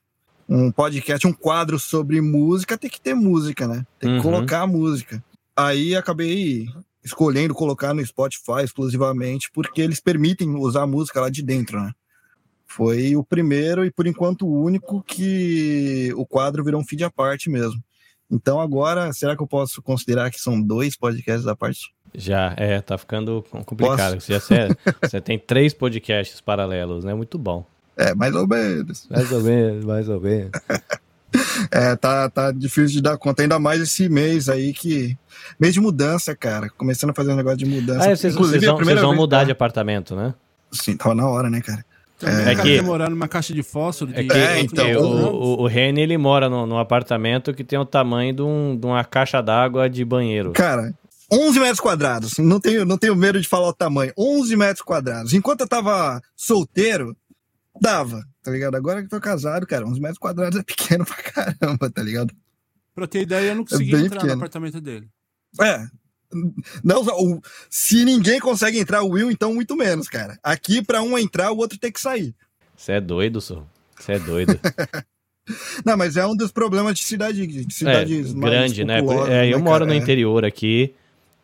um 0.48 0.70
podcast, 0.70 1.26
um 1.26 1.32
quadro 1.32 1.78
sobre 1.78 2.20
música, 2.20 2.76
tem 2.76 2.90
que 2.90 3.01
ter 3.01 3.14
música, 3.14 3.66
né? 3.66 3.86
Tem 3.98 4.11
que 4.11 4.16
Uhum. 4.16 4.22
colocar 4.22 4.62
a 4.62 4.66
música. 4.66 5.22
Aí 5.57 5.94
acabei 5.96 6.66
escolhendo 7.03 7.55
colocar 7.55 7.94
no 7.94 8.05
Spotify 8.05 8.62
exclusivamente, 8.64 9.51
porque 9.53 9.80
eles 9.80 10.01
permitem 10.01 10.55
usar 10.57 10.82
a 10.82 10.86
música 10.86 11.20
lá 11.20 11.30
de 11.30 11.42
dentro, 11.42 11.80
né? 11.80 11.92
Foi 12.66 13.16
o 13.16 13.24
primeiro 13.24 13.84
e 13.84 13.90
por 13.90 14.07
enquanto 14.07 14.46
o 14.46 14.62
único 14.62 15.03
que 15.03 16.12
o 16.14 16.24
quadro 16.26 16.62
virou 16.62 16.80
um 16.80 16.84
feed 16.84 17.03
à 17.03 17.11
parte 17.11 17.51
mesmo. 17.51 17.82
Então 18.31 18.61
agora, 18.61 19.12
será 19.12 19.37
que 19.37 19.43
eu 19.43 19.47
posso 19.47 19.83
considerar 19.83 20.31
que 20.31 20.41
são 20.41 20.61
dois 20.61 20.97
podcasts 20.97 21.47
à 21.47 21.57
parte? 21.57 21.93
Já, 22.14 22.55
é, 22.57 22.81
tá 22.81 22.97
ficando 22.97 23.45
complicado. 23.66 24.14
Posso? 24.14 24.20
Você, 24.20 24.33
já- 24.55 24.76
você, 25.03 25.20
tem 25.20 25.39
três 25.39 25.74
podcasts 25.74 26.41
paralelos, 26.41 27.05
né? 27.05 27.14
Muito 27.14 27.39
bom. 27.39 27.64
É, 27.97 28.14
mais 28.14 28.35
ou 28.35 28.47
menos. 28.47 29.07
Mais 29.11 29.31
ou 29.33 29.41
menos, 29.43 29.85
mais 29.85 30.09
ou 30.09 30.20
menos. 30.20 30.51
É, 31.70 31.95
tá, 31.95 32.28
tá 32.28 32.51
difícil 32.51 32.97
de 32.97 33.01
dar 33.03 33.16
conta, 33.16 33.43
ainda 33.43 33.57
mais 33.57 33.81
esse 33.81 34.09
mês 34.09 34.49
aí 34.49 34.72
que. 34.72 35.16
Mês 35.61 35.72
de 35.74 35.81
mudança, 35.81 36.35
cara. 36.35 36.68
Começando 36.70 37.11
a 37.11 37.14
fazer 37.14 37.31
um 37.33 37.37
negócio 37.37 37.59
de 37.59 37.66
mudança. 37.66 38.11
Ah, 38.11 38.16
vocês, 38.16 38.35
Inclusive, 38.35 38.59
vocês 38.59 38.68
a 38.68 38.72
vão, 38.74 38.85
vocês 38.85 39.01
vão 39.01 39.14
mudar 39.14 39.45
de 39.45 39.53
apartamento, 39.53 40.16
né? 40.16 40.35
Sim, 40.72 40.97
tava 40.97 41.14
na 41.14 41.28
hora, 41.28 41.49
né, 41.49 41.61
cara? 41.61 41.85
Também 42.21 42.47
É 42.49 42.55
que- 42.55 42.77
demorar 42.77 43.09
numa 43.11 43.27
caixa 43.27 43.53
de 43.55 43.62
fósforo. 43.62 44.12
De 44.12 44.21
É 44.21 44.25
que 44.25 44.33
É, 44.33 44.61
então, 44.61 44.87
o, 45.01 45.61
o, 45.61 45.62
o 45.62 45.66
Reni, 45.66 46.03
ele 46.03 46.18
mora 46.18 46.49
num, 46.51 46.66
num 46.66 46.79
apartamento 46.79 47.53
que 47.55 47.64
tem 47.64 47.79
o 47.79 47.85
tamanho 47.85 48.33
de, 48.35 48.43
um- 48.43 48.77
de 48.77 48.87
uma 48.87 49.03
caixa 49.05 49.41
d'água 49.43 49.89
de 49.89 50.05
banheiro. 50.05 50.53
Cara, 50.53 50.95
11 51.33 51.59
metros 51.59 51.81
quadrados. 51.81 52.37
Não 52.39 52.61
tenho, 52.61 52.85
não 52.85 52.99
tenho 52.99 53.16
medo 53.16 53.41
de 53.41 53.49
falar 53.49 53.68
o 53.68 53.73
tamanho. 53.73 54.12
11 54.18 54.55
metros 54.57 54.83
quadrados. 54.83 55.33
Enquanto 55.33 55.62
eu 55.62 55.68
tava 55.68 56.21
solteiro, 56.37 57.16
dava, 57.81 58.23
tá 58.43 58.51
ligado? 58.51 58.75
Agora 58.75 59.01
que 59.01 59.07
eu 59.07 59.11
tô 59.11 59.21
casado, 59.21 59.66
cara, 59.66 59.87
11 59.87 60.01
metros 60.01 60.18
quadrados 60.18 60.59
é 60.59 60.62
pequeno 60.62 61.05
pra 61.07 61.16
caramba, 61.16 61.89
tá 61.91 62.03
ligado? 62.03 62.35
Pra 62.95 63.07
ter 63.07 63.23
ideia, 63.23 63.51
eu 63.51 63.55
não 63.55 63.64
consegui 63.64 63.93
bem 63.93 64.01
entrar 64.07 64.16
pequeno. 64.21 64.35
no 64.35 64.41
apartamento 64.41 64.81
dele. 64.81 65.09
É. 65.61 65.87
Não, 66.85 67.03
o- 67.03 67.41
se 67.68 68.05
ninguém 68.05 68.39
consegue 68.41 68.78
entrar, 68.78 69.03
o 69.03 69.11
Will, 69.11 69.31
então 69.31 69.55
muito 69.55 69.76
menos, 69.76 70.09
cara. 70.09 70.39
Aqui, 70.43 70.83
pra 70.83 71.03
um 71.03 71.18
entrar, 71.18 71.51
o 71.53 71.57
outro 71.59 71.78
tem 71.78 71.91
que 71.93 72.01
sair. 72.01 72.35
Você 72.76 72.93
é 72.93 73.01
doido, 73.01 73.41
só. 73.41 73.64
Você 73.99 74.12
é 74.12 74.18
doido. 74.18 74.59
Não, 75.85 75.97
mas 75.97 76.16
é 76.16 76.24
um 76.24 76.37
dos 76.37 76.53
problemas 76.53 76.95
de 76.99 77.05
cidade, 77.05 77.47
de 77.47 77.74
cidades 77.74 78.31
é, 78.31 78.39
grande, 78.39 78.85
né? 78.85 79.01
É, 79.28 79.53
eu 79.53 79.59
né, 79.59 79.64
moro 79.64 79.85
no 79.85 79.93
É. 79.93 79.97
interior 79.97 80.45
aqui. 80.45 80.95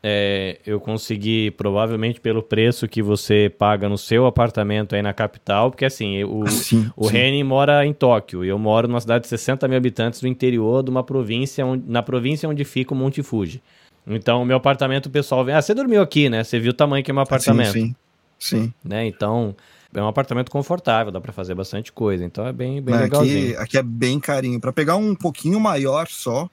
é, 0.09 0.61
eu 0.64 0.78
consegui, 0.78 1.51
provavelmente 1.51 2.20
pelo 2.20 2.41
preço 2.41 2.87
que 2.87 3.03
você 3.03 3.51
paga 3.59 3.89
no 3.89 3.99
seu 3.99 4.24
apartamento 4.26 4.95
aí 4.95 5.03
na 5.03 5.12
capital, 5.12 5.68
porque 5.70 5.84
assim, 5.84 6.22
o, 6.22 6.47
Sim, 6.47 6.89
o 6.95 7.07
sim. 7.09 7.12
Reni 7.12 7.43
mora 7.43 7.84
em 7.84 7.93
Tóquio 7.93 8.45
e 8.45 8.49
eu 8.49 8.57
moro 8.59 8.87
numa 8.87 9.01
cidade 9.01 9.22
de 9.24 9.28
60 9.30 9.66
mil 9.66 9.76
habitantes 9.76 10.20
do 10.20 10.28
interior 10.28 10.84
de 10.84 10.91
uma 10.91 11.03
província, 11.03 11.66
onde- 11.66 11.91
na 11.91 12.05
província 12.05 12.49
onde 12.49 12.62
fica 12.64 12.95
o 12.95 12.97
Monte 12.97 13.20
Fuji. 13.20 13.61
Então, 14.07 14.42
o 14.42 14.44
meu 14.44 14.57
apartamento, 14.57 15.07
o 15.07 15.11
pessoal 15.11 15.44
vem. 15.44 15.54
Ah, 15.54 15.61
você 15.61 15.74
dormiu 15.74 16.00
aqui, 16.00 16.28
né? 16.28 16.44
Você 16.44 16.61
viu 16.61 16.70
o 16.70 16.74
tamanho 16.74 17.04
que 17.04 17.11
é 17.11 17.14
meu 17.14 17.22
apartamento. 17.22 17.72
Sim, 17.72 17.94
sim. 18.38 18.62
sim. 18.64 18.74
né? 18.84 19.07
Então, 19.07 19.54
é 19.94 20.02
um 20.02 20.09
apartamento 20.09 20.50
confortável, 20.50 21.11
dá 21.12 21.20
pra 21.20 21.32
fazer 21.32 21.54
bastante 21.54 21.92
coisa. 21.92 22.24
Então 22.24 22.46
é 22.46 22.52
bem, 22.52 22.80
bem 22.82 22.94
Né, 22.94 23.02
legalzinho. 23.02 23.52
aqui, 23.54 23.57
aqui 23.57 23.78
é 23.78 23.82
bem 23.82 24.20
carinho. 24.20 24.61
Para 24.61 24.72
pegar 24.72 24.96
um 24.96 25.14
pouquinho 25.14 25.59
maior 25.59 26.07
só, 26.09 26.48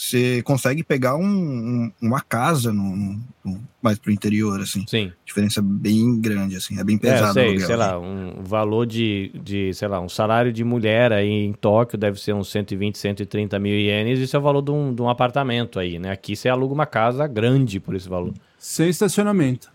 você 0.00 0.40
consegue 0.44 0.84
pegar 0.84 1.16
um- 1.16 1.24
um- 1.24 1.92
uma 2.00 2.20
casa 2.20 2.72
no, 2.72 3.18
no- 3.44 3.60
mais 3.82 3.98
pro 3.98 4.12
interior, 4.12 4.60
assim. 4.60 4.84
Sim. 4.86 5.10
Diferença 5.26 5.60
bem 5.60 6.20
grande, 6.20 6.54
assim. 6.54 6.78
É 6.78 6.84
bem 6.84 6.94
É, 6.94 6.98
pesado 7.00 7.30
o 7.30 7.34
sei, 7.34 7.48
aluguel, 7.48 7.66
sei 7.66 7.76
lá, 7.76 7.98
um 7.98 8.42
valor 8.44 8.86
de, 8.86 9.32
de, 9.42 9.74
sei 9.74 9.88
lá, 9.88 9.98
um 10.00 10.08
salário 10.08 10.52
de 10.52 10.62
mulher 10.62 11.12
aí 11.12 11.28
em 11.28 11.52
Tóquio 11.52 11.98
deve 11.98 12.20
ser 12.20 12.32
uns 12.32 12.48
120, 12.48 12.96
130 12.96 13.58
mil 13.58 13.74
ienes, 13.74 14.20
isso 14.20 14.36
é 14.36 14.38
o 14.38 14.42
valor 14.42 14.62
de 14.62 14.70
um, 14.70 14.94
de 14.94 15.02
um 15.02 15.08
apartamento 15.08 15.80
aí, 15.80 15.98
né? 15.98 16.12
Aqui 16.12 16.36
você 16.36 16.48
aluga 16.48 16.72
uma 16.72 16.86
casa 16.86 17.26
grande 17.26 17.80
por 17.80 17.96
esse 17.96 18.08
valor. 18.08 18.32
Sem 18.56 18.88
estacionamento. 18.88 19.68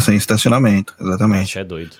Sem 0.00 0.16
estacionamento, 0.16 0.94
exatamente. 0.98 1.48
Isso 1.50 1.58
é 1.58 1.64
doido. 1.64 1.96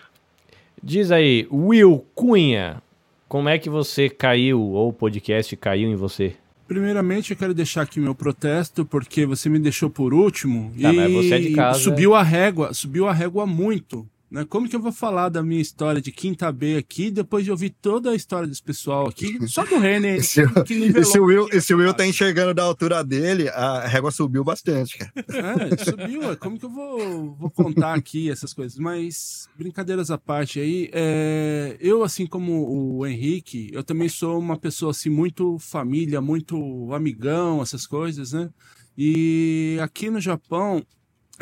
Diz 0.83 1.11
aí, 1.11 1.47
Will 1.53 2.07
Cunha, 2.15 2.83
como 3.29 3.51
é 3.51 3.59
que 3.59 3.69
você 3.69 4.09
caiu, 4.09 4.61
ou 4.63 4.89
o 4.89 4.93
podcast 4.95 5.55
caiu 5.59 5.91
em 5.91 5.95
você? 5.97 6.37
Primeiramente, 6.67 7.31
eu 7.33 7.37
quero 7.37 7.53
deixar 7.55 7.83
aqui 7.83 8.01
meu 8.01 8.15
protesto, 8.15 8.85
porque 8.85 9.27
você 9.27 9.49
me 9.49 9.59
deixou 9.59 9.91
por 9.91 10.15
último 10.15 10.73
Tá, 10.81 10.93
e 10.93 10.97
mas 10.97 11.13
você 11.13 11.35
é 11.35 11.39
de 11.39 11.53
casa. 11.53 11.79
subiu 11.79 12.15
a 12.15 12.23
régua, 12.23 12.73
subiu 12.73 13.07
a 13.09 13.13
régua 13.13 13.47
muito. 13.47 14.09
Né? 14.31 14.45
Como 14.45 14.69
que 14.69 14.75
eu 14.75 14.81
vou 14.81 14.93
falar 14.93 15.29
da 15.29 15.43
minha 15.43 15.61
história 15.61 16.01
de 16.01 16.11
quinta 16.11 16.51
B 16.51 16.77
aqui, 16.77 17.11
depois 17.11 17.45
de 17.45 17.51
ouvir 17.51 17.71
toda 17.71 18.11
a 18.11 18.15
história 18.15 18.49
desse 18.49 18.63
pessoal 18.63 19.09
aqui, 19.09 19.47
só 19.47 19.65
do 19.65 19.79
René, 19.79 20.17
Esse, 20.25 20.41
esse 20.41 21.21
Will, 21.21 21.49
esse 21.53 21.75
Will 21.75 21.95
tá 21.95 22.07
enxergando 22.07 22.55
da 22.55 22.63
altura 22.63 23.05
dele, 23.05 23.49
a 23.51 23.87
régua 23.87 24.11
subiu 24.11 24.43
bastante, 24.43 24.99
cara. 24.99 25.13
É, 25.17 25.85
subiu. 25.85 26.37
Como 26.39 26.59
que 26.59 26.65
eu 26.65 26.71
vou, 26.71 27.35
vou 27.35 27.51
contar 27.51 27.95
aqui 27.95 28.31
essas 28.31 28.53
coisas? 28.53 28.79
Mas, 28.79 29.49
brincadeiras 29.57 30.11
à 30.11 30.19
parte 30.19 30.59
aí, 30.59 30.91
é, 30.93 31.77
eu, 31.81 32.03
assim 32.03 32.27
como 32.27 32.99
o 32.99 33.07
Henrique, 33.07 33.71
eu 33.73 33.85
também 33.85 34.09
sou 34.09 34.39
uma 34.39 34.59
pessoa, 34.59 34.91
assim, 34.91 35.11
muito 35.11 35.59
família, 35.59 36.21
muito 36.21 36.93
amigão, 36.93 37.63
essas 37.63 37.87
coisas, 37.87 38.33
né? 38.33 38.51
E 38.97 39.77
aqui 39.81 40.09
no 40.09 40.21
Japão, 40.21 40.85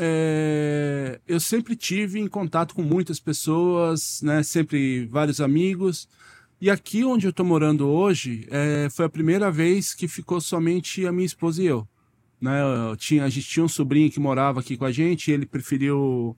é, 0.05 1.21
eu 1.29 1.39
sempre 1.39 1.77
tive 1.77 2.19
em 2.19 2.27
contato 2.27 2.75
com 2.75 2.83
muitas 2.83 3.21
pessoas, 3.21 4.21
né? 4.23 4.43
Sempre 4.43 5.07
vários 5.07 5.41
amigos. 5.41 6.09
E 6.61 6.69
aqui 6.69 7.05
onde 7.05 7.27
eu 7.27 7.33
tô 7.33 7.45
morando 7.45 7.89
hoje, 7.89 8.47
é, 8.51 8.89
foi 8.91 9.05
a 9.05 9.09
primeira 9.09 9.51
vez 9.51 9.95
que 9.95 10.09
ficou 10.09 10.41
somente 10.41 11.07
a 11.07 11.13
minha 11.13 11.27
esposa 11.27 11.63
e 11.63 11.67
eu 11.67 11.87
né? 12.43 12.61
Eu 12.91 12.97
tinha, 12.97 13.25
a 13.25 13.29
gente 13.29 13.47
tinha 13.47 13.65
um 13.65 13.69
sobrinho 13.69 14.11
que 14.11 14.19
morava 14.19 14.59
aqui 14.59 14.77
com 14.77 14.85
a 14.85 14.91
gente, 14.91 15.31
ele 15.31 15.47
preferiu 15.47 16.37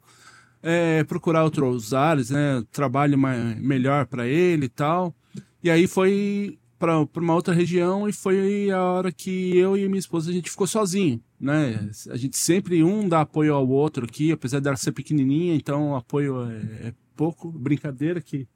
é, 0.63 1.03
procurar 1.05 1.45
outros 1.45 1.95
ares, 1.95 2.29
né? 2.29 2.63
Trabalho 2.71 3.17
mais, 3.17 3.59
melhor 3.59 4.05
para 4.07 4.27
ele 4.27 4.67
e 4.67 4.69
tal. 4.69 5.15
E 5.63 5.71
aí 5.71 5.87
foi 5.87 6.59
para 6.79 7.07
uma 7.17 7.35
outra 7.35 7.55
região 7.55 8.07
e 8.07 8.13
foi 8.13 8.71
a 8.71 8.83
hora 8.83 9.11
que 9.11 9.57
eu 9.57 9.75
e 9.79 9.89
minha 9.89 9.99
esposa 9.99 10.31
a 10.31 10.35
gente 10.35 10.51
ficou 10.51 10.67
sozinho, 10.67 11.19
né? 11.45 11.91
A 12.11 12.17
gente 12.17 12.39
sempre 12.39 12.83
um 12.83 13.07
dá 13.07 13.21
apoio 13.21 13.55
ao 13.55 13.69
outro 13.69 14.07
aqui, 14.07 14.33
apesar 14.33 14.61
dela 14.61 14.77
ser 14.77 14.93
pequenininha, 14.93 15.55
então 15.55 15.91
o 15.91 15.97
apoio 15.97 16.51
é, 16.51 16.89
é 16.89 16.93
pouco. 17.15 17.53
Brincadeira 17.53 18.21
que 18.21 18.49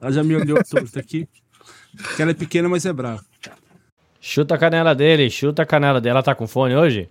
ela 0.00 0.12
já 0.12 0.22
me 0.22 0.36
olhou 0.36 0.62
torto 0.62 0.98
aqui. 0.98 1.28
Que 2.14 2.22
ela 2.22 2.30
é 2.30 2.34
pequena, 2.34 2.68
mas 2.68 2.86
é 2.86 2.92
brava. 2.92 3.24
Chuta 4.20 4.54
a 4.54 4.58
canela 4.58 4.94
dele, 4.94 5.28
chuta 5.28 5.62
a 5.62 5.66
canela 5.66 6.00
dela. 6.00 6.18
Ela 6.18 6.22
tá 6.22 6.34
com 6.34 6.46
fone 6.46 6.76
hoje? 6.76 7.08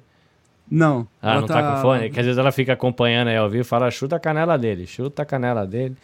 Não. 0.72 1.08
Ah, 1.22 1.34
ela 1.34 1.42
não 1.42 1.48
tá... 1.48 1.76
com 1.76 1.82
fone? 1.82 2.10
Que 2.10 2.20
às 2.20 2.26
vezes 2.26 2.38
ela 2.38 2.52
fica 2.52 2.74
acompanhando 2.74 3.28
aí 3.28 3.38
ao 3.38 3.50
vivo 3.50 3.62
e 3.62 3.66
fala, 3.66 3.92
chuta 3.92 4.16
a 4.16 4.20
canela 4.20 4.58
dele, 4.58 4.88
chuta 4.88 5.24
a 5.24 5.26
canela 5.26 5.68
dele. 5.68 5.98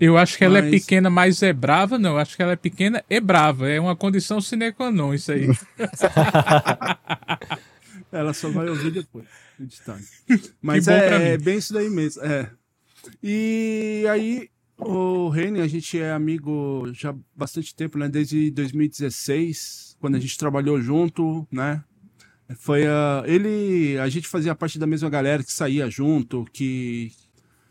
Eu 0.00 0.16
acho 0.16 0.38
que 0.38 0.44
ela 0.44 0.58
é 0.58 0.70
pequena, 0.70 1.10
mas 1.10 1.42
é 1.42 1.52
brava, 1.52 1.98
não. 1.98 2.10
Eu 2.10 2.18
acho 2.18 2.36
que 2.36 2.42
ela 2.42 2.52
é 2.52 2.56
pequena 2.56 3.02
e 3.10 3.20
brava. 3.20 3.68
É 3.68 3.80
uma 3.80 3.96
condição 3.96 4.40
sine 4.40 4.72
qua 4.72 4.92
non 4.92 5.12
isso 5.12 5.32
aí. 5.32 5.48
Ela 8.10 8.32
só 8.32 8.48
vai 8.48 8.68
ouvir 8.68 8.90
depois, 8.90 9.26
editando. 9.60 10.02
Mas 10.62 10.88
é, 10.88 11.34
é 11.34 11.38
bem 11.38 11.58
isso 11.58 11.72
daí 11.72 11.90
mesmo. 11.90 12.22
É. 12.24 12.50
E 13.22 14.04
aí, 14.10 14.48
o 14.78 15.28
Reine, 15.28 15.60
a 15.60 15.66
gente 15.66 15.98
é 15.98 16.12
amigo 16.12 16.88
já 16.92 17.10
há 17.10 17.14
bastante 17.34 17.74
tempo, 17.74 17.98
né? 17.98 18.08
Desde 18.08 18.50
2016, 18.50 19.96
quando 20.00 20.16
a 20.16 20.20
gente 20.20 20.38
trabalhou 20.38 20.80
junto, 20.80 21.46
né? 21.50 21.82
Foi 22.56 22.86
a. 22.86 23.22
Ele. 23.26 23.98
A 23.98 24.08
gente 24.08 24.26
fazia 24.26 24.54
parte 24.54 24.78
da 24.78 24.86
mesma 24.86 25.10
galera 25.10 25.42
que 25.42 25.52
saía 25.52 25.90
junto, 25.90 26.46
que. 26.52 27.12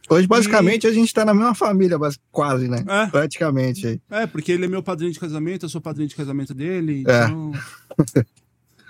Hoje, 0.10 0.28
basicamente, 0.28 0.88
a 0.88 0.92
gente 0.94 1.14
tá 1.14 1.26
na 1.26 1.34
mesma 1.34 1.54
família, 1.54 1.98
quase, 2.32 2.68
né? 2.70 2.84
É. 2.88 3.08
Praticamente 3.08 3.88
aí. 3.88 4.02
É, 4.10 4.28
porque 4.28 4.52
ele 4.52 4.66
é 4.66 4.68
meu 4.68 4.82
padrinho 4.82 5.12
de 5.12 5.20
casamento, 5.20 5.66
eu 5.66 5.70
sou 5.70 5.82
padrinho 5.82 6.08
de 6.08 6.16
casamento 6.16 6.54
dele. 6.54 7.04
É. 7.08 8.24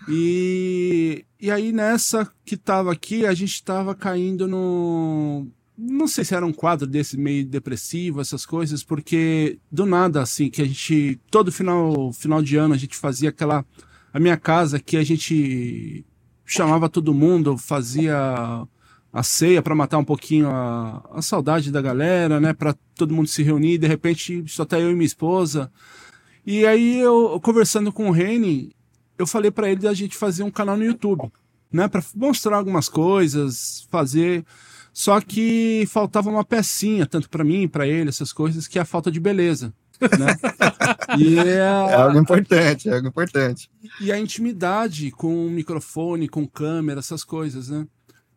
E, 0.08 1.26
e 1.39 1.51
aí, 1.51 1.72
nessa 1.72 2.32
que 2.45 2.55
tava 2.55 2.91
aqui, 2.91 3.26
a 3.26 3.34
gente 3.34 3.64
tava 3.64 3.93
caindo 3.93 4.47
no. 4.47 5.47
Não 5.78 6.08
sei 6.08 6.24
se 6.24 6.34
era 6.34 6.45
um 6.45 6.53
quadro 6.53 6.88
desse 6.88 7.18
meio 7.18 7.45
depressivo, 7.45 8.22
essas 8.22 8.45
coisas, 8.45 8.84
porque 8.84 9.60
do 9.72 9.86
nada, 9.86 10.22
assim, 10.22 10.49
que 10.49 10.62
a 10.62 10.66
gente. 10.66 11.20
Todo 11.30 11.51
final, 11.51 12.12
final 12.14 12.41
de 12.41 12.55
ano 12.55 12.74
a 12.74 12.78
gente 12.78 12.95
fazia 12.95 13.30
aquela. 13.30 13.66
A 14.14 14.20
minha 14.20 14.38
casa 14.38 14.80
que 14.80 14.97
a 14.97 15.03
gente 15.03 16.05
chamava 16.45 16.89
todo 16.89 17.14
mundo, 17.14 17.58
fazia 17.58 18.66
a 19.12 19.24
ceia 19.24 19.62
para 19.62 19.76
matar 19.76 19.97
um 19.97 20.03
pouquinho 20.03 20.49
a, 20.49 21.03
a 21.12 21.22
saudade 21.22 21.72
da 21.72 21.82
galera, 21.82 22.39
né? 22.39 22.53
Para 22.53 22.74
todo 22.95 23.14
mundo 23.14 23.28
se 23.28 23.43
reunir. 23.43 23.78
De 23.78 23.88
repente, 23.88 24.43
só 24.47 24.64
tá 24.64 24.80
eu 24.80 24.89
e 24.89 24.93
minha 24.93 25.05
esposa. 25.05 25.72
E 26.45 26.66
aí, 26.66 26.99
eu 26.99 27.39
conversando 27.41 27.91
com 27.91 28.08
o 28.08 28.12
Reni, 28.12 28.72
eu 29.18 29.26
falei 29.28 29.51
para 29.51 29.70
ele 29.70 29.82
da 29.82 29.93
gente 29.93 30.15
fazer 30.15 30.43
um 30.43 30.51
canal 30.51 30.78
no 30.78 30.84
YouTube, 30.86 31.32
né? 31.72 31.88
Para 31.88 32.03
mostrar 32.15 32.57
algumas 32.57 32.88
coisas, 32.89 33.88
fazer. 33.89 34.45
Só 34.93 35.22
que 35.22 35.86
faltava 35.88 36.30
uma 36.30 36.43
pecinha, 36.43 37.05
tanto 37.05 37.30
para 37.30 37.43
mim, 37.43 37.68
para 37.68 37.88
ele, 37.88 38.09
essas 38.09 38.34
coisas, 38.34 38.68
que 38.68 38.80
é 38.80 38.82
a 38.82 38.86
falta 38.86 39.11
de 39.11 39.20
beleza. 39.20 39.72
Né? 40.01 40.36
e, 41.18 41.38
é 41.39 41.61
a- 41.61 41.88
É 41.89 41.95
algo 41.95 42.20
importante, 42.20 42.89
é 42.89 42.93
algo 42.95 43.07
importante. 43.07 43.70
e 44.01 44.11
a 44.11 44.20
intimidade 44.20 45.11
com 45.11 45.45
o 45.47 45.49
microfone, 45.51 46.28
com 46.28 46.47
câmera, 46.47 46.99
essas 46.99 47.24
coisas, 47.24 47.70
né? 47.70 47.86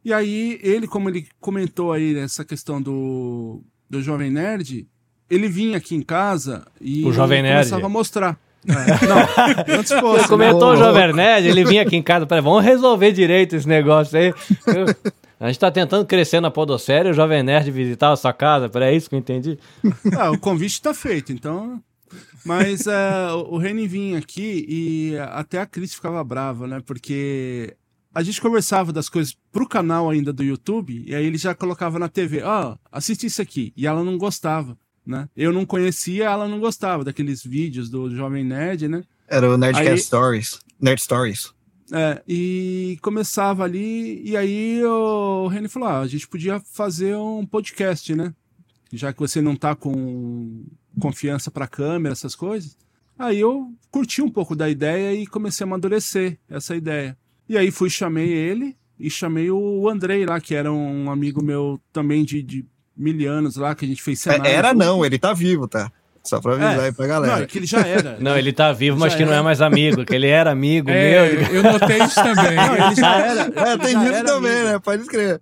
E 0.05 0.13
aí, 0.13 0.59
ele, 0.63 0.87
como 0.87 1.09
ele 1.11 1.29
comentou 1.39 1.93
aí 1.93 2.17
essa 2.17 2.43
questão 2.45 2.81
do, 2.81 3.63
do 3.89 4.03
Jovem 4.03 4.31
Nerd, 4.31 4.87
ele 5.29 5.49
vinha 5.49 5.77
aqui 5.77 5.95
em 5.95 6.01
casa 6.03 6.67
e 6.81 7.05
O 7.07 7.13
Jovem 7.13 7.43
Nerd. 7.43 7.57
começava 7.69 7.87
a 7.87 7.89
mostrar. 7.91 8.41
Não, 8.65 9.79
antes 9.79 9.93
fosse. 9.93 10.23
Você 10.23 10.29
comentou 10.29 10.69
Ô, 10.71 10.73
o 10.73 10.77
Jovem. 10.77 11.13
Nerd, 11.15 11.47
ele 11.49 11.65
vinha 11.65 11.83
aqui 11.83 11.97
em 11.97 12.03
casa, 12.03 12.27
peraí, 12.27 12.43
vamos 12.43 12.65
resolver 12.65 13.13
direito 13.13 13.57
esse 13.57 13.67
negócio 13.69 14.19
aí. 14.19 14.35
Eu- 14.67 15.13
a 15.39 15.47
gente 15.47 15.59
tá 15.59 15.71
tentando 15.71 16.05
crescer 16.05 16.41
na 16.41 16.51
podosfera 16.51 17.09
e 17.09 17.13
o 17.13 17.15
Jovem 17.15 17.43
Nerd 17.43 17.71
visitar 17.71 18.13
a 18.13 18.17
sua 18.17 18.33
casa, 18.33 18.69
peraí, 18.69 18.93
é 18.95 18.97
isso 18.97 19.09
que 19.09 19.15
eu 19.15 19.19
entendi? 19.19 19.59
Ah, 20.19 20.31
o 20.31 20.39
convite 20.39 20.73
está 20.75 20.93
feito, 20.93 21.33
então. 21.33 21.83
Mas 22.45 22.87
é, 22.87 23.33
o 23.49 23.57
Reni 23.57 23.87
vinha 23.87 24.19
aqui 24.19 24.67
e 24.69 25.17
até 25.31 25.61
a 25.61 25.67
Cris 25.67 25.95
ficava 25.95 26.23
brava, 26.25 26.67
né? 26.67 26.83
Porque 26.85 27.75
a 28.15 28.23
gente 28.23 28.41
conversava 28.41 28.93
das 28.93 29.09
coisas 29.09 29.35
pro 29.53 29.69
canal 29.69 30.11
ainda 30.11 30.33
do 30.33 30.43
YouTube 30.43 31.05
e 31.07 31.15
aí 31.15 31.25
ele 31.25 31.39
já 31.39 31.55
colocava 31.55 31.99
na 31.99 32.09
TV, 32.09 32.43
ó, 32.43 32.75
assiste 32.91 33.27
isso 33.27 33.41
aqui. 33.41 33.73
E 33.77 33.87
ela 33.87 34.03
não 34.03 34.19
gostava, 34.19 34.77
né? 35.07 35.29
Eu 35.37 35.53
não 35.53 35.65
conhecia, 35.67 36.25
ela 36.27 36.47
não 36.49 36.61
gostava 36.61 37.05
daqueles 37.05 37.43
vídeos 37.43 37.89
do 37.91 38.15
Jovem 38.15 38.45
Nerd, 38.45 38.89
né? 38.89 39.03
Era 39.29 39.49
o 39.49 39.57
Nerdcast 39.57 39.91
Aí- 39.91 39.99
Stories. 39.99 40.61
Nerd 40.81 41.01
Stories. 41.03 41.53
É, 41.93 42.23
e 42.27 42.99
começava 43.03 43.65
ali, 43.65 44.23
e 44.25 44.37
aí 44.37 44.81
o 44.85 45.49
Reni 45.49 45.69
falou: 45.69 45.89
ah, 45.89 46.01
a 46.01 46.07
gente 46.07 46.29
podia 46.29 46.61
fazer 46.61 47.17
um 47.17 47.45
podcast, 47.45 48.15
né? 48.15 48.33
Já 48.93 49.13
que 49.13 49.19
você 49.19 49.41
não 49.41 49.57
tá 49.57 49.75
com 49.75 50.65
confiança 51.01 51.51
pra 51.51 51.67
câmera, 51.67 52.13
essas 52.13 52.35
coisas. 52.35 52.77
Aí 53.19 53.39
eu 53.41 53.73
curti 53.91 54.23
um 54.23 54.31
pouco 54.31 54.55
da 54.57 54.71
ideia 54.71 55.15
e 55.15 55.27
comecei 55.27 55.65
a 55.65 55.67
amadurecer 55.67 56.39
essa 56.49 56.75
ideia. 56.77 57.17
E 57.49 57.59
aí 57.59 57.71
fui, 57.71 57.91
chamei 57.91 58.29
ele 58.33 58.77
e 58.99 59.11
chamei 59.11 59.51
o 59.51 59.89
Andrei 59.89 60.25
lá, 60.25 60.41
que 60.41 60.55
era 60.55 60.73
um 60.73 61.11
amigo 61.11 61.43
meu 61.43 61.81
também 61.93 62.25
de, 62.25 62.43
de 62.43 62.65
mil 63.01 63.31
anos 63.33 63.57
lá, 63.57 63.75
que 63.75 63.85
a 63.85 63.89
gente 63.89 64.03
fez 64.03 64.27
É, 64.27 64.33
cenário. 64.33 64.53
Era 64.53 64.75
não, 64.75 65.05
ele 65.05 65.19
tá 65.19 65.33
vivo, 65.33 65.67
tá? 65.67 65.91
Só 66.23 66.39
pra 66.41 66.53
avisar 66.53 66.79
É. 66.81 66.85
aí 66.87 66.93
pra 66.93 67.07
galera. 67.07 67.37
Não, 67.37 67.43
é 67.43 67.47
que 67.47 67.59
ele 67.59 67.67
já 67.67 67.81
era. 67.81 68.19
Não, 68.21 68.37
ele 68.37 68.53
tá 68.53 68.73
vivo, 68.73 68.99
mas 68.99 69.13
Já 69.13 69.19
que 69.19 69.25
não 69.25 69.33
é 69.33 69.37
era. 69.37 69.43
mais 69.43 69.63
amigo, 69.63 70.05
que 70.05 70.15
ele 70.15 70.27
era 70.27 70.51
amigo 70.51 70.91
É, 70.93 71.33
meu. 71.33 71.43
eu 71.55 71.63
notei 71.63 72.03
isso 72.03 72.15
também. 72.17 72.57
Não, 72.57 72.75
ele 72.87 72.95
já 72.95 73.17
era. 73.25 73.41
É, 73.71 73.79
tem 73.79 73.93
já 73.95 74.05
isso 74.05 74.15
era 74.15 74.25
também, 74.25 74.53
amigo. 74.53 74.69
né? 74.69 74.79
Pode 74.79 75.03
escrever. 75.03 75.41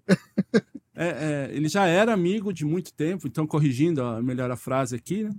É, 0.95 1.07
é, 1.07 1.51
ele 1.53 1.69
já 1.69 1.87
era 1.87 2.13
amigo 2.13 2.53
de 2.53 2.65
muito 2.65 2.93
tempo, 2.93 3.27
então 3.27 3.47
corrigindo 3.47 4.03
ó, 4.03 4.21
melhor 4.23 4.51
a 4.51 4.57
frase 4.57 4.95
aqui, 4.97 5.25
né? 5.25 5.31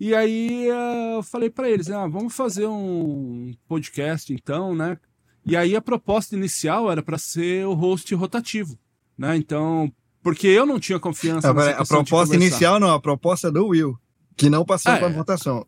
E 0.00 0.14
aí 0.14 0.68
eh, 0.68 1.16
eu 1.16 1.22
falei 1.24 1.50
pra 1.50 1.68
eles, 1.68 1.90
ah, 1.90 2.06
vamos 2.06 2.32
fazer 2.34 2.66
um 2.66 3.52
podcast 3.68 4.32
então, 4.32 4.74
né? 4.74 4.96
E 5.44 5.56
aí 5.56 5.74
a 5.74 5.80
proposta 5.80 6.36
inicial 6.36 6.90
era 6.90 7.02
para 7.02 7.18
ser 7.18 7.66
o 7.66 7.74
host 7.74 8.12
rotativo, 8.14 8.78
né? 9.16 9.36
Então, 9.36 9.90
porque 10.22 10.46
eu 10.46 10.66
não 10.66 10.78
tinha 10.78 10.98
confiança 10.98 11.50
Ah, 11.50 11.70
a 11.80 11.84
proposta 11.86 12.34
inicial 12.34 12.78
não, 12.80 12.90
a 12.92 13.00
proposta 13.00 13.50
do 13.50 13.66
Will, 13.68 13.96
que 14.36 14.48
não 14.50 14.64
passou 14.64 14.92
Ah, 14.92 14.96
pra 14.98 15.08
é. 15.08 15.12
votação. 15.12 15.64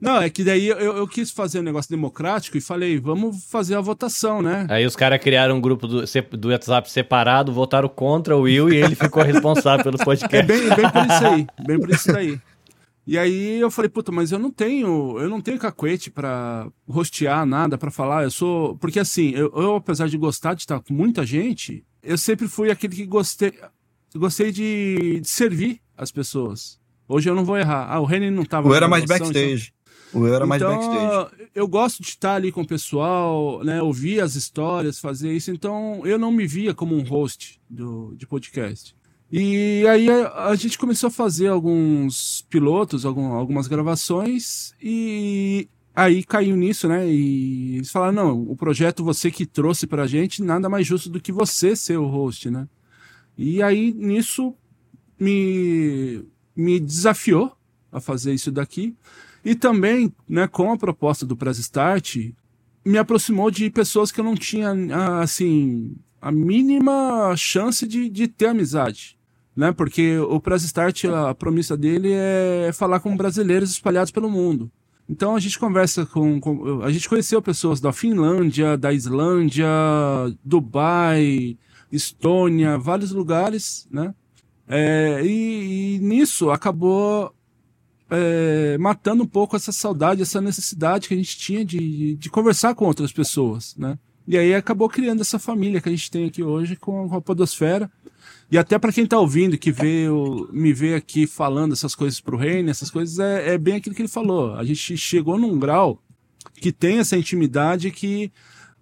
Não, 0.00 0.20
é 0.20 0.28
que 0.28 0.44
daí 0.44 0.66
eu, 0.66 0.76
eu 0.78 1.08
quis 1.08 1.30
fazer 1.30 1.60
um 1.60 1.62
negócio 1.62 1.88
democrático 1.90 2.58
e 2.58 2.60
falei, 2.60 2.98
vamos 3.00 3.44
fazer 3.50 3.74
a 3.74 3.80
votação, 3.80 4.42
né? 4.42 4.66
Aí 4.68 4.84
os 4.84 4.94
caras 4.94 5.18
criaram 5.22 5.56
um 5.56 5.60
grupo 5.60 5.86
do, 5.86 6.02
do 6.36 6.48
WhatsApp 6.50 6.90
separado, 6.90 7.52
votaram 7.52 7.88
contra 7.88 8.36
o 8.36 8.42
Will 8.42 8.70
e 8.70 8.76
ele 8.76 8.94
ficou 8.94 9.22
responsável 9.22 9.82
pelo 9.82 9.96
É 10.02 10.04
podcast. 10.04 10.46
bem, 10.46 10.68
bem 10.68 10.90
por 10.90 11.06
isso 11.06 11.26
aí, 11.26 11.46
bem 11.66 11.78
por 11.80 11.90
isso 11.90 12.12
daí. 12.12 12.40
E 13.06 13.18
aí 13.18 13.60
eu 13.60 13.70
falei, 13.70 13.90
puta, 13.90 14.10
mas 14.10 14.32
eu 14.32 14.38
não 14.38 14.50
tenho, 14.50 15.18
eu 15.18 15.28
não 15.28 15.38
tenho 15.38 15.58
cacuete 15.58 16.10
pra 16.10 16.66
rostear 16.88 17.44
nada, 17.44 17.76
pra 17.76 17.90
falar, 17.90 18.22
eu 18.24 18.30
sou, 18.30 18.78
porque 18.78 18.98
assim, 18.98 19.28
eu, 19.34 19.52
eu, 19.54 19.76
apesar 19.76 20.08
de 20.08 20.16
gostar 20.16 20.54
de 20.54 20.62
estar 20.62 20.80
com 20.80 20.94
muita 20.94 21.22
gente, 21.26 21.84
eu 22.04 22.16
sempre 22.18 22.46
fui 22.48 22.70
aquele 22.70 22.94
que 22.94 23.06
gostei, 23.06 23.52
gostei 24.14 24.52
de, 24.52 25.20
de 25.20 25.28
servir 25.28 25.80
as 25.96 26.10
pessoas. 26.12 26.78
Hoje 27.08 27.28
eu 27.28 27.34
não 27.34 27.44
vou 27.44 27.56
errar. 27.58 27.86
Ah, 27.90 28.00
o 28.00 28.04
Renan 28.04 28.30
não 28.30 28.44
tava 28.44 28.66
O 28.68 28.70
na 28.70 28.76
era 28.76 28.88
mais 28.88 29.04
então- 29.04 29.18
backstage. 29.18 29.72
O 30.12 30.26
eu 30.26 30.34
era 30.34 30.46
mais 30.46 30.62
então, 30.62 30.72
backstage. 30.76 31.50
eu 31.54 31.66
gosto 31.66 32.00
de 32.00 32.08
estar 32.10 32.36
ali 32.36 32.52
com 32.52 32.60
o 32.60 32.66
pessoal, 32.66 33.64
né, 33.64 33.82
ouvir 33.82 34.20
as 34.20 34.36
histórias, 34.36 35.00
fazer 35.00 35.32
isso. 35.32 35.50
Então, 35.50 36.02
eu 36.06 36.16
não 36.16 36.30
me 36.30 36.46
via 36.46 36.72
como 36.72 36.94
um 36.96 37.02
host 37.02 37.60
do, 37.68 38.14
de 38.16 38.24
podcast. 38.24 38.94
E 39.32 39.84
aí 39.88 40.08
a, 40.08 40.44
a 40.50 40.54
gente 40.54 40.78
começou 40.78 41.08
a 41.08 41.10
fazer 41.10 41.48
alguns 41.48 42.46
pilotos, 42.48 43.04
algum- 43.04 43.32
algumas 43.32 43.66
gravações 43.66 44.72
e 44.80 45.68
aí 45.94 46.24
caiu 46.24 46.56
nisso, 46.56 46.88
né? 46.88 47.08
E 47.08 47.76
eles 47.76 47.90
falaram: 47.90 48.12
não, 48.12 48.42
o 48.42 48.56
projeto 48.56 49.04
você 49.04 49.30
que 49.30 49.46
trouxe 49.46 49.86
pra 49.86 50.06
gente, 50.06 50.42
nada 50.42 50.68
mais 50.68 50.86
justo 50.86 51.08
do 51.08 51.20
que 51.20 51.32
você 51.32 51.76
ser 51.76 51.98
o 51.98 52.06
host, 52.06 52.50
né? 52.50 52.68
E 53.36 53.62
aí 53.62 53.92
nisso 53.92 54.54
me, 55.18 56.24
me 56.54 56.80
desafiou 56.80 57.56
a 57.90 58.00
fazer 58.00 58.34
isso 58.34 58.50
daqui. 58.50 58.94
E 59.44 59.54
também, 59.54 60.12
né, 60.28 60.48
com 60.48 60.72
a 60.72 60.76
proposta 60.76 61.26
do 61.26 61.36
Press 61.36 61.58
Start, 61.58 62.16
me 62.84 62.98
aproximou 62.98 63.50
de 63.50 63.70
pessoas 63.70 64.10
que 64.10 64.20
eu 64.20 64.24
não 64.24 64.34
tinha, 64.34 64.72
assim, 65.20 65.94
a 66.20 66.32
mínima 66.32 67.34
chance 67.36 67.86
de, 67.86 68.08
de 68.08 68.26
ter 68.26 68.46
amizade. 68.46 69.18
Né? 69.54 69.70
Porque 69.70 70.18
o 70.18 70.40
Press 70.40 70.64
Start, 70.64 71.04
a 71.04 71.34
promessa 71.34 71.76
dele 71.76 72.12
é 72.12 72.70
falar 72.72 73.00
com 73.00 73.16
brasileiros 73.16 73.70
espalhados 73.70 74.10
pelo 74.10 74.30
mundo. 74.30 74.70
Então 75.08 75.36
a 75.36 75.40
gente 75.40 75.58
conversa 75.58 76.06
com, 76.06 76.40
com- 76.40 76.80
A 76.82 76.90
gente 76.90 77.08
conheceu 77.08 77.42
pessoas 77.42 77.80
da 77.80 77.92
Finlândia, 77.92 78.76
da 78.76 78.92
Islândia, 78.92 79.66
Dubai, 80.44 81.58
Estônia, 81.92 82.78
vários 82.78 83.12
lugares, 83.12 83.86
né? 83.90 84.14
É, 84.66 85.20
e, 85.22 85.96
e 85.96 85.98
nisso 85.98 86.50
acabou 86.50 87.34
é, 88.10 88.78
matando 88.78 89.22
um 89.22 89.26
pouco 89.26 89.56
essa 89.56 89.72
saudade, 89.72 90.22
essa 90.22 90.40
necessidade 90.40 91.06
que 91.08 91.14
a 91.14 91.16
gente 91.16 91.36
tinha 91.36 91.64
de, 91.64 92.16
de 92.16 92.30
conversar 92.30 92.74
com 92.74 92.86
outras 92.86 93.12
pessoas, 93.12 93.76
né? 93.76 93.98
E 94.26 94.38
aí 94.38 94.54
acabou 94.54 94.88
criando 94.88 95.20
essa 95.20 95.38
família 95.38 95.82
que 95.82 95.88
a 95.88 95.92
gente 95.92 96.10
tem 96.10 96.24
aqui 96.24 96.42
hoje 96.42 96.76
com, 96.76 97.14
a 97.14 97.20
Podosfera. 97.20 97.90
E 98.50 98.58
até 98.58 98.78
para 98.78 98.92
quem 98.92 99.06
tá 99.06 99.18
ouvindo, 99.18 99.58
que 99.58 99.72
vê 99.72 100.08
o- 100.08 100.48
me 100.52 100.72
vê 100.72 100.94
aqui 100.94 101.26
falando 101.26 101.72
essas 101.72 101.94
coisas 101.94 102.20
pro 102.20 102.36
Reino, 102.36 102.70
essas 102.70 102.90
coisas, 102.90 103.18
é, 103.18 103.54
é 103.54 103.58
bem 103.58 103.76
aquilo 103.76 103.94
que 103.94 104.02
ele 104.02 104.08
falou. 104.08 104.54
A 104.54 104.64
gente 104.64 104.96
chegou 104.96 105.38
num 105.38 105.58
grau 105.58 106.00
que 106.54 106.70
tem 106.70 106.98
essa 106.98 107.16
intimidade 107.16 107.90
que 107.90 108.30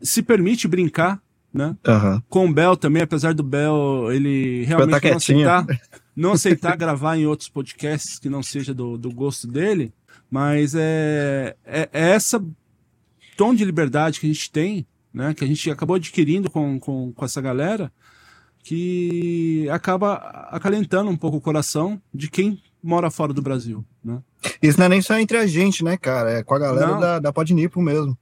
se 0.00 0.22
permite 0.22 0.66
brincar, 0.68 1.22
né? 1.54 1.76
Aham. 1.86 2.22
Com 2.28 2.46
o 2.48 2.52
Bel 2.52 2.76
também, 2.76 3.02
apesar 3.02 3.34
do 3.34 3.42
Bel 3.42 4.08
ele 4.12 4.64
realmente 4.64 5.00
tá 5.00 5.08
não 5.08 5.16
aceitar, 5.16 5.66
não 6.16 6.32
aceitar 6.32 6.76
gravar 6.76 7.16
em 7.16 7.26
outros 7.26 7.48
podcasts 7.48 8.18
que 8.18 8.28
não 8.28 8.42
seja 8.42 8.74
do, 8.74 8.98
do 8.98 9.10
gosto 9.12 9.46
dele, 9.46 9.92
mas 10.30 10.74
é, 10.74 11.56
é, 11.64 11.88
é 11.92 12.10
essa 12.10 12.44
tom 13.36 13.54
de 13.54 13.64
liberdade 13.64 14.18
que 14.20 14.26
a 14.26 14.28
gente 14.32 14.50
tem, 14.50 14.86
né? 15.12 15.34
Que 15.34 15.44
a 15.44 15.46
gente 15.46 15.70
acabou 15.70 15.96
adquirindo 15.96 16.50
com, 16.50 16.78
com, 16.80 17.12
com 17.12 17.24
essa 17.24 17.40
galera, 17.40 17.92
que 18.62 19.68
acaba 19.70 20.14
acalentando 20.50 21.10
um 21.10 21.16
pouco 21.16 21.36
o 21.36 21.40
coração 21.40 22.00
de 22.14 22.30
quem 22.30 22.62
mora 22.82 23.10
fora 23.10 23.32
do 23.32 23.42
Brasil, 23.42 23.84
né? 24.04 24.22
Isso 24.60 24.78
não 24.78 24.86
é 24.86 24.88
nem 24.88 25.02
só 25.02 25.18
entre 25.18 25.36
a 25.36 25.46
gente, 25.46 25.84
né, 25.84 25.96
cara? 25.96 26.30
É 26.30 26.42
com 26.42 26.54
a 26.54 26.58
galera 26.58 26.86
Não. 26.86 27.00
da, 27.00 27.18
da 27.18 27.32
Podnipo 27.32 27.80
mesmo. 27.80 28.16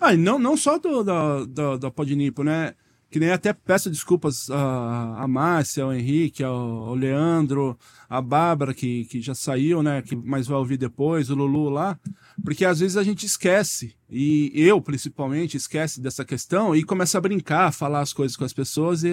Ah, 0.00 0.14
e 0.14 0.16
não, 0.16 0.38
não 0.38 0.56
só 0.56 0.78
do, 0.78 1.02
da, 1.02 1.44
da, 1.44 1.76
da 1.76 1.90
Podnipo, 1.90 2.42
né? 2.42 2.74
Que 3.10 3.18
nem 3.18 3.30
até 3.32 3.52
peço 3.52 3.90
desculpas 3.90 4.48
a, 4.50 5.24
a 5.24 5.26
Márcia, 5.26 5.82
ao 5.82 5.92
Henrique, 5.92 6.44
ao, 6.44 6.54
ao 6.54 6.94
Leandro, 6.94 7.76
a 8.08 8.20
Bárbara, 8.22 8.72
que, 8.72 9.04
que 9.06 9.20
já 9.20 9.34
saiu, 9.34 9.82
né? 9.82 10.00
Que 10.00 10.14
mais 10.14 10.46
vai 10.46 10.56
ouvir 10.56 10.76
depois, 10.76 11.28
o 11.28 11.34
Lulu 11.34 11.68
lá. 11.70 11.98
Porque 12.44 12.64
às 12.64 12.78
vezes 12.78 12.96
a 12.96 13.02
gente 13.02 13.26
esquece, 13.26 13.94
e 14.08 14.52
eu 14.54 14.80
principalmente 14.80 15.56
esquece 15.56 16.00
dessa 16.00 16.24
questão 16.24 16.74
e 16.74 16.84
começa 16.84 17.18
a 17.18 17.20
brincar, 17.20 17.72
falar 17.72 18.00
as 18.00 18.12
coisas 18.12 18.36
com 18.36 18.44
as 18.44 18.52
pessoas 18.52 19.02
e, 19.02 19.08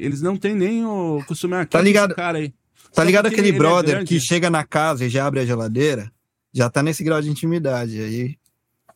eles 0.00 0.22
não 0.22 0.36
têm 0.36 0.54
nem 0.54 0.84
o 0.84 1.22
costume. 1.26 1.54
Ah, 1.56 1.66
Tá 1.66 1.80
é 1.80 1.82
ligado? 1.82 2.14
cara 2.14 2.38
aí? 2.38 2.48
Tá 2.48 2.56
Só 2.94 3.02
ligado 3.02 3.26
aquele 3.26 3.48
ele 3.48 3.56
é 3.56 3.58
brother 3.58 3.94
grande. 3.96 4.08
que 4.08 4.18
chega 4.18 4.48
na 4.50 4.64
casa 4.64 5.04
e 5.04 5.08
já 5.08 5.26
abre 5.26 5.40
a 5.40 5.44
geladeira? 5.46 6.10
Já 6.52 6.68
tá 6.68 6.82
nesse 6.82 7.04
grau 7.04 7.20
de 7.22 7.30
intimidade. 7.30 8.00
Aí 8.00 8.36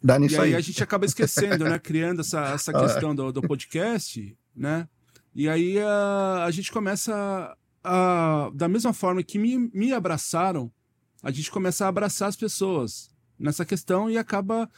dá 0.04 0.18
nisso 0.18 0.36
E 0.36 0.38
aí 0.38 0.44
aí. 0.50 0.54
a 0.54 0.60
gente 0.60 0.82
acaba 0.82 1.06
esquecendo, 1.06 1.64
né? 1.64 1.78
Criando 1.78 2.20
essa, 2.20 2.40
essa 2.52 2.70
Ah. 2.76 2.80
questão 2.82 3.14
do, 3.14 3.32
do 3.32 3.40
podcast, 3.42 4.36
né? 4.54 4.86
E 5.34 5.48
aí 5.48 5.78
a, 5.80 6.44
a 6.44 6.50
gente 6.50 6.70
começa 6.70 7.56
a, 7.82 8.50
da 8.54 8.68
mesma 8.68 8.92
forma 8.92 9.22
que 9.22 9.38
me, 9.38 9.70
me 9.72 9.92
abraçaram, 9.92 10.70
a 11.22 11.30
gente 11.30 11.50
começa 11.50 11.84
a 11.86 11.88
abraçar 11.88 12.28
as 12.28 12.36
pessoas 12.36 13.10
nessa 13.38 13.64
questão 13.64 14.08
e 14.10 14.16
acaba, 14.18 14.70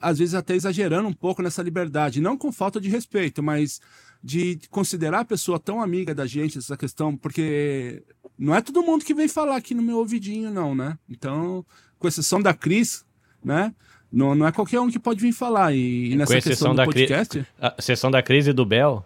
às 0.00 0.18
vezes, 0.18 0.34
até 0.34 0.54
exagerando 0.56 1.06
um 1.08 1.12
pouco 1.12 1.42
nessa 1.42 1.62
liberdade. 1.62 2.20
Não 2.20 2.36
com 2.36 2.50
falta 2.50 2.80
de 2.80 2.88
respeito, 2.88 3.42
mas 3.42 3.80
de 4.22 4.58
considerar 4.70 5.20
a 5.20 5.24
pessoa 5.24 5.60
tão 5.60 5.80
amiga 5.80 6.14
da 6.14 6.26
gente, 6.26 6.58
essa 6.58 6.76
questão, 6.76 7.16
porque 7.16 8.02
não 8.38 8.54
é 8.54 8.60
todo 8.60 8.82
mundo 8.82 9.04
que 9.04 9.14
vem 9.14 9.28
falar 9.28 9.56
aqui 9.56 9.74
no 9.74 9.82
meu 9.82 9.98
ouvidinho, 9.98 10.50
não, 10.50 10.74
né? 10.74 10.98
Então, 11.08 11.64
com 11.98 12.08
exceção 12.08 12.40
da 12.42 12.52
Cris, 12.52 13.04
né? 13.44 13.72
Não, 14.16 14.34
não 14.34 14.46
é 14.46 14.52
qualquer 14.52 14.80
um 14.80 14.88
que 14.88 14.98
pode 14.98 15.20
vir 15.20 15.32
falar. 15.32 15.74
E, 15.74 16.12
e 16.12 16.16
nessa 16.16 16.34
Com 16.34 16.40
questão 16.40 16.70
do 16.70 16.76
da, 16.78 16.86
cri... 16.86 17.06
podcast. 17.06 17.46
a 17.60 17.74
sessão 17.78 18.10
da 18.10 18.22
crise 18.22 18.50
do 18.50 18.64
Bel. 18.64 19.04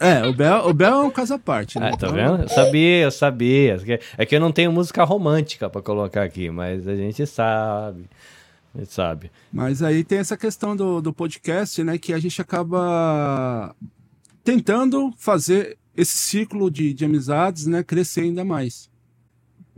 É, 0.00 0.26
o 0.26 0.32
Bel, 0.32 0.68
o 0.68 0.72
Bel 0.72 0.92
é 0.92 1.04
um 1.04 1.10
caso 1.10 1.34
à 1.34 1.38
parte, 1.38 1.78
né? 1.78 1.90
Ah, 1.92 1.96
tá 1.96 2.08
vendo? 2.08 2.44
Eu 2.44 2.48
sabia, 2.48 3.02
eu 3.02 3.10
sabia. 3.10 3.76
É 4.16 4.24
que 4.24 4.36
eu 4.36 4.40
não 4.40 4.52
tenho 4.52 4.72
música 4.72 5.04
romântica 5.04 5.68
pra 5.68 5.82
colocar 5.82 6.22
aqui, 6.22 6.48
mas 6.48 6.88
a 6.88 6.96
gente 6.96 7.26
sabe. 7.26 8.04
A 8.74 8.78
gente 8.78 8.92
sabe. 8.92 9.30
Mas 9.52 9.82
aí 9.82 10.02
tem 10.02 10.18
essa 10.18 10.36
questão 10.36 10.74
do, 10.74 11.02
do 11.02 11.12
podcast, 11.12 11.84
né? 11.84 11.98
Que 11.98 12.14
a 12.14 12.18
gente 12.18 12.40
acaba 12.40 13.74
tentando 14.42 15.12
fazer 15.18 15.76
esse 15.94 16.16
ciclo 16.16 16.70
de, 16.70 16.94
de 16.94 17.04
amizades, 17.04 17.66
né? 17.66 17.82
Crescer 17.82 18.22
ainda 18.22 18.44
mais. 18.44 18.88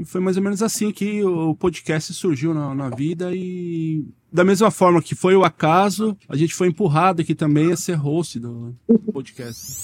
E 0.01 0.05
foi 0.06 0.18
mais 0.18 0.39
ou 0.39 0.43
menos 0.43 0.62
assim 0.62 0.90
que 0.90 1.22
o 1.22 1.55
podcast 1.55 2.14
surgiu 2.14 2.55
na, 2.55 2.74
na 2.74 2.89
vida 2.89 3.32
e 3.35 4.02
da 4.32 4.43
mesma 4.43 4.70
forma 4.70 5.02
que 5.02 5.14
foi 5.14 5.36
o 5.36 5.44
acaso, 5.44 6.16
a 6.27 6.39
gente 6.39 6.55
foi 6.55 6.68
empurrado 6.68 7.20
aqui 7.20 7.35
também 7.35 7.70
a 7.70 7.77
ser 7.77 7.97
host 7.97 8.40
do 8.40 8.74
podcast. 9.12 9.82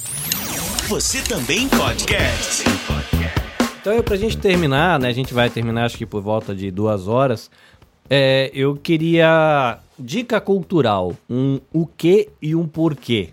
Você 0.88 1.20
também 1.20 1.68
podcast. 1.68 2.64
Então, 3.78 3.92
eu, 3.92 4.02
pra 4.02 4.16
gente 4.16 4.38
terminar, 4.38 4.98
né? 4.98 5.08
A 5.08 5.12
gente 5.12 5.34
vai 5.34 5.50
terminar 5.50 5.84
acho 5.84 5.98
que 5.98 6.06
por 6.06 6.22
volta 6.22 6.54
de 6.54 6.70
duas 6.70 7.06
horas. 7.06 7.50
É, 8.08 8.50
eu 8.54 8.74
queria 8.74 9.78
dica 9.98 10.40
cultural, 10.40 11.14
um 11.28 11.60
o 11.72 11.86
que 11.86 12.30
e 12.40 12.54
um 12.54 12.66
porquê. 12.66 13.30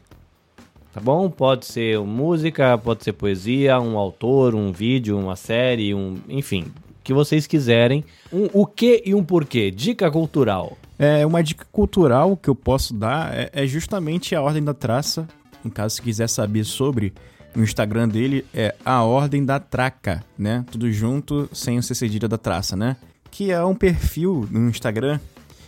Tá 0.94 1.02
bom? 1.02 1.28
Pode 1.28 1.66
ser 1.66 2.00
música, 2.02 2.78
pode 2.78 3.04
ser 3.04 3.14
poesia, 3.14 3.80
um 3.80 3.98
autor, 3.98 4.54
um 4.54 4.72
vídeo, 4.72 5.18
uma 5.18 5.36
série, 5.36 5.92
um, 5.92 6.18
enfim, 6.30 6.68
que 7.04 7.12
vocês 7.12 7.48
quiserem. 7.48 8.06
Um 8.32 8.48
o 8.54 8.68
que 8.68 9.02
e 9.04 9.16
um 9.16 9.24
porquê. 9.24 9.72
Dica 9.72 10.12
cultural. 10.12 10.78
É, 11.00 11.26
uma 11.26 11.42
dica 11.42 11.66
cultural 11.72 12.38
que 12.38 12.48
eu 12.48 12.54
posso 12.54 12.94
dar 12.94 13.34
é, 13.34 13.50
é 13.52 13.66
justamente 13.66 14.36
a 14.36 14.42
Ordem 14.42 14.64
da 14.64 14.74
Traça. 14.74 15.28
Em 15.66 15.70
caso 15.70 15.96
você 15.96 16.02
quiser 16.04 16.30
saber 16.30 16.64
sobre, 16.64 17.12
O 17.56 17.62
Instagram 17.62 18.08
dele 18.08 18.46
é 18.54 18.76
A 18.86 19.04
Ordem 19.04 19.44
da 19.44 19.60
Traca, 19.60 20.24
né? 20.38 20.64
Tudo 20.72 20.92
junto, 20.92 21.50
sem 21.54 21.78
o 21.78 21.84
C 21.84 21.96
cedilha 21.96 22.28
da 22.28 22.38
traça, 22.38 22.76
né? 22.76 22.98
Que 23.32 23.52
é 23.52 23.64
um 23.64 23.76
perfil 23.76 24.48
no 24.52 24.70
Instagram 24.70 25.20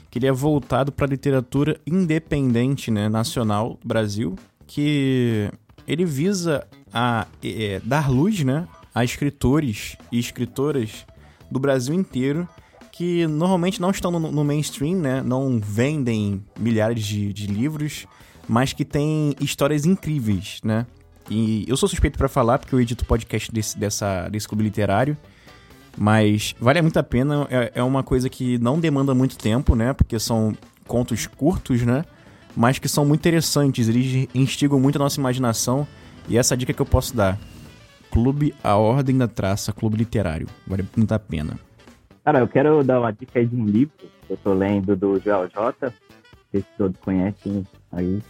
que 0.10 0.19
ele 0.19 0.27
é 0.27 0.31
voltado 0.31 0.91
para 0.91 1.07
literatura 1.07 1.77
independente, 1.85 2.89
né, 2.89 3.10
nacional 3.10 3.77
Brasil, 3.84 4.38
que 4.67 5.51
ele 5.87 6.05
visa 6.05 6.67
a 6.93 7.27
é, 7.43 7.81
dar 7.83 8.09
luz, 8.09 8.43
né, 8.43 8.67
a 8.93 9.03
escritores 9.03 9.97
e 10.11 10.19
escritoras 10.19 11.05
do 11.49 11.59
Brasil 11.59 11.93
inteiro 11.93 12.47
que 12.91 13.27
normalmente 13.27 13.81
não 13.81 13.91
estão 13.91 14.09
no, 14.09 14.31
no 14.31 14.43
mainstream, 14.45 14.97
né, 14.97 15.21
não 15.21 15.59
vendem 15.59 16.41
milhares 16.57 17.03
de, 17.03 17.33
de 17.33 17.45
livros, 17.45 18.07
mas 18.47 18.71
que 18.71 18.85
têm 18.85 19.35
histórias 19.41 19.85
incríveis, 19.85 20.61
né? 20.63 20.85
E 21.29 21.65
eu 21.67 21.75
sou 21.75 21.89
suspeito 21.89 22.17
para 22.17 22.29
falar 22.29 22.59
porque 22.59 22.73
eu 22.73 22.79
edito 22.79 23.03
podcast 23.03 23.51
desse, 23.51 23.77
dessa, 23.77 24.29
desse 24.29 24.47
clube 24.47 24.63
literário. 24.63 25.17
Mas 25.97 26.55
vale 26.59 26.81
muito 26.81 26.97
a 26.97 27.03
pena, 27.03 27.47
é, 27.49 27.71
é 27.75 27.83
uma 27.83 28.03
coisa 28.03 28.29
que 28.29 28.57
não 28.59 28.79
demanda 28.79 29.13
muito 29.13 29.37
tempo, 29.37 29.75
né? 29.75 29.93
Porque 29.93 30.19
são 30.19 30.55
contos 30.87 31.25
curtos, 31.25 31.81
né? 31.81 32.05
Mas 32.56 32.80
que 32.80 32.88
são 32.88 33.06
muito 33.06 33.22
interessantes, 33.22 33.88
eles 33.88 34.27
instigam 34.34 34.80
muito 34.80 34.95
a 34.98 34.99
nossa 34.99 35.19
imaginação. 35.19 35.88
E 36.27 36.38
essa 36.38 36.56
dica 36.56 36.73
que 36.73 36.82
eu 36.82 36.86
posso 36.86 37.15
dar. 37.15 37.38
Clube 38.11 38.56
A 38.64 38.77
Ordem 38.77 39.18
da 39.18 39.27
Traça, 39.27 39.73
Clube 39.73 39.98
Literário. 39.98 40.48
Vale 40.65 40.86
muito 40.95 41.11
a 41.11 41.19
pena. 41.19 41.60
Cara, 42.23 42.40
eu 42.40 42.48
quero 42.48 42.84
dar 42.84 42.99
uma 42.99 43.11
dica 43.11 43.40
aí 43.40 43.45
de 43.45 43.56
um 43.56 43.65
livro 43.65 43.94
que 43.98 44.32
eu 44.34 44.38
tô 44.38 44.53
lendo 44.53 44.95
do 44.95 45.19
Joel 45.19 45.49
J. 45.49 45.94
Se 46.52 46.65
todos 46.77 46.98
conhecem 47.02 47.65
aí. 47.91 48.22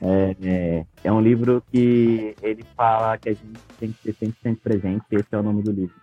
É, 0.00 0.36
é, 0.42 0.86
é, 1.04 1.12
um 1.12 1.20
livro 1.20 1.62
que 1.70 2.34
ele 2.40 2.64
fala 2.76 3.18
que 3.18 3.28
a 3.28 3.32
gente 3.34 3.60
tem 3.78 3.92
que 3.92 4.12
ser 4.12 4.26
100% 4.44 4.58
presente. 4.62 5.04
Esse 5.10 5.28
é 5.32 5.38
o 5.38 5.42
nome 5.42 5.62
do 5.62 5.72
livro 5.72 5.94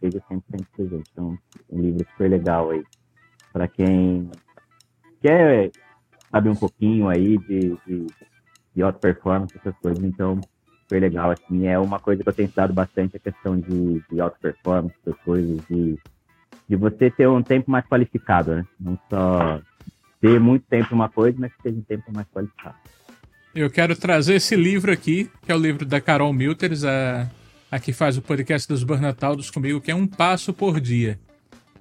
seja 0.00 0.20
sempre 0.28 0.66
presente. 0.74 1.10
Então, 1.12 1.38
um 1.70 1.80
livro 1.80 2.04
super 2.10 2.30
legal 2.30 2.70
aí 2.70 2.82
para 3.52 3.68
quem 3.68 4.30
quer 5.22 5.70
saber 6.30 6.48
um 6.48 6.56
pouquinho 6.56 7.08
aí 7.08 7.38
de, 7.38 7.76
de, 7.86 8.06
de 8.74 8.82
auto 8.82 8.98
performance, 8.98 9.56
essas 9.56 9.74
coisas. 9.78 10.02
Então, 10.02 10.40
super 10.82 11.00
legal. 11.00 11.30
Assim, 11.30 11.66
é 11.66 11.78
uma 11.78 11.98
coisa 11.98 12.22
que 12.22 12.28
eu 12.28 12.32
tenho 12.32 12.46
estudado 12.46 12.72
bastante 12.72 13.16
a 13.16 13.20
questão 13.20 13.58
de, 13.58 14.02
de 14.10 14.20
auto 14.20 14.38
performance, 14.40 14.94
essas 15.04 15.20
coisas, 15.22 15.60
de, 15.68 15.98
de 16.68 16.76
você 16.76 17.10
ter 17.10 17.28
um 17.28 17.42
tempo 17.42 17.70
mais 17.70 17.86
qualificado, 17.86 18.54
né? 18.54 18.66
Não 18.78 18.98
só 19.08 19.60
ter 20.20 20.38
muito 20.38 20.66
tempo 20.66 20.94
uma 20.94 21.08
coisa, 21.08 21.36
mas 21.40 21.52
que 21.54 21.62
seja 21.62 21.78
um 21.78 21.82
tempo 21.82 22.12
mais 22.14 22.26
qualificado. 22.28 22.76
Eu 23.54 23.68
quero 23.68 23.96
trazer 23.96 24.34
esse 24.34 24.54
livro 24.54 24.92
aqui, 24.92 25.30
que 25.42 25.50
é 25.50 25.54
o 25.54 25.58
livro 25.58 25.84
da 25.84 26.00
Carol 26.00 26.32
Milters, 26.32 26.84
a 26.84 27.28
a 27.70 27.78
que 27.78 27.92
faz 27.92 28.16
o 28.18 28.22
podcast 28.22 28.66
dos 28.66 28.82
Burnataudos 28.82 29.50
comigo, 29.50 29.80
que 29.80 29.90
é 29.90 29.94
Um 29.94 30.06
Passo 30.06 30.52
por 30.52 30.80
Dia. 30.80 31.20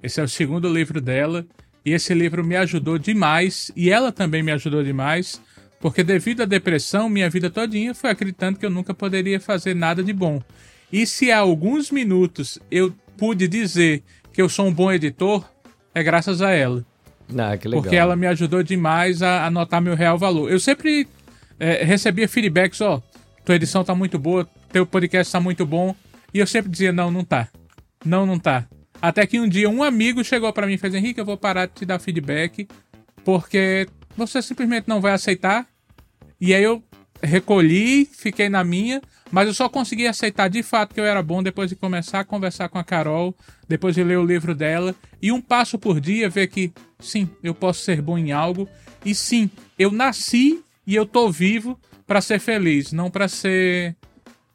Esse 0.04 0.22
é 0.22 0.24
o 0.24 0.28
segundo 0.28 0.72
livro 0.72 1.02
dela, 1.02 1.46
e 1.90 1.94
esse 1.94 2.14
livro 2.14 2.44
me 2.46 2.56
ajudou 2.56 3.00
demais, 3.00 3.72
e 3.76 3.90
ela 3.90 4.12
também 4.12 4.44
me 4.44 4.52
ajudou 4.52 4.84
demais, 4.84 5.42
porque 5.80 6.04
devido 6.04 6.44
à 6.44 6.46
depressão, 6.46 7.10
minha 7.10 7.28
vida 7.32 7.50
todinha 7.50 7.96
foi 7.96 8.12
acreditando 8.12 8.60
que 8.60 8.66
eu 8.66 8.70
nunca 8.70 8.94
poderia 8.94 9.40
fazer 9.40 9.74
nada 9.74 10.04
de 10.04 10.14
bom. 10.14 10.40
E 10.94 11.08
se 11.08 11.32
há 11.32 11.40
alguns 11.40 11.90
minutos 11.90 12.60
eu 12.70 12.94
pude 13.18 13.48
dizer 13.48 14.04
que 14.32 14.40
eu 14.40 14.48
sou 14.48 14.68
um 14.68 14.74
bom 14.74 14.92
editor, 14.92 15.44
é 15.96 16.04
graças 16.04 16.44
a 16.44 16.52
ela. 16.52 16.86
Ah, 17.36 17.58
que 17.58 17.68
legal. 17.68 17.82
Porque 17.82 17.96
ela 17.96 18.16
me 18.16 18.28
ajudou 18.28 18.62
demais 18.62 19.24
a, 19.24 19.48
a 19.48 19.50
notar 19.50 19.82
meu 19.82 19.96
real 19.96 20.18
valor. 20.18 20.52
Eu 20.52 20.60
sempre 20.60 21.08
é, 21.60 21.84
recebia 21.84 22.30
feedbacks, 22.30 22.82
ó, 22.82 23.02
tua 23.44 23.56
edição 23.56 23.84
tá 23.84 23.96
muito 23.96 24.20
boa, 24.20 24.48
teu 24.72 24.86
podcast 24.86 25.32
tá 25.32 25.40
muito 25.40 25.66
bom. 25.66 25.96
E 26.32 26.38
eu 26.38 26.46
sempre 26.46 26.70
dizia, 26.70 26.92
não, 26.92 27.10
não 27.10 27.24
tá. 27.24 27.48
Não, 28.06 28.28
não 28.28 28.38
tá. 28.38 28.68
Até 29.02 29.26
que 29.26 29.40
um 29.40 29.48
dia 29.48 29.70
um 29.70 29.82
amigo 29.82 30.24
chegou 30.24 30.52
para 30.52 30.68
mim 30.68 30.74
e 30.74 30.78
fez, 30.78 30.94
Henrique, 30.94 31.20
eu 31.20 31.26
vou 31.26 31.38
parar 31.38 31.68
de 31.68 31.74
te 31.74 31.86
dar 31.86 32.00
feedback, 32.00 32.68
porque 33.24 33.88
você 34.16 34.42
simplesmente 34.42 34.88
não 34.88 35.00
vai 35.00 35.14
aceitar. 35.14 35.66
E 36.40 36.54
aí 36.54 36.64
eu 36.64 36.84
recolhi, 37.22 38.06
fiquei 38.06 38.50
na 38.50 38.64
minha, 38.64 39.02
mas 39.32 39.48
eu 39.48 39.54
só 39.54 39.70
consegui 39.70 40.08
aceitar 40.08 40.50
de 40.50 40.64
fato 40.64 40.94
que 40.94 41.00
eu 41.00 41.06
era 41.06 41.22
bom 41.22 41.44
depois 41.44 41.70
de 41.70 41.76
começar 41.76 42.22
a 42.22 42.26
conversar 42.26 42.70
com 42.70 42.78
a 42.78 42.84
Carol, 42.84 43.36
depois 43.68 43.96
de 43.96 44.04
ler 44.04 44.18
o 44.18 44.26
livro 44.26 44.56
dela, 44.56 44.96
e 45.22 45.32
um 45.32 45.42
passo 45.42 45.78
por 45.78 46.00
dia 46.00 46.30
ver 46.30 46.48
que 46.48 46.72
sim, 47.00 47.30
eu 47.44 47.54
posso 47.54 47.82
ser 47.82 48.02
bom 48.02 48.18
em 48.18 48.32
algo, 48.32 48.68
e 49.06 49.14
sim, 49.14 49.50
eu 49.78 49.92
nasci 49.92 50.64
e 50.86 50.96
eu 50.96 51.06
tô 51.06 51.30
vivo 51.30 51.80
para 52.08 52.22
ser 52.22 52.40
feliz, 52.40 52.92
não 52.92 53.10
para 53.10 53.28
ser 53.28 53.96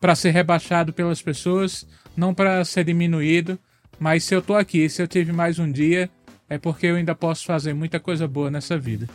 para 0.00 0.14
ser 0.14 0.32
rebaixado 0.32 0.92
pelas 0.92 1.22
pessoas, 1.22 1.86
não 2.14 2.34
para 2.34 2.62
ser 2.64 2.84
diminuído, 2.84 3.58
mas 3.98 4.24
se 4.24 4.34
eu 4.34 4.42
tô 4.42 4.54
aqui, 4.54 4.88
se 4.88 5.02
eu 5.02 5.08
tive 5.08 5.32
mais 5.32 5.58
um 5.58 5.70
dia, 5.70 6.10
é 6.48 6.58
porque 6.58 6.86
eu 6.86 6.96
ainda 6.96 7.14
posso 7.14 7.44
fazer 7.44 7.74
muita 7.74 7.98
coisa 7.98 8.26
boa 8.28 8.50
nessa 8.50 8.78
vida. 8.78 9.08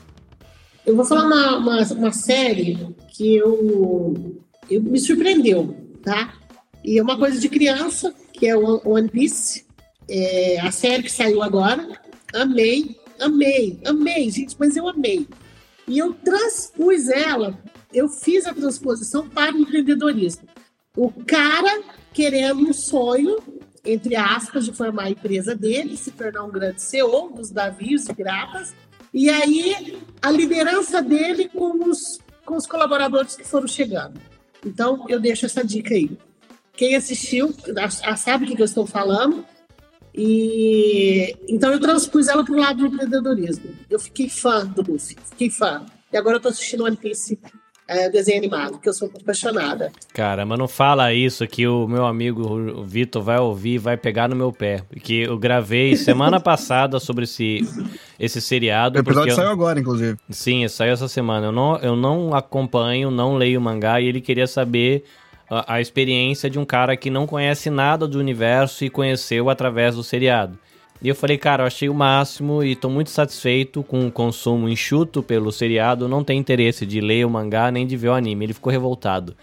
Eu 0.85 0.95
vou 0.95 1.05
falar 1.05 1.25
uma, 1.25 1.57
uma, 1.57 1.93
uma 1.93 2.11
série 2.11 2.95
que 3.09 3.35
eu, 3.35 4.41
eu 4.69 4.81
me 4.81 4.99
surpreendeu, 4.99 5.75
tá? 6.03 6.33
E 6.83 6.97
é 6.97 7.03
uma 7.03 7.17
coisa 7.17 7.39
de 7.39 7.49
criança, 7.49 8.13
que 8.33 8.47
é 8.47 8.55
One 8.55 9.09
Piece, 9.09 9.65
é 10.09 10.59
a 10.59 10.71
série 10.71 11.03
que 11.03 11.11
saiu 11.11 11.43
agora. 11.43 11.87
Amei, 12.33 12.95
amei, 13.19 13.79
amei, 13.85 14.29
gente, 14.31 14.55
mas 14.57 14.75
eu 14.75 14.87
amei. 14.87 15.27
E 15.87 15.97
eu 15.97 16.13
transpus 16.13 17.09
ela, 17.09 17.57
eu 17.93 18.07
fiz 18.07 18.45
a 18.45 18.53
transposição 18.53 19.27
para 19.27 19.55
o 19.55 19.59
empreendedorismo. 19.59 20.47
O 20.95 21.11
cara 21.11 21.81
querendo 22.13 22.67
um 22.67 22.73
sonho, 22.73 23.37
entre 23.85 24.15
aspas, 24.15 24.65
de 24.65 24.73
formar 24.73 25.03
a 25.03 25.09
empresa 25.09 25.55
dele, 25.55 25.97
se 25.97 26.11
tornar 26.11 26.43
um 26.43 26.51
grande 26.51 26.81
CEO 26.81 27.29
dos 27.29 27.51
navios 27.51 28.07
e 28.07 28.13
piratas, 28.13 28.73
e 29.13 29.29
aí 29.29 29.99
a 30.21 30.29
liderança 30.29 31.01
dele 31.01 31.49
com 31.49 31.89
os, 31.89 32.19
com 32.45 32.55
os 32.55 32.65
colaboradores 32.65 33.35
que 33.35 33.43
foram 33.43 33.67
chegando. 33.67 34.19
Então, 34.65 35.05
eu 35.07 35.19
deixo 35.19 35.45
essa 35.45 35.63
dica 35.63 35.93
aí. 35.93 36.17
Quem 36.73 36.95
assistiu 36.95 37.53
sabe 38.17 38.45
o 38.45 38.55
que 38.55 38.61
eu 38.61 38.65
estou 38.65 38.85
falando. 38.85 39.45
E 40.13 41.35
então 41.47 41.71
eu 41.71 41.79
transpus 41.79 42.27
ela 42.27 42.43
para 42.43 42.53
o 42.53 42.57
lado 42.57 42.79
do 42.79 42.87
empreendedorismo. 42.87 43.75
Eu 43.89 43.99
fiquei 43.99 44.29
fã 44.29 44.65
do 44.65 44.91
Luffy, 44.91 45.15
fiquei 45.29 45.49
fã. 45.49 45.85
E 46.11 46.17
agora 46.17 46.35
eu 46.35 46.37
estou 46.37 46.51
assistindo 46.51 46.83
One 46.83 46.97
Piece 46.97 47.39
é, 47.89 48.07
desenho 48.07 48.37
animado, 48.37 48.77
que 48.77 48.87
eu 48.87 48.93
sou 48.93 49.09
apaixonada. 49.19 49.91
Cara, 50.13 50.45
mas 50.45 50.59
não 50.59 50.67
fala 50.67 51.11
isso 51.11 51.45
que 51.47 51.67
o 51.67 51.87
meu 51.87 52.05
amigo 52.05 52.43
o 52.43 52.83
Vitor 52.83 53.23
vai 53.23 53.39
ouvir 53.39 53.73
e 53.73 53.77
vai 53.79 53.97
pegar 53.97 54.29
no 54.29 54.35
meu 54.35 54.53
pé. 54.53 54.83
Que 55.01 55.21
eu 55.23 55.37
gravei 55.39 55.95
semana 55.97 56.39
passada 56.39 56.99
sobre 56.99 57.23
esse, 57.23 57.67
esse 58.19 58.39
seriado. 58.39 58.99
O 58.99 59.01
episódio 59.01 59.31
eu... 59.31 59.35
saiu 59.35 59.49
agora, 59.49 59.79
inclusive. 59.79 60.19
Sim, 60.29 60.67
saiu 60.67 60.93
essa 60.93 61.07
semana. 61.07 61.47
Eu 61.47 61.51
não, 61.51 61.77
eu 61.77 61.95
não 61.95 62.35
acompanho, 62.35 63.09
não 63.09 63.35
leio 63.35 63.59
mangá 63.59 63.99
e 63.99 64.05
ele 64.05 64.21
queria 64.21 64.45
saber 64.45 65.03
a, 65.49 65.75
a 65.75 65.81
experiência 65.81 66.47
de 66.47 66.59
um 66.59 66.65
cara 66.65 66.95
que 66.95 67.09
não 67.09 67.25
conhece 67.25 67.71
nada 67.71 68.07
do 68.07 68.19
universo 68.19 68.85
e 68.85 68.89
conheceu 68.89 69.49
através 69.49 69.95
do 69.95 70.03
seriado. 70.03 70.59
E 71.01 71.07
eu 71.07 71.15
falei, 71.15 71.37
cara, 71.37 71.63
eu 71.63 71.67
achei 71.67 71.87
o 71.87 71.93
máximo 71.93 72.61
e 72.63 72.75
tô 72.75 72.89
muito 72.89 73.09
satisfeito 73.09 73.81
com 73.83 74.05
o 74.05 74.11
consumo 74.11 74.67
enxuto 74.67 75.23
pelo 75.23 75.51
seriado. 75.51 76.09
Não 76.09 76.23
tem 76.23 76.37
interesse 76.37 76.85
de 76.85 76.99
ler 76.99 77.25
o 77.25 77.29
mangá 77.29 77.71
nem 77.71 77.87
de 77.87 77.95
ver 77.95 78.09
o 78.09 78.13
anime. 78.13 78.45
Ele 78.45 78.53
ficou 78.53 78.71
revoltado. 78.71 79.35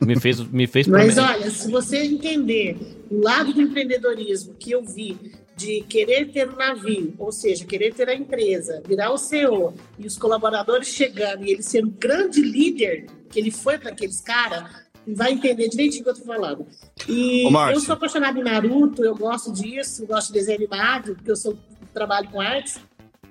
Me 0.00 0.18
fez, 0.18 0.40
me 0.40 0.66
fez 0.66 0.86
Mas 0.88 1.16
olha, 1.16 1.50
se 1.50 1.70
você 1.70 2.04
entender 2.04 2.76
o 3.10 3.20
lado 3.20 3.52
do 3.52 3.62
empreendedorismo 3.62 4.54
que 4.54 4.72
eu 4.72 4.82
vi, 4.82 5.18
de 5.56 5.82
querer 5.82 6.30
ter 6.30 6.48
um 6.48 6.56
navio, 6.56 7.14
ou 7.18 7.30
seja, 7.30 7.64
querer 7.64 7.94
ter 7.94 8.08
a 8.08 8.14
empresa, 8.14 8.82
virar 8.86 9.10
o 9.12 9.18
CEO 9.18 9.74
e 9.98 10.06
os 10.06 10.18
colaboradores 10.18 10.88
chegando 10.88 11.44
e 11.44 11.52
ele 11.52 11.62
ser 11.62 11.84
um 11.84 11.90
grande 11.90 12.40
líder 12.40 13.06
que 13.30 13.38
ele 13.38 13.50
foi 13.50 13.78
para 13.78 13.90
aqueles 13.90 14.20
caras, 14.20 14.83
vai 15.06 15.32
entender 15.32 15.68
direitinho 15.68 16.02
o 16.02 16.04
que 16.04 16.10
eu 16.10 16.14
tô 16.14 16.24
falando. 16.24 16.66
E 17.08 17.46
Ô, 17.46 17.70
eu 17.70 17.80
sou 17.80 17.94
apaixonada 17.94 18.38
em 18.38 18.42
Naruto, 18.42 19.04
eu 19.04 19.14
gosto 19.14 19.52
disso, 19.52 20.06
gosto 20.06 20.28
de 20.28 20.34
desenho 20.34 20.58
animado, 20.58 21.14
porque 21.14 21.30
eu 21.30 21.36
sou, 21.36 21.56
trabalho 21.92 22.28
com 22.30 22.40
artes. 22.40 22.80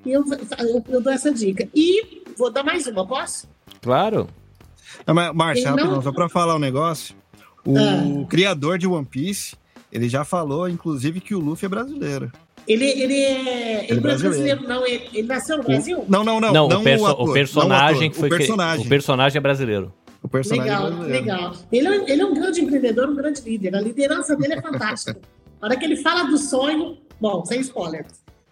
E 0.06 0.12
eu, 0.12 0.24
eu, 0.60 0.84
eu, 0.90 1.02
dou 1.02 1.12
essa 1.12 1.32
dica. 1.32 1.68
E 1.74 2.24
vou 2.38 2.52
dar 2.52 2.64
mais 2.64 2.86
uma, 2.88 3.06
posso? 3.06 3.48
Claro. 3.82 4.28
Não, 5.08 5.16
mas, 5.16 5.34
Márcio, 5.34 5.76
não... 5.76 6.02
só 6.02 6.12
para 6.12 6.30
falar 6.30 6.56
um 6.56 6.60
negócio. 6.60 7.16
O 7.66 7.78
ah. 7.78 8.28
criador 8.28 8.78
de 8.78 8.86
One 8.86 9.06
Piece, 9.06 9.56
ele 9.92 10.10
já 10.10 10.26
falou, 10.26 10.68
inclusive, 10.68 11.22
que 11.22 11.34
o 11.34 11.40
Luffy 11.40 11.66
é 11.66 11.70
brasileiro. 11.70 12.32
Ele, 12.68 12.86
ele 12.86 13.14
é. 13.14 13.84
Ele, 13.84 13.92
ele 13.92 13.98
é 13.98 14.02
brasileiro. 14.02 14.62
brasileiro, 14.62 14.68
não. 14.68 14.86
Ele, 14.86 15.10
ele, 15.14 15.28
nasceu 15.28 15.58
no 15.58 15.64
Brasil? 15.64 16.06
Não, 16.08 16.24
não, 16.24 16.40
não. 16.40 16.54
Não, 16.54 16.68
não 16.68 16.82
o, 16.82 16.84
perso 16.84 17.04
o, 17.04 17.08
ator, 17.08 17.30
o 17.30 17.34
personagem 17.34 18.10
o 18.10 18.14
foi. 18.14 18.28
O 18.28 18.38
personagem. 18.38 18.82
Que, 18.82 18.88
o 18.88 18.90
personagem 18.90 19.38
é 19.38 19.42
brasileiro. 19.42 19.94
O 20.24 20.28
personagem 20.30 20.72
legal, 20.72 20.88
brasileiro. 20.88 21.26
legal. 21.26 21.56
Ele 21.70 21.88
é, 21.88 22.12
ele 22.12 22.22
é 22.22 22.26
um 22.26 22.34
grande 22.34 22.62
empreendedor, 22.62 23.10
um 23.10 23.16
grande 23.16 23.42
líder. 23.42 23.76
A 23.76 23.82
liderança 23.82 24.36
dele 24.38 24.54
é 24.54 24.62
fantástica. 24.62 25.20
Na 25.62 25.68
hora 25.68 25.78
que 25.78 25.84
ele 25.84 25.98
fala 25.98 26.24
do 26.24 26.38
sonho, 26.38 26.98
bom, 27.20 27.44
sem 27.46 27.60
spoiler. 27.60 28.06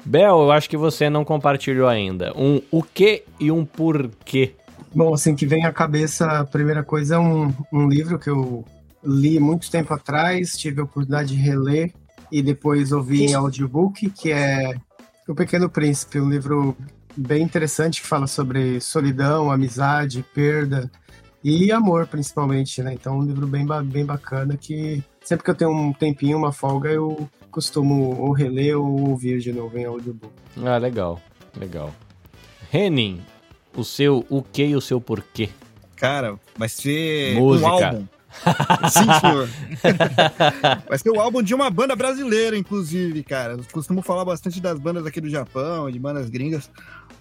Bel, 0.03 0.41
eu 0.41 0.51
acho 0.51 0.69
que 0.69 0.75
você 0.75 1.09
não 1.09 1.23
compartilhou 1.23 1.87
ainda. 1.87 2.33
Um 2.35 2.61
o 2.69 2.83
que 2.83 3.23
e 3.39 3.51
um 3.51 3.63
porquê. 3.63 4.55
Bom, 4.93 5.13
assim, 5.13 5.33
que 5.33 5.45
vem 5.45 5.65
à 5.65 5.71
cabeça, 5.71 6.25
a 6.25 6.43
primeira 6.43 6.83
coisa 6.83 7.15
é 7.15 7.19
um, 7.19 7.53
um 7.71 7.87
livro 7.87 8.19
que 8.19 8.29
eu 8.29 8.65
li 9.03 9.39
muito 9.39 9.71
tempo 9.71 9.93
atrás, 9.93 10.57
tive 10.57 10.81
a 10.81 10.83
oportunidade 10.83 11.35
de 11.35 11.41
reler 11.41 11.93
e 12.31 12.41
depois 12.41 12.91
ouvi 12.91 13.25
em 13.25 13.33
audiobook, 13.33 14.09
que 14.09 14.31
é 14.31 14.75
O 15.27 15.33
Pequeno 15.33 15.69
Príncipe, 15.69 16.19
um 16.19 16.29
livro 16.29 16.75
bem 17.15 17.43
interessante 17.43 18.01
que 18.01 18.07
fala 18.07 18.27
sobre 18.27 18.79
solidão, 18.81 19.51
amizade, 19.51 20.25
perda 20.33 20.91
e 21.43 21.71
amor, 21.71 22.07
principalmente, 22.07 22.81
né? 22.83 22.93
Então, 22.93 23.17
um 23.17 23.23
livro 23.23 23.47
bem, 23.47 23.65
bem 23.85 24.05
bacana 24.05 24.55
que 24.55 25.03
sempre 25.23 25.43
que 25.43 25.51
eu 25.51 25.55
tenho 25.55 25.71
um 25.71 25.93
tempinho, 25.93 26.37
uma 26.37 26.51
folga, 26.51 26.89
eu 26.89 27.29
costumo 27.49 28.15
ou 28.19 28.31
reler 28.31 28.77
ou 28.77 29.09
ouvir 29.09 29.39
de 29.39 29.51
novo 29.51 29.77
em 29.77 29.85
audiobook. 29.85 30.33
Ah, 30.63 30.77
legal, 30.77 31.21
legal. 31.57 31.93
Renin, 32.69 33.21
o 33.75 33.83
seu 33.83 34.25
o 34.29 34.41
que 34.41 34.65
e 34.65 34.75
o 34.75 34.81
seu 34.81 35.01
porquê? 35.01 35.49
Cara, 35.95 36.39
vai 36.57 36.69
ser 36.69 37.35
Música. 37.35 37.67
um 37.67 37.71
álbum. 37.71 38.07
Sim, 38.89 39.19
senhor. 39.19 39.49
vai 40.87 40.97
ser 40.97 41.09
o 41.11 41.19
álbum 41.19 41.43
de 41.43 41.53
uma 41.53 41.69
banda 41.69 41.95
brasileira, 41.95 42.57
inclusive, 42.57 43.23
cara. 43.23 43.53
Eu 43.53 43.63
costumo 43.71 44.01
falar 44.01 44.23
bastante 44.25 44.61
das 44.61 44.79
bandas 44.79 45.05
aqui 45.05 45.19
do 45.19 45.29
Japão, 45.29 45.91
de 45.91 45.99
bandas 45.99 46.29
gringas, 46.29 46.71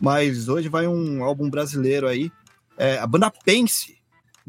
mas 0.00 0.48
hoje 0.48 0.68
vai 0.68 0.86
um 0.86 1.22
álbum 1.24 1.50
brasileiro 1.50 2.06
aí. 2.06 2.30
É, 2.78 2.98
a 2.98 3.06
banda 3.06 3.30
Pense, 3.44 3.99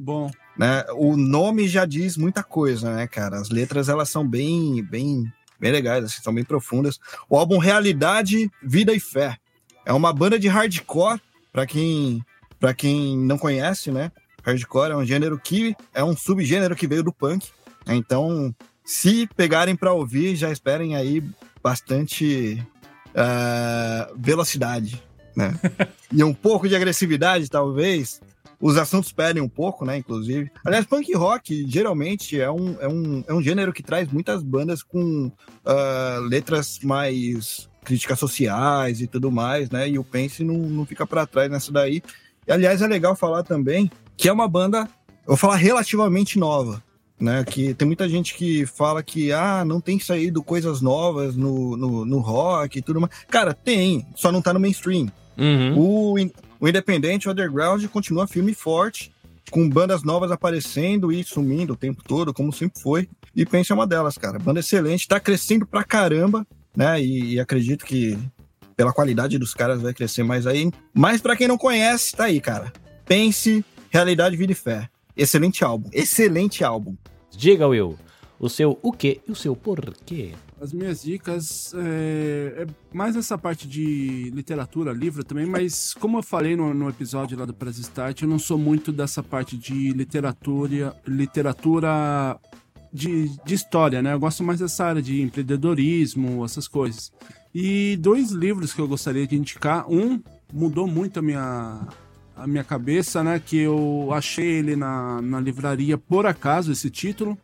Bom, 0.03 0.31
né? 0.57 0.83
O 0.95 1.15
nome 1.15 1.67
já 1.67 1.85
diz 1.85 2.17
muita 2.17 2.41
coisa, 2.41 2.91
né, 2.95 3.05
cara? 3.05 3.37
As 3.37 3.51
letras 3.51 3.87
elas 3.87 4.09
são 4.09 4.27
bem, 4.27 4.83
bem, 4.83 5.31
bem 5.59 5.71
legais, 5.71 6.03
assim, 6.03 6.23
são 6.23 6.33
bem 6.33 6.43
profundas. 6.43 6.99
O 7.29 7.37
álbum 7.37 7.59
Realidade, 7.59 8.49
Vida 8.63 8.91
e 8.93 8.99
Fé 8.99 9.37
é 9.85 9.93
uma 9.93 10.11
banda 10.11 10.39
de 10.39 10.47
hardcore 10.47 11.21
para 11.53 11.67
quem, 11.67 12.25
para 12.59 12.73
quem 12.73 13.15
não 13.15 13.37
conhece, 13.37 13.91
né? 13.91 14.11
Hardcore 14.43 14.93
é 14.93 14.95
um 14.95 15.05
gênero 15.05 15.39
que 15.39 15.75
é 15.93 16.03
um 16.03 16.17
subgênero 16.17 16.75
que 16.75 16.87
veio 16.87 17.03
do 17.03 17.13
punk. 17.13 17.49
né? 17.85 17.93
Então, 17.93 18.55
se 18.83 19.29
pegarem 19.35 19.75
para 19.75 19.93
ouvir, 19.93 20.35
já 20.35 20.51
esperem 20.51 20.95
aí 20.95 21.23
bastante 21.61 22.59
ah, 23.15 24.09
velocidade, 24.17 24.99
né? 25.35 25.53
e 26.11 26.23
um 26.23 26.33
pouco 26.33 26.67
de 26.67 26.75
agressividade, 26.75 27.47
talvez. 27.51 28.19
Os 28.61 28.77
assuntos 28.77 29.11
pedem 29.11 29.41
um 29.41 29.49
pouco, 29.49 29.83
né? 29.83 29.97
Inclusive. 29.97 30.51
Aliás, 30.63 30.85
punk 30.85 31.11
rock 31.15 31.65
geralmente 31.67 32.39
é 32.39 32.49
um, 32.49 32.77
é 32.79 32.87
um, 32.87 33.23
é 33.27 33.33
um 33.33 33.41
gênero 33.41 33.73
que 33.73 33.81
traz 33.81 34.07
muitas 34.11 34.43
bandas 34.43 34.83
com 34.83 35.31
ah, 35.65 36.19
letras 36.29 36.79
mais 36.83 37.67
críticas 37.83 38.19
sociais 38.19 39.01
e 39.01 39.07
tudo 39.07 39.31
mais, 39.31 39.69
né? 39.71 39.89
E 39.89 39.97
o 39.97 40.03
Pense 40.03 40.43
não, 40.43 40.55
não 40.57 40.85
fica 40.85 41.07
para 41.07 41.25
trás 41.25 41.49
nessa 41.49 41.71
daí. 41.71 42.03
E, 42.47 42.51
aliás, 42.51 42.81
é 42.81 42.87
legal 42.87 43.15
falar 43.15 43.41
também 43.41 43.89
que 44.15 44.29
é 44.29 44.31
uma 44.31 44.47
banda, 44.47 44.87
eu 45.21 45.29
vou 45.29 45.37
falar 45.37 45.55
relativamente 45.55 46.37
nova, 46.37 46.83
né? 47.19 47.43
Que 47.43 47.73
tem 47.73 47.87
muita 47.87 48.07
gente 48.07 48.35
que 48.35 48.67
fala 48.67 49.01
que 49.01 49.31
ah, 49.31 49.65
não 49.65 49.81
tem 49.81 49.99
saído 49.99 50.43
coisas 50.43 50.79
novas 50.81 51.35
no, 51.35 51.75
no, 51.75 52.05
no 52.05 52.19
rock 52.19 52.77
e 52.77 52.81
tudo 52.83 53.01
mais. 53.01 53.11
Cara, 53.27 53.55
tem, 53.55 54.05
só 54.15 54.31
não 54.31 54.41
tá 54.41 54.53
no 54.53 54.59
mainstream. 54.59 55.07
Uhum. 55.35 55.79
O, 55.79 56.19
o 56.61 56.69
independente, 56.69 57.27
o 57.27 57.31
underground, 57.31 57.83
continua 57.87 58.27
firme 58.27 58.51
e 58.51 58.55
forte, 58.55 59.11
com 59.49 59.67
bandas 59.67 60.03
novas 60.03 60.31
aparecendo 60.31 61.11
e 61.11 61.23
sumindo 61.23 61.73
o 61.73 61.75
tempo 61.75 62.03
todo, 62.03 62.31
como 62.31 62.53
sempre 62.53 62.79
foi. 62.79 63.09
E 63.35 63.45
Pense 63.47 63.71
é 63.71 63.75
uma 63.75 63.87
delas, 63.87 64.15
cara. 64.15 64.37
Banda 64.37 64.59
excelente, 64.59 65.07
tá 65.07 65.19
crescendo 65.19 65.65
pra 65.65 65.83
caramba, 65.83 66.45
né? 66.77 67.01
E, 67.01 67.33
e 67.33 67.39
acredito 67.39 67.83
que 67.83 68.15
pela 68.75 68.93
qualidade 68.93 69.39
dos 69.39 69.55
caras 69.55 69.81
vai 69.81 69.91
crescer 69.91 70.21
mais 70.21 70.45
aí. 70.45 70.71
Mas 70.93 71.19
pra 71.19 71.35
quem 71.35 71.47
não 71.47 71.57
conhece, 71.57 72.15
tá 72.15 72.25
aí, 72.25 72.39
cara. 72.39 72.71
Pense, 73.05 73.65
Realidade, 73.89 74.37
Vida 74.37 74.51
e 74.51 74.55
Fé. 74.55 74.87
Excelente 75.17 75.63
álbum. 75.63 75.89
Excelente 75.91 76.63
álbum. 76.63 76.95
Diga, 77.35 77.67
Will, 77.67 77.97
o 78.39 78.47
seu 78.47 78.77
o 78.83 78.91
que 78.91 79.19
e 79.27 79.31
o 79.31 79.35
seu 79.35 79.55
porquê? 79.55 80.33
As 80.61 80.71
minhas 80.71 81.01
dicas 81.01 81.73
é, 81.75 82.63
é 82.63 82.67
mais 82.93 83.15
essa 83.15 83.35
parte 83.35 83.67
de 83.67 84.29
literatura, 84.29 84.93
livro 84.93 85.23
também, 85.23 85.45
mas 85.45 85.95
como 85.95 86.19
eu 86.19 86.23
falei 86.23 86.55
no, 86.55 86.71
no 86.71 86.87
episódio 86.87 87.37
lá 87.37 87.45
do 87.45 87.53
Press 87.53 87.79
Start, 87.79 88.21
eu 88.21 88.27
não 88.27 88.37
sou 88.37 88.59
muito 88.59 88.91
dessa 88.91 89.23
parte 89.23 89.57
de 89.57 89.91
literatura, 89.91 90.95
literatura 91.07 92.39
de, 92.93 93.29
de 93.43 93.55
história, 93.55 94.03
né? 94.03 94.13
Eu 94.13 94.19
gosto 94.19 94.43
mais 94.43 94.59
dessa 94.59 94.85
área 94.85 95.01
de 95.01 95.21
empreendedorismo, 95.21 96.45
essas 96.45 96.67
coisas. 96.67 97.11
E 97.53 97.97
dois 97.97 98.29
livros 98.29 98.71
que 98.71 98.79
eu 98.79 98.87
gostaria 98.87 99.25
de 99.25 99.35
indicar. 99.35 99.89
Um 99.91 100.21
mudou 100.53 100.85
muito 100.85 101.19
a 101.19 101.21
minha, 101.21 101.87
a 102.35 102.45
minha 102.45 102.63
cabeça, 102.63 103.23
né? 103.23 103.41
Que 103.43 103.57
eu 103.57 104.09
achei 104.13 104.45
ele 104.45 104.75
na, 104.75 105.21
na 105.21 105.39
livraria 105.39 105.97
por 105.97 106.25
acaso, 106.27 106.71
esse 106.71 106.89
título. 106.89 107.37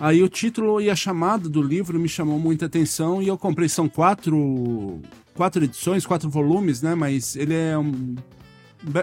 Aí 0.00 0.22
o 0.22 0.28
título 0.28 0.80
e 0.80 0.88
a 0.88 0.96
chamada 0.96 1.48
do 1.48 1.60
livro 1.60 1.98
me 1.98 2.08
chamou 2.08 2.38
muita 2.38 2.66
atenção 2.66 3.20
e 3.20 3.26
eu 3.26 3.36
comprei. 3.36 3.68
São 3.68 3.88
quatro, 3.88 5.00
quatro 5.34 5.64
edições, 5.64 6.06
quatro 6.06 6.30
volumes, 6.30 6.82
né? 6.82 6.94
Mas 6.94 7.34
ele 7.34 7.54
é 7.54 7.76
um. 7.76 8.14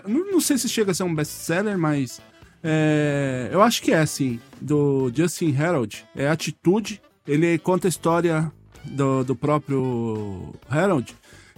Não, 0.07 0.39
sei 0.39 0.57
se 0.57 0.69
chega 0.69 0.91
a 0.91 0.93
ser 0.93 1.03
um 1.03 1.13
best-seller, 1.13 1.77
mas. 1.77 2.21
é, 2.63 3.49
eu 3.51 3.61
acho 3.61 3.81
que 3.81 3.91
é, 3.91 4.05
sim. 4.05 4.39
Do 4.61 5.11
Justin 5.13 5.55
Harold. 5.55 6.05
É 6.15 6.29
Atitude. 6.29 7.01
Ele 7.27 7.57
conta 7.57 7.87
a 7.87 7.89
história 7.89 8.51
do, 8.85 9.23
do 9.25 9.35
próprio 9.35 10.53
Harold. 10.69 11.13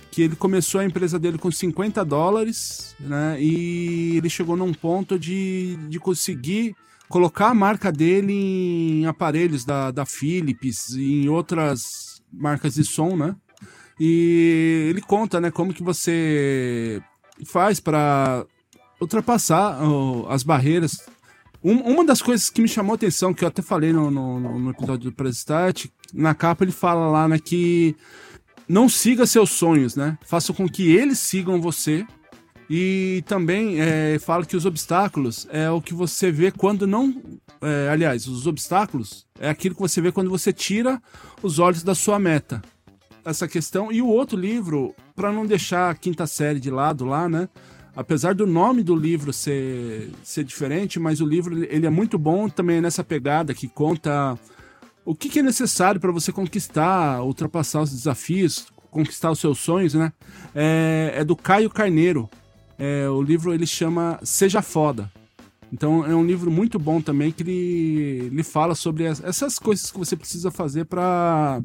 Que 0.10 0.24
ele 0.24 0.36
começou 0.36 0.82
a 0.82 0.86
empresa 0.86 1.20
dele 1.20 1.38
com 1.38 1.52
50 1.52 2.04
dólares, 2.04 2.96
né? 3.00 3.38
E 3.40 4.18
ele 4.18 4.30
chegou 4.32 4.58
num 4.58 4.74
ponto 4.74 5.20
de, 5.20 5.78
de 5.90 6.00
conseguir 6.00 6.76
colocar 7.10 7.48
a 7.50 7.54
marca 7.54 7.92
dele 7.92 8.34
em 8.34 9.06
aparelhos 9.06 9.64
da, 9.66 9.92
da 9.92 10.06
Philips 10.06 10.94
em 10.96 11.28
outras 11.30 12.22
marcas 12.32 12.76
de 12.76 12.84
som, 12.84 13.16
né? 13.16 13.36
E 14.00 14.88
ele 14.90 15.02
conta, 15.02 15.42
né, 15.42 15.50
como 15.50 15.74
que 15.74 15.82
você 15.82 17.02
faz 17.46 17.80
para 17.80 18.46
ultrapassar 19.02 19.80
ó, 19.82 20.28
as 20.30 20.44
barreiras. 20.44 21.00
Um- 21.64 21.82
uma 21.94 22.06
das 22.06 22.22
coisas 22.22 22.50
que 22.50 22.62
me 22.62 22.68
chamou 22.68 22.94
a 22.94 22.96
atenção, 22.96 23.34
que 23.34 23.44
eu 23.44 23.48
até 23.48 23.62
falei 23.62 23.92
no, 23.92 24.12
no, 24.12 24.40
no- 24.60 24.70
episódio 24.70 25.10
do 25.10 25.16
Press 25.16 25.38
Start, 25.38 25.88
na 26.14 26.36
capa 26.36 26.64
ele 26.64 26.72
fala 26.72 27.10
lá, 27.10 27.28
né, 27.28 27.40
que 27.40 27.96
não 28.70 28.88
siga 28.88 29.26
seus 29.26 29.50
sonhos, 29.50 29.96
né? 29.96 30.18
Faça 30.26 30.54
com 30.54 30.68
que 30.70 30.92
eles 30.96 31.18
sigam 31.20 31.60
você. 31.60 32.06
E 32.70 33.24
também 33.26 33.80
é, 33.80 34.20
fala 34.20 34.46
que 34.46 34.56
os 34.56 34.66
obstáculos 34.66 35.48
é 35.52 35.70
o 35.70 35.82
que 35.82 35.94
você 35.94 36.32
vê 36.32 36.52
quando 36.52 36.86
não. 36.86 37.16
é, 37.62 37.90
aliás, 37.90 38.28
os 38.28 38.46
obstáculos 38.46 39.26
é 39.40 39.50
aquilo 39.50 39.76
que 39.76 39.82
você 39.82 40.02
vê 40.02 40.12
quando 40.12 40.30
você 40.30 40.52
tira 40.52 41.02
os 41.42 41.60
olhos 41.60 41.82
da 41.82 41.96
sua 41.96 42.20
meta. 42.20 42.62
Essa 43.24 43.48
questão. 43.48 43.92
E 43.92 44.02
o 44.02 44.08
outro 44.08 44.38
livro, 44.38 44.94
para 45.16 45.32
não 45.32 45.46
deixar 45.46 45.90
a 45.90 45.96
quinta 45.96 46.28
série 46.28 46.60
de 46.60 46.70
lado 46.70 47.06
lá, 47.06 47.28
né? 47.30 47.48
Apesar 47.96 48.36
do 48.36 48.46
nome 48.46 48.84
do 48.84 48.96
livro 48.96 49.34
ser, 49.34 50.12
ser 50.24 50.44
diferente, 50.44 51.00
mas 51.00 51.20
o 51.20 51.26
livro 51.26 51.64
ele- 51.64 51.88
é 51.88 51.90
muito 51.90 52.18
bom 52.18 52.48
também 52.48 52.80
nessa 52.80 53.04
pegada 53.04 53.54
que 53.54 53.68
conta 53.68 54.38
o 55.04 55.16
que, 55.16 55.30
que 55.30 55.40
é 55.40 55.42
necessário 55.42 56.00
para 56.00 56.12
você 56.12 56.32
conquistar, 56.32 57.24
ultrapassar 57.24 57.82
os 57.82 57.92
desafios, 57.92 58.68
conquistar 58.92 59.32
os 59.32 59.40
seus 59.40 59.58
sonhos, 59.60 59.94
né? 59.94 60.12
É, 60.54 61.14
é 61.16 61.24
do 61.24 61.36
Caio 61.36 61.70
Carneiro. 61.70 62.30
É, 62.80 63.10
o 63.10 63.22
livro 63.22 63.54
ele 63.54 63.66
chama 63.66 64.20
Seja 64.24 64.62
Foda. 64.62 65.12
Então 65.72 66.06
é 66.06 66.16
um 66.16 66.26
livro 66.26 66.50
muito 66.50 66.80
bom 66.80 67.02
também 67.02 67.32
que 67.32 67.44
ele, 67.44 68.30
ele 68.32 68.44
fala 68.44 68.74
sobre 68.76 69.06
as- 69.08 69.22
essas 69.24 69.60
coisas 69.60 69.92
que 69.92 69.98
você 69.98 70.16
precisa 70.16 70.50
fazer 70.50 70.86
para 70.86 71.62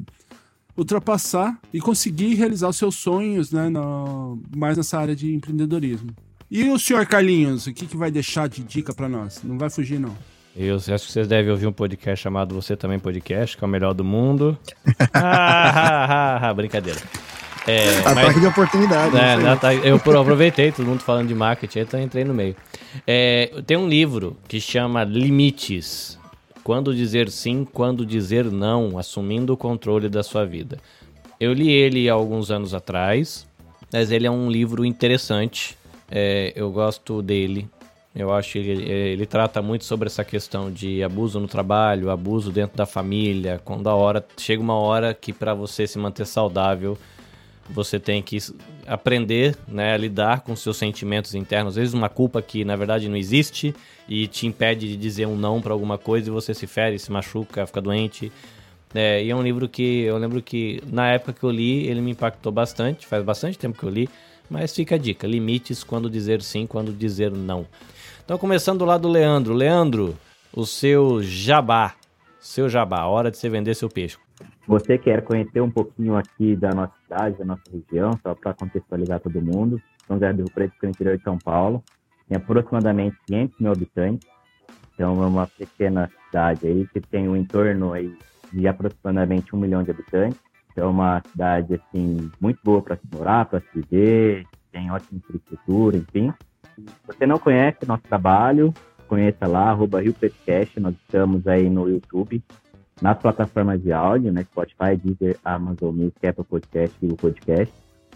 ultrapassar 0.75 1.57
e 1.73 1.79
conseguir 1.79 2.33
realizar 2.35 2.67
os 2.67 2.77
seus 2.77 2.95
sonhos, 2.95 3.51
né? 3.51 3.69
no- 3.69 4.41
mais 4.55 4.75
nessa 4.77 4.97
área 4.99 5.15
de 5.15 5.33
empreendedorismo. 5.33 6.09
E 6.49 6.67
o 6.69 6.77
senhor 6.77 7.05
Carlinhos, 7.05 7.65
o 7.67 7.73
que, 7.73 7.85
que 7.87 7.95
vai 7.97 8.11
deixar 8.11 8.47
de 8.49 8.63
dica 8.63 8.93
para 8.93 9.07
nós? 9.07 9.41
Não 9.43 9.57
vai 9.57 9.69
fugir, 9.69 9.99
não. 9.99 10.15
Eu 10.55 10.75
acho 10.75 10.85
que 11.07 11.11
vocês 11.11 11.27
devem 11.27 11.49
ouvir 11.51 11.65
um 11.65 11.71
podcast 11.71 12.21
chamado 12.21 12.53
Você 12.53 12.75
Também 12.77 12.99
Podcast, 12.99 13.57
que 13.57 13.63
é 13.63 13.67
o 13.67 13.69
melhor 13.69 13.93
do 13.93 14.03
mundo. 14.03 14.55
ah, 15.13 15.19
ah, 15.19 16.37
ah, 16.43 16.49
ah, 16.49 16.53
brincadeira. 16.53 16.99
É, 17.67 17.97
Ataque 18.05 18.39
de 18.39 18.45
oportunidade. 18.47 19.15
É, 19.17 19.55
tá- 19.55 19.73
eu 19.73 19.97
pro- 19.99 20.19
aproveitei, 20.19 20.71
todo 20.71 20.85
mundo 20.85 21.01
falando 21.01 21.27
de 21.29 21.35
marketing, 21.35 21.79
então 21.79 21.99
eu 21.99 22.05
entrei 22.05 22.23
no 22.25 22.33
meio. 22.33 22.55
É, 23.07 23.51
tem 23.65 23.77
um 23.77 23.87
livro 23.87 24.35
que 24.47 24.59
chama 24.59 25.03
Limites. 25.03 26.19
Quando 26.63 26.95
dizer 26.95 27.29
sim, 27.29 27.65
quando 27.71 28.05
dizer 28.05 28.45
não, 28.45 28.97
assumindo 28.97 29.53
o 29.53 29.57
controle 29.57 30.07
da 30.09 30.23
sua 30.23 30.45
vida. 30.45 30.77
Eu 31.39 31.51
li 31.53 31.69
ele 31.69 32.09
há 32.09 32.13
alguns 32.13 32.49
anos 32.51 32.73
atrás, 32.73 33.45
mas 33.91 34.11
ele 34.11 34.25
é 34.27 34.31
um 34.31 34.49
livro 34.49 34.85
interessante. 34.85 35.77
É, 36.09 36.53
eu 36.55 36.71
gosto 36.71 37.21
dele. 37.21 37.67
Eu 38.15 38.31
acho 38.31 38.53
que 38.53 38.59
ele, 38.59 38.89
ele 38.91 39.25
trata 39.25 39.61
muito 39.61 39.83
sobre 39.85 40.05
essa 40.07 40.23
questão 40.23 40.71
de 40.71 41.03
abuso 41.03 41.39
no 41.39 41.47
trabalho, 41.47 42.11
abuso 42.11 42.51
dentro 42.51 42.77
da 42.77 42.85
família. 42.85 43.59
Quando 43.65 43.89
a 43.89 43.95
hora 43.95 44.23
chega 44.37 44.61
uma 44.61 44.75
hora 44.77 45.13
que 45.13 45.33
para 45.33 45.53
você 45.53 45.87
se 45.87 45.97
manter 45.97 46.25
saudável, 46.25 46.97
você 47.69 47.99
tem 47.99 48.21
que 48.21 48.37
aprender 48.85 49.55
né, 49.67 49.93
a 49.93 49.97
lidar 49.97 50.41
com 50.41 50.55
seus 50.55 50.77
sentimentos 50.77 51.33
internos. 51.33 51.73
Às 51.73 51.75
vezes 51.77 51.93
uma 51.93 52.09
culpa 52.09 52.41
que 52.41 52.65
na 52.65 52.75
verdade 52.75 53.07
não 53.07 53.15
existe 53.15 53.73
e 54.07 54.27
te 54.27 54.45
impede 54.45 54.87
de 54.87 54.97
dizer 54.97 55.25
um 55.25 55.35
não 55.35 55.61
para 55.61 55.73
alguma 55.73 55.97
coisa 55.97 56.29
e 56.29 56.31
você 56.31 56.53
se 56.53 56.67
fere, 56.67 56.99
se 56.99 57.11
machuca, 57.11 57.65
fica 57.65 57.81
doente. 57.81 58.31
É, 58.93 59.23
e 59.23 59.29
é 59.29 59.35
um 59.35 59.41
livro 59.41 59.67
que 59.67 60.01
eu 60.01 60.17
lembro 60.17 60.41
que 60.41 60.81
na 60.85 61.09
época 61.09 61.33
que 61.33 61.43
eu 61.43 61.49
li 61.49 61.87
ele 61.87 62.01
me 62.01 62.11
impactou 62.11 62.51
bastante, 62.51 63.07
faz 63.07 63.23
bastante 63.23 63.57
tempo 63.57 63.77
que 63.77 63.83
eu 63.83 63.89
li, 63.89 64.09
mas 64.49 64.75
fica 64.75 64.95
a 64.95 64.97
dica: 64.97 65.25
limites 65.25 65.83
quando 65.83 66.09
dizer 66.09 66.41
sim, 66.41 66.67
quando 66.67 66.93
dizer 66.93 67.31
não. 67.31 67.65
Então, 68.23 68.37
começando 68.37 68.85
lá 68.85 68.97
do 68.97 69.09
Leandro. 69.09 69.53
Leandro, 69.53 70.17
o 70.53 70.65
seu 70.65 71.21
jabá. 71.21 71.93
Seu 72.39 72.69
jabá, 72.69 73.05
hora 73.05 73.29
de 73.29 73.37
você 73.37 73.49
vender 73.49 73.73
seu 73.75 73.89
peixe. 73.89 74.17
Você 74.67 74.97
quer 74.97 75.21
conhecer 75.23 75.61
um 75.61 75.69
pouquinho 75.69 76.15
aqui 76.15 76.55
da 76.55 76.71
nossa 76.73 76.93
cidade, 77.03 77.37
da 77.37 77.45
nossa 77.45 77.63
região, 77.71 78.11
só 78.21 78.33
para 78.33 78.53
contextualizar 78.53 79.19
todo 79.19 79.41
mundo. 79.41 79.81
São 80.07 80.15
José 80.15 80.31
do 80.31 80.43
Rio 80.43 80.51
Preto, 80.53 80.73
no 80.81 80.89
interior 80.89 81.17
de 81.17 81.23
São 81.23 81.37
Paulo, 81.37 81.83
tem 82.27 82.37
aproximadamente 82.37 83.17
500 83.27 83.59
mil 83.59 83.71
habitantes. 83.71 84.27
Então, 84.93 85.21
é 85.23 85.27
uma 85.27 85.47
pequena 85.47 86.09
cidade 86.25 86.67
aí 86.67 86.87
que 86.87 87.01
tem 87.01 87.27
um 87.27 87.35
entorno 87.35 87.93
aí 87.93 88.15
de 88.53 88.67
aproximadamente 88.67 89.55
um 89.55 89.59
milhão 89.59 89.83
de 89.83 89.91
habitantes. 89.91 90.39
Então, 90.71 90.87
é 90.87 90.89
uma 90.89 91.21
cidade, 91.31 91.73
assim, 91.75 92.31
muito 92.39 92.59
boa 92.63 92.81
para 92.81 92.95
se 92.95 93.03
morar, 93.13 93.45
para 93.45 93.59
se 93.59 93.67
viver, 93.73 94.45
tem 94.71 94.89
ótima 94.91 95.19
infraestrutura, 95.19 95.97
enfim. 95.97 96.33
Se 96.75 96.85
você 97.05 97.27
não 97.27 97.37
conhece 97.37 97.85
nosso 97.85 98.03
trabalho, 98.03 98.73
conheça 99.07 99.45
lá, 99.45 99.69
arroba 99.69 100.01
Rio 100.01 100.13
Petcast, 100.13 100.79
nós 100.79 100.95
estamos 100.95 101.45
aí 101.47 101.69
no 101.69 101.87
YouTube, 101.89 102.43
nas 103.03 103.19
plataformas 103.19 103.83
de 103.83 103.91
áudio, 103.91 104.31
né, 104.31 104.43
Spotify, 104.43 104.95
Deezer, 104.95 105.37
Amazon 105.43 105.93
Music, 105.93 106.25
Apple 106.25 106.45
Podcast, 106.45 106.95
Google 107.01 107.17
Podcast. 107.17 107.73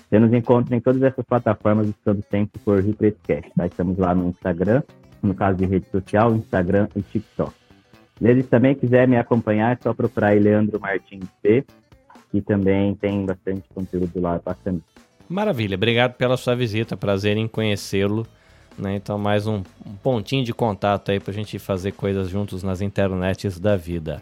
Você 0.09 0.17
nos 0.17 0.31
encontra 0.31 0.77
em 0.77 0.79
todas 0.79 1.03
essas 1.03 1.25
plataformas, 1.25 1.89
estando 1.89 2.23
sempre 2.31 2.57
por 2.63 2.81
Rio 2.81 2.95
Petcast, 2.95 3.51
tá? 3.53 3.65
Estamos 3.65 3.97
lá 3.97 4.15
no 4.15 4.29
Instagram, 4.29 4.81
no 5.21 5.35
caso 5.35 5.57
de 5.57 5.65
rede 5.65 5.89
social, 5.89 6.33
Instagram 6.33 6.87
e 6.95 7.01
TikTok. 7.01 7.51
Se 8.17 8.25
eles 8.25 8.47
também 8.47 8.75
quiser 8.75 9.09
me 9.09 9.17
acompanhar, 9.17 9.73
é 9.73 9.79
só 9.83 9.93
procurar 9.93 10.29
aí 10.29 10.39
Leandro 10.39 10.79
Martins 10.79 11.27
P, 11.41 11.65
que 12.31 12.39
também 12.39 12.95
tem 12.95 13.25
bastante 13.25 13.67
conteúdo 13.75 14.21
lá 14.21 14.39
bacana. 14.39 14.79
Maravilha, 15.27 15.75
obrigado 15.75 16.13
pela 16.13 16.37
sua 16.37 16.55
visita, 16.55 16.95
prazer 16.95 17.35
em 17.35 17.45
conhecê-lo. 17.49 18.25
Né? 18.77 18.95
Então, 18.95 19.17
mais 19.17 19.47
um, 19.47 19.63
um 19.85 19.95
pontinho 20.01 20.45
de 20.45 20.53
contato 20.53 21.11
aí 21.11 21.19
pra 21.19 21.33
gente 21.33 21.57
fazer 21.59 21.91
coisas 21.91 22.29
juntos 22.29 22.63
nas 22.63 22.79
internets 22.79 23.59
da 23.59 23.75
vida. 23.75 24.21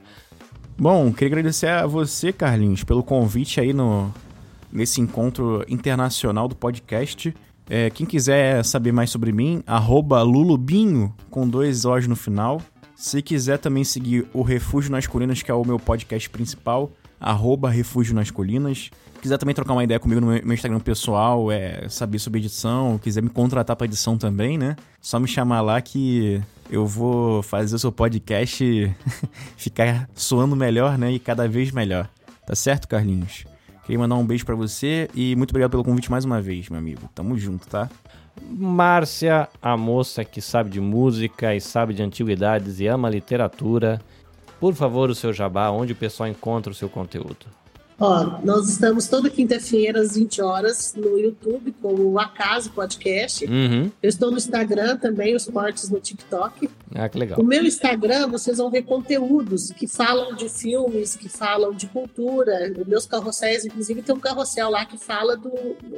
Bom, 0.78 1.12
queria 1.14 1.30
agradecer 1.30 1.68
a 1.68 1.88
você, 1.88 2.34
Carlinhos, 2.34 2.84
pelo 2.84 3.02
convite 3.02 3.62
aí 3.62 3.72
no, 3.72 4.14
nesse 4.70 5.00
encontro 5.00 5.64
internacional 5.70 6.50
do 6.50 6.56
podcast. 6.56 7.34
É, 7.70 7.90
quem 7.90 8.06
quiser 8.06 8.64
saber 8.66 8.92
mais 8.92 9.10
sobre 9.10 9.32
mim, 9.32 9.64
lulubinho, 10.22 11.16
com 11.30 11.48
dois 11.48 11.86
O's 11.86 12.08
no 12.08 12.16
final. 12.16 12.62
Se 12.94 13.22
quiser 13.22 13.58
também 13.58 13.86
seguir 13.86 14.28
o 14.34 14.42
Refúgio 14.42 14.92
nas 14.92 15.08
Colinas, 15.08 15.42
que 15.42 15.50
é 15.50 15.54
o 15.54 15.64
meu 15.66 15.80
podcast 15.80 16.30
principal, 16.30 16.92
arroba 17.22 17.70
Refúgio 17.70 18.14
nas 18.14 18.30
Colinas. 18.30 18.92
Quiser 19.26 19.40
também 19.40 19.56
trocar 19.56 19.74
uma 19.74 19.84
ideia 19.84 20.00
comigo 20.00 20.22
no 20.22 20.28
meu 20.28 20.54
Instagram 20.54 20.80
pessoal, 20.80 21.52
é 21.52 21.90
saber 21.90 22.20
sobre 22.20 22.42
edição, 22.42 23.00
quiser 23.00 23.24
me 23.24 23.30
contratar 23.32 23.76
para 23.76 23.86
edição 23.86 24.20
também, 24.20 24.56
né? 24.56 24.76
Só 25.02 25.20
me 25.20 25.28
chamar 25.28 25.62
lá 25.62 25.82
que 25.82 26.40
eu 26.70 26.86
vou 26.86 27.42
fazer 27.42 27.76
o 27.76 27.80
seu 27.80 27.92
podcast 27.92 28.64
ficar 29.58 30.08
soando 30.14 30.56
melhor, 30.56 30.96
né? 31.00 31.12
E 31.12 31.18
cada 31.18 31.48
vez 31.48 31.72
melhor. 31.72 32.08
Tá 32.46 32.54
certo, 32.54 32.88
Carlinhos? 32.88 33.46
Queria 33.82 33.98
mandar 33.98 34.14
um 34.14 34.24
beijo 34.24 34.46
para 34.46 34.54
você 34.54 35.10
e 35.16 35.36
muito 35.36 35.50
obrigado 35.50 35.72
pelo 35.72 35.84
convite 35.84 36.12
mais 36.12 36.24
uma 36.24 36.40
vez, 36.40 36.70
meu 36.70 36.78
amigo. 36.78 37.10
Tamo 37.16 37.36
junto, 37.36 37.68
tá? 37.68 37.90
Márcia, 38.48 39.50
a 39.60 39.76
moça 39.76 40.24
que 40.24 40.40
sabe 40.40 40.70
de 40.70 40.80
música 40.80 41.56
e 41.56 41.60
sabe 41.60 41.96
de 41.96 42.04
antiguidades 42.04 42.80
e 42.80 42.86
ama 42.86 43.10
literatura. 43.10 44.00
Por 44.60 44.76
favor, 44.76 45.10
o 45.10 45.16
seu 45.16 45.34
jabá, 45.34 45.72
onde 45.72 45.94
o 45.94 45.96
pessoal 45.96 46.30
encontra 46.30 46.72
o 46.72 46.76
seu 46.76 46.88
conteúdo. 46.88 47.48
Ó, 47.98 48.40
nós 48.44 48.68
estamos 48.68 49.08
toda 49.08 49.30
quinta-feira 49.30 50.02
às 50.02 50.16
20 50.16 50.42
horas 50.42 50.94
no 50.96 51.18
YouTube 51.18 51.74
com 51.82 51.94
o 51.94 52.20
Acaso 52.20 52.72
Podcast. 52.72 53.46
Uhum. 53.46 53.90
Eu 54.04 54.10
estou 54.10 54.32
no 54.32 54.38
Instagram 54.38 54.98
também, 54.98 55.34
os 55.34 55.46
cortes 55.46 55.90
no 55.90 56.00
TikTok. 56.00 56.70
Ah, 56.94 57.08
que 57.08 57.18
legal. 57.18 57.40
No 57.40 57.46
meu 57.46 57.64
Instagram, 57.64 58.28
vocês 58.28 58.58
vão 58.58 58.70
ver 58.70 58.84
conteúdos 58.84 59.72
que 59.72 59.88
falam 59.88 60.36
de 60.36 60.50
filmes, 60.50 61.16
que 61.16 61.30
falam 61.30 61.74
de 61.74 61.88
cultura. 61.88 62.74
Os 62.78 62.86
meus 62.86 63.06
carrosséis, 63.06 63.64
inclusive, 63.64 64.02
tem 64.02 64.14
um 64.14 64.20
carrossel 64.20 64.70
lá 64.70 64.86
que 64.86 64.98
fala 64.98 65.38
do, 65.38 65.50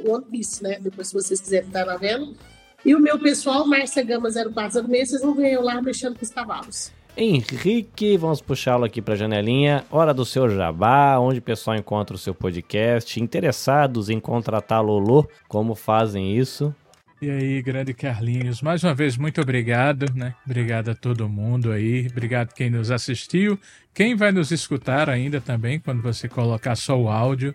One 0.06 0.24
Piece, 0.30 0.62
né? 0.62 0.78
Depois, 0.80 1.08
se 1.08 1.14
vocês 1.14 1.40
quiserem 1.40 1.66
estar 1.66 1.84
lá 1.84 1.96
vendo. 1.96 2.36
E 2.84 2.94
o 2.94 3.00
meu 3.00 3.18
pessoal, 3.18 3.66
Márcia 3.66 4.04
Gama 4.04 4.30
0406, 4.30 5.08
vocês 5.08 5.22
vão 5.22 5.34
ver 5.34 5.52
eu 5.52 5.62
lá 5.62 5.82
mexendo 5.82 6.16
com 6.16 6.24
os 6.24 6.30
cavalos. 6.30 6.92
Henrique, 7.20 8.16
vamos 8.16 8.40
puxá-lo 8.40 8.84
aqui 8.84 9.02
para 9.02 9.14
a 9.14 9.16
janelinha. 9.16 9.84
Hora 9.90 10.14
do 10.14 10.24
seu 10.24 10.48
jabá, 10.48 11.18
onde 11.18 11.40
o 11.40 11.42
pessoal 11.42 11.76
encontra 11.76 12.14
o 12.14 12.18
seu 12.18 12.32
podcast. 12.32 13.20
Interessados 13.20 14.08
em 14.08 14.20
contratar 14.20 14.80
Lolo, 14.84 15.28
como 15.48 15.74
fazem 15.74 16.38
isso? 16.38 16.72
E 17.20 17.28
aí, 17.28 17.60
grande 17.60 17.92
Carlinhos, 17.92 18.62
mais 18.62 18.84
uma 18.84 18.94
vez 18.94 19.16
muito 19.16 19.40
obrigado, 19.40 20.06
né? 20.14 20.36
Obrigado 20.46 20.90
a 20.90 20.94
todo 20.94 21.28
mundo 21.28 21.72
aí, 21.72 22.06
obrigado 22.08 22.54
quem 22.54 22.70
nos 22.70 22.92
assistiu, 22.92 23.58
quem 23.92 24.14
vai 24.14 24.30
nos 24.30 24.52
escutar 24.52 25.10
ainda 25.10 25.40
também 25.40 25.80
quando 25.80 26.00
você 26.00 26.28
colocar 26.28 26.76
só 26.76 26.96
o 26.96 27.08
áudio. 27.08 27.52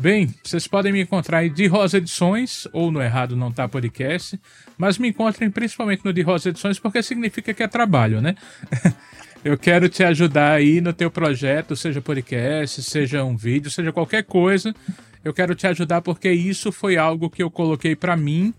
Bem, 0.00 0.32
vocês 0.44 0.68
podem 0.68 0.92
me 0.92 1.02
encontrar 1.02 1.38
aí 1.38 1.50
de 1.50 1.66
Rosa 1.66 1.98
Edições 1.98 2.68
ou 2.72 2.92
no 2.92 3.02
Errado 3.02 3.34
Não 3.34 3.50
Tá 3.50 3.66
Podcast, 3.66 4.40
mas 4.76 4.96
me 4.96 5.08
encontrem 5.08 5.50
principalmente 5.50 6.04
no 6.04 6.12
de 6.12 6.22
Rosa 6.22 6.50
Edições 6.50 6.78
porque 6.78 7.02
significa 7.02 7.52
que 7.52 7.64
é 7.64 7.66
trabalho, 7.66 8.20
né? 8.20 8.36
Eu 9.44 9.58
quero 9.58 9.88
te 9.88 10.04
ajudar 10.04 10.52
aí 10.52 10.80
no 10.80 10.92
teu 10.92 11.10
projeto, 11.10 11.74
seja 11.74 12.00
podcast, 12.00 12.80
seja 12.80 13.24
um 13.24 13.36
vídeo, 13.36 13.72
seja 13.72 13.92
qualquer 13.92 14.22
coisa. 14.22 14.72
Eu 15.24 15.34
quero 15.34 15.56
te 15.56 15.66
ajudar 15.66 16.00
porque 16.00 16.30
isso 16.30 16.70
foi 16.70 16.96
algo 16.96 17.28
que 17.28 17.42
eu 17.42 17.50
coloquei 17.50 17.96
para 17.96 18.16
mim, 18.16 18.54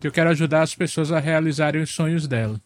que 0.00 0.06
eu 0.06 0.12
quero 0.12 0.30
ajudar 0.30 0.62
as 0.62 0.74
pessoas 0.74 1.12
a 1.12 1.20
realizarem 1.20 1.82
os 1.82 1.90
sonhos 1.90 2.26
dela. 2.26 2.58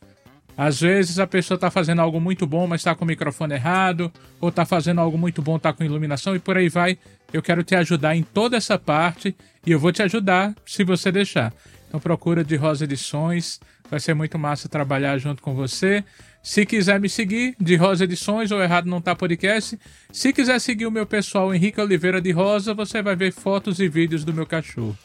Às 0.57 0.81
vezes 0.81 1.19
a 1.19 1.27
pessoa 1.27 1.57
está 1.57 1.70
fazendo 1.70 2.03
algo 2.03 2.20
muito 2.20 2.47
bom, 2.47 2.66
mas 2.66 2.82
está 2.82 2.94
com 2.94 3.05
o 3.05 3.09
microfone 3.09 3.55
errado, 3.55 4.12
ou 4.40 4.49
está 4.49 4.65
fazendo 4.65 5.01
algo 5.01 5.19
muito 5.19 5.43
bom, 5.43 5.57
está 5.57 5.73
com 5.73 5.82
iluminação 5.82 6.36
e 6.36 6.39
por 6.39 6.57
aí 6.57 6.69
vai. 6.69 6.99
Eu 7.32 7.42
quero 7.42 7.64
te 7.64 7.74
ajudar 7.74 8.14
em 8.14 8.22
toda 8.22 8.56
essa 8.56 8.78
parte 8.78 9.34
e 9.66 9.70
eu 9.70 9.78
vou 9.78 9.92
te 9.92 10.02
ajudar 10.02 10.54
se 10.66 10.84
você 10.84 11.10
deixar. 11.10 11.52
Então 11.88 12.00
procura 12.00 12.44
de 12.44 12.56
Rosa 12.56 12.84
Edições, 12.84 13.60
vai 13.90 14.00
ser 14.00 14.14
muito 14.14 14.38
massa 14.38 14.68
trabalhar 14.68 15.18
junto 15.18 15.42
com 15.42 15.54
você. 15.54 16.04
Se 16.42 16.66
quiser 16.66 16.98
me 16.98 17.09
seguir, 17.09 17.54
de 17.60 17.76
Rosa 17.76 18.04
Edições 18.04 18.50
ou 18.50 18.62
Errado 18.62 18.86
Não 18.86 19.00
Tá 19.00 19.14
Podcast. 19.14 19.78
Se 20.10 20.32
quiser 20.32 20.59
seguir 20.60 20.86
o 20.86 20.90
meu 20.90 21.06
pessoal 21.06 21.54
Henrique 21.54 21.80
Oliveira 21.80 22.20
de 22.20 22.32
Rosa, 22.32 22.74
você 22.74 23.00
vai 23.00 23.14
ver 23.14 23.32
fotos 23.32 23.78
e 23.78 23.88
vídeos 23.88 24.24
do 24.24 24.34
meu 24.34 24.46
cachorro. 24.46 24.96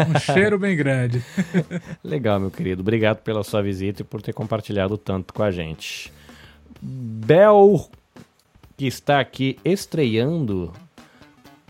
Um 0.00 0.18
cheiro 0.18 0.58
bem 0.58 0.76
grande. 0.76 1.22
Legal, 2.02 2.40
meu 2.40 2.50
querido. 2.50 2.80
Obrigado 2.80 3.18
pela 3.18 3.44
sua 3.44 3.62
visita 3.62 4.02
e 4.02 4.04
por 4.04 4.20
ter 4.20 4.32
compartilhado 4.32 4.98
tanto 4.98 5.32
com 5.32 5.42
a 5.42 5.50
gente. 5.50 6.12
Bel, 6.80 7.88
que 8.76 8.86
está 8.86 9.20
aqui 9.20 9.58
estreando 9.64 10.72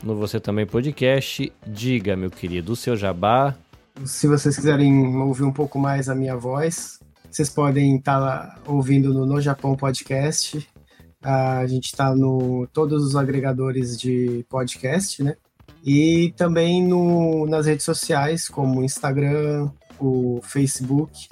no 0.03 0.17
Você 0.17 0.41
Também 0.41 0.67
Podcast. 0.67 1.53
Diga, 1.67 2.17
meu 2.17 2.31
querido, 2.31 2.73
o 2.73 2.77
seu 2.77 2.97
jabá. 2.97 3.57
Se 4.05 4.27
vocês 4.27 4.57
quiserem 4.57 5.17
ouvir 5.17 5.45
um 5.45 5.53
pouco 5.53 5.79
mais 5.79 6.09
a 6.09 6.15
minha 6.15 6.37
voz, 6.37 7.01
vocês 7.31 7.51
podem 7.51 7.97
estar 7.97 8.61
ouvindo 8.67 9.13
no 9.13 9.27
No 9.27 9.41
Japão 9.41 9.77
Podcast. 9.77 10.67
A 11.23 11.67
gente 11.67 11.87
está 11.87 12.15
no 12.15 12.67
todos 12.73 13.05
os 13.05 13.15
agregadores 13.15 13.99
de 13.99 14.45
podcast, 14.49 15.23
né? 15.23 15.37
E 15.85 16.33
também 16.37 16.83
no, 16.83 17.47
nas 17.47 17.67
redes 17.67 17.85
sociais, 17.85 18.49
como 18.49 18.81
o 18.81 18.85
Instagram, 18.85 19.71
o 19.99 20.41
Facebook. 20.43 21.29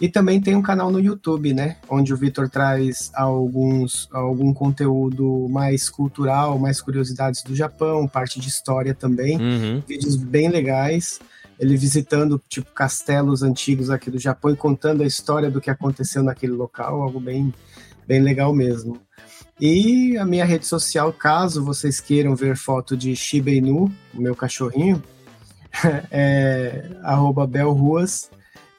E 0.00 0.08
também 0.08 0.40
tem 0.40 0.54
um 0.54 0.62
canal 0.62 0.90
no 0.90 1.00
YouTube, 1.00 1.52
né? 1.52 1.76
Onde 1.88 2.14
o 2.14 2.16
Vitor 2.16 2.48
traz 2.48 3.10
alguns, 3.14 4.08
algum 4.12 4.54
conteúdo 4.54 5.48
mais 5.50 5.90
cultural, 5.90 6.58
mais 6.58 6.80
curiosidades 6.80 7.42
do 7.42 7.54
Japão, 7.54 8.06
parte 8.06 8.38
de 8.38 8.48
história 8.48 8.94
também. 8.94 9.36
Uhum. 9.38 9.82
Vídeos 9.86 10.14
bem 10.14 10.48
legais. 10.48 11.18
Ele 11.58 11.76
visitando, 11.76 12.40
tipo, 12.48 12.72
castelos 12.72 13.42
antigos 13.42 13.90
aqui 13.90 14.10
do 14.10 14.18
Japão 14.18 14.52
e 14.52 14.56
contando 14.56 15.02
a 15.02 15.06
história 15.06 15.50
do 15.50 15.60
que 15.60 15.70
aconteceu 15.70 16.22
naquele 16.22 16.52
local. 16.52 17.02
Algo 17.02 17.18
bem, 17.18 17.52
bem 18.06 18.20
legal 18.20 18.54
mesmo. 18.54 19.00
E 19.60 20.16
a 20.16 20.24
minha 20.24 20.44
rede 20.44 20.66
social, 20.66 21.12
caso 21.12 21.64
vocês 21.64 22.00
queiram 22.00 22.36
ver 22.36 22.56
foto 22.56 22.96
de 22.96 23.16
Shiba 23.16 23.50
Inu, 23.50 23.92
o 24.14 24.20
meu 24.20 24.36
cachorrinho, 24.36 25.02
é 26.12 26.88
arroba 27.02 27.44
belruas. 27.44 28.30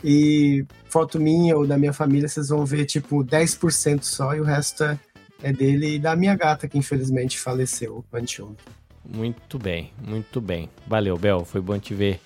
E 0.03 0.65
foto 0.85 1.19
minha 1.19 1.57
ou 1.57 1.67
da 1.67 1.77
minha 1.77 1.93
família, 1.93 2.27
vocês 2.27 2.49
vão 2.49 2.65
ver 2.65 2.85
tipo 2.85 3.23
10% 3.23 4.03
só 4.03 4.33
e 4.33 4.39
o 4.39 4.43
resto 4.43 4.83
é, 4.83 4.99
é 5.43 5.51
dele 5.51 5.95
e 5.95 5.99
da 5.99 6.15
minha 6.15 6.35
gata, 6.35 6.67
que 6.67 6.77
infelizmente 6.77 7.37
faleceu 7.37 8.03
anteontem. 8.13 8.65
Muito 9.03 9.57
bem, 9.57 9.91
muito 10.01 10.39
bem. 10.39 10.69
Valeu, 10.85 11.17
Bel. 11.17 11.43
Foi 11.43 11.59
bom 11.59 11.77
te 11.79 11.93
ver 11.93 12.19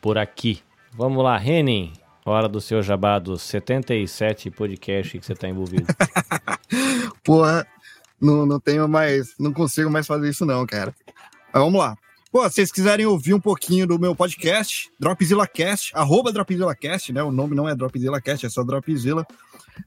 por 0.00 0.18
aqui. 0.18 0.60
Vamos 0.92 1.22
lá, 1.22 1.36
Renin. 1.36 1.92
Hora 2.24 2.48
do 2.48 2.60
seu 2.60 2.82
jabá 2.82 3.18
dos 3.18 3.40
77 3.42 4.50
podcast 4.50 5.18
que 5.18 5.24
você 5.24 5.34
tá 5.34 5.48
envolvido. 5.48 5.86
Porra, 7.24 7.66
não, 8.20 8.44
não 8.44 8.60
tenho 8.60 8.86
mais. 8.86 9.34
Não 9.38 9.52
consigo 9.52 9.90
mais 9.90 10.06
fazer 10.06 10.28
isso, 10.28 10.44
não, 10.44 10.66
cara. 10.66 10.94
Mas 11.52 11.62
vamos 11.62 11.80
lá. 11.80 11.96
Pô, 12.30 12.46
se 12.46 12.56
vocês 12.56 12.70
quiserem 12.70 13.06
ouvir 13.06 13.32
um 13.32 13.40
pouquinho 13.40 13.86
do 13.86 13.98
meu 13.98 14.14
podcast, 14.14 14.90
Dropzilla 15.00 15.46
Cast, 15.46 15.92
arroba 15.94 16.30
Dropzilla 16.30 16.74
Cast, 16.74 17.10
né? 17.10 17.22
O 17.22 17.32
nome 17.32 17.54
não 17.54 17.66
é 17.66 17.74
Dropzilla 17.74 18.20
Cast, 18.20 18.44
é 18.44 18.50
só 18.50 18.62
Dropzilla. 18.62 19.26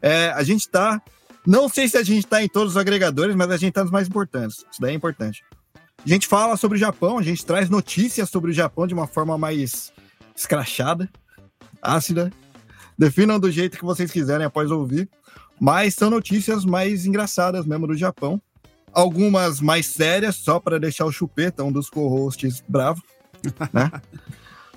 É, 0.02 0.30
a 0.30 0.42
gente 0.42 0.68
tá. 0.68 1.00
Não 1.46 1.70
sei 1.70 1.88
se 1.88 1.98
a 1.98 2.04
gente 2.04 2.26
tá 2.26 2.44
em 2.44 2.48
todos 2.48 2.72
os 2.74 2.78
agregadores, 2.78 3.36
mas 3.36 3.52
a 3.52 3.58
gente 3.58 3.74
tá 3.74 3.84
nos 3.84 3.92
mais 3.92 4.08
importantes. 4.08 4.66
Isso 4.72 4.82
daí 4.82 4.94
é 4.94 4.96
importante. 4.96 5.44
A 6.04 6.10
gente 6.10 6.28
fala 6.28 6.58
sobre 6.58 6.78
o 6.78 6.80
Japão, 6.80 7.20
a 7.20 7.24
gente 7.24 7.46
traz 7.46 7.70
notícias 7.70 8.28
sobre 8.28 8.50
o 8.50 8.54
Japão 8.54 8.88
de 8.88 8.94
uma 8.96 9.06
forma 9.06 9.38
mais 9.38 9.94
escrachada, 10.36 11.08
ácida. 11.80 12.34
Definam 12.98 13.40
do 13.40 13.52
jeito 13.52 13.78
que 13.78 13.86
vocês 13.86 14.12
quiserem 14.12 14.48
após 14.48 14.72
ouvir. 14.72 15.08
Mas 15.60 15.94
são 15.94 16.10
notícias 16.10 16.66
mais 16.66 17.06
engraçadas 17.06 17.68
mesmo 17.68 17.86
do 17.86 17.96
Japão. 17.96 18.42
Algumas 18.94 19.60
mais 19.60 19.86
sérias, 19.88 20.36
só 20.36 20.60
para 20.60 20.80
deixar 20.80 21.06
o 21.06 21.12
chupeta, 21.12 21.64
um 21.64 21.72
dos 21.72 21.90
co-hosts 21.90 22.64
bravo. 22.68 23.02
Né? 23.74 23.90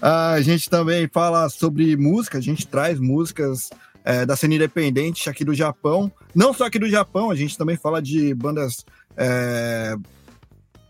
a 0.00 0.40
gente 0.40 0.68
também 0.68 1.08
fala 1.10 1.48
sobre 1.48 1.96
música, 1.96 2.38
a 2.38 2.40
gente 2.40 2.66
traz 2.66 2.98
músicas 2.98 3.70
é, 4.04 4.26
da 4.26 4.36
cena 4.36 4.54
independente 4.54 5.28
aqui 5.30 5.44
do 5.44 5.54
Japão. 5.54 6.12
Não 6.34 6.52
só 6.52 6.66
aqui 6.66 6.78
do 6.78 6.88
Japão, 6.88 7.30
a 7.30 7.34
gente 7.34 7.56
também 7.56 7.76
fala 7.76 8.02
de 8.02 8.34
bandas 8.34 8.84
é, 9.16 9.96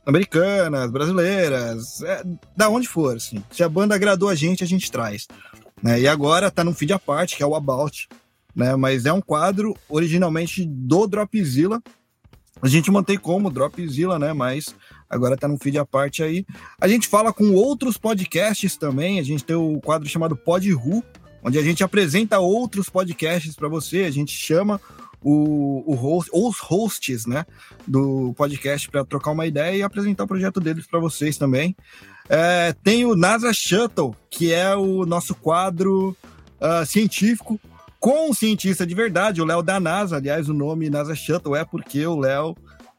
americanas, 0.05 0.91
brasileiras, 0.91 2.03
é, 2.03 2.25
da 2.57 2.69
onde 2.69 2.89
for, 2.89 3.17
assim. 3.17 3.43
Se 3.51 3.63
a 3.63 3.69
banda 3.69 3.95
agradou 3.95 4.29
a 4.29 4.35
gente, 4.35 4.65
a 4.65 4.67
gente 4.67 4.91
traz. 4.91 5.27
Né? 5.83 6.01
E 6.01 6.09
agora 6.09 6.51
tá 6.51 6.65
num 6.65 6.75
feed 6.75 6.93
à 6.93 6.99
parte, 6.99 7.37
que 7.37 7.43
é 7.43 7.47
o 7.47 7.55
About, 7.55 8.09
né? 8.55 8.75
Mas 8.77 9.07
é 9.07 9.13
um 9.13 9.21
quadro 9.21 9.77
originalmente 9.89 10.65
do 10.65 11.07
Dropzilla. 11.07 11.83
A 12.63 12.69
gente 12.69 12.91
mantém 12.91 13.19
como 13.19 13.51
Dropzilla, 13.51 14.19
né? 14.19 14.33
Mas 14.33 14.75
agora 15.09 15.37
tá 15.37 15.47
num 15.47 15.59
feed 15.59 15.79
à 15.79 15.85
parte 15.85 16.23
aí. 16.23 16.47
A 16.81 16.89
gente 16.89 17.09
fala 17.09 17.33
com 17.33 17.53
outros 17.53 17.97
podcasts 17.97 18.77
também. 18.77 19.19
A 19.19 19.23
gente 19.23 19.45
tem 19.45 19.57
o 19.57 19.81
quadro 19.81 20.09
chamado 20.09 20.37
Podru, 20.37 21.03
onde 21.43 21.59
a 21.59 21.63
gente 21.63 21.85
apresenta 21.85 22.39
outros 22.39 22.89
podcasts 22.89 23.55
para 23.55 23.69
você. 23.69 24.05
A 24.05 24.11
gente 24.11 24.33
chama 24.33 24.81
o, 25.25 25.83
o 25.87 25.95
host, 25.95 26.31
os 26.33 26.59
hosts, 26.59 27.27
né, 27.27 27.47
do 27.87 28.35
podcast 28.37 28.91
para 28.91 29.05
trocar 29.05 29.31
uma 29.31 29.47
ideia 29.47 29.77
e 29.77 29.83
apresentar 29.83 30.25
o 30.25 30.29
projeto 30.29 30.61
deles 30.61 30.87
para 30.87 31.01
vocês 31.01 31.39
também. 31.39 31.75
É, 32.29 32.75
tem 32.85 33.05
o 33.05 33.17
NASA 33.17 33.53
Shuttle, 33.53 34.15
que 34.31 34.53
é 34.53 34.75
o 34.77 35.05
nosso 35.07 35.35
quadro 35.35 36.17
uh, 36.61 36.87
científico 36.87 37.59
com 38.05 38.29
um 38.29 38.35
cientista 38.35 38.87
de 38.87 38.95
verdade, 38.95 39.41
o 39.41 39.47
Léo 39.47 39.63
da 39.63 39.81
NASA. 39.81 40.17
Aliás, 40.17 40.51
o 40.51 40.53
nome 40.53 40.91
NASA 40.91 41.15
Shuttle 41.15 41.57
é 41.57 41.65
porque 41.65 42.07
o 42.07 42.21
Léo 42.21 42.55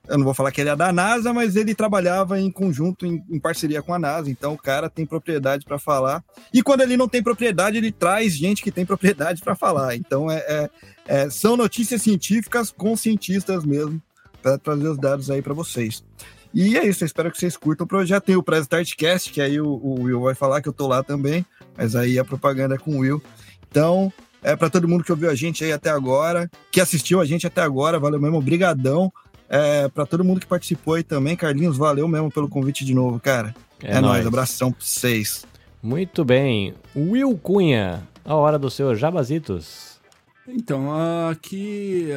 eu 0.07 0.17
não 0.17 0.25
vou 0.25 0.33
falar 0.33 0.51
que 0.51 0.59
ele 0.59 0.71
é 0.71 0.75
da 0.75 0.91
NASA, 0.91 1.31
mas 1.31 1.55
ele 1.55 1.75
trabalhava 1.75 2.39
em 2.39 2.49
conjunto, 2.49 3.05
em, 3.05 3.23
em 3.29 3.39
parceria 3.39 3.83
com 3.83 3.93
a 3.93 3.99
NASA. 3.99 4.31
Então 4.31 4.53
o 4.53 4.57
cara 4.57 4.89
tem 4.89 5.05
propriedade 5.05 5.63
para 5.63 5.77
falar. 5.77 6.23
E 6.51 6.63
quando 6.63 6.81
ele 6.81 6.97
não 6.97 7.07
tem 7.07 7.21
propriedade, 7.21 7.77
ele 7.77 7.91
traz 7.91 8.33
gente 8.33 8.63
que 8.63 8.71
tem 8.71 8.83
propriedade 8.83 9.43
para 9.43 9.53
falar. 9.53 9.95
Então 9.95 10.29
é, 10.29 10.37
é, 10.37 10.69
é, 11.05 11.29
são 11.29 11.55
notícias 11.55 12.01
científicas 12.01 12.71
com 12.71 12.97
cientistas 12.97 13.63
mesmo, 13.63 14.01
para 14.41 14.57
trazer 14.57 14.87
os 14.87 14.97
dados 14.97 15.29
aí 15.29 15.39
para 15.39 15.53
vocês. 15.53 16.03
E 16.51 16.79
é 16.79 16.83
isso, 16.83 17.03
eu 17.03 17.05
espero 17.05 17.31
que 17.31 17.37
vocês 17.37 17.55
curtam 17.55 17.85
o 17.85 17.87
projeto. 17.87 18.23
Tem 18.23 18.35
o 18.35 18.41
Press 18.41 18.63
Startcast, 18.63 19.31
que 19.31 19.39
aí 19.39 19.61
o, 19.61 19.67
o, 19.67 20.01
Will 20.01 20.21
vai 20.21 20.33
falar 20.33 20.63
que 20.63 20.69
eu 20.69 20.73
tô 20.73 20.87
lá 20.87 21.03
também, 21.03 21.45
mas 21.77 21.95
aí 21.95 22.17
a 22.17 22.25
propaganda 22.25 22.73
é 22.73 22.79
com 22.79 22.95
o 22.95 22.99
Will. 23.01 23.21
Então, 23.69 24.11
é 24.41 24.55
para 24.55 24.69
todo 24.69 24.87
mundo 24.87 25.03
que 25.03 25.11
ouviu 25.11 25.29
a 25.29 25.35
gente 25.35 25.63
aí 25.63 25.71
até 25.71 25.89
agora, 25.89 26.49
que 26.71 26.79
assistiu 26.79 27.19
a 27.19 27.25
gente 27.25 27.47
até 27.47 27.61
agora, 27.61 27.99
valeu 27.99 28.19
mesmo, 28.19 28.37
obrigadão. 28.37 29.11
É, 29.47 29.87
para 29.89 30.05
todo 30.05 30.23
mundo 30.23 30.39
que 30.39 30.47
participou 30.47 30.95
aí 30.95 31.03
também, 31.03 31.35
Carlinhos, 31.35 31.77
valeu 31.77 32.07
mesmo 32.07 32.31
pelo 32.31 32.49
convite 32.49 32.83
de 32.83 32.93
novo, 32.93 33.19
cara. 33.19 33.55
É, 33.81 33.97
é 33.97 34.01
nóis, 34.01 34.25
abração 34.25 34.71
pra 34.71 34.83
vocês. 34.83 35.45
Muito 35.81 36.25
bem. 36.25 36.73
Will 36.95 37.37
Cunha, 37.37 38.07
a 38.23 38.35
hora 38.35 38.57
dos 38.57 38.73
seus 38.73 38.99
jabazitos. 38.99 39.99
Então, 40.47 40.91
aqui, 41.29 42.09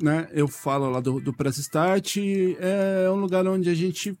né, 0.00 0.28
eu 0.32 0.48
falo 0.48 0.90
lá 0.90 1.00
do, 1.00 1.20
do 1.20 1.32
Press 1.32 1.58
Start, 1.58 2.16
é 2.58 3.10
um 3.10 3.16
lugar 3.16 3.46
onde 3.46 3.68
a 3.68 3.74
gente 3.74 4.16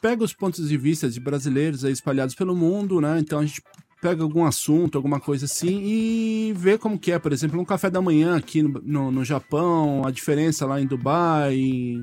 pega 0.00 0.24
os 0.24 0.32
pontos 0.32 0.68
de 0.68 0.76
vista 0.76 1.08
de 1.08 1.20
brasileiros 1.20 1.84
aí 1.84 1.92
espalhados 1.92 2.34
pelo 2.34 2.56
mundo, 2.56 3.00
né, 3.00 3.18
então 3.20 3.38
a 3.38 3.46
gente 3.46 3.62
pega 4.02 4.24
algum 4.24 4.44
assunto, 4.44 4.98
alguma 4.98 5.20
coisa 5.20 5.44
assim 5.44 5.80
e 5.80 6.52
vê 6.56 6.76
como 6.76 6.98
que 6.98 7.12
é, 7.12 7.20
por 7.20 7.32
exemplo, 7.32 7.60
um 7.60 7.64
café 7.64 7.88
da 7.88 8.02
manhã 8.02 8.36
aqui 8.36 8.60
no, 8.60 8.82
no, 8.82 9.12
no 9.12 9.24
Japão, 9.24 10.04
a 10.04 10.10
diferença 10.10 10.66
lá 10.66 10.80
em 10.80 10.86
Dubai, 10.86 12.02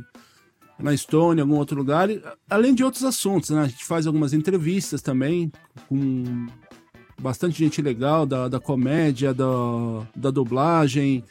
na 0.80 0.94
Estônia, 0.94 1.44
algum 1.44 1.58
outro 1.58 1.78
lugar, 1.78 2.08
além 2.50 2.74
de 2.74 2.86
outros 2.86 3.04
assuntos, 3.04 3.50
né? 3.50 3.64
A 3.64 3.68
gente 3.68 3.84
faz 3.84 4.08
algumas 4.08 4.34
entrevistas 4.34 5.02
também 5.02 5.52
com 5.90 6.48
bastante 7.22 7.60
gente 7.60 7.82
legal 7.82 8.26
da, 8.26 8.48
da 8.48 8.62
comédia, 8.62 9.34
da, 9.34 9.46
da 10.16 10.32
dublagem, 10.32 11.22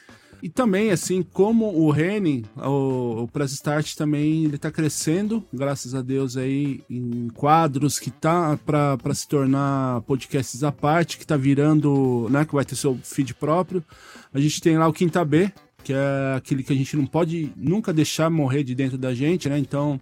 e 0.43 0.48
também, 0.48 0.90
assim, 0.90 1.23
como 1.23 1.66
o 1.74 1.94
Henning, 1.94 2.44
o, 2.56 3.23
o 3.23 3.28
Press 3.28 3.52
Start 3.52 3.94
também 3.94 4.44
ele 4.44 4.59
tá 4.59 4.70
crescendo, 4.70 5.44
graças 5.52 5.94
a 5.94 6.02
Deus 6.02 6.36
aí, 6.36 6.82
em 6.89 7.28
quadros 7.28 7.98
que 7.98 8.10
tá 8.10 8.59
para 8.65 9.15
se 9.15 9.27
tornar 9.27 10.01
podcasts 10.02 10.62
à 10.62 10.70
parte, 10.70 11.19
que 11.19 11.27
tá 11.27 11.36
virando, 11.36 12.28
né, 12.31 12.44
que 12.44 12.55
vai 12.55 12.65
ter 12.65 12.77
seu 12.77 12.98
feed 13.02 13.35
próprio. 13.35 13.85
A 14.32 14.39
gente 14.39 14.60
tem 14.60 14.78
lá 14.78 14.86
o 14.86 14.93
Quinta 14.93 15.24
B, 15.24 15.52
que 15.82 15.93
é 15.93 16.35
aquele 16.36 16.62
que 16.62 16.73
a 16.73 16.77
gente 16.77 16.97
não 16.97 17.06
pode 17.06 17.52
nunca 17.56 17.93
deixar 17.93 18.31
morrer 18.31 18.62
de 18.62 18.74
dentro 18.74 18.98
da 18.98 19.15
gente, 19.15 19.48
né? 19.48 19.59
Então, 19.59 19.98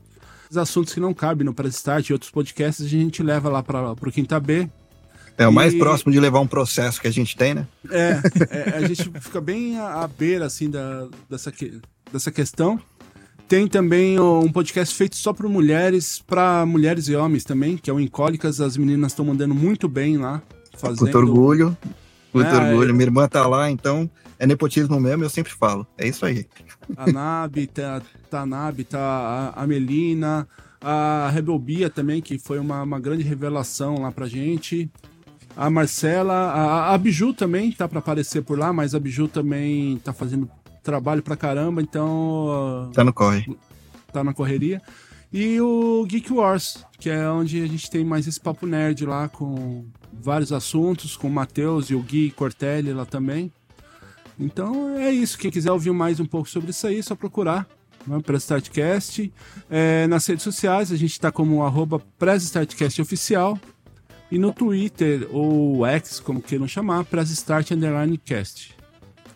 os 0.51 0.57
assuntos 0.57 0.93
que 0.93 1.01
não 1.01 1.15
cabem 1.15 1.45
no 1.45 1.55
Press 1.55 1.77
Start 1.77 2.09
e 2.09 2.13
outros 2.13 2.31
podcasts 2.31 2.85
a 2.85 2.89
gente 2.89 3.23
leva 3.23 3.49
lá 3.49 3.63
para 3.63 3.93
o 3.93 4.13
Quinta 4.13 4.39
B, 4.39 4.69
é 5.39 5.47
o 5.47 5.53
mais 5.53 5.75
e... 5.75 5.79
próximo 5.79 6.13
de 6.13 6.19
levar 6.19 6.41
um 6.41 6.47
processo 6.47 7.01
que 7.01 7.09
a 7.09 7.11
gente 7.11 7.37
tem, 7.37 7.55
né? 7.55 7.67
É, 7.91 8.21
é 8.51 8.77
a 8.77 8.87
gente 8.87 9.11
fica 9.21 9.41
bem 9.41 9.79
à, 9.79 10.09
beira, 10.09 10.47
assim, 10.47 10.71
da, 10.71 11.09
dessa, 11.29 11.53
dessa 12.13 12.31
questão. 12.31 12.81
Tem 13.49 13.69
também 13.69 14.19
um 14.19 14.51
podcast 14.51 14.95
feito 14.95 15.15
só 15.15 15.33
para 15.33 15.49
mulheres, 15.49 16.23
para 16.27 16.67
mulheres 16.67 17.07
e 17.09 17.15
homens 17.15 17.45
também, 17.45 17.77
que 17.77 17.89
é 17.89 17.93
o 17.93 18.01
Incólicas. 18.01 18.61
As 18.61 18.77
meninas 18.77 19.13
estão 19.13 19.25
mandando 19.25 19.55
muito 19.55 19.89
bem 19.89 20.17
lá. 20.17 20.43
Fazendo... 20.77 21.03
Muito 21.03 21.19
orgulho. 21.19 21.77
Muito 22.35 22.49
é, 22.49 22.71
orgulho. 22.71 22.93
Minha 22.93 23.07
irmã 23.07 23.29
tá 23.29 23.47
lá, 23.47 23.71
então 23.71 24.11
é 24.39 24.47
nepotismo 24.47 24.99
mesmo, 24.99 25.23
eu 25.23 25.31
sempre 25.31 25.53
falo. 25.53 25.87
É 25.97 26.09
isso 26.09 26.27
aí. 26.27 26.47
A 26.97 27.11
Nabi, 27.11 27.67
tá, 27.67 28.03
tá 28.29 28.41
a 28.41 28.47
Nabi, 28.47 28.85
tá 28.85 28.99
a, 29.55 29.63
a 29.63 29.67
Melina, 29.67 30.47
a 30.81 31.31
Rebelbia 31.33 31.89
também, 31.89 32.21
que 32.21 32.39
foi 32.39 32.59
uma, 32.59 32.83
uma 32.83 32.99
grande 32.99 33.23
revelação 33.23 34.03
lá 34.03 34.11
pra 34.11 34.27
gente 34.27 34.91
a 35.57 35.71
Marcela, 35.71 36.35
a, 36.35 36.95
a 36.95 36.99
Biju 36.99 37.33
também 37.33 37.73
tá 37.73 37.89
para 37.89 37.99
aparecer 37.99 38.43
por 38.43 38.59
lá, 38.59 38.73
mas 38.73 38.95
a 38.95 39.01
Biju 39.01 39.27
também 39.27 39.97
tá 39.99 40.13
fazendo 40.13 40.49
trabalho 40.83 41.23
pra 41.23 41.37
caramba, 41.37 41.81
então. 41.81 42.91
Tá 42.93 43.03
no 43.03 43.13
corre. 43.13 43.57
Tá 44.13 44.23
na 44.23 44.35
correria. 44.35 44.83
E 45.33 45.61
o 45.61 46.05
Geek 46.07 46.33
Wars, 46.33 46.85
que 47.01 47.11
é 47.11 47.29
onde 47.29 47.63
a 47.63 47.67
gente 47.67 47.91
tem 47.91 48.05
mais 48.05 48.27
esse 48.27 48.41
papo 48.41 48.67
nerd 48.67 49.05
lá 49.05 49.29
com 49.29 49.87
vários 50.13 50.53
assuntos, 50.53 51.17
com 51.17 51.27
o 51.27 51.31
Matheus 51.31 51.91
e 51.91 51.95
o 51.95 52.01
Gui 52.01 52.31
Cortelli 52.31 52.93
lá 52.93 53.05
também. 53.05 53.51
Então 54.39 54.97
é 54.99 55.11
isso. 55.11 55.39
Quem 55.39 55.51
quiser 55.51 55.73
ouvir 55.73 55.91
mais 55.93 56.21
um 56.21 56.27
pouco 56.27 56.49
sobre 56.49 56.71
isso 56.71 56.87
aí, 56.87 56.99
é 56.99 57.03
só 57.03 57.15
procurar 57.15 57.67
né, 58.07 58.21
Press 58.21 58.45
Startcast. 58.45 59.33
É, 59.69 60.07
nas 60.07 60.27
redes 60.27 60.45
sociais, 60.45 60.93
a 60.93 60.97
gente 60.97 61.13
está 61.13 61.33
como 61.33 61.65
arroba 61.65 62.01
Oficial. 63.01 63.59
E 64.31 64.39
no 64.39 64.53
Twitter, 64.53 65.29
ou 65.31 65.87
X, 65.87 66.19
como 66.21 66.43
queiram 66.43 66.67
chamar, 66.67 67.05
Press 67.05 67.31
Start 67.31 67.71
Cast. 68.19 68.75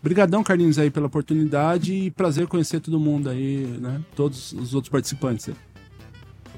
Obrigadão, 0.01 0.43
Carlinhos, 0.43 0.79
aí 0.79 0.91
pela 0.91 1.07
oportunidade 1.07 1.93
e 1.93 2.11
prazer 2.11 2.47
conhecer 2.47 2.81
todo 2.81 2.99
mundo 2.99 3.29
aí, 3.29 3.67
né? 3.81 4.01
Todos 4.17 4.53
os 4.53 4.75
outros 4.75 4.91
participantes. 4.91 5.51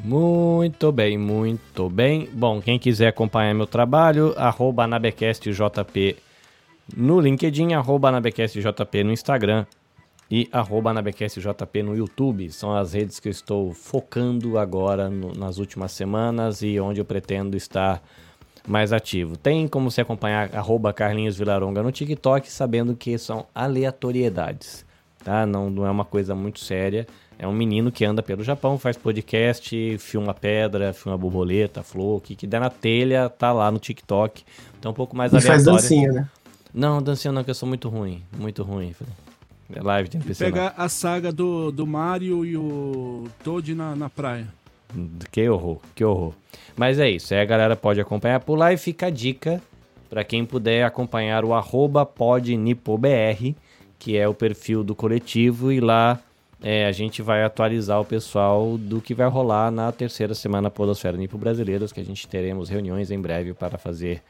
Muito 0.04 0.90
bem, 0.90 1.18
muito 1.18 1.88
bem. 1.88 2.28
Bom, 2.32 2.60
quem 2.60 2.78
quiser 2.78 3.08
acompanhar 3.08 3.54
meu 3.54 3.66
trabalho, 3.66 4.32
arroba 4.36 4.86
no 6.96 7.20
LinkedIn, 7.20 7.74
arroba 7.74 8.10
no 9.04 9.12
Instagram 9.12 9.66
e 10.30 10.48
arroba 10.50 10.90
anabecastjp 10.90 11.82
no 11.82 11.94
YouTube. 11.96 12.50
São 12.50 12.74
as 12.74 12.92
redes 12.94 13.20
que 13.20 13.28
eu 13.28 13.32
estou 13.32 13.72
focando 13.74 14.56
agora 14.58 15.08
no, 15.10 15.32
nas 15.34 15.58
últimas 15.58 15.92
semanas 15.92 16.62
e 16.62 16.80
onde 16.80 17.00
eu 17.00 17.04
pretendo 17.04 17.56
estar 17.56 18.02
mais 18.66 18.92
ativo. 18.92 19.36
Tem 19.36 19.66
como 19.68 19.90
se 19.90 20.00
acompanhar 20.00 20.54
arroba 20.54 20.92
Carlinhos 20.92 21.36
Vilaronga 21.36 21.82
no 21.82 21.90
TikTok, 21.92 22.50
sabendo 22.50 22.94
que 22.94 23.18
são 23.18 23.46
aleatoriedades. 23.54 24.84
tá? 25.24 25.44
Não, 25.46 25.68
não 25.68 25.86
é 25.86 25.90
uma 25.90 26.04
coisa 26.04 26.34
muito 26.34 26.60
séria. 26.60 27.06
É 27.38 27.46
um 27.46 27.52
menino 27.52 27.90
que 27.90 28.04
anda 28.04 28.22
pelo 28.22 28.44
Japão, 28.44 28.78
faz 28.78 28.96
podcast, 28.96 29.98
filma 29.98 30.32
pedra, 30.32 30.92
filma 30.92 31.18
borboleta, 31.18 31.82
flor, 31.82 32.18
o 32.18 32.20
que, 32.20 32.36
que 32.36 32.46
der 32.46 32.60
na 32.60 32.70
telha, 32.70 33.28
tá 33.28 33.52
lá 33.52 33.68
no 33.70 33.80
TikTok. 33.80 34.44
Então 34.78 34.92
um 34.92 34.94
pouco 34.94 35.16
mais 35.16 35.32
E 35.32 35.36
aleatório. 35.36 35.64
faz 35.64 35.82
dancinha, 35.82 36.12
né? 36.12 36.30
Não, 36.72 37.02
dancinha 37.02 37.32
não, 37.32 37.42
que 37.42 37.50
eu 37.50 37.54
sou 37.54 37.68
muito 37.68 37.88
ruim. 37.88 38.22
Muito 38.38 38.62
ruim. 38.62 38.94
É 39.74 39.82
live 39.82 40.08
de 40.08 40.16
NPC. 40.16 40.44
Pegar 40.44 40.74
a 40.76 40.88
saga 40.88 41.32
do, 41.32 41.70
do 41.70 41.86
Mario 41.86 42.44
e 42.44 42.56
o 42.56 43.28
Toad 43.42 43.74
na, 43.74 43.96
na 43.96 44.10
praia. 44.10 44.46
Que 45.30 45.48
horror, 45.48 45.78
que 45.94 46.04
horror. 46.04 46.34
Mas 46.76 46.98
é 46.98 47.08
isso, 47.08 47.32
aí 47.32 47.40
a 47.40 47.44
galera 47.44 47.76
pode 47.76 48.00
acompanhar 48.00 48.40
por 48.40 48.56
lá 48.56 48.72
e 48.72 48.76
fica 48.76 49.06
a 49.06 49.10
dica 49.10 49.60
para 50.10 50.22
quem 50.22 50.44
puder 50.44 50.84
acompanhar 50.84 51.44
o 51.44 51.54
arroba 51.54 52.04
podnipobr, 52.04 53.54
que 53.98 54.16
é 54.16 54.28
o 54.28 54.34
perfil 54.34 54.84
do 54.84 54.94
coletivo, 54.94 55.72
e 55.72 55.80
lá 55.80 56.20
é, 56.62 56.86
a 56.86 56.92
gente 56.92 57.22
vai 57.22 57.42
atualizar 57.42 57.98
o 58.00 58.04
pessoal 58.04 58.76
do 58.76 59.00
que 59.00 59.14
vai 59.14 59.26
rolar 59.28 59.70
na 59.70 59.90
terceira 59.90 60.34
semana 60.34 60.70
Podosfera 60.70 61.16
Nipo 61.16 61.38
Brasileiras, 61.38 61.92
que 61.92 62.00
a 62.00 62.04
gente 62.04 62.28
teremos 62.28 62.68
reuniões 62.68 63.10
em 63.10 63.18
breve 63.18 63.54
para 63.54 63.78
fazer 63.78 64.22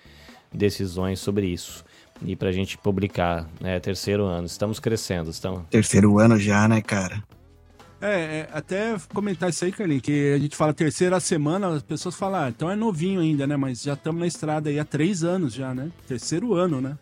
decisões 0.52 1.19
sobre 1.19 1.47
isso. 1.47 1.85
E 2.24 2.36
pra 2.36 2.53
gente 2.53 2.78
publicar, 2.78 3.49
né, 3.61 3.81
terceiro 3.81 4.24
ano. 4.24 4.47
Estamos 4.47 4.78
crescendo, 4.78 5.31
estamos... 5.31 5.62
Terceiro 5.70 6.19
ano 6.19 6.39
já, 6.39 6.69
né, 6.69 6.81
cara? 6.81 7.23
É, 8.01 8.15
é, 8.15 8.49
até 8.53 8.97
comentar 9.15 9.49
isso 9.51 9.65
aí, 9.65 9.70
Carlinhos, 9.70 10.03
que 10.03 10.32
a 10.32 10.39
gente 10.39 10.57
fala 10.57 10.74
terceira 10.74 11.20
semana, 11.20 11.69
as 11.69 11.82
pessoas 11.82 12.16
falam, 12.16 12.43
ah, 12.43 12.49
então 12.49 12.69
é 12.69 12.74
novinho 12.74 13.20
ainda, 13.20 13.47
né? 13.47 13.57
Mas 13.57 13.82
já 13.82 13.93
estamos 13.93 14.20
na 14.20 14.27
estrada 14.27 14.70
aí 14.70 14.78
há 14.78 14.85
três 14.85 15.23
anos 15.23 15.55
já, 15.55 15.73
né? 15.73 15.90
Terceiro 16.09 16.55
ano, 16.55 16.81
né? 16.81 16.97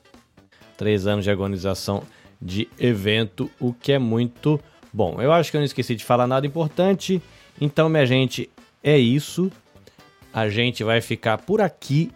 três 0.80 1.06
anos 1.06 1.26
de 1.26 1.30
agonização 1.30 2.02
de 2.40 2.66
evento, 2.78 3.50
o 3.60 3.70
que 3.70 3.92
é 3.92 3.98
muito 3.98 4.58
bom. 4.90 5.20
Eu 5.20 5.30
acho 5.30 5.50
que 5.50 5.58
eu 5.58 5.60
não 5.60 5.66
esqueci 5.66 5.94
de 5.94 6.02
falar 6.02 6.26
nada 6.26 6.46
importante. 6.46 7.20
Então, 7.60 7.86
minha 7.90 8.06
gente, 8.06 8.48
é 8.82 8.96
isso. 8.96 9.52
A 10.32 10.48
gente 10.48 10.82
vai 10.82 11.02
ficar 11.02 11.36
por 11.36 11.60
aqui 11.60 12.10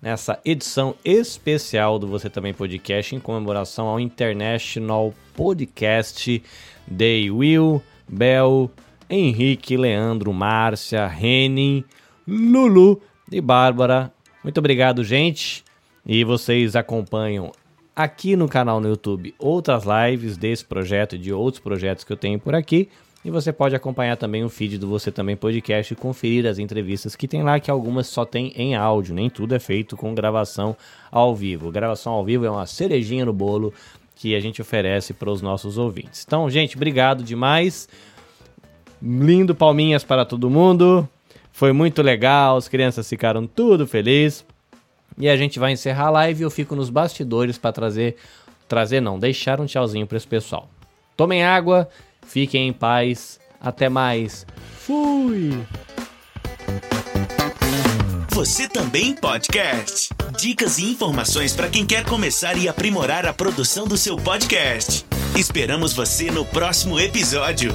nessa 0.00 0.40
edição 0.44 0.94
especial 1.04 1.98
do 1.98 2.06
Você 2.06 2.30
Também 2.30 2.54
Podcast 2.54 3.14
em 3.14 3.20
comemoração 3.20 3.86
ao 3.86 4.00
International 4.00 5.12
Podcast 5.34 6.42
Day. 6.86 7.30
Will, 7.30 7.82
Bel, 8.08 8.70
Henrique, 9.08 9.76
Leandro, 9.76 10.32
Márcia, 10.32 11.06
Renin, 11.06 11.84
Lulu 12.26 13.00
e 13.30 13.40
Bárbara. 13.40 14.12
Muito 14.42 14.58
obrigado, 14.58 15.04
gente. 15.04 15.64
E 16.06 16.24
vocês 16.24 16.74
acompanham 16.74 17.52
aqui 17.94 18.36
no 18.36 18.48
canal 18.48 18.80
no 18.80 18.88
YouTube 18.88 19.34
outras 19.38 19.84
lives 19.84 20.36
desse 20.36 20.64
projeto 20.64 21.16
e 21.16 21.18
de 21.18 21.32
outros 21.32 21.62
projetos 21.62 22.04
que 22.04 22.12
eu 22.12 22.16
tenho 22.16 22.38
por 22.38 22.54
aqui. 22.54 22.88
E 23.22 23.30
você 23.30 23.52
pode 23.52 23.76
acompanhar 23.76 24.16
também 24.16 24.42
o 24.44 24.48
feed 24.48 24.78
do 24.78 24.88
Você 24.88 25.12
Também 25.12 25.36
Podcast 25.36 25.92
e 25.92 25.96
conferir 25.96 26.46
as 26.46 26.58
entrevistas 26.58 27.14
que 27.14 27.28
tem 27.28 27.42
lá, 27.42 27.60
que 27.60 27.70
algumas 27.70 28.06
só 28.06 28.24
tem 28.24 28.50
em 28.56 28.74
áudio, 28.74 29.14
nem 29.14 29.28
tudo 29.28 29.54
é 29.54 29.58
feito 29.58 29.94
com 29.94 30.14
gravação 30.14 30.74
ao 31.10 31.36
vivo. 31.36 31.70
Gravação 31.70 32.14
ao 32.14 32.24
vivo 32.24 32.46
é 32.46 32.50
uma 32.50 32.66
cerejinha 32.66 33.26
no 33.26 33.32
bolo 33.32 33.74
que 34.16 34.34
a 34.34 34.40
gente 34.40 34.62
oferece 34.62 35.12
para 35.12 35.30
os 35.30 35.42
nossos 35.42 35.76
ouvintes. 35.76 36.24
Então, 36.26 36.48
gente, 36.48 36.76
obrigado 36.76 37.22
demais. 37.22 37.88
Lindo 39.02 39.54
palminhas 39.54 40.02
para 40.02 40.24
todo 40.24 40.48
mundo. 40.48 41.06
Foi 41.52 41.72
muito 41.72 42.00
legal, 42.00 42.56
as 42.56 42.68
crianças 42.68 43.06
ficaram 43.06 43.46
tudo 43.46 43.86
felizes. 43.86 44.46
E 45.18 45.28
a 45.28 45.36
gente 45.36 45.58
vai 45.58 45.72
encerrar 45.72 46.06
a 46.06 46.10
live 46.10 46.42
eu 46.42 46.50
fico 46.50 46.74
nos 46.74 46.88
bastidores 46.88 47.58
para 47.58 47.72
trazer. 47.72 48.16
Trazer 48.66 49.00
não, 49.00 49.18
deixar 49.18 49.60
um 49.60 49.66
tchauzinho 49.66 50.06
para 50.06 50.16
esse 50.16 50.26
pessoal. 50.26 50.70
Tomem 51.16 51.44
água, 51.44 51.88
fiquem 52.30 52.68
em 52.68 52.72
paz. 52.72 53.38
Até 53.60 53.88
mais. 53.88 54.46
Fui! 54.78 55.58
Você 58.30 58.68
também 58.68 59.14
podcast. 59.14 60.08
Dicas 60.38 60.78
e 60.78 60.90
informações 60.90 61.54
para 61.54 61.68
quem 61.68 61.84
quer 61.84 62.04
começar 62.06 62.56
e 62.56 62.68
aprimorar 62.68 63.26
a 63.26 63.34
produção 63.34 63.86
do 63.86 63.98
seu 63.98 64.16
podcast. 64.16 65.04
Esperamos 65.36 65.92
você 65.92 66.30
no 66.30 66.44
próximo 66.44 66.98
episódio. 66.98 67.74